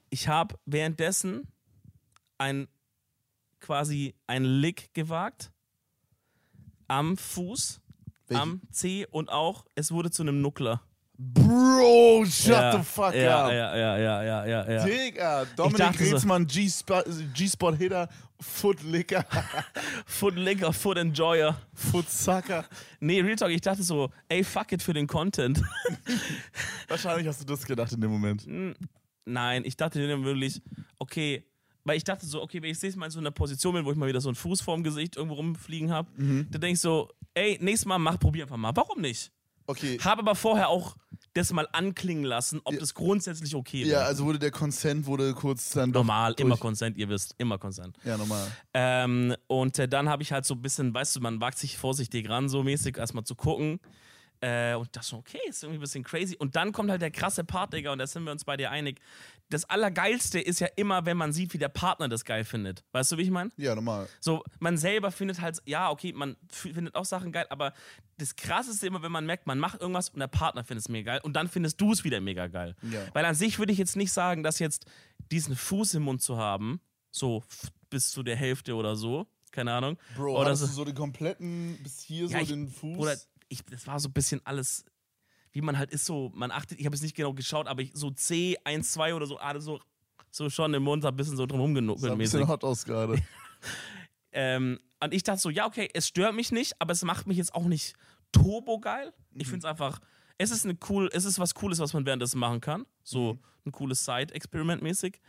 Ich 0.09 0.27
habe 0.27 0.55
währenddessen 0.65 1.47
ein 2.37 2.67
quasi 3.59 4.15
ein 4.27 4.43
Lick 4.45 4.93
gewagt 4.93 5.51
am 6.87 7.17
Fuß, 7.17 7.81
Welch- 8.27 8.39
am 8.39 8.61
Zeh 8.71 9.05
und 9.07 9.29
auch 9.29 9.65
es 9.75 9.91
wurde 9.91 10.09
zu 10.11 10.21
einem 10.23 10.41
Nuckler. 10.41 10.81
Bro, 11.21 12.23
shut 12.25 12.47
ja, 12.53 12.77
the 12.77 12.83
fuck 12.83 13.13
ja, 13.13 13.45
up. 13.45 13.51
Ja, 13.51 13.75
ja, 13.75 13.97
ja, 13.97 14.23
ja, 14.23 14.45
ja, 14.45 14.71
ja. 14.71 14.85
Digga, 14.85 15.45
Dominik 15.57 15.99
so- 15.99 16.15
G-Spot- 16.45 17.03
G-Spot-Hitter, 17.33 18.07
Footlicker, 18.39 19.25
Foot 20.05 20.35
Licker, 20.37 20.71
Foot 20.71 20.97
Enjoyer. 20.97 21.59
Footsucker. 21.73 22.63
Nee, 23.01 23.19
Real 23.19 23.35
Talk, 23.35 23.49
ich 23.51 23.59
dachte 23.59 23.83
so, 23.83 24.09
ey, 24.29 24.45
fuck 24.45 24.71
it 24.71 24.81
für 24.81 24.93
den 24.93 25.07
Content. 25.07 25.61
Wahrscheinlich 26.87 27.27
hast 27.27 27.41
du 27.41 27.45
das 27.45 27.65
gedacht 27.65 27.91
in 27.91 27.99
dem 27.99 28.11
Moment. 28.11 28.47
Nein, 29.25 29.63
ich 29.65 29.75
dachte 29.75 30.05
dann 30.07 30.23
wirklich, 30.23 30.61
okay, 30.99 31.43
weil 31.83 31.97
ich 31.97 32.03
dachte 32.05 32.25
so, 32.25 32.41
okay, 32.41 32.61
wenn 32.61 32.69
ich 32.71 32.81
nächstes 32.81 32.95
Mal 32.95 33.07
in 33.07 33.11
so 33.11 33.19
einer 33.19 33.31
Position 33.31 33.73
bin, 33.73 33.83
wo 33.83 33.91
ich 33.91 33.97
mal 33.97 34.07
wieder 34.07 34.21
so 34.21 34.29
einen 34.29 34.35
Fuß 34.35 34.61
vorm 34.61 34.83
Gesicht 34.83 35.17
irgendwo 35.17 35.35
rumfliegen 35.35 35.91
habe, 35.91 36.09
Mhm. 36.15 36.47
dann 36.49 36.61
denk 36.61 36.75
ich 36.75 36.81
so, 36.81 37.09
ey, 37.33 37.57
nächstes 37.61 37.85
Mal 37.87 37.97
mach, 37.99 38.17
probier 38.19 38.43
einfach 38.45 38.55
mal. 38.57 38.71
Warum 38.73 39.01
nicht? 39.01 39.31
Okay. 39.69 39.99
Habe 40.01 40.21
aber 40.21 40.33
vorher 40.35 40.69
auch 40.69 40.95
das 41.33 41.53
mal 41.53 41.67
anklingen 41.73 42.23
lassen, 42.23 42.59
ob 42.63 42.77
das 42.79 42.93
grundsätzlich 42.95 43.53
okay 43.55 43.83
Ja, 43.83 43.87
wäre. 43.99 44.03
also 44.05 44.25
wurde 44.25 44.39
der 44.39 44.49
Consent 44.49 45.05
wurde 45.05 45.33
kurz 45.35 45.69
dann 45.69 45.91
Normal, 45.91 46.33
durch. 46.33 46.45
immer 46.45 46.57
Consent, 46.57 46.97
ihr 46.97 47.07
wisst, 47.07 47.35
immer 47.37 47.59
Consent. 47.59 47.95
Ja, 48.03 48.17
normal. 48.17 48.47
Ähm, 48.73 49.35
und 49.47 49.77
äh, 49.77 49.87
dann 49.87 50.09
habe 50.09 50.23
ich 50.23 50.31
halt 50.31 50.45
so 50.45 50.55
ein 50.55 50.61
bisschen, 50.63 50.91
weißt 50.93 51.15
du, 51.15 51.19
man 51.21 51.39
wagt 51.39 51.59
sich 51.59 51.77
vorsichtig 51.77 52.27
ran, 52.29 52.49
so 52.49 52.63
mäßig, 52.63 52.97
erstmal 52.97 53.25
zu 53.25 53.35
gucken. 53.35 53.79
Äh, 54.41 54.73
und 54.73 54.89
das 54.95 55.09
schon, 55.09 55.19
okay, 55.19 55.37
ist 55.47 55.61
irgendwie 55.63 55.77
ein 55.79 55.81
bisschen 55.81 56.03
crazy. 56.03 56.35
Und 56.37 56.55
dann 56.55 56.71
kommt 56.71 56.89
halt 56.89 57.01
der 57.01 57.11
krasse 57.11 57.43
Part, 57.43 57.73
Digga, 57.73 57.91
und 57.91 57.99
da 57.99 58.07
sind 58.07 58.23
wir 58.23 58.31
uns 58.31 58.45
bei 58.45 58.57
dir 58.57 58.71
einig. 58.71 58.99
Das 59.51 59.65
Allergeilste 59.65 60.39
ist 60.39 60.59
ja 60.59 60.67
immer, 60.75 61.05
wenn 61.07 61.17
man 61.17 61.33
sieht, 61.33 61.53
wie 61.53 61.57
der 61.57 61.69
Partner 61.69 62.07
das 62.07 62.23
geil 62.23 62.45
findet. 62.45 62.83
Weißt 62.91 63.11
du, 63.11 63.17
wie 63.17 63.23
ich 63.23 63.31
meine? 63.31 63.49
Ja, 63.57 63.73
normal. 63.73 64.07
So, 64.19 64.43
man 64.59 64.77
selber 64.77 65.11
findet 65.11 65.41
halt, 65.41 65.59
ja, 65.65 65.89
okay, 65.89 66.13
man 66.13 66.37
findet 66.51 66.93
auch 66.93 67.05
Sachen 67.05 67.31
geil, 67.31 67.47
aber 67.49 67.73
das 68.17 68.35
Krasseste 68.35 68.85
immer, 68.85 69.01
wenn 69.01 69.11
man 69.11 69.25
merkt, 69.25 69.47
man 69.47 69.57
macht 69.57 69.81
irgendwas 69.81 70.09
und 70.09 70.19
der 70.19 70.27
Partner 70.27 70.63
findet 70.63 70.83
es 70.85 70.89
mega 70.89 71.13
geil 71.13 71.21
und 71.23 71.33
dann 71.33 71.47
findest 71.47 71.81
du 71.81 71.91
es 71.91 72.03
wieder 72.03 72.21
mega 72.21 72.45
geil. 72.47 72.75
Ja. 72.91 73.01
Weil 73.13 73.25
an 73.25 73.33
sich 73.33 73.57
würde 73.57 73.71
ich 73.71 73.79
jetzt 73.79 73.95
nicht 73.95 74.11
sagen, 74.11 74.43
dass 74.43 74.59
jetzt 74.59 74.85
diesen 75.31 75.55
Fuß 75.55 75.95
im 75.95 76.03
Mund 76.03 76.21
zu 76.21 76.37
haben, 76.37 76.79
so 77.09 77.43
bis 77.89 78.11
zu 78.11 78.21
der 78.21 78.35
Hälfte 78.35 78.75
oder 78.75 78.95
so, 78.95 79.25
keine 79.51 79.73
Ahnung. 79.73 79.97
Bro, 80.15 80.39
oder 80.39 80.51
hast 80.51 80.59
so, 80.59 80.67
du 80.67 80.71
so 80.73 80.85
den 80.85 80.93
kompletten, 80.95 81.79
bis 81.81 82.01
hier 82.01 82.25
Ja, 82.27 82.37
so 82.37 82.43
ich- 82.43 82.49
den 82.49 82.67
Fuß? 82.69 82.97
oder 82.99 83.15
ich, 83.47 83.65
das 83.65 83.87
war 83.87 83.99
so 83.99 84.09
ein 84.09 84.13
bisschen 84.13 84.41
alles. 84.45 84.85
Wie 85.51 85.61
man 85.61 85.77
halt 85.77 85.91
ist 85.91 86.05
so, 86.05 86.31
man 86.35 86.51
achtet, 86.51 86.79
ich 86.79 86.85
habe 86.85 86.95
es 86.95 87.01
nicht 87.01 87.15
genau 87.15 87.33
geschaut, 87.33 87.67
aber 87.67 87.81
ich, 87.81 87.91
so 87.93 88.11
C, 88.11 88.57
1, 88.63 88.91
2 88.91 89.13
oder 89.15 89.25
so, 89.25 89.37
alles 89.37 89.63
so, 89.65 89.79
so 90.31 90.49
schon 90.49 90.73
im 90.73 90.83
Mund, 90.83 91.03
ein 91.05 91.15
bisschen 91.15 91.37
so 91.37 91.45
drum 91.45 91.59
rumgenuckelt 91.61 92.11
ein 92.11 92.17
bisschen 92.17 92.47
hot 92.47 92.63
aus 92.63 92.85
gerade. 92.85 93.21
Ähm, 94.31 94.79
und 95.03 95.13
ich 95.13 95.23
dachte 95.23 95.39
so, 95.41 95.49
ja, 95.49 95.65
okay, 95.65 95.89
es 95.93 96.07
stört 96.07 96.35
mich 96.35 96.51
nicht, 96.51 96.79
aber 96.79 96.91
es 96.93 97.03
macht 97.03 97.25
mich 97.25 97.37
jetzt 97.37 97.55
auch 97.55 97.65
nicht 97.65 97.95
turbo 98.31 98.79
geil. 98.79 99.11
Ich 99.33 99.47
Mhm. 99.47 99.51
finde 99.51 99.57
es 99.59 99.65
einfach, 99.65 99.99
es 100.37 100.51
ist 100.51 100.65
eine 100.65 100.77
cool, 100.87 101.09
es 101.13 101.25
ist 101.25 101.39
was 101.39 101.55
Cooles, 101.55 101.79
was 101.79 101.93
man 101.93 102.05
währenddessen 102.05 102.39
machen 102.39 102.61
kann. 102.61 102.85
So 103.03 103.33
Mhm. 103.33 103.39
ein 103.65 103.71
cooles 103.71 104.05
Side-Experiment 104.05 104.83
mäßig. 104.83 105.19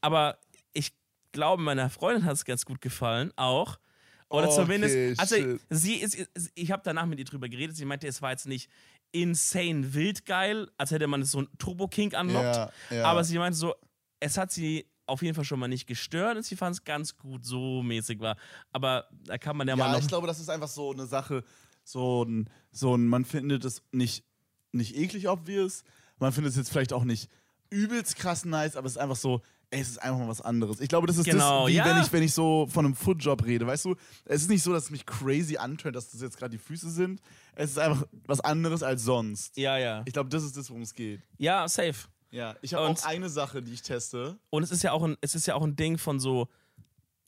Aber 0.00 0.38
ich 0.72 0.92
glaube, 1.32 1.60
meiner 1.62 1.90
Freundin 1.90 2.24
hat 2.24 2.34
es 2.34 2.44
ganz 2.44 2.64
gut 2.64 2.80
gefallen, 2.80 3.32
auch. 3.36 3.78
Oder 4.30 4.46
Okay, 4.48 4.62
zumindest, 4.62 5.20
also 5.20 5.34
shit. 5.34 5.60
sie 5.70 5.94
ist, 5.96 6.28
ich 6.54 6.70
habe 6.70 6.82
danach 6.84 7.06
mit 7.06 7.18
ihr 7.18 7.24
drüber 7.24 7.48
geredet, 7.48 7.76
sie 7.76 7.84
meinte, 7.84 8.06
es 8.06 8.22
war 8.22 8.30
jetzt 8.30 8.46
nicht 8.46 8.70
insane 9.12 9.92
wild 9.92 10.24
geil, 10.24 10.70
als 10.78 10.92
hätte 10.92 11.08
man 11.08 11.24
so 11.24 11.42
ein 11.42 11.48
Turbo-Kink 11.58 12.14
unlockt. 12.18 12.44
Ja, 12.44 12.70
ja. 12.90 13.04
Aber 13.04 13.24
sie 13.24 13.38
meinte 13.38 13.58
so, 13.58 13.74
es 14.20 14.38
hat 14.38 14.52
sie 14.52 14.86
auf 15.06 15.22
jeden 15.22 15.34
Fall 15.34 15.44
schon 15.44 15.58
mal 15.58 15.66
nicht 15.66 15.88
gestört 15.88 16.36
und 16.36 16.44
sie 16.44 16.54
fand 16.54 16.76
es 16.76 16.84
ganz 16.84 17.16
gut, 17.16 17.44
so 17.44 17.82
mäßig 17.82 18.20
war. 18.20 18.36
Aber 18.70 19.08
da 19.24 19.36
kann 19.36 19.56
man 19.56 19.66
ja, 19.66 19.74
mal 19.74 19.92
Ja, 19.92 19.98
ich 19.98 20.06
glaube, 20.06 20.28
das 20.28 20.38
ist 20.38 20.48
einfach 20.48 20.68
so 20.68 20.92
eine 20.92 21.06
Sache, 21.06 21.42
so 21.82 22.22
ein, 22.22 22.48
so 22.70 22.94
ein 22.94 23.08
man 23.08 23.24
findet 23.24 23.64
es 23.64 23.82
nicht, 23.90 24.24
nicht 24.70 24.96
eklig 24.96 25.28
obvious, 25.28 25.82
man 26.20 26.32
findet 26.32 26.52
es 26.52 26.56
jetzt 26.56 26.70
vielleicht 26.70 26.92
auch 26.92 27.02
nicht 27.02 27.28
übelst 27.70 28.14
krass 28.14 28.44
nice, 28.44 28.76
aber 28.76 28.86
es 28.86 28.92
ist 28.92 28.98
einfach 28.98 29.16
so, 29.16 29.42
ey, 29.70 29.80
es 29.80 29.90
ist 29.90 29.98
einfach 29.98 30.18
mal 30.18 30.28
was 30.28 30.40
anderes. 30.40 30.80
Ich 30.80 30.88
glaube, 30.88 31.06
das 31.06 31.16
ist 31.16 31.24
Genau, 31.24 31.62
das, 31.62 31.72
wie 31.72 31.76
ja. 31.76 31.84
wenn 31.84 32.02
ich, 32.02 32.12
wenn 32.12 32.22
ich 32.22 32.34
so 32.34 32.66
von 32.70 32.84
einem 32.84 32.94
Footjob 32.94 33.44
rede, 33.44 33.66
weißt 33.66 33.84
du, 33.84 33.96
es 34.24 34.42
ist 34.42 34.50
nicht 34.50 34.62
so, 34.62 34.72
dass 34.72 34.84
es 34.84 34.90
mich 34.90 35.06
crazy 35.06 35.56
antönt, 35.56 35.96
dass 35.96 36.10
das 36.10 36.20
jetzt 36.20 36.36
gerade 36.36 36.50
die 36.50 36.58
Füße 36.58 36.90
sind, 36.90 37.20
es 37.54 37.70
ist 37.70 37.78
einfach 37.78 38.06
was 38.26 38.40
anderes 38.40 38.82
als 38.82 39.02
sonst. 39.02 39.56
ja, 39.56 39.78
ja. 39.78 40.02
Ich 40.06 40.12
glaube, 40.12 40.28
das 40.28 40.42
ist 40.42 40.56
das, 40.56 40.68
worum 40.70 40.82
es 40.82 40.94
geht. 40.94 41.22
Ja, 41.38 41.68
safe. 41.68 42.08
Ja, 42.32 42.56
ich 42.62 42.74
habe 42.74 42.86
auch 42.86 43.04
eine 43.04 43.28
Sache, 43.28 43.60
die 43.62 43.72
ich 43.72 43.82
teste. 43.82 44.38
Und 44.50 44.62
es 44.62 44.70
ist 44.70 44.82
ja 44.82 44.92
auch 44.92 45.02
ein, 45.02 45.16
es 45.20 45.34
ist 45.34 45.46
ja 45.46 45.54
auch 45.54 45.62
ein 45.62 45.74
Ding 45.76 45.98
von 45.98 46.20
so 46.20 46.48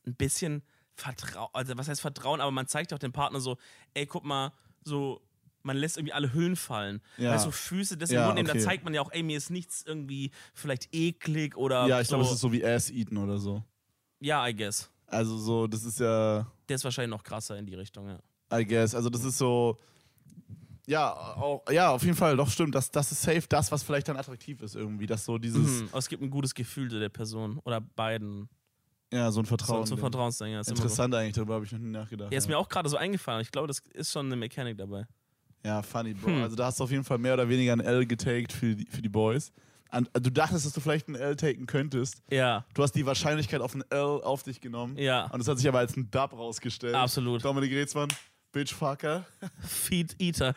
ein 0.07 0.15
bisschen 0.15 0.63
Vertrauen, 0.95 1.49
also 1.53 1.77
was 1.77 1.89
heißt 1.89 2.01
Vertrauen, 2.01 2.41
aber 2.41 2.51
man 2.51 2.67
zeigt 2.67 2.93
auch 2.93 2.99
dem 2.99 3.13
Partner 3.13 3.41
so, 3.41 3.57
ey, 3.95 4.07
guck 4.07 4.25
mal, 4.25 4.53
so, 4.85 5.23
man 5.63 5.77
lässt 5.77 5.97
irgendwie 5.97 6.13
alle 6.13 6.33
Hüllen 6.33 6.57
fallen. 6.57 7.01
Ja. 7.19 7.33
Weißt 7.35 7.47
du, 7.47 7.51
Füße, 7.51 7.97
das 7.97 8.11
Ja, 8.11 8.33
nehmen, 8.35 8.47
okay. 8.49 8.59
da 8.59 8.65
zeigt 8.65 8.85
man 8.85 8.95
ja 8.95 9.01
auch, 9.03 9.11
ey, 9.13 9.23
mir 9.23 9.37
ist 9.37 9.51
nichts 9.51 9.85
irgendwie 9.87 10.31
vielleicht 10.55 10.89
eklig 10.95 11.57
oder 11.57 11.87
Ja, 11.87 12.01
ich 12.01 12.09
so. 12.09 12.17
glaube, 12.17 12.25
es 12.29 12.33
ist 12.33 12.41
so 12.41 12.53
wie 12.53 12.65
Ass-Eaten 12.65 13.17
oder 13.17 13.39
so. 13.39 13.63
Ja, 14.21 14.47
I 14.47 14.55
guess. 14.55 14.91
Also 15.07 15.37
so, 15.39 15.67
das 15.67 15.85
ist 15.85 16.01
ja, 16.01 16.47
Der 16.69 16.77
ist 16.77 16.85
wahrscheinlich 16.85 17.11
noch 17.11 17.23
krasser 17.23 17.59
in 17.59 17.67
die 17.67 17.75
Richtung, 17.75 18.09
ja. 18.09 18.19
I 18.59 18.65
guess. 18.67 18.95
Also 18.95 19.11
das 19.11 19.25
ist 19.25 19.39
so, 19.39 19.79
ja, 20.87 21.13
auch, 21.13 21.63
ja, 21.71 21.91
auf 21.91 22.03
jeden 22.03 22.17
Fall, 22.17 22.37
doch 22.37 22.51
stimmt. 22.51 22.75
Das, 22.75 22.91
das 22.91 23.13
ist 23.13 23.23
safe 23.23 23.43
das, 23.49 23.71
was 23.71 23.83
vielleicht 23.83 24.09
dann 24.09 24.17
attraktiv 24.17 24.61
ist 24.63 24.75
irgendwie. 24.75 25.07
Dass 25.07 25.25
so 25.25 25.39
dieses, 25.39 25.83
Mhm. 25.83 25.89
Aber 25.91 25.99
es 25.99 26.09
gibt 26.09 26.23
ein 26.23 26.31
gutes 26.31 26.55
Gefühl 26.55 26.91
zu 26.91 26.99
der 26.99 27.09
Person 27.09 27.59
oder 27.65 27.81
beiden. 27.81 28.49
ja, 29.13 29.31
so 29.31 29.41
ein 29.41 29.45
So, 29.45 29.49
Vertrauen. 29.49 29.87
so 29.87 29.97
Vertrauensding. 29.97 30.53
Ja, 30.53 30.61
ist 30.61 30.69
immer 30.69 30.77
so. 30.77 30.83
Interessant 30.85 31.15
eigentlich, 31.15 31.35
darüber 31.35 31.55
habe 31.55 31.65
ich 31.65 31.73
noch 31.73 31.79
nie 31.79 31.91
nachgedacht. 31.91 32.33
Ja, 32.33 32.39
ist 32.39 32.49
mir 32.49 32.59
auch 32.59 32.69
gerade 32.69 32.89
so 32.89 32.97
eingefallen. 32.97 33.43
Ich 33.43 33.51
glaube, 33.53 33.69
das 33.69 33.79
ist 33.93 34.11
schon 34.13 34.27
eine 34.27 34.37
Mechanik 34.37 34.77
dabei. 34.79 35.07
Ja, 35.65 35.83
funny, 35.83 36.15
Bro. 36.15 36.29
Hm. 36.31 36.43
Also 36.43 36.57
da 36.57 36.67
hast 36.67 36.81
du 36.81 36.85
auf 36.85 36.91
jeden 36.91 37.05
Fall 37.05 37.19
mehr 37.19 37.35
oder 37.35 37.49
weniger 37.49 37.73
ein 37.73 37.81
L 37.81 38.05
getaked 38.07 38.53
für 38.53 38.75
die, 38.75 38.87
für 38.87 39.01
die 39.03 39.09
Boys. 39.09 39.53
An, 39.91 40.09
du 40.15 40.31
dachtest, 40.31 40.65
dass 40.67 40.73
du 40.73 40.81
vielleicht 40.81 41.09
ein 41.09 41.15
L 41.15 41.37
taken 41.37 41.67
könntest. 41.67 42.23
Ja, 42.31 42.65
Du 42.75 42.83
hast 42.83 42.93
die 42.93 43.05
Wahrscheinlichkeit 43.05 43.61
auf 43.61 43.75
ein 43.75 43.85
L 43.91 44.01
auf 44.23 44.43
dich 44.43 44.61
genommen. 44.61 44.97
ja, 44.99 45.27
Und 45.27 45.41
es 45.41 45.49
hat 45.49 45.59
sich 45.59 45.69
aber 45.69 45.79
als 45.81 45.97
ein 45.97 46.11
Dub 46.11 46.33
rausgestellt. 46.33 46.95
absolut. 46.95 47.45
Dominik 47.45 47.71
Reetzmann, 47.73 48.09
Bitchfucker. 48.53 49.27
Feed 49.61 50.17
Eater. 50.21 50.55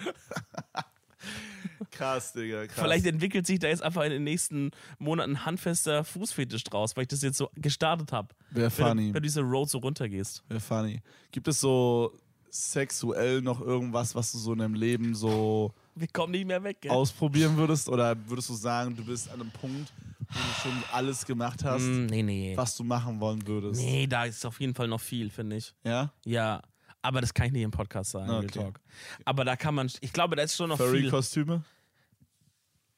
Krass, 1.91 2.33
Digga, 2.33 2.67
krass. 2.67 2.79
Vielleicht 2.79 3.05
entwickelt 3.05 3.45
sich 3.47 3.59
da 3.59 3.67
jetzt 3.67 3.81
einfach 3.83 4.03
in 4.03 4.11
den 4.11 4.23
nächsten 4.23 4.71
Monaten 4.99 5.31
ein 5.33 5.45
handfester 5.45 6.03
Fußfetisch 6.03 6.63
draus, 6.63 6.95
weil 6.95 7.03
ich 7.03 7.07
das 7.09 7.21
jetzt 7.21 7.37
so 7.37 7.49
gestartet 7.55 8.11
habe. 8.11 8.29
Wäre 8.51 8.71
Wenn, 8.77 8.87
funny. 8.87 9.01
du- 9.01 9.07
wenn 9.07 9.13
du 9.13 9.21
diese 9.21 9.41
Road 9.41 9.69
so 9.69 9.79
runtergehst. 9.79 10.43
Wäre 10.47 10.59
funny. 10.59 11.01
Gibt 11.31 11.47
es 11.47 11.59
so 11.59 12.13
sexuell 12.55 13.41
noch 13.41 13.59
irgendwas, 13.61 14.15
was 14.15 14.31
du 14.31 14.37
so 14.37 14.53
in 14.53 14.59
deinem 14.59 14.73
Leben 14.75 15.13
so 15.15 15.73
Wir 15.95 16.07
kommen 16.07 16.31
nicht 16.31 16.45
mehr 16.47 16.63
weg, 16.63 16.77
gell? 16.81 16.91
ausprobieren 16.91 17.57
würdest? 17.57 17.89
Oder 17.89 18.15
würdest 18.27 18.49
du 18.49 18.53
sagen, 18.53 18.95
du 18.95 19.03
bist 19.05 19.29
an 19.29 19.41
einem 19.41 19.51
Punkt, 19.51 19.91
wo 20.29 20.39
du 20.39 20.61
schon 20.61 20.83
alles 20.93 21.25
gemacht 21.25 21.63
hast, 21.63 21.83
Mm, 21.83 22.05
nee, 22.07 22.23
nee. 22.23 22.53
was 22.57 22.75
du 22.77 22.83
machen 22.83 23.19
wollen 23.19 23.45
würdest? 23.45 23.81
Nee, 23.81 24.07
da 24.07 24.25
ist 24.25 24.45
auf 24.45 24.59
jeden 24.61 24.73
Fall 24.73 24.87
noch 24.87 25.01
viel, 25.01 25.29
finde 25.29 25.57
ich. 25.57 25.73
Ja? 25.83 26.11
Ja. 26.25 26.61
Aber 27.01 27.21
das 27.21 27.33
kann 27.33 27.47
ich 27.47 27.51
nicht 27.53 27.61
im 27.61 27.71
Podcast 27.71 28.11
sagen, 28.11 28.29
Okay. 28.31 28.47
Talk. 28.47 28.79
Aber 29.25 29.45
da 29.45 29.55
kann 29.55 29.75
man, 29.75 29.91
ich 30.01 30.11
glaube, 30.11 30.35
da 30.35 30.41
ist 30.43 30.55
schon 30.55 30.69
noch 30.69 30.77
viel. 30.77 30.87
Furry-Kostüme? 30.87 31.63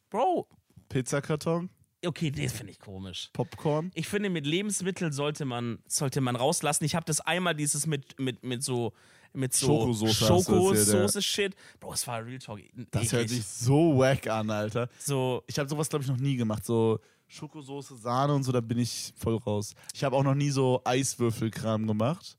Bro, 0.09 0.47
Pizzakarton? 0.87 1.69
Okay, 2.05 2.31
das 2.31 2.53
finde 2.53 2.71
ich 2.71 2.79
komisch. 2.79 3.29
Popcorn? 3.33 3.91
Ich 3.93 4.07
finde, 4.07 4.29
mit 4.29 4.45
Lebensmitteln 4.45 5.11
sollte 5.11 5.45
man, 5.45 5.79
sollte 5.87 6.21
man 6.21 6.35
rauslassen. 6.35 6.85
Ich 6.85 6.95
habe 6.95 7.05
das 7.05 7.21
einmal 7.21 7.55
dieses 7.55 7.87
mit, 7.87 8.19
mit, 8.19 8.43
mit 8.43 8.63
so 8.63 8.93
mit 9.33 9.53
so 9.53 9.91
ja. 9.91 10.13
Schokosoße-Shit. 10.13 11.55
Bro, 11.79 11.93
es 11.93 12.07
war 12.07 12.25
Real 12.25 12.39
Talk. 12.39 12.59
Das 12.91 13.11
hört 13.11 13.25
eklig. 13.25 13.43
sich 13.43 13.45
so 13.45 13.97
wack 13.97 14.25
an, 14.27 14.49
Alter. 14.49 14.89
so. 14.99 15.43
Ich 15.47 15.59
habe 15.59 15.69
sowas, 15.69 15.89
glaube 15.89 16.03
ich, 16.03 16.09
noch 16.09 16.17
nie 16.17 16.35
gemacht. 16.35 16.65
So 16.65 16.99
Schokosoße, 17.27 17.97
Sahne 17.97 18.33
und 18.33 18.43
so, 18.43 18.51
da 18.51 18.61
bin 18.61 18.79
ich 18.79 19.13
voll 19.15 19.35
raus. 19.37 19.73
Ich 19.93 20.03
habe 20.03 20.15
auch 20.15 20.23
noch 20.23 20.35
nie 20.35 20.49
so 20.49 20.81
Eiswürfelkram 20.83 21.85
gemacht. 21.85 22.37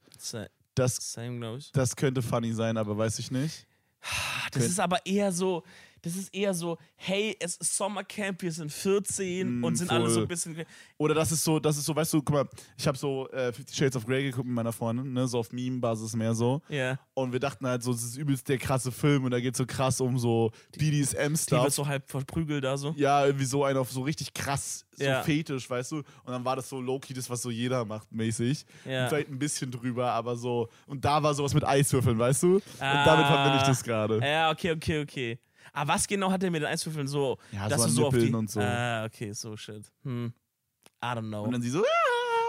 Das, 0.74 0.96
Same, 1.12 1.38
glaube 1.38 1.58
ich. 1.58 1.70
das 1.72 1.94
könnte 1.94 2.22
funny 2.22 2.52
sein, 2.52 2.76
aber 2.76 2.96
weiß 2.96 3.18
ich 3.18 3.30
nicht. 3.30 3.66
Das 4.52 4.64
ist 4.64 4.80
aber 4.80 5.04
eher 5.04 5.32
so, 5.32 5.62
das 6.02 6.16
ist 6.16 6.34
eher 6.34 6.54
so, 6.54 6.78
hey, 6.96 7.36
es 7.40 7.56
ist 7.56 7.76
Sommercamp, 7.76 8.42
wir 8.42 8.52
sind 8.52 8.72
14 8.72 9.60
Mm, 9.60 9.64
und 9.64 9.76
sind 9.76 9.90
alle 9.90 10.08
so 10.08 10.14
voll. 10.14 10.22
ein 10.22 10.28
bisschen. 10.28 10.64
Oder 10.96 11.14
das 11.14 11.32
ist 11.32 11.44
so, 11.44 11.58
das 11.58 11.76
ist 11.76 11.84
so, 11.84 11.94
weißt 11.94 12.12
du, 12.12 12.22
guck 12.22 12.34
mal, 12.34 12.48
ich 12.76 12.86
habe 12.86 12.96
so 12.98 13.28
äh, 13.30 13.52
Fifty 13.52 13.74
Shades 13.74 13.96
of 13.96 14.06
Grey 14.06 14.24
geguckt 14.24 14.46
mit 14.46 14.54
meiner 14.54 14.72
Freundin, 14.72 15.12
ne, 15.12 15.26
so 15.28 15.38
auf 15.38 15.52
Meme-Basis 15.52 16.14
mehr 16.16 16.34
so. 16.34 16.60
Ja. 16.68 16.98
Und 17.14 17.32
wir 17.32 17.40
dachten 17.40 17.66
halt 17.66 17.82
so, 17.82 17.92
das 17.92 18.02
ist 18.02 18.16
übelst 18.16 18.48
der 18.48 18.58
krasse 18.58 18.92
Film 18.92 19.24
und 19.24 19.30
da 19.30 19.40
geht 19.40 19.56
so 19.56 19.66
krass 19.66 20.00
um 20.00 20.18
so 20.18 20.50
Die 20.74 20.80
wird 20.80 21.10
BDSM-Stuff. 21.10 21.70
so 21.74 21.86
halb 21.86 22.08
verprügelt 22.10 22.64
da 22.64 22.76
so. 22.76 22.94
Ja, 22.96 23.24
irgendwie 23.26 23.44
so 23.44 23.64
ein 23.64 23.76
auf 23.76 23.90
so 23.90 24.02
richtig 24.02 24.32
krass, 24.34 24.84
so 24.96 25.04
Ja. 25.04 25.22
fetisch, 25.22 25.68
weißt 25.68 25.92
du? 25.92 25.96
Und 25.98 26.04
dann 26.26 26.44
war 26.44 26.56
das 26.56 26.68
so 26.68 26.80
low-key, 26.80 27.14
das, 27.14 27.28
was 27.30 27.42
so 27.42 27.50
jeder 27.50 27.84
macht, 27.84 28.10
mäßig. 28.12 28.64
Ja. 28.84 29.04
Und 29.04 29.08
vielleicht 29.10 29.28
ein 29.30 29.38
bisschen 29.38 29.70
drüber, 29.70 30.12
aber 30.12 30.36
so. 30.36 30.68
Und 30.86 31.04
da 31.04 31.22
war 31.22 31.34
sowas 31.34 31.54
mit 31.54 31.64
Eiswürfeln, 31.64 32.18
weißt 32.18 32.42
du? 32.44 32.54
Und 32.56 32.62
damit 32.80 33.26
verbinde 33.26 33.58
ich 33.58 33.64
das 33.64 33.82
gerade. 33.82 34.20
Ja, 34.24 34.50
okay, 34.50 34.72
okay, 34.72 35.02
okay. 35.02 35.38
Aber 35.72 35.94
was 35.94 36.06
genau 36.06 36.30
hat 36.30 36.42
er 36.42 36.50
mit 36.50 36.62
den 36.62 36.68
Eiswürfeln 36.68 37.06
so, 37.08 37.38
Ja, 37.52 37.68
dass 37.68 37.82
so 37.82 37.88
du 37.88 37.92
so 37.94 38.06
auf 38.08 38.14
die. 38.14 38.20
Nippeln 38.20 38.34
und 38.36 38.50
so. 38.50 38.60
Ah, 38.60 39.04
okay, 39.04 39.32
so 39.32 39.56
shit. 39.56 39.84
Hm. 40.04 40.32
I 41.02 41.06
don't 41.06 41.28
know. 41.28 41.44
Und 41.44 41.52
dann 41.52 41.62
sie 41.62 41.70
so. 41.70 41.84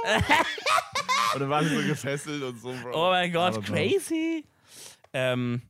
"Ah!" 0.05 0.09
und 1.34 1.39
dann 1.41 1.49
war 1.49 1.63
sie 1.63 1.76
so 1.76 1.88
gefesselt 1.88 2.41
und 2.41 2.59
so, 2.59 2.74
Bro. 2.82 2.91
Oh 2.93 3.09
mein 3.11 3.32
Gott, 3.32 3.63
crazy. 3.65 4.43
Ähm, 5.13 5.61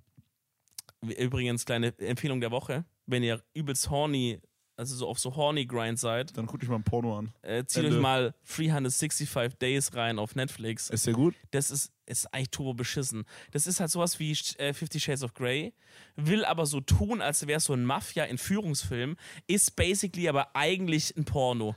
übrigens, 1.17 1.65
kleine 1.65 1.97
Empfehlung 1.99 2.39
der 2.41 2.51
Woche. 2.51 2.85
Wenn 3.05 3.23
ihr 3.23 3.41
übelst 3.53 3.89
horny, 3.89 4.39
also 4.77 4.95
so 4.95 5.07
auf 5.07 5.19
so 5.19 5.35
horny 5.35 5.65
Grind 5.65 5.99
seid, 5.99 6.37
Dann 6.37 6.45
guck 6.45 6.61
ich 6.63 6.69
mal 6.69 6.75
ein 6.75 6.83
Porno 6.83 7.17
an. 7.17 7.33
äh, 7.41 7.65
zieht 7.65 7.83
Ende. 7.83 7.97
euch 7.97 8.01
mal 8.01 8.33
365 8.55 9.55
Days 9.57 9.93
rein 9.95 10.19
auf 10.19 10.35
Netflix. 10.35 10.89
Ist 10.89 11.07
der 11.07 11.13
gut? 11.13 11.35
Das 11.51 11.71
ist, 11.71 11.91
ist 12.09 12.33
eigentlich 12.33 12.49
turbo 12.49 12.73
beschissen. 12.73 13.23
Das 13.51 13.67
ist 13.67 13.79
halt 13.79 13.91
sowas 13.91 14.19
wie 14.19 14.37
äh, 14.57 14.73
Fifty 14.73 14.99
Shades 14.99 15.23
of 15.23 15.33
Grey, 15.33 15.73
will 16.15 16.43
aber 16.45 16.65
so 16.65 16.81
tun, 16.81 17.21
als 17.21 17.47
wäre 17.47 17.57
es 17.57 17.65
so 17.65 17.73
ein 17.73 17.85
Mafia-Entführungsfilm, 17.85 19.15
ist 19.47 19.75
basically 19.75 20.27
aber 20.27 20.55
eigentlich 20.55 21.15
ein 21.15 21.25
Porno. 21.25 21.75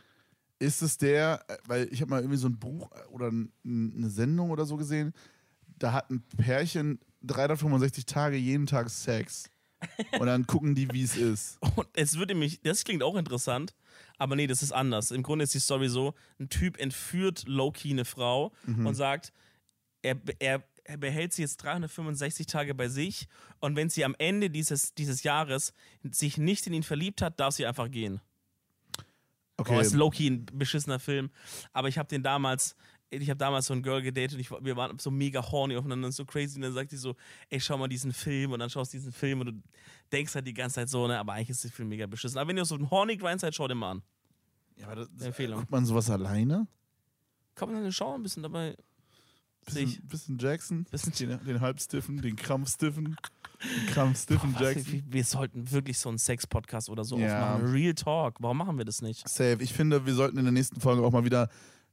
Ist 0.59 0.83
es 0.83 0.97
der, 0.99 1.45
äh, 1.49 1.57
weil 1.67 1.89
ich 1.93 2.01
habe 2.01 2.11
mal 2.11 2.21
irgendwie 2.21 2.39
so 2.39 2.49
ein 2.49 2.59
Buch 2.59 2.91
äh, 2.93 3.07
oder 3.09 3.29
eine 3.29 4.11
Sendung 4.11 4.51
oder 4.51 4.65
so 4.65 4.77
gesehen, 4.77 5.13
da 5.79 5.93
hat 5.93 6.11
ein 6.11 6.23
Pärchen 6.37 6.99
365 7.23 8.07
Tage 8.07 8.37
jeden 8.37 8.67
Tag 8.67 8.91
Sex. 8.91 9.49
Und 10.21 10.27
dann 10.27 10.47
gucken 10.47 10.77
die, 10.77 10.89
wie 10.93 11.03
es 11.03 11.17
ist. 11.17 11.59
Und 11.75 11.89
es 11.95 12.17
würde 12.17 12.37
mich, 12.37 12.61
das 12.63 12.85
klingt 12.85 13.03
auch 13.03 13.17
interessant, 13.17 13.75
aber 14.17 14.37
nee, 14.37 14.47
das 14.47 14.63
ist 14.63 14.71
anders. 14.71 15.11
Im 15.11 15.25
Grunde 15.25 15.43
ist 15.43 15.55
die 15.55 15.59
Story 15.59 15.89
so: 15.89 16.15
ein 16.39 16.49
Typ 16.49 16.79
entführt 16.79 17.45
Loki 17.49 17.91
eine 17.91 18.05
Frau 18.05 18.53
und 18.65 18.95
sagt, 18.95 19.33
er, 20.03 20.17
er, 20.39 20.63
er 20.85 20.97
behält 20.97 21.33
sie 21.33 21.43
jetzt 21.43 21.59
365 21.59 22.47
Tage 22.47 22.75
bei 22.75 22.89
sich 22.89 23.29
und 23.61 23.77
wenn 23.77 23.89
sie 23.89 24.05
am 24.05 24.15
Ende 24.19 24.51
dieses, 24.51 24.95
dieses 24.95 25.23
Jahres 25.23 25.73
sich 26.11 26.39
nicht 26.39 26.67
in 26.67 26.75
ihn 26.75 26.83
verliebt 26.83 27.23
hat, 27.23 27.41
darf 27.41 27.55
sie 27.55 27.67
einfach 27.67 27.91
gehen. 27.91 28.21
Okay. 29.57 29.77
Oh, 29.77 29.81
ist 29.81 29.95
Loki 29.95 30.29
ein 30.29 30.47
beschissener 30.47 30.99
Film. 30.99 31.31
Aber 31.73 31.89
ich 31.89 31.99
habe 31.99 32.09
den 32.09 32.23
damals, 32.23 32.75
ich 33.11 33.29
habe 33.29 33.39
damals 33.39 33.67
so 33.67 33.75
ein 33.75 33.83
Girl 33.83 34.03
gedatet 34.03 34.35
und 34.35 34.41
ich, 34.41 34.51
wir 34.51 34.77
waren 34.77 34.99
so 34.99 35.11
mega 35.11 35.41
horny 35.53 35.77
aufeinander 35.77 36.07
und 36.07 36.13
so 36.13 36.25
crazy. 36.25 36.57
Und 36.57 36.63
dann 36.63 36.73
sagt 36.73 36.91
die 36.91 36.97
so, 36.97 37.15
ey, 37.49 37.61
schau 37.61 37.79
mal 37.79 37.89
diesen 37.89 38.13
Film 38.13 38.53
und 38.53 38.59
dann 38.59 38.71
schaust 38.71 38.93
du 38.93 38.97
diesen 38.97 39.13
Film 39.13 39.41
und 39.41 39.47
du 39.47 39.63
denkst 40.11 40.35
halt 40.35 40.47
die 40.47 40.55
ganze 40.55 40.77
Zeit 40.77 40.89
so, 40.89 41.07
ne, 41.07 41.19
aber 41.19 41.35
eigentlich 41.35 41.51
ist 41.51 41.65
der 41.65 41.71
Film 41.71 41.89
mega 41.89 42.07
beschissen. 42.07 42.39
Aber 42.39 42.49
wenn 42.49 42.57
ihr 42.57 42.65
so 42.65 42.75
einen 42.75 42.91
horny 42.91 43.17
Grind 43.17 43.41
seid, 43.41 43.55
schau 43.55 43.69
den 43.69 43.79
mal 43.79 43.93
an. 43.93 44.03
ja, 44.77 44.87
aber 44.87 44.97
das, 44.97 45.27
Empfehlung. 45.27 45.61
Guckt 45.61 45.71
man 45.71 45.85
sowas 45.85 46.11
alleine? 46.11 46.67
Kann 47.55 47.71
man 47.71 47.83
dann 47.83 47.93
schauen, 47.93 48.21
ein 48.21 48.23
bisschen 48.23 48.43
dabei. 48.43 48.77
Bisschen, 49.65 50.07
bisschen 50.09 50.39
Jackson? 50.39 50.85
Bisschen- 50.91 51.29
den, 51.29 51.45
den 51.45 51.61
Halbstiffen, 51.61 52.21
den 52.21 52.37
Krampfstiffen. 52.37 53.17
Krampf 53.93 54.21
Stiffen 54.23 54.55
Was, 54.55 54.61
Jackson. 54.61 54.93
wir, 54.93 55.03
wir 55.13 55.25
sollten 55.25 55.71
wirklich 55.71 55.97
so 55.99 56.09
einen 56.09 56.19
Sex-Podcast 56.19 56.89
oder 56.91 57.05
so 57.05 57.17
Ja. 57.17 57.55
aufmachen. 57.55 57.71
Real 57.73 57.95
Talk. 57.95 58.37
Warum 58.41 58.59
machen 58.59 58.77
wir 58.77 58.85
das 58.85 59.03
nicht? 59.03 59.29
Safe. 59.29 59.59
Ich 59.61 59.73
finde, 59.73 60.05
wir 60.05 60.15
sollten 60.15 60.37
in 60.39 60.45
der 60.45 60.53
nächsten 60.53 60.81
Folge 60.81 61.03
auch 61.05 61.13
mal 61.13 61.25
wieder 61.25 61.49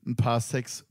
ein 0.05 0.15
paar 0.15 0.41
Sex. 0.41 0.84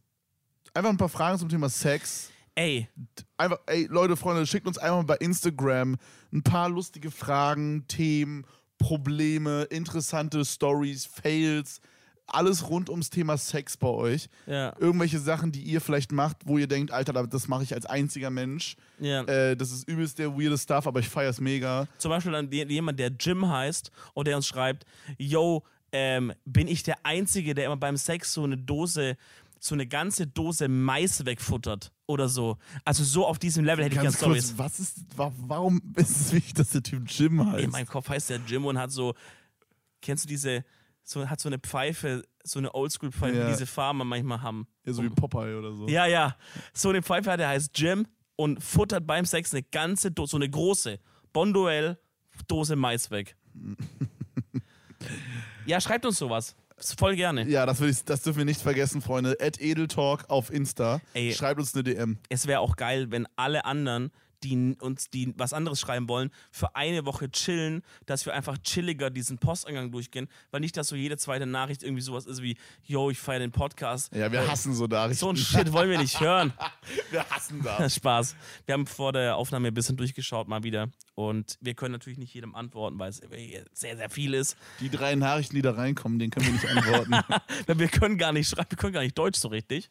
Einfach 0.75 0.91
ein 0.91 0.97
paar 0.97 1.09
Fragen 1.09 1.37
zum 1.39 1.49
Thema 1.49 1.69
Sex. 1.69 2.31
Ey, 2.55 2.89
Einfach, 3.37 3.59
ey, 3.67 3.87
Leute, 3.91 4.17
Freunde, 4.17 4.47
schickt 4.47 4.67
uns 4.69 4.79
einfach 4.79 4.99
mal 4.99 5.05
bei 5.05 5.17
Instagram 5.17 5.97
ein 6.33 6.43
paar 6.43 6.69
lustige 6.69 7.11
Fragen, 7.11 7.87
Themen, 7.89 8.45
Probleme, 8.79 9.63
interessante 9.71 10.45
Stories, 10.45 11.07
Fails. 11.07 11.81
Alles 12.31 12.69
rund 12.69 12.91
ums 12.91 13.09
Thema 13.11 13.37
Sex 13.39 13.77
bei 13.79 13.89
euch. 13.89 14.29
ja, 14.47 14.75
Irgendwelche 14.79 15.19
Sachen, 15.19 15.51
die 15.51 15.63
ihr 15.63 15.81
vielleicht 15.81 16.13
macht, 16.13 16.37
wo 16.45 16.59
ihr 16.59 16.67
denkt, 16.67 16.91
Alter, 16.93 17.27
das 17.27 17.49
mache 17.49 17.63
ich 17.63 17.73
als 17.75 17.87
einziger 17.87 18.29
Mensch. 18.31 18.77
ja. 18.99 19.23
Äh, 19.25 19.57
das 19.57 19.73
ist 19.73 19.89
übelst 19.89 20.19
der 20.19 20.33
weirde 20.39 20.59
Stuff, 20.59 20.87
aber 20.87 21.01
ich 21.01 21.09
feier's 21.09 21.41
mega. 21.41 21.89
Zum 21.99 22.11
Beispiel 22.11 22.33
dann 22.33 22.51
jemand, 22.53 22.99
der 23.01 23.11
Jim 23.19 23.49
heißt 23.49 23.91
und 24.15 24.29
der 24.29 24.37
uns 24.37 24.47
schreibt, 24.47 24.85
yo, 25.17 25.63
ähm, 25.91 26.33
bin 26.45 26.69
ich 26.69 26.83
der 26.83 26.97
Einzige, 27.05 27.55
der 27.55 27.65
immer 27.67 27.79
beim 27.79 27.97
Sex 27.97 28.35
so 28.35 28.45
eine 28.45 28.59
Dose, 28.59 29.17
so 29.59 29.75
eine 29.75 29.87
ganze 29.87 30.27
Dose 30.27 30.69
Mais 30.69 31.25
wegfuttert 31.25 31.93
oder 32.07 32.29
so. 32.29 32.59
Also 32.85 33.05
so 33.05 33.27
auf 33.27 33.39
diesem 33.39 33.65
Level 33.65 33.85
hätte 33.87 33.97
ich 33.97 34.03
Ganz 34.03 34.19
gerne 34.19 34.35
kurz, 34.35 34.45
Stories. 34.51 34.59
was 34.59 34.81
ist, 34.81 34.99
wa- 35.17 35.33
warum 35.39 35.81
ist 35.97 36.11
es 36.11 36.33
wichtig, 36.33 36.53
dass 36.55 36.71
der 36.71 36.83
Typ 36.83 37.05
Jim 37.11 37.51
heißt? 37.53 37.65
In 37.65 37.71
meinem 37.71 37.87
Kopf 37.87 38.09
heißt 38.11 38.29
der 38.29 38.41
Jim 38.47 38.67
und 38.67 38.77
hat 38.79 38.93
so, 38.93 39.15
kennst 40.03 40.25
du 40.25 40.29
diese, 40.29 40.63
so, 41.09 41.29
hat 41.29 41.41
so 41.41 41.49
eine 41.49 41.59
Pfeife, 41.59 42.23
so 42.45 42.59
eine 42.59 42.75
Oldschool-Pfeife, 42.75 43.37
Ja. 43.39 43.45
die 43.47 43.53
diese 43.53 43.67
Farmer 43.67 44.05
manchmal 44.05 44.43
haben. 44.43 44.67
ja, 44.85 44.93
so 44.93 45.03
wie 45.03 45.09
Popeye 45.09 45.57
oder 45.59 45.73
so. 45.73 45.89
Ja, 45.89 46.07
ja. 46.07 46.37
So 46.75 46.91
eine 46.91 47.03
Pfeife 47.03 47.31
hat, 47.33 47.41
der 47.41 47.49
heißt 47.49 47.71
Jim 47.79 48.07
und 48.37 48.63
futtert 48.63 49.07
beim 49.07 49.25
Sex 49.25 49.53
eine 49.55 49.63
ganze 49.63 50.11
Dose, 50.11 50.33
so 50.33 50.37
eine 50.37 50.49
große 50.51 50.99
Bonduell 51.33 51.99
Dose 52.47 52.77
Mais 52.77 53.11
weg. 53.11 53.37
ja, 55.67 55.81
schreibt 55.81 56.05
uns 56.07 56.19
sowas. 56.19 56.55
Voll 56.97 57.17
gerne. 57.17 57.49
Ja, 57.49 57.67
das, 57.67 57.81
ich, 57.81 58.05
das 58.05 58.23
dürfen 58.23 58.39
wir 58.39 58.45
nicht 58.45 58.61
vergessen, 58.61 59.03
Freunde. 59.03 59.37
At 59.41 59.61
Edeltalk 59.61 60.29
auf 60.31 60.53
Insta. 60.53 61.01
Ey. 61.13 61.33
Schreibt 61.33 61.59
uns 61.59 61.75
eine 61.75 61.83
DM. 61.83 62.19
Es 62.29 62.47
wäre 62.47 62.61
auch 62.61 62.77
geil, 62.77 63.11
wenn 63.11 63.27
alle 63.35 63.65
anderen, 63.65 64.13
die 64.43 64.77
uns 64.81 65.11
die 65.11 65.35
was 65.37 65.53
anderes 65.53 65.81
schreiben 65.81 66.09
wollen, 66.09 66.31
für 66.51 66.75
eine 66.77 67.05
Woche 67.05 67.31
chillen, 67.31 67.83
dass 68.07 68.27
wir 68.27 68.35
einfach 68.35 68.59
chilliger 68.59 69.11
diesen 69.11 69.39
Posteingang 69.39 69.91
durchgehen, 69.91 70.29
weil 70.51 70.61
nicht, 70.61 70.77
dass 70.77 70.89
so 70.89 70.97
jede 70.97 71.17
zweite 71.17 71.47
Nachricht 71.47 71.83
irgendwie 71.83 72.03
sowas 72.03 72.27
ist 72.27 72.43
wie, 72.43 72.57
yo, 72.85 73.11
ich 73.11 73.19
feiere 73.19 73.41
den 73.41 73.53
Podcast. 73.53 74.15
Ja, 74.15 74.31
wir 74.31 74.47
hassen 74.49 74.75
so 74.75 74.87
Nachrichten. 74.87 75.19
So 75.19 75.31
ein 75.31 75.37
Shit 75.37 75.73
wollen 75.73 75.91
wir 75.91 75.99
nicht 75.99 76.21
hören. 76.21 76.53
wir 77.11 77.29
hassen 77.31 77.63
das. 77.63 77.95
Spaß. 77.99 78.37
Wir 78.67 78.75
haben 78.75 78.87
vor 78.87 79.13
der 79.13 79.37
Aufnahme 79.37 79.69
ein 79.69 79.75
bisschen 79.75 79.97
durchgeschaut 79.97 80.49
mal 80.49 80.63
wieder 80.63 80.89
und 81.15 81.57
wir 81.61 81.75
können 81.75 81.93
natürlich 81.93 82.19
nicht 82.19 82.35
jedem 82.35 82.55
antworten, 82.55 82.99
weil 82.99 83.11
es 83.11 83.21
sehr, 83.73 83.97
sehr 83.97 84.11
viel 84.11 84.35
ist. 84.35 84.57
Die 84.81 84.91
drei 84.91 85.15
Nachrichten, 85.15 85.57
die 85.57 85.63
da 85.63 85.73
reinkommen, 85.73 86.19
denen 86.19 86.31
können 86.31 86.47
wir 86.47 86.53
nicht 86.53 86.67
antworten. 86.69 87.79
Wir 87.79 87.89
können 87.89 88.19
gar 88.19 88.33
nicht 88.33 88.49
schreiben, 88.49 88.71
wir 88.71 88.79
können 88.79 88.93
gar 88.93 89.03
nicht 89.03 89.19
Deutsch 89.19 89.39
so 89.39 89.49
richtig. 89.49 89.91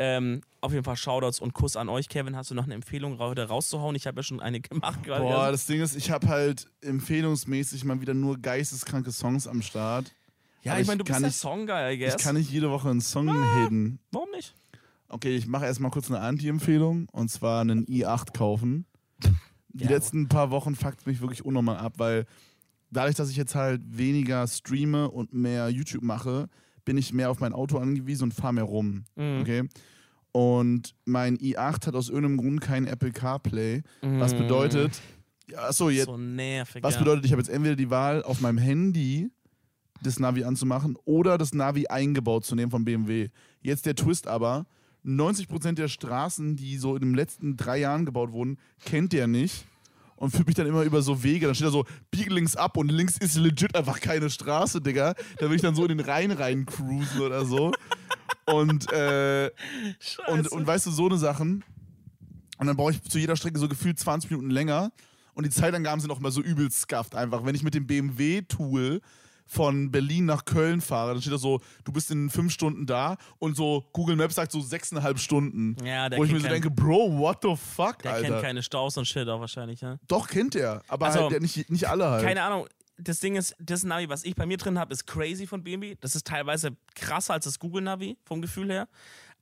Ähm, 0.00 0.42
auf 0.60 0.72
jeden 0.72 0.84
Fall 0.84 0.96
Shoutouts 0.96 1.40
und 1.40 1.54
Kuss 1.54 1.74
an 1.76 1.88
euch. 1.88 2.08
Kevin, 2.08 2.36
hast 2.36 2.50
du 2.50 2.54
noch 2.54 2.64
eine 2.64 2.74
Empfehlung 2.74 3.18
heute 3.18 3.48
rauszuhauen? 3.48 3.96
Ich 3.96 4.06
habe 4.06 4.18
ja 4.20 4.22
schon 4.22 4.40
eine 4.40 4.60
gemacht 4.60 5.02
gerade. 5.02 5.24
Boah, 5.24 5.50
das 5.50 5.66
Ding 5.66 5.80
ist, 5.80 5.96
ich 5.96 6.10
habe 6.10 6.28
halt 6.28 6.66
empfehlungsmäßig 6.82 7.84
mal 7.84 8.00
wieder 8.00 8.14
nur 8.14 8.38
geisteskranke 8.38 9.10
Songs 9.10 9.46
am 9.48 9.60
Start. 9.62 10.14
ja, 10.62 10.72
aber 10.72 10.80
ich 10.80 10.86
meine, 10.86 10.98
du 10.98 11.04
bist 11.04 11.12
kann 11.14 11.22
der 11.22 11.30
nicht- 11.30 11.38
Songguy, 11.40 11.94
I 11.94 11.98
guess. 11.98 12.14
Ich 12.16 12.22
kann 12.22 12.36
nicht 12.36 12.50
jede 12.50 12.70
Woche 12.70 12.90
einen 12.90 13.00
Song 13.00 13.26
hidden. 13.62 13.98
Warum 14.12 14.30
nicht? 14.30 14.54
Okay, 15.08 15.34
ich 15.34 15.46
mache 15.46 15.64
erstmal 15.64 15.90
kurz 15.90 16.10
eine 16.10 16.20
Anti-Empfehlung 16.20 17.08
und 17.10 17.30
zwar 17.30 17.62
einen 17.62 17.84
i8 17.86 18.32
kaufen. 18.36 18.84
Die 19.70 19.84
Ja. 19.84 19.90
letzten 19.90 20.28
paar 20.28 20.50
Wochen 20.50 20.74
fuckt 20.76 21.06
mich 21.06 21.20
wirklich 21.20 21.44
unnormal 21.44 21.78
ab, 21.78 21.94
weil 21.96 22.26
dadurch, 22.90 23.16
dass 23.16 23.30
ich 23.30 23.36
jetzt 23.36 23.54
halt 23.54 23.80
weniger 23.86 24.46
streame 24.46 25.10
und 25.10 25.32
mehr 25.32 25.68
YouTube 25.70 26.02
mache, 26.02 26.48
bin 26.88 26.96
ich 26.96 27.12
mehr 27.12 27.30
auf 27.30 27.38
mein 27.38 27.52
Auto 27.52 27.76
angewiesen 27.76 28.24
und 28.24 28.32
fahre 28.34 28.54
mehr 28.54 28.64
rum. 28.64 29.04
Mhm. 29.14 29.40
Okay? 29.42 29.68
Und 30.32 30.94
mein 31.04 31.36
i8 31.36 31.86
hat 31.86 31.94
aus 31.94 32.08
irgendeinem 32.08 32.38
Grund 32.38 32.60
kein 32.62 32.86
Apple 32.86 33.12
CarPlay, 33.12 33.82
was 34.00 34.32
bedeutet, 34.34 34.98
achso, 35.54 35.90
jetzt, 35.90 36.08
Mhm. 36.08 36.12
So 36.12 36.16
nervig. 36.16 36.82
was 36.82 36.98
bedeutet, 36.98 37.26
ich 37.26 37.32
habe 37.32 37.42
jetzt 37.42 37.50
entweder 37.50 37.76
die 37.76 37.90
Wahl, 37.90 38.22
auf 38.22 38.40
meinem 38.40 38.56
Handy 38.56 39.30
das 40.02 40.18
Navi 40.18 40.44
anzumachen 40.44 40.96
oder 41.04 41.36
das 41.36 41.52
Navi 41.52 41.88
eingebaut 41.88 42.46
zu 42.46 42.54
nehmen 42.54 42.70
von 42.70 42.86
BMW. 42.86 43.28
Jetzt 43.60 43.84
der 43.84 43.94
Twist 43.94 44.26
aber, 44.26 44.64
90% 45.04 45.72
der 45.74 45.88
Straßen, 45.88 46.56
die 46.56 46.78
so 46.78 46.94
in 46.94 47.02
den 47.02 47.14
letzten 47.14 47.56
drei 47.58 47.78
Jahren 47.80 48.06
gebaut 48.06 48.32
wurden, 48.32 48.56
kennt 48.84 49.12
der 49.12 49.26
nicht 49.26 49.66
und 50.18 50.30
führt 50.30 50.46
mich 50.46 50.56
dann 50.56 50.66
immer 50.66 50.82
über 50.82 51.00
so 51.00 51.22
Wege. 51.22 51.46
Dann 51.46 51.54
steht 51.54 51.68
da 51.68 51.70
so, 51.70 51.84
biege 52.10 52.32
links 52.32 52.56
ab 52.56 52.76
und 52.76 52.90
links 52.90 53.16
ist 53.18 53.36
legit 53.36 53.74
einfach 53.74 54.00
keine 54.00 54.28
Straße, 54.28 54.80
Digga. 54.80 55.14
Da 55.38 55.48
will 55.48 55.56
ich 55.56 55.62
dann 55.62 55.74
so 55.74 55.82
in 55.82 55.96
den 55.96 56.00
Rhein 56.00 56.32
rein 56.32 56.66
cruisen 56.66 57.20
oder 57.20 57.44
so. 57.44 57.72
Und, 58.46 58.90
äh, 58.92 59.50
und, 60.26 60.48
und 60.48 60.66
weißt 60.66 60.86
du, 60.86 60.90
so 60.90 61.06
eine 61.06 61.18
Sachen. 61.18 61.64
Und 62.58 62.66
dann 62.66 62.76
brauche 62.76 62.92
ich 62.92 63.02
zu 63.02 63.18
jeder 63.18 63.36
Strecke 63.36 63.58
so 63.58 63.68
gefühlt 63.68 63.98
20 63.98 64.30
Minuten 64.30 64.50
länger. 64.50 64.90
Und 65.34 65.46
die 65.46 65.50
Zeitangaben 65.50 66.00
sind 66.00 66.10
auch 66.10 66.18
immer 66.18 66.32
so 66.32 66.42
übelst 66.42 66.80
scuffed 66.80 67.14
einfach. 67.14 67.44
Wenn 67.44 67.54
ich 67.54 67.62
mit 67.62 67.74
dem 67.74 67.86
BMW-Tool 67.86 69.00
von 69.48 69.90
Berlin 69.90 70.26
nach 70.26 70.44
Köln 70.44 70.80
fahre, 70.80 71.12
dann 71.14 71.20
steht 71.22 71.32
da 71.32 71.38
so, 71.38 71.60
du 71.84 71.92
bist 71.92 72.10
in 72.10 72.28
fünf 72.30 72.52
Stunden 72.52 72.86
da 72.86 73.16
und 73.38 73.56
so 73.56 73.88
Google 73.92 74.14
Maps 74.14 74.34
sagt 74.36 74.52
so 74.52 74.60
sechseinhalb 74.60 75.18
Stunden. 75.18 75.74
ja, 75.84 76.08
der 76.08 76.18
Wo 76.18 76.24
ich 76.24 76.30
mir 76.32 76.38
so 76.40 76.48
denke, 76.48 76.70
Bro, 76.70 77.18
what 77.18 77.38
the 77.42 77.56
fuck, 77.56 78.02
der 78.02 78.12
Alter. 78.12 78.28
kennt 78.28 78.42
keine 78.42 78.62
Staus 78.62 78.96
und 78.98 79.06
Shit 79.06 79.26
auch 79.28 79.40
wahrscheinlich, 79.40 79.80
ja? 79.80 79.96
Doch, 80.06 80.28
kennt 80.28 80.54
er. 80.54 80.82
Aber 80.86 81.06
Also, 81.06 81.22
halt, 81.22 81.32
der 81.32 81.40
nicht, 81.40 81.70
nicht 81.70 81.88
alle 81.88 82.06
halt. 82.08 82.22
Keine 82.24 82.42
Ahnung. 82.42 82.68
Das 83.00 83.20
Ding 83.20 83.36
ist, 83.36 83.54
das 83.60 83.84
Navi, 83.84 84.08
was 84.08 84.24
ich 84.24 84.34
bei 84.34 84.44
mir 84.44 84.56
drin 84.56 84.78
habe, 84.78 84.92
ist 84.92 85.06
crazy 85.06 85.46
von 85.46 85.62
BMW. 85.62 85.96
Das 86.00 86.14
ist 86.16 86.26
teilweise 86.26 86.76
krasser 86.94 87.32
als 87.34 87.44
das 87.44 87.58
Google 87.58 87.82
Navi 87.82 88.18
vom 88.24 88.42
Gefühl 88.42 88.70
her. 88.70 88.88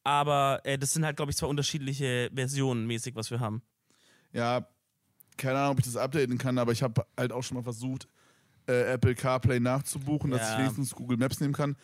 Aber 0.05 0.61
äh, 0.65 0.79
das 0.79 0.93
sind 0.93 1.05
halt, 1.05 1.17
glaube 1.17 1.31
ich, 1.33 1.37
zwei 1.37 1.47
unterschiedliche 1.49 2.31
Versionen 2.35 2.87
mäßig, 2.87 3.17
was 3.17 3.31
wir 3.31 3.41
haben. 3.41 3.63
Ja, 4.33 4.69
keine 5.37 5.59
Ahnung, 5.59 5.73
ob 5.73 5.79
ich 5.81 5.87
das 5.87 5.97
updaten 5.97 6.39
kann, 6.39 6.59
aber 6.59 6.73
ich 6.73 6.83
habe 6.83 7.05
halt 7.19 7.33
auch 7.33 7.43
schon 7.43 7.57
mal 7.57 7.63
versucht, 7.65 8.07
äh, 8.69 8.93
Apple 8.93 9.15
CarPlay 9.15 9.61
nachzubuchen, 9.61 10.31
dass 10.31 10.41
Ja. 10.41 10.53
ich 10.53 10.59
wenigstens 10.61 10.95
Google 10.95 11.17
Maps 11.17 11.41
nehmen 11.41 11.55
kann. 11.55 11.77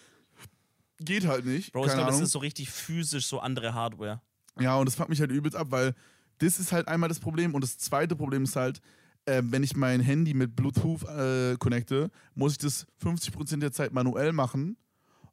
Geht 1.00 1.26
halt 1.26 1.44
nicht. 1.46 1.72
Bro, 1.72 1.86
ich 1.86 1.92
glaube, 1.92 2.10
das 2.10 2.20
ist 2.20 2.32
so 2.32 2.38
richtig 2.38 2.70
physisch 2.70 3.26
so 3.26 3.40
andere 3.40 3.74
Hardware. 3.74 4.20
Ja, 4.60 4.76
und 4.76 4.86
das 4.86 4.94
fuckt 4.94 5.08
mich 5.08 5.20
halt 5.20 5.30
übelst 5.32 5.56
ab, 5.56 5.68
weil 5.70 5.94
das 6.38 6.58
ist 6.58 6.72
halt 6.72 6.88
einmal 6.88 7.08
das 7.08 7.18
Problem. 7.20 7.54
Und 7.54 7.62
das 7.62 7.78
zweite 7.78 8.14
Problem 8.14 8.44
ist 8.44 8.56
halt, 8.56 8.80
äh, 9.24 9.42
wenn 9.44 9.62
ich 9.62 9.76
mein 9.76 10.00
Handy 10.00 10.34
mit 10.34 10.54
Bluetooth 10.54 11.02
äh, 11.04 11.56
connecte, 11.58 12.10
muss 12.34 12.52
ich 12.52 12.58
das 12.58 12.86
50% 13.02 13.60
der 13.60 13.72
Zeit 13.72 13.92
manuell 13.92 14.32
machen. 14.32 14.76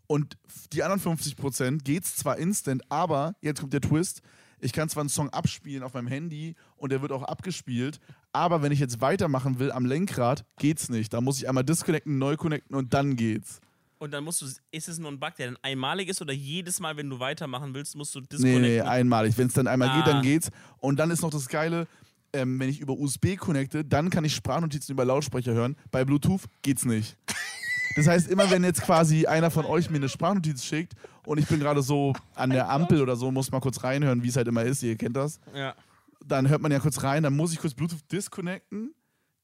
Und 0.08 0.38
die 0.74 0.82
anderen 0.84 1.02
50% 1.18 1.84
geht's 1.84 2.16
zwar 2.16 2.38
instant, 2.38 2.82
aber 2.89 3.36
jetzt 3.41 3.60
kommt 3.60 3.74
der 3.74 3.82
Twist. 3.82 4.22
Ich 4.62 4.74
kann 4.74 4.89
zwar 4.89 5.01
einen 5.01 5.10
Song 5.10 5.30
abspielen 5.30 5.84
auf 5.84 5.93
meinem 5.93 6.07
Handy 6.07 6.55
und 6.78 6.91
der 6.91 7.01
wird 7.01 7.12
auch 7.12 7.24
abgespielt, 7.24 7.99
aber 8.34 8.62
wenn 8.62 8.72
ich 8.72 8.80
jetzt 8.80 9.01
weitermachen 9.01 9.60
will 9.60 9.72
am 9.72 9.86
Lenkrad, 9.86 10.45
geht's 10.57 10.89
nicht. 10.89 11.14
Da 11.14 11.22
muss 11.22 11.38
ich 11.38 11.47
einmal 11.47 11.64
disconnecten, 11.64 12.18
neu 12.18 12.36
connecten 12.38 12.76
und 12.76 12.93
dann 12.93 13.16
geht's. 13.16 13.60
Und 13.97 14.12
dann 14.12 14.24
musst 14.24 14.41
du, 14.41 14.45
ist 14.72 14.88
es 14.88 14.97
nur 14.97 15.12
ein 15.12 15.20
Bug, 15.20 15.36
der 15.36 15.47
dann 15.47 15.57
einmalig 15.62 16.07
ist 16.07 16.22
oder 16.22 16.32
jedes 16.34 16.80
Mal, 16.80 16.95
wenn 16.95 17.10
du 17.10 17.20
weitermachen 17.20 17.74
willst, 17.74 17.95
musst 17.97 18.16
du 18.16 18.20
Nee, 18.22 18.28
disconnecten? 18.30 18.62
nee, 18.62 18.80
einmalig. 18.82 19.38
Wenn 19.38 19.47
es 19.47 19.53
dann 19.53 19.68
einmal 19.68 19.89
geht, 19.97 20.03
Ah. 20.07 20.14
dann 20.14 20.22
geht's. 20.24 20.49
Und 20.78 20.97
dann 20.99 21.12
ist 21.12 21.22
noch 21.22 21.32
das 21.32 21.49
Geile, 21.49 21.86
ähm, 22.32 22.60
wenn 22.60 22.70
ich 22.70 22.80
über 22.80 22.93
USB 22.93 23.36
connecte, 23.36 23.84
dann 23.84 24.10
kann 24.10 24.24
ich 24.24 24.36
Sprachnotizen 24.36 24.93
über 24.93 25.03
Lautsprecher 25.03 25.53
hören. 25.53 25.76
Bei 25.91 26.05
Bluetooth 26.05 26.41
geht's 26.62 26.86
nicht. 26.86 27.18
Das 28.00 28.08
heißt, 28.08 28.30
immer 28.30 28.50
wenn 28.50 28.64
jetzt 28.64 28.82
quasi 28.82 29.26
einer 29.26 29.52
von 29.52 29.66
euch 29.66 29.89
mir 29.89 29.97
eine 29.97 30.08
Sprachnotiz 30.08 30.64
schickt 30.64 30.93
und 31.26 31.38
ich 31.38 31.47
bin 31.47 31.60
gerade 31.60 31.82
so 31.82 32.14
an 32.34 32.50
der 32.50 32.70
Ampel 32.70 33.02
oder 33.02 33.16
so, 33.16 33.30
muss 33.30 33.52
mal 33.52 33.60
kurz 33.60 33.84
reinhören, 33.84 34.24
wie 34.24 34.30
es 34.30 34.38
halt 34.38 34.47
immer 34.47 34.64
ist, 34.64 34.82
ihr 34.84 34.95
kennt 34.95 35.18
das, 35.18 35.39
ja. 35.54 35.76
dann 36.26 36.47
hört 36.47 36.62
man 36.62 36.72
ja 36.72 36.80
kurz 36.80 37.04
rein, 37.04 37.24
dann 37.24 37.36
muss 37.36 37.52
ich 37.52 37.60
kurz 37.60 37.74
Bluetooth 37.74 38.10
disconnecten, 38.12 38.93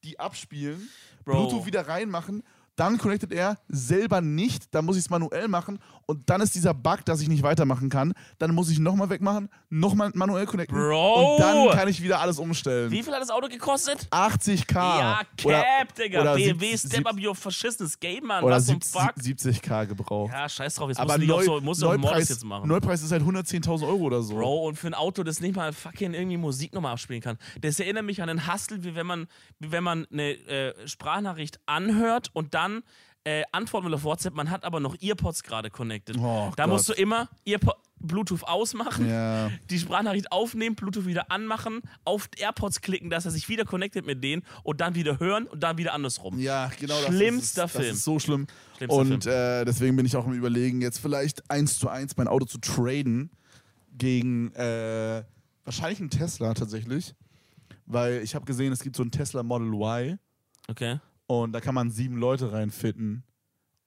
die 0.03 0.20
abspielen, 0.20 0.88
Bro. 1.26 1.34
Bluetooth 1.34 1.66
wieder 1.66 1.88
reinmachen, 1.88 2.43
dann 2.76 2.97
connectet 2.97 3.32
er 3.32 3.57
selber 3.67 4.21
nicht, 4.21 4.73
dann 4.76 4.86
muss 4.86 4.97
ich 4.97 5.03
es 5.03 5.09
manuell 5.09 5.47
machen 5.47 5.80
und 6.05 6.30
dann 6.30 6.41
ist 6.41 6.55
dieser 6.55 6.73
Bug, 6.73 7.05
dass 7.05 7.21
ich 7.21 7.28
nicht 7.30 7.43
weitermachen 7.43 7.89
kann. 7.89 8.13
Dann 8.38 8.53
muss 8.53 8.69
ich 8.69 8.80
nochmal 8.80 9.09
wegmachen, 9.09 9.49
nochmal 9.69 10.11
manuell 10.13 10.45
connecten 10.45 10.78
Bro! 10.78 11.36
und 11.36 11.41
dann 11.41 11.69
kann 11.71 11.88
ich 11.88 12.01
wieder 12.01 12.19
alles 12.19 12.38
umstellen. 12.39 12.91
Wie 12.91 13.01
viel 13.01 13.13
hat 13.13 13.21
das 13.21 13.30
Auto 13.30 13.47
gekostet? 13.47 14.07
80k. 14.11 14.73
Ja, 14.76 15.21
oder, 15.43 15.61
Cap, 15.63 15.95
Digga. 15.95 16.21
oder 16.21 16.36
BMW, 16.36 16.78
step 16.78 17.05
up 17.07 17.15
your 17.19 17.36
verschissenes 17.36 17.99
Game, 17.99 18.26
Mann. 18.26 18.43
oder 18.43 18.55
Was 18.57 18.65
zum 18.65 18.82
70, 18.82 19.01
Fuck? 19.01 19.15
70k 19.17 19.86
gebraucht. 19.88 20.34
Ja, 20.34 20.49
scheiß 20.49 20.76
drauf. 20.76 20.89
Jetzt 20.89 20.99
Aber 20.99 21.17
nicht 21.17 21.28
Neu, 21.28 21.43
so, 21.43 21.61
musst 21.61 21.82
du 21.82 21.88
auf 21.88 21.93
Mordes 21.93 22.09
Neupreis, 22.11 22.30
jetzt 22.30 22.43
machen. 22.43 22.67
Neupreis 22.67 23.01
ist 23.01 23.11
halt 23.11 23.23
110.000 23.23 23.88
Euro 23.88 24.03
oder 24.03 24.21
so. 24.21 24.36
Bro, 24.36 24.67
und 24.67 24.78
für 24.78 24.88
ein 24.88 24.93
Auto, 24.93 25.23
das 25.23 25.39
nicht 25.39 25.55
mal 25.55 25.71
fucking 25.73 26.13
irgendwie 26.13 26.38
Musik 26.38 26.73
nochmal 26.73 26.93
abspielen 26.93 27.21
kann. 27.21 27.38
Das 27.61 27.80
erinnert 27.80 28.05
mich 28.05 28.21
an 28.21 28.30
einen 28.30 28.51
Hustle, 28.51 28.84
wie 28.84 28.95
wenn 28.95 29.07
man, 29.07 29.28
wie 29.59 29.71
wenn 29.71 29.84
man 29.84 30.05
eine 30.11 30.32
äh, 30.34 30.88
Sprachnachricht 30.88 31.59
anhört 31.65 32.30
und 32.34 32.53
dann 32.53 32.64
äh, 33.24 33.43
antworten 33.51 33.88
will 33.88 33.93
auf 33.95 34.03
WhatsApp, 34.03 34.36
man 34.36 34.49
hat 34.51 34.63
aber 34.63 34.80
noch 34.80 34.95
Earpods 35.01 35.43
gerade 35.43 35.70
connected. 35.72 36.18
Oh 36.18 36.51
da 36.55 36.63
Gott. 36.66 36.74
musst 36.74 36.89
du 36.89 36.93
immer 36.93 37.28
Earpo 37.47 37.74
Bluetooth 37.97 38.43
ausmachen, 38.43 39.09
Ja. 39.09 39.49
die 39.70 39.80
Sprachnachricht 39.80 40.32
aufnehmen, 40.32 40.76
Bluetooth 40.76 41.05
wieder 41.07 41.32
anmachen, 41.32 41.82
auf 42.03 42.30
AirPods 42.38 42.82
klicken, 42.82 43.09
dass 43.09 43.26
er 43.26 43.32
sich 43.32 43.49
wieder 43.49 43.63
connectet 43.66 44.05
mit 44.05 44.24
denen 44.24 44.43
und 44.63 44.80
dann 44.82 44.93
wieder 44.93 45.18
hören 45.20 45.47
und 45.47 45.63
dann 45.63 45.78
wieder 45.78 45.93
andersrum. 45.93 46.38
Ja, 46.38 46.70
genau. 46.80 46.93
Das 47.01 47.07
Schlimmster 47.07 47.63
ist, 47.66 47.72
Film. 47.72 47.84
Das 47.88 47.95
ist 47.97 48.03
so 48.03 48.20
schlimm. 48.20 48.47
Schlimmster 48.78 48.95
und 48.99 49.26
äh, 49.26 49.66
deswegen 49.66 49.95
bin 49.95 50.05
ich 50.05 50.16
auch 50.18 50.28
im 50.28 50.34
Überlegen, 50.34 50.82
jetzt 50.82 50.99
vielleicht 50.99 51.49
eins 51.49 51.80
zu 51.80 51.89
eins 51.89 52.16
mein 52.18 52.28
Auto 52.28 52.45
zu 52.45 52.59
traden 52.59 53.32
gegen 53.97 54.51
äh, 54.53 55.24
wahrscheinlich 55.63 55.99
einen 55.99 56.09
Tesla 56.11 56.53
tatsächlich. 56.53 57.16
Weil 57.88 58.22
ich 58.24 58.36
habe 58.36 58.45
gesehen, 58.45 58.72
es 58.74 58.82
gibt 58.82 58.95
so 58.97 59.03
einen 59.03 59.11
Tesla 59.11 59.41
Model 59.41 59.68
Y 59.74 60.20
Okay. 60.68 60.99
Und 61.28 61.53
da 61.53 61.61
kann 61.61 61.76
man 61.76 61.91
sieben 61.91 62.17
Leute 62.17 62.51
reinfitten. 62.51 63.23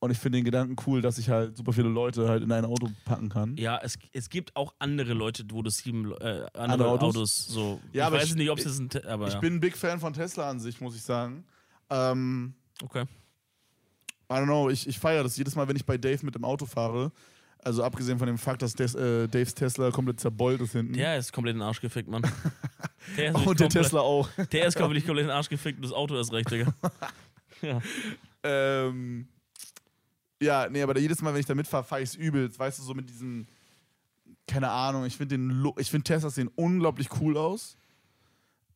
Und 0.01 0.13
ich 0.13 0.19
finde 0.19 0.39
den 0.39 0.45
Gedanken 0.45 0.77
cool, 0.87 1.03
dass 1.03 1.19
ich 1.19 1.29
halt 1.29 1.57
super 1.57 1.73
viele 1.73 1.89
Leute 1.89 2.29
halt 2.29 2.45
in 2.45 2.53
ein 2.53 2.65
Auto 2.65 2.89
packen 3.05 3.29
kann. 3.29 3.57
Ja, 3.57 3.81
es, 3.83 3.99
es 4.13 4.31
gibt 4.31 4.55
auch 4.55 4.73
andere 4.79 5.13
Leute, 5.13 5.45
wo 5.51 5.61
du 5.61 5.71
sieben 5.71 6.13
äh, 6.13 6.15
andere, 6.15 6.49
Andere 6.55 6.89
Autos? 6.91 7.17
Autos? 7.17 7.47
so. 7.47 7.81
Ja, 7.93 8.03
ich 8.05 8.07
aber 8.07 8.17
weiß 8.19 8.29
ich- 8.29 8.35
nicht, 8.37 8.51
ob 8.51 8.59
es 8.61 8.79
ein. 8.79 8.89
Aber 9.09 9.27
Ich 9.27 9.35
ja. 9.35 9.41
bin 9.41 9.55
ein 9.55 9.61
Big 9.61 9.77
Fan 9.77 9.99
von 9.99 10.13
Tesla 10.13 10.49
an 10.49 10.61
sich, 10.61 10.81
muss 10.81 10.95
ich 10.95 11.03
sagen. 11.03 11.45
Ähm, 11.91 12.55
okay. 12.83 13.07
I 14.31 14.35
don't 14.35 14.45
know, 14.45 14.69
ich, 14.71 14.87
ich 14.87 14.99
feiere 15.01 15.25
das 15.25 15.37
jedes 15.37 15.57
Mal, 15.57 15.67
wenn 15.67 15.75
ich 15.77 15.85
bei 15.87 15.99
Dave 15.99 16.25
mit 16.25 16.35
dem 16.37 16.45
Auto 16.45 16.65
fahre. 16.67 17.11
Also 17.65 17.83
abgesehen 17.83 18.19
von 18.19 18.29
dem 18.29 18.39
Fakt, 18.39 18.63
dass 18.63 18.75
Des, 18.75 18.95
äh, 18.95 19.27
Daves 19.27 19.53
Tesla 19.55 19.91
komplett 19.91 20.21
zerbeult 20.21 20.61
ist 20.61 20.73
hinten. 20.73 20.93
Der 20.93 21.19
ist 21.19 21.33
komplett 21.33 21.55
in 21.55 21.59
den 21.59 21.67
Arsch 21.67 21.81
gefickt, 21.81 22.09
Mann. 22.09 22.23
Der 23.17 23.31
ist 23.35 23.47
und 23.47 23.59
der 23.59 23.69
Tesla 23.69 24.01
auch. 24.01 24.29
Der 24.53 24.67
ist 24.67 24.77
komplett, 24.77 25.05
komplett 25.07 25.23
in 25.25 25.29
den 25.29 25.37
Arsch 25.37 25.49
gefickt 25.49 25.79
und 25.79 25.83
das 25.85 25.93
Auto 25.93 26.17
ist 26.21 26.31
recht, 26.33 26.51
Digga. 26.51 26.73
ja. 27.63 27.81
Ähm, 28.43 29.27
ja, 30.41 30.69
nee, 30.71 30.83
aber 30.83 30.99
jedes 30.99 31.21
Mal, 31.23 31.33
wenn 31.33 31.41
ich 31.41 31.47
da 31.47 31.55
mitfahre, 31.55 31.85
fahre 31.85 32.03
ich 32.03 32.11
es 32.11 32.15
übelst. 32.15 32.59
Weißt 32.59 32.79
du, 32.79 32.83
so 32.83 32.95
mit 32.95 33.09
diesen, 33.11 33.49
keine 34.47 34.71
Ahnung, 34.71 35.05
ich 35.05 35.17
finde 35.17 35.37
den 35.37 35.51
Lo- 35.51 35.75
ich 35.79 35.91
finde 35.91 36.05
Teslas 36.05 36.35
sehen 36.37 36.51
unglaublich 36.55 37.09
cool 37.21 37.37
aus. 37.37 37.77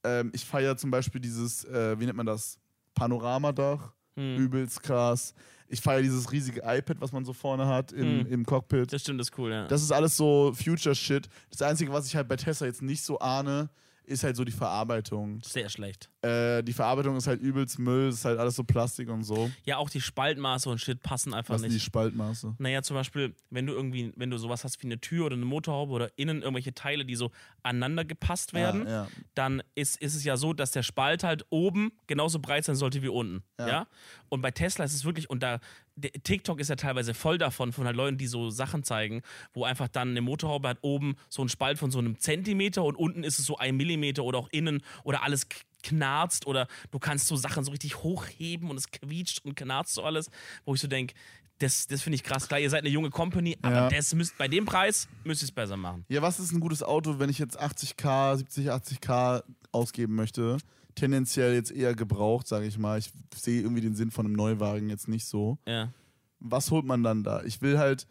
Ähm, 0.04 0.30
ich 0.34 0.44
feiere 0.44 0.76
zum 0.76 0.90
Beispiel 0.90 1.20
dieses, 1.20 1.64
äh, 1.64 1.98
wie 2.00 2.06
nennt 2.06 2.16
man 2.16 2.26
das? 2.26 2.58
Panoramadach. 2.94 3.92
Hm. 4.16 4.36
Übelst 4.36 4.82
krass. 4.82 5.32
Ich 5.68 5.80
feiere 5.80 6.02
dieses 6.02 6.30
riesige 6.32 6.60
iPad, 6.66 7.00
was 7.00 7.12
man 7.12 7.24
so 7.24 7.32
vorne 7.32 7.66
hat 7.66 7.92
im, 7.92 8.20
Hm. 8.20 8.26
im 8.26 8.44
Cockpit. 8.44 8.92
Das 8.92 9.00
stimmt, 9.00 9.20
das 9.20 9.28
ist 9.30 9.38
cool, 9.38 9.50
ja. 9.50 9.66
Das 9.68 9.82
ist 9.82 9.90
alles 9.92 10.16
so 10.16 10.52
Future-Shit. 10.54 11.28
Das 11.50 11.62
Einzige, 11.62 11.92
was 11.92 12.06
ich 12.06 12.16
halt 12.16 12.28
bei 12.28 12.36
Tesla 12.36 12.66
jetzt 12.66 12.82
nicht 12.82 13.02
so 13.02 13.18
ahne, 13.20 13.70
ist 14.04 14.24
halt 14.24 14.36
so 14.36 14.44
die 14.44 14.52
Verarbeitung. 14.52 15.40
Sehr 15.42 15.68
schlecht. 15.68 16.10
Äh, 16.22 16.62
die 16.62 16.72
Verarbeitung 16.72 17.16
ist 17.16 17.26
halt 17.26 17.40
übelst 17.40 17.78
Müll, 17.78 18.08
ist 18.08 18.24
halt 18.24 18.38
alles 18.38 18.56
so 18.56 18.64
Plastik 18.64 19.08
und 19.08 19.24
so. 19.24 19.50
Ja, 19.64 19.76
auch 19.78 19.90
die 19.90 20.00
Spaltmaße 20.00 20.68
und 20.68 20.78
Shit 20.78 21.02
passen 21.02 21.34
einfach 21.34 21.54
Was 21.54 21.60
sind 21.62 21.70
die 21.70 21.74
nicht. 21.76 21.84
Spaltmaße? 21.84 22.54
Naja, 22.58 22.82
zum 22.82 22.94
Beispiel, 22.94 23.34
wenn 23.50 23.66
du 23.66 23.72
irgendwie, 23.72 24.12
wenn 24.16 24.30
du 24.30 24.38
sowas 24.38 24.64
hast 24.64 24.82
wie 24.82 24.86
eine 24.86 25.00
Tür 25.00 25.26
oder 25.26 25.36
eine 25.36 25.44
Motorhaube 25.44 25.92
oder 25.92 26.10
innen 26.16 26.42
irgendwelche 26.42 26.74
Teile, 26.74 27.04
die 27.04 27.14
so 27.16 27.30
aneinander 27.62 28.04
gepasst 28.04 28.52
werden, 28.54 28.86
Ja, 28.86 28.92
ja. 29.04 29.08
dann 29.34 29.62
ist, 29.74 30.00
ist 30.00 30.14
es 30.14 30.24
ja 30.24 30.36
so, 30.36 30.52
dass 30.52 30.70
der 30.70 30.82
Spalt 30.82 31.24
halt 31.24 31.44
oben 31.50 31.92
genauso 32.06 32.38
breit 32.38 32.64
sein 32.64 32.76
sollte 32.76 33.02
wie 33.02 33.08
unten. 33.08 33.42
Ja. 33.58 33.68
Ja. 33.68 33.86
Und 34.28 34.42
bei 34.42 34.50
Tesla 34.50 34.84
ist 34.84 34.94
es 34.94 35.04
wirklich, 35.04 35.28
und 35.30 35.42
da 35.42 35.58
TikTok 36.00 36.58
ist 36.60 36.68
ja 36.68 36.76
teilweise 36.76 37.14
voll 37.14 37.38
davon, 37.38 37.72
von 37.72 37.84
halt 37.86 37.96
Leuten, 37.96 38.18
die 38.18 38.26
so 38.26 38.50
Sachen 38.50 38.82
zeigen, 38.82 39.22
wo 39.52 39.64
einfach 39.64 39.88
dann 39.88 40.10
eine 40.10 40.20
Motorhaube 40.22 40.68
hat 40.68 40.78
oben 40.82 41.16
so 41.28 41.42
einen 41.42 41.48
Spalt 41.48 41.78
von 41.78 41.90
so 41.90 41.98
einem 41.98 42.18
Zentimeter 42.18 42.82
und 42.84 42.96
unten 42.96 43.24
ist 43.24 43.38
es 43.38 43.44
so 43.46 43.56
ein 43.58 43.76
Millimeter 43.76 44.24
oder 44.24 44.38
auch 44.38 44.48
innen 44.50 44.82
oder 45.04 45.22
alles 45.22 45.46
knarzt 45.82 46.46
oder 46.46 46.68
du 46.90 46.98
kannst 46.98 47.26
so 47.26 47.36
Sachen 47.36 47.64
so 47.64 47.70
richtig 47.72 48.02
hochheben 48.02 48.70
und 48.70 48.76
es 48.76 48.90
quietscht 48.90 49.44
und 49.44 49.54
knarzt 49.56 49.94
so 49.94 50.02
alles, 50.02 50.30
wo 50.64 50.74
ich 50.74 50.80
so 50.80 50.88
denke, 50.88 51.14
das, 51.58 51.86
das 51.86 52.02
finde 52.02 52.16
ich 52.16 52.22
krass. 52.24 52.48
Klar, 52.48 52.58
ihr 52.60 52.70
seid 52.70 52.80
eine 52.80 52.88
junge 52.88 53.10
Company, 53.10 53.56
aber 53.62 53.74
Ja. 53.74 53.88
das 53.88 54.14
müsst, 54.14 54.36
bei 54.38 54.48
dem 54.48 54.64
Preis 54.64 55.08
müsst 55.24 55.42
ihr 55.42 55.46
es 55.46 55.52
besser 55.52 55.76
machen. 55.76 56.04
Ja, 56.08 56.22
was 56.22 56.40
ist 56.40 56.52
ein 56.52 56.60
gutes 56.60 56.82
Auto, 56.82 57.18
wenn 57.18 57.30
ich 57.30 57.38
jetzt 57.38 57.60
80k, 57.60 58.36
70, 58.38 58.70
80k 58.70 59.42
ausgeben 59.70 60.14
möchte? 60.14 60.56
Tendenziell 60.94 61.54
jetzt 61.54 61.70
eher 61.70 61.94
gebraucht, 61.94 62.46
sage 62.46 62.66
ich 62.66 62.78
mal. 62.78 62.98
Ich 62.98 63.12
sehe 63.34 63.60
irgendwie 63.60 63.80
den 63.80 63.94
Sinn 63.94 64.10
von 64.10 64.26
einem 64.26 64.34
Neuwagen 64.34 64.88
jetzt 64.90 65.08
nicht 65.08 65.26
so. 65.26 65.58
Ja. 65.66 65.92
Was 66.40 66.70
holt 66.70 66.84
man 66.84 67.02
dann 67.02 67.22
da? 67.22 67.42
Ich 67.44 67.62
will 67.62 67.78
halt 67.78 68.06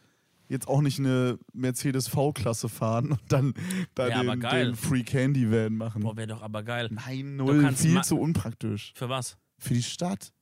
jetzt 0.48 0.68
auch 0.68 0.82
nicht 0.82 1.00
eine 1.00 1.40
Mercedes 1.54 2.08
V-Klasse 2.08 2.70
fahren 2.70 3.12
und 3.14 3.22
dann 3.30 3.54
da 3.96 4.08
Ja, 4.10 4.24
den, 4.24 4.42
den 4.42 4.76
Free 4.76 5.04
Candy 5.04 5.50
Van 5.50 5.76
machen. 5.76 6.04
Boah, 6.04 6.18
wäre 6.18 6.28
doch 6.28 6.42
aber 6.42 6.64
geil. 6.64 6.90
Nein, 6.92 7.38
null, 7.38 7.72
viel 7.74 8.02
zu 8.04 8.20
unpraktisch. 8.20 8.94
Für 8.96 9.10
was? 9.10 9.38
Für 9.58 9.74
die 9.74 9.84
Stadt. 9.84 10.34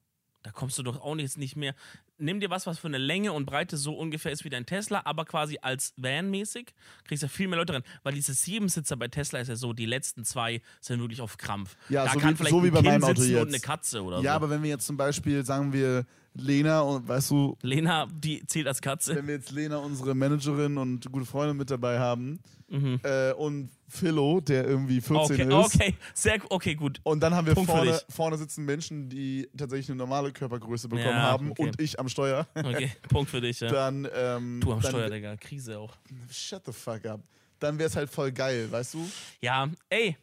Da 0.41 0.51
kommst 0.51 0.77
du 0.77 0.83
doch 0.83 1.01
auch 1.01 1.15
jetzt 1.17 1.37
nicht 1.37 1.55
mehr. 1.55 1.75
Nimm 2.19 2.39
dir 2.39 2.49
was, 2.49 2.67
was 2.67 2.77
für 2.79 2.87
eine 2.87 2.97
Länge 2.97 3.33
und 3.33 3.45
Breite 3.45 3.77
so 3.77 3.93
ungefähr 3.93 4.31
ist 4.31 4.43
wie 4.43 4.49
dein 4.49 4.65
Tesla, 4.65 5.01
aber 5.05 5.25
quasi 5.25 5.57
als 5.61 5.93
Van-mäßig. 5.97 6.73
Kriegst 7.05 7.23
ja 7.23 7.29
viel 7.29 7.47
mehr 7.47 7.57
Leute 7.57 7.73
rein. 7.73 7.83
Weil 8.03 8.13
diese 8.13 8.33
Siebensitzer 8.33 8.97
bei 8.97 9.07
Tesla 9.07 9.39
ist 9.39 9.47
ja 9.47 9.55
so, 9.55 9.73
die 9.73 9.85
letzten 9.85 10.25
zwei 10.25 10.61
sind 10.81 10.99
wirklich 10.99 11.21
auf 11.21 11.37
Krampf. 11.37 11.75
Ja, 11.89 12.05
da 12.05 12.11
so 12.13 12.19
kann 12.19 12.31
wie- 12.31 12.35
vielleicht 12.37 12.51
so 12.51 12.63
wie 12.63 12.67
ein 12.67 12.73
bei 12.73 12.81
Kind 12.81 12.91
meinem 12.91 13.03
Auto 13.05 13.21
sitzen 13.21 13.35
und 13.35 13.41
jetzt. 13.45 13.53
eine 13.53 13.59
Katze 13.61 14.03
oder 14.03 14.17
Ja, 14.21 14.31
so. 14.31 14.35
aber 14.35 14.49
wenn 14.49 14.63
wir 14.63 14.69
jetzt 14.69 14.85
zum 14.85 14.97
Beispiel, 14.97 15.45
sagen 15.45 15.71
wir, 15.73 16.05
Lena 16.41 16.81
und 16.81 17.07
weißt 17.07 17.31
du, 17.31 17.57
Lena, 17.61 18.07
die 18.11 18.45
zählt 18.47 18.67
als 18.67 18.81
Katze. 18.81 19.15
wenn 19.15 19.27
wir 19.27 19.35
jetzt 19.35 19.51
Lena, 19.51 19.77
unsere 19.77 20.15
Managerin 20.15 20.77
und 20.77 21.11
gute 21.11 21.25
Freundin 21.25 21.57
mit 21.57 21.69
dabei 21.71 21.99
haben 21.99 22.39
Mhm. 22.71 22.99
äh, 23.01 23.31
und 23.33 23.71
Philo, 23.87 24.39
der 24.41 24.67
irgendwie 24.67 25.01
14 25.01 25.51
Okay, 25.51 25.59
ist. 25.65 25.75
okay, 25.75 25.95
sehr 26.13 26.39
okay, 26.51 26.75
gut. 26.75 26.99
Und 27.01 27.19
dann 27.21 27.33
haben 27.33 27.47
wir 27.47 27.55
Punkt 27.55 27.71
vorne, 27.71 27.99
vorne 28.09 28.37
sitzen 28.37 28.63
Menschen, 28.63 29.09
die 29.09 29.49
tatsächlich 29.57 29.89
eine 29.89 29.97
normale 29.97 30.31
Körpergröße 30.31 30.87
bekommen 30.87 31.07
Ja, 31.09 31.21
haben 31.23 31.49
okay. 31.49 31.63
und 31.63 31.81
ich 31.81 31.99
am 31.99 32.07
Steuer. 32.09 32.45
Okay, 32.53 32.91
Punkt 33.09 33.31
für 33.31 33.41
dich, 33.41 33.59
ja. 33.59 33.69
Dann, 33.71 34.07
ähm, 34.15 34.59
Du 34.61 34.71
am 34.71 34.81
dann, 34.81 34.91
Steuer, 34.91 35.09
Digga. 35.09 35.35
Krise 35.37 35.79
auch. 35.79 35.95
Shut 36.31 36.61
the 36.67 36.71
fuck 36.71 37.03
up. 37.07 37.21
Dann 37.57 37.79
wäre 37.79 37.89
es 37.89 37.95
halt 37.95 38.11
voll 38.11 38.31
geil, 38.31 38.67
weißt 38.71 38.93
du? 38.93 39.09
Ja, 39.41 39.67
ey, 39.89 40.15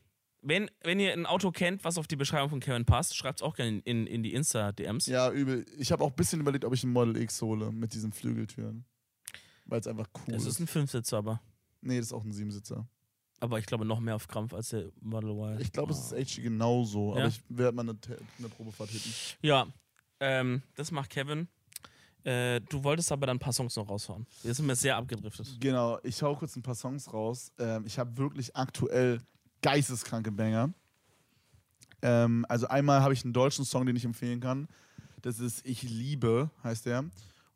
wenn, 0.48 0.70
wenn 0.82 1.00
ihr 1.00 1.12
ein 1.12 1.26
Auto 1.26 1.50
kennt, 1.50 1.84
was 1.84 1.98
auf 1.98 2.06
die 2.06 2.16
Beschreibung 2.16 2.50
von 2.50 2.60
Kevin 2.60 2.84
passt, 2.84 3.16
schreibt 3.16 3.40
es 3.40 3.42
auch 3.42 3.54
gerne 3.56 3.80
in, 3.84 4.06
in, 4.06 4.22
die 4.22 4.32
Insta-DMs. 4.34 5.06
Ja, 5.06 5.30
übel. 5.30 5.66
Ich 5.78 5.90
habe 5.92 6.04
auch 6.04 6.10
ein 6.10 6.16
bisschen 6.16 6.40
überlegt, 6.40 6.64
ob 6.64 6.72
ich 6.74 6.84
ein 6.84 6.92
Model 6.92 7.16
X 7.16 7.42
hole 7.42 7.72
mit 7.72 7.94
diesen 7.94 8.12
Flügeltüren. 8.12 8.84
Weil 9.64 9.80
es 9.80 9.86
einfach 9.86 10.06
cool 10.14 10.34
Das 10.34 10.42
ist. 10.42 10.48
ist 10.54 10.60
ein 10.60 10.66
Fünfsitzer, 10.68 11.18
aber. 11.18 11.40
nee, 11.80 11.96
das 11.98 12.06
ist 12.06 12.12
auch 12.12 12.24
ein 12.24 12.32
Siebensitzer. 12.32 12.86
Aber 13.40 13.58
ich 13.58 13.66
glaube 13.66 13.84
noch 13.84 14.00
mehr 14.00 14.14
auf 14.14 14.28
Krampf 14.28 14.54
als 14.54 14.70
der 14.70 14.90
Model 15.00 15.30
Y. 15.30 15.60
Ich 15.60 15.72
glaube, 15.72 15.92
es 15.92 15.98
ist 15.98 16.12
echt 16.12 16.42
genauso, 16.42 17.10
Ja? 17.14 17.18
aber 17.24 17.28
ich 17.28 17.42
werde 17.48 17.76
mal 17.76 17.82
eine, 17.82 17.98
eine 18.38 18.48
Probefahrt 18.48 18.90
hitten. 18.90 19.12
Ja, 19.42 19.66
ähm, 20.20 20.62
das 20.76 20.90
macht 20.92 21.10
Kevin. 21.10 21.48
Äh, 22.24 22.60
du 22.62 22.82
wolltest 22.82 23.12
aber 23.12 23.26
dann 23.26 23.36
ein 23.36 23.40
paar 23.40 23.52
Songs 23.52 23.76
noch 23.76 23.88
raushauen. 23.88 24.26
Wir 24.42 24.54
sind 24.54 24.66
mir 24.66 24.74
sehr 24.74 24.96
abgedriftet. 24.96 25.58
Genau, 25.60 25.98
ich 26.02 26.22
hau 26.22 26.34
kurz 26.34 26.56
ein 26.56 26.62
paar 26.62 26.74
Songs 26.74 27.12
raus. 27.12 27.52
Ähm, 27.58 27.84
ich 27.86 27.98
habe 27.98 28.16
wirklich 28.16 28.56
aktuell 28.56 29.20
geisteskranke 29.66 30.30
Banger. 30.30 30.72
Ähm, 32.02 32.46
also 32.48 32.68
einmal 32.68 33.00
habe 33.02 33.14
ich 33.14 33.24
einen 33.24 33.32
deutschen 33.32 33.64
Song, 33.64 33.86
den 33.86 33.96
ich 33.96 34.04
empfehlen 34.04 34.40
kann. 34.40 34.68
Das 35.22 35.40
ist 35.40 35.66
Ich 35.66 35.82
liebe, 35.82 36.50
heißt 36.62 36.86
der. 36.86 37.04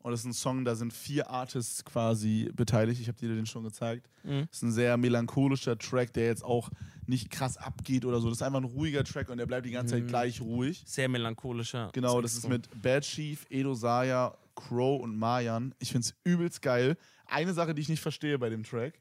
Und 0.03 0.11
das 0.11 0.21
ist 0.21 0.25
ein 0.25 0.33
Song, 0.33 0.65
da 0.65 0.73
sind 0.75 0.91
vier 0.93 1.29
Artists 1.29 1.85
quasi 1.85 2.49
beteiligt. 2.55 2.99
Ich 2.99 3.07
habe 3.07 3.17
dir 3.19 3.29
den 3.35 3.45
schon 3.45 3.63
gezeigt. 3.63 4.09
Mhm. 4.23 4.47
Das 4.49 4.57
ist 4.57 4.63
ein 4.63 4.71
sehr 4.71 4.97
melancholischer 4.97 5.77
Track, 5.77 6.11
der 6.13 6.25
jetzt 6.25 6.43
auch 6.43 6.69
nicht 7.05 7.29
krass 7.29 7.55
abgeht 7.57 8.03
oder 8.03 8.19
so. 8.19 8.27
Das 8.29 8.39
ist 8.39 8.41
einfach 8.41 8.59
ein 8.59 8.63
ruhiger 8.65 9.03
Track 9.03 9.29
und 9.29 9.37
der 9.37 9.45
bleibt 9.45 9.65
die 9.67 9.71
ganze 9.71 9.93
Zeit 9.93 10.03
Mhm. 10.03 10.07
gleich 10.07 10.41
ruhig. 10.41 10.83
Sehr 10.87 11.07
melancholischer. 11.07 11.91
Genau, 11.93 12.19
das 12.19 12.33
ist 12.33 12.49
mit 12.49 12.67
Bad 12.81 13.03
Chief, 13.03 13.45
Edo 13.51 13.75
Saya, 13.75 14.35
Crow 14.55 15.01
und 15.01 15.15
Mayan. 15.17 15.75
Ich 15.79 15.91
finde 15.91 16.05
es 16.07 16.15
übelst 16.23 16.61
geil. 16.63 16.97
Eine 17.27 17.53
Sache, 17.53 17.75
die 17.75 17.81
ich 17.83 17.89
nicht 17.89 18.01
verstehe 18.01 18.37
bei 18.39 18.49
dem 18.49 18.63
Track. 18.63 18.99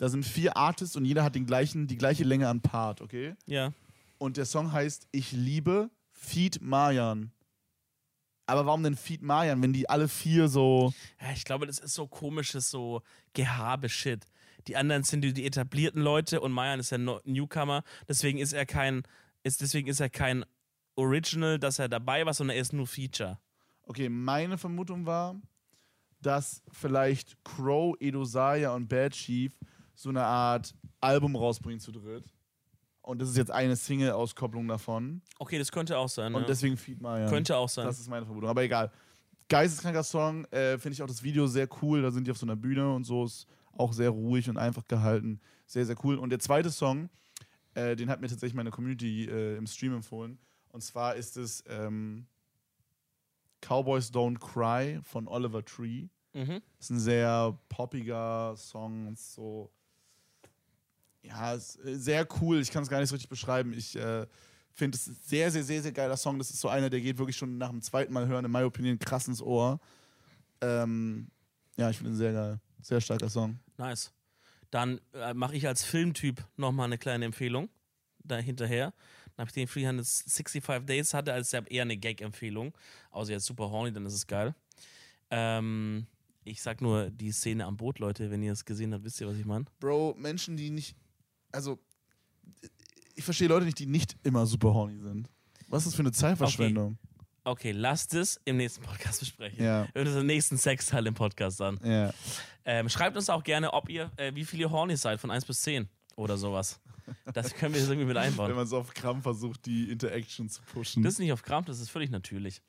Da 0.00 0.08
sind 0.08 0.24
vier 0.24 0.56
Artists 0.56 0.96
und 0.96 1.04
jeder 1.04 1.22
hat 1.22 1.34
den 1.34 1.44
gleichen, 1.44 1.86
die 1.86 1.98
gleiche 1.98 2.24
Länge 2.24 2.48
an 2.48 2.62
Part, 2.62 3.02
okay? 3.02 3.36
Ja. 3.44 3.74
Und 4.16 4.38
der 4.38 4.46
Song 4.46 4.72
heißt 4.72 5.06
Ich 5.12 5.32
liebe 5.32 5.90
Feed 6.10 6.62
Mayan. 6.62 7.32
Aber 8.46 8.64
warum 8.64 8.82
denn 8.82 8.96
Feed 8.96 9.20
Mayan, 9.20 9.60
wenn 9.60 9.74
die 9.74 9.90
alle 9.90 10.08
vier 10.08 10.48
so. 10.48 10.94
ja. 11.20 11.32
Ich 11.32 11.44
glaube, 11.44 11.66
das 11.66 11.78
ist 11.78 11.92
so 11.92 12.06
komisches, 12.06 12.70
so 12.70 13.02
Gehabe-Shit. 13.34 14.24
Die 14.68 14.76
anderen 14.78 15.02
sind 15.02 15.20
die, 15.20 15.34
die 15.34 15.44
etablierten 15.44 16.00
Leute 16.00 16.40
und 16.40 16.52
Mayan 16.52 16.80
ist 16.80 16.88
ja 16.92 16.96
no 16.96 17.20
Newcomer. 17.26 17.84
Deswegen 18.08 18.38
ist 18.38 18.54
er 18.54 18.64
kein, 18.64 19.02
ist, 19.42 19.60
deswegen 19.60 19.86
ist 19.86 20.00
er 20.00 20.08
kein 20.08 20.46
Original, 20.96 21.58
dass 21.58 21.78
er 21.78 21.90
dabei 21.90 22.24
war, 22.24 22.32
sondern 22.32 22.56
er 22.56 22.62
ist 22.62 22.72
nur 22.72 22.86
Feature. 22.86 23.38
Okay, 23.82 24.08
meine 24.08 24.56
Vermutung 24.56 25.04
war, 25.04 25.38
dass 26.22 26.62
vielleicht 26.72 27.36
Crow, 27.44 27.94
Edo 28.00 28.24
Saya 28.24 28.74
und 28.74 28.88
Bad 28.88 29.12
Chief 29.12 29.52
so 30.00 30.08
eine 30.08 30.24
Art 30.24 30.74
Album 31.00 31.36
rausbringen 31.36 31.78
zu 31.78 31.92
dritt. 31.92 32.24
Und 33.02 33.20
das 33.20 33.28
ist 33.28 33.36
jetzt 33.36 33.50
eine 33.50 33.76
Single-Auskopplung 33.76 34.66
davon. 34.66 35.20
Okay, 35.38 35.58
das 35.58 35.70
könnte 35.70 35.98
auch 35.98 36.08
sein. 36.08 36.34
Und 36.34 36.42
ja. 36.42 36.48
deswegen 36.48 36.76
Feed 36.76 37.00
Mayan. 37.00 37.28
Könnte 37.28 37.56
auch 37.56 37.68
sein. 37.68 37.84
Das 37.84 37.98
ist 37.98 38.08
meine 38.08 38.24
Vermutung. 38.24 38.48
Aber 38.48 38.62
egal. 38.62 38.90
Geisteskranker 39.48 40.02
Song. 40.02 40.44
Äh, 40.46 40.78
Finde 40.78 40.94
ich 40.94 41.02
auch 41.02 41.06
das 41.06 41.22
Video 41.22 41.46
sehr 41.46 41.68
cool. 41.82 42.02
Da 42.02 42.10
sind 42.10 42.26
die 42.26 42.30
auf 42.30 42.38
so 42.38 42.46
einer 42.46 42.56
Bühne 42.56 42.94
und 42.94 43.04
so. 43.04 43.24
Ist 43.24 43.46
auch 43.72 43.92
sehr 43.92 44.10
ruhig 44.10 44.48
und 44.48 44.56
einfach 44.56 44.86
gehalten. 44.86 45.40
Sehr, 45.66 45.84
sehr 45.84 45.96
cool. 46.04 46.16
Und 46.16 46.30
der 46.30 46.38
zweite 46.38 46.70
Song, 46.70 47.10
äh, 47.74 47.94
den 47.94 48.08
hat 48.08 48.20
mir 48.20 48.28
tatsächlich 48.28 48.54
meine 48.54 48.70
Community 48.70 49.26
äh, 49.26 49.56
im 49.56 49.66
Stream 49.66 49.94
empfohlen. 49.94 50.38
Und 50.68 50.82
zwar 50.82 51.14
ist 51.16 51.36
es 51.36 51.64
ähm, 51.68 52.26
Cowboys 53.60 54.10
Don't 54.12 54.38
Cry 54.38 55.00
von 55.02 55.28
Oliver 55.28 55.64
Tree. 55.64 56.08
Mhm. 56.32 56.62
Ist 56.78 56.90
ein 56.90 57.00
sehr 57.00 57.58
poppiger 57.68 58.54
Song 58.56 59.14
so. 59.16 59.70
Ja, 61.22 61.54
äh, 61.54 61.58
sehr 61.58 62.26
cool. 62.40 62.60
Ich 62.60 62.70
kann 62.70 62.82
es 62.82 62.88
gar 62.88 63.00
nicht 63.00 63.08
so 63.08 63.14
richtig 63.14 63.30
beschreiben. 63.30 63.72
Ich 63.72 63.96
äh, 63.96 64.26
finde 64.72 64.96
es 64.96 65.04
sehr, 65.04 65.50
sehr, 65.50 65.62
sehr, 65.62 65.82
sehr 65.82 65.92
geiler 65.92 66.16
Song. 66.16 66.38
Das 66.38 66.50
ist 66.50 66.60
so 66.60 66.68
einer, 66.68 66.90
der 66.90 67.00
geht 67.00 67.18
wirklich 67.18 67.36
schon 67.36 67.58
nach 67.58 67.70
dem 67.70 67.82
zweiten 67.82 68.12
Mal 68.12 68.26
hören, 68.26 68.44
in 68.44 68.50
meiner 68.50 68.66
Opinion, 68.66 68.98
krass 68.98 69.28
ins 69.28 69.42
Ohr. 69.42 69.80
Ähm, 70.60 71.28
ja, 71.76 71.90
ich 71.90 71.96
finde 71.98 72.12
ihn 72.12 72.16
sehr 72.16 72.32
geil. 72.32 72.60
Sehr 72.82 73.00
starker 73.00 73.28
Song. 73.28 73.58
Nice. 73.76 74.12
Dann 74.70 75.00
äh, 75.14 75.34
mache 75.34 75.56
ich 75.56 75.66
als 75.66 75.84
Filmtyp 75.84 76.44
nochmal 76.56 76.86
eine 76.86 76.98
kleine 76.98 77.24
Empfehlung 77.24 77.68
da 78.22 78.36
hinterher. 78.36 78.92
Nachdem 79.36 79.64
ich 79.64 79.72
365 79.72 80.62
Days 80.86 81.14
hatte, 81.14 81.32
als 81.32 81.52
eher 81.52 81.82
eine 81.82 81.96
Gag-Empfehlung. 81.96 82.76
Außer 83.10 83.32
jetzt 83.32 83.46
super 83.46 83.70
horny, 83.70 83.92
dann 83.92 84.04
ist 84.06 84.14
es 84.14 84.26
geil. 84.26 84.54
Ähm, 85.30 86.06
ich 86.44 86.60
sag 86.62 86.80
nur 86.80 87.10
die 87.10 87.32
Szene 87.32 87.64
am 87.64 87.76
Boot, 87.76 87.98
Leute. 87.98 88.30
Wenn 88.30 88.42
ihr 88.42 88.52
es 88.52 88.64
gesehen 88.64 88.92
habt, 88.92 89.04
wisst 89.04 89.20
ihr, 89.20 89.26
was 89.26 89.36
ich 89.36 89.46
meine? 89.46 89.64
Bro, 89.78 90.14
Menschen, 90.18 90.56
die 90.56 90.70
nicht. 90.70 90.94
Also, 91.52 91.78
ich 93.14 93.24
verstehe 93.24 93.48
Leute 93.48 93.66
nicht, 93.66 93.78
die 93.78 93.86
nicht 93.86 94.16
immer 94.22 94.46
super 94.46 94.72
horny 94.72 94.98
sind. 94.98 95.28
Was 95.68 95.82
ist 95.82 95.88
das 95.88 95.94
für 95.94 96.02
eine 96.02 96.12
Zeitverschwendung? 96.12 96.98
Okay, 97.44 97.72
lasst 97.72 98.14
es 98.14 98.40
im 98.44 98.56
nächsten 98.58 98.82
Podcast 98.82 99.20
besprechen. 99.20 99.64
Ja. 99.64 99.88
Wir 99.92 100.02
hören 100.02 100.08
uns 100.08 100.16
im 100.16 100.26
nächsten 100.26 100.58
Sexteil 100.58 101.06
im 101.06 101.14
Podcast 101.14 101.60
an. 101.62 101.80
Ja. 101.82 102.12
Ähm, 102.64 102.88
schreibt 102.88 103.16
uns 103.16 103.30
auch 103.30 103.42
gerne, 103.42 103.72
ob 103.72 103.88
ihr, 103.88 104.10
äh, 104.16 104.34
wie 104.34 104.44
viele 104.44 104.70
horny 104.70 104.96
seid, 104.96 105.20
von 105.20 105.30
1 105.30 105.46
bis 105.46 105.62
10 105.62 105.88
oder 106.16 106.36
sowas. 106.36 106.80
Das 107.32 107.54
können 107.54 107.74
wir 107.74 107.80
jetzt 107.80 107.88
irgendwie 107.90 108.06
mit 108.06 108.16
Wenn 108.16 108.24
einbauen. 108.24 108.54
man 108.54 108.66
so 108.66 108.78
auf 108.78 108.94
Krampf 108.94 109.22
versucht, 109.22 109.66
die 109.66 109.90
Interaction 109.90 110.48
zu 110.48 110.62
pushen. 110.62 111.02
Das 111.02 111.14
ist 111.14 111.18
nicht 111.18 111.32
auf 111.32 111.42
Krampf, 111.42 111.66
das 111.66 111.80
ist 111.80 111.90
völlig 111.90 112.10
natürlich. 112.10 112.62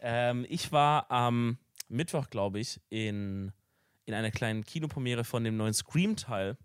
Ähm, 0.00 0.44
ich 0.48 0.72
war 0.72 1.10
am 1.10 1.58
Mittwoch, 1.88 2.30
glaube 2.30 2.60
ich, 2.60 2.80
in, 2.90 3.52
in 4.06 4.14
einer 4.14 4.30
kleinen 4.30 4.64
Kinopremiere 4.64 5.24
von 5.24 5.44
dem 5.44 5.56
neuen 5.56 5.74
Scream-Teil. 5.74 6.56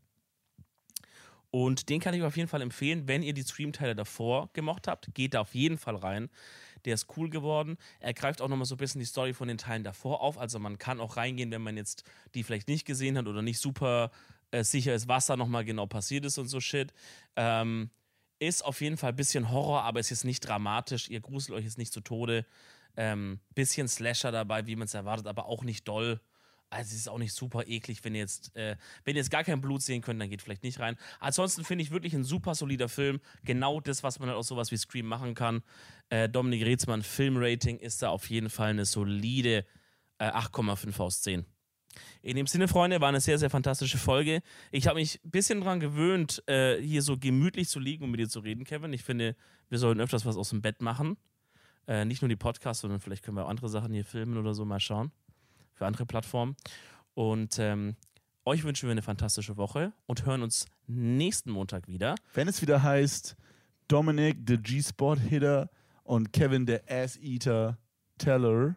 Und 1.52 1.90
den 1.90 2.00
kann 2.00 2.14
ich 2.14 2.22
auf 2.22 2.38
jeden 2.38 2.48
Fall 2.48 2.62
empfehlen, 2.62 3.08
wenn 3.08 3.24
ihr 3.24 3.34
die 3.34 3.42
Scream-Teile 3.42 3.96
davor 3.96 4.50
gemocht 4.54 4.88
habt, 4.88 5.14
geht 5.16 5.34
da 5.34 5.42
auf 5.42 5.56
jeden 5.56 5.78
Fall 5.78 5.96
rein. 5.96 6.30
Der 6.86 6.94
ist 6.94 7.08
cool 7.18 7.30
geworden. 7.30 7.78
Er 8.00 8.14
greift 8.14 8.42
auch 8.42 8.48
nochmal 8.48 8.66
so 8.66 8.76
ein 8.76 8.78
bisschen 8.78 9.00
die 9.00 9.06
Story 9.06 9.34
von 9.34 9.48
den 9.48 9.58
Teilen 9.58 9.84
davor 9.84 10.22
auf. 10.22 10.38
Also 10.38 10.60
man 10.60 10.78
kann 10.78 11.00
auch 11.00 11.18
reingehen, 11.18 11.52
wenn 11.52 11.62
man 11.62 11.76
jetzt 11.76 12.04
die 12.36 12.44
vielleicht 12.44 12.68
nicht 12.68 12.86
gesehen 12.86 13.18
hat 13.18 13.28
oder 13.28 13.42
nicht 13.42 13.60
super 13.60 14.12
äh, 14.52 14.64
sicher 14.64 14.94
ist, 14.94 15.08
was 15.08 15.26
da 15.26 15.36
nochmal 15.36 15.66
genau 15.66 15.88
passiert 15.88 16.26
ist 16.26 16.38
und 16.38 16.48
so 16.48 16.60
Shit. 16.60 16.94
Ähm, 17.36 17.90
ist 18.40 18.64
auf 18.64 18.80
jeden 18.82 18.98
Fall 18.98 19.10
ein 19.10 19.16
bisschen 19.16 19.52
Horror, 19.52 19.84
aber 19.84 20.00
ist 20.00 20.24
nicht 20.24 20.42
dramatisch. 20.42 21.10
Ihr 21.10 21.20
gruselt 21.20 21.58
euch 21.58 21.66
jetzt 21.66 21.78
nicht 21.78 21.92
zu 21.92 22.02
Tode. 22.02 22.46
Ähm, 22.96 23.40
bisschen 23.54 23.88
Slasher 23.88 24.32
dabei, 24.32 24.66
wie 24.66 24.76
man 24.76 24.86
es 24.86 24.94
erwartet, 24.94 25.28
aber 25.28 25.46
auch 25.46 25.64
nicht 25.64 25.88
doll. 25.88 26.22
Also 26.70 26.90
es 26.90 27.02
ist 27.02 27.10
auch 27.10 27.18
nicht 27.18 27.34
super 27.34 27.68
eklig, 27.68 28.04
wenn 28.04 28.14
ihr 28.14 28.22
jetzt, 28.22 28.56
äh, 28.56 28.76
wenn 29.04 29.16
ihr 29.16 29.22
jetzt 29.22 29.32
gar 29.32 29.44
kein 29.44 29.60
Blut 29.60 29.82
sehen 29.82 30.02
könnt, 30.02 30.22
dann 30.22 30.30
geht 30.30 30.42
vielleicht 30.42 30.64
nicht 30.64 30.80
rein. 30.80 30.98
Ansonsten 31.20 31.64
finde 31.64 31.84
ich 31.84 31.92
wirklich 31.92 32.14
ein 32.14 32.24
super 32.24 32.54
solider 32.54 32.90
Film. 32.90 33.20
Genau 33.44 33.82
das, 33.82 34.04
was 34.04 34.20
man 34.20 34.30
halt 34.30 34.38
auch 34.38 34.44
sowas 34.44 34.72
wie 34.72 34.78
Scream 34.78 35.08
machen 35.08 35.34
kann. 35.34 35.64
Äh, 36.10 36.30
Dominik 36.30 36.64
Reetzmann, 36.64 37.02
Filmrating 37.02 37.80
ist 37.80 38.04
da 38.04 38.10
auf 38.10 38.30
jeden 38.30 38.50
Fall 38.50 38.70
eine 38.70 38.86
solide 38.86 39.66
äh, 40.20 40.26
8,5 40.26 41.00
aus 41.00 41.22
10. 41.22 41.46
In 42.22 42.36
dem 42.36 42.48
Sinne, 42.48 42.68
Freunde, 42.68 43.02
war 43.02 43.10
eine 43.10 43.22
sehr, 43.22 43.40
sehr 43.40 43.50
fantastische 43.50 43.98
Folge. 43.98 44.42
Ich 44.72 44.88
habe 44.88 45.00
mich 45.00 45.20
ein 45.24 45.32
bisschen 45.32 45.62
dran 45.62 45.80
gewöhnt, 45.80 46.44
äh, 46.48 46.80
hier 46.82 47.02
so 47.02 47.18
gemütlich 47.18 47.68
zu 47.68 47.80
liegen 47.80 48.04
und 48.04 48.12
mit 48.12 48.20
dir 48.20 48.30
zu 48.30 48.42
reden, 48.42 48.64
Kevin. 48.64 48.94
Ich 48.94 49.04
finde, 49.04 49.36
wir 49.70 49.80
sollten 49.80 50.02
öfters 50.02 50.26
was 50.26 50.38
aus 50.38 50.50
dem 50.50 50.62
Bett 50.62 50.82
machen. 50.82 51.18
Äh, 51.88 52.06
nicht 52.06 52.22
nur 52.22 52.30
die 52.30 52.36
Podcasts, 52.36 52.82
sondern 52.82 53.00
vielleicht 53.00 53.24
können 53.24 53.38
wir 53.38 53.46
auch 53.46 53.50
andere 53.50 53.70
Sachen 53.70 53.94
hier 53.94 54.06
filmen 54.06 54.38
oder 54.38 54.54
so 54.54 54.66
mal 54.66 54.80
schauen. 54.80 55.12
Für 55.80 55.88
andere 55.88 56.06
Plattformen. 56.06 56.58
Und 57.14 57.58
ähm, 57.58 57.96
euch 58.44 58.66
wünschen 58.66 58.90
wir 58.90 58.92
eine 58.92 59.02
fantastische 59.02 59.56
Woche 59.56 59.94
und 60.08 60.26
hören 60.26 60.44
uns 60.44 60.66
nächsten 60.88 61.52
Montag 61.52 61.88
wieder. 61.88 62.16
Wenn 62.34 62.50
es 62.50 62.62
wieder 62.62 62.84
heißt, 62.84 63.38
Dominic, 63.88 64.40
the 64.46 64.58
G-Spot-Hitter 64.58 65.70
und 66.04 66.34
Kevin, 66.34 66.66
der 66.66 66.84
Ass-Eater 66.90 67.78
Teller, 68.18 68.76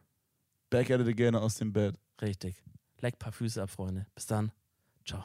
back 0.70 0.92
at 0.92 1.00
it 1.00 1.08
again 1.08 1.34
aus 1.34 1.56
dem 1.56 1.72
Bett. 1.72 1.98
Richtig. 2.20 2.62
Leck 3.00 3.18
paar 3.18 3.32
Füße 3.32 3.60
ab, 3.60 3.70
Freunde. 3.70 4.06
Bis 4.14 4.26
dann. 4.26 4.52
Ciao. 5.04 5.24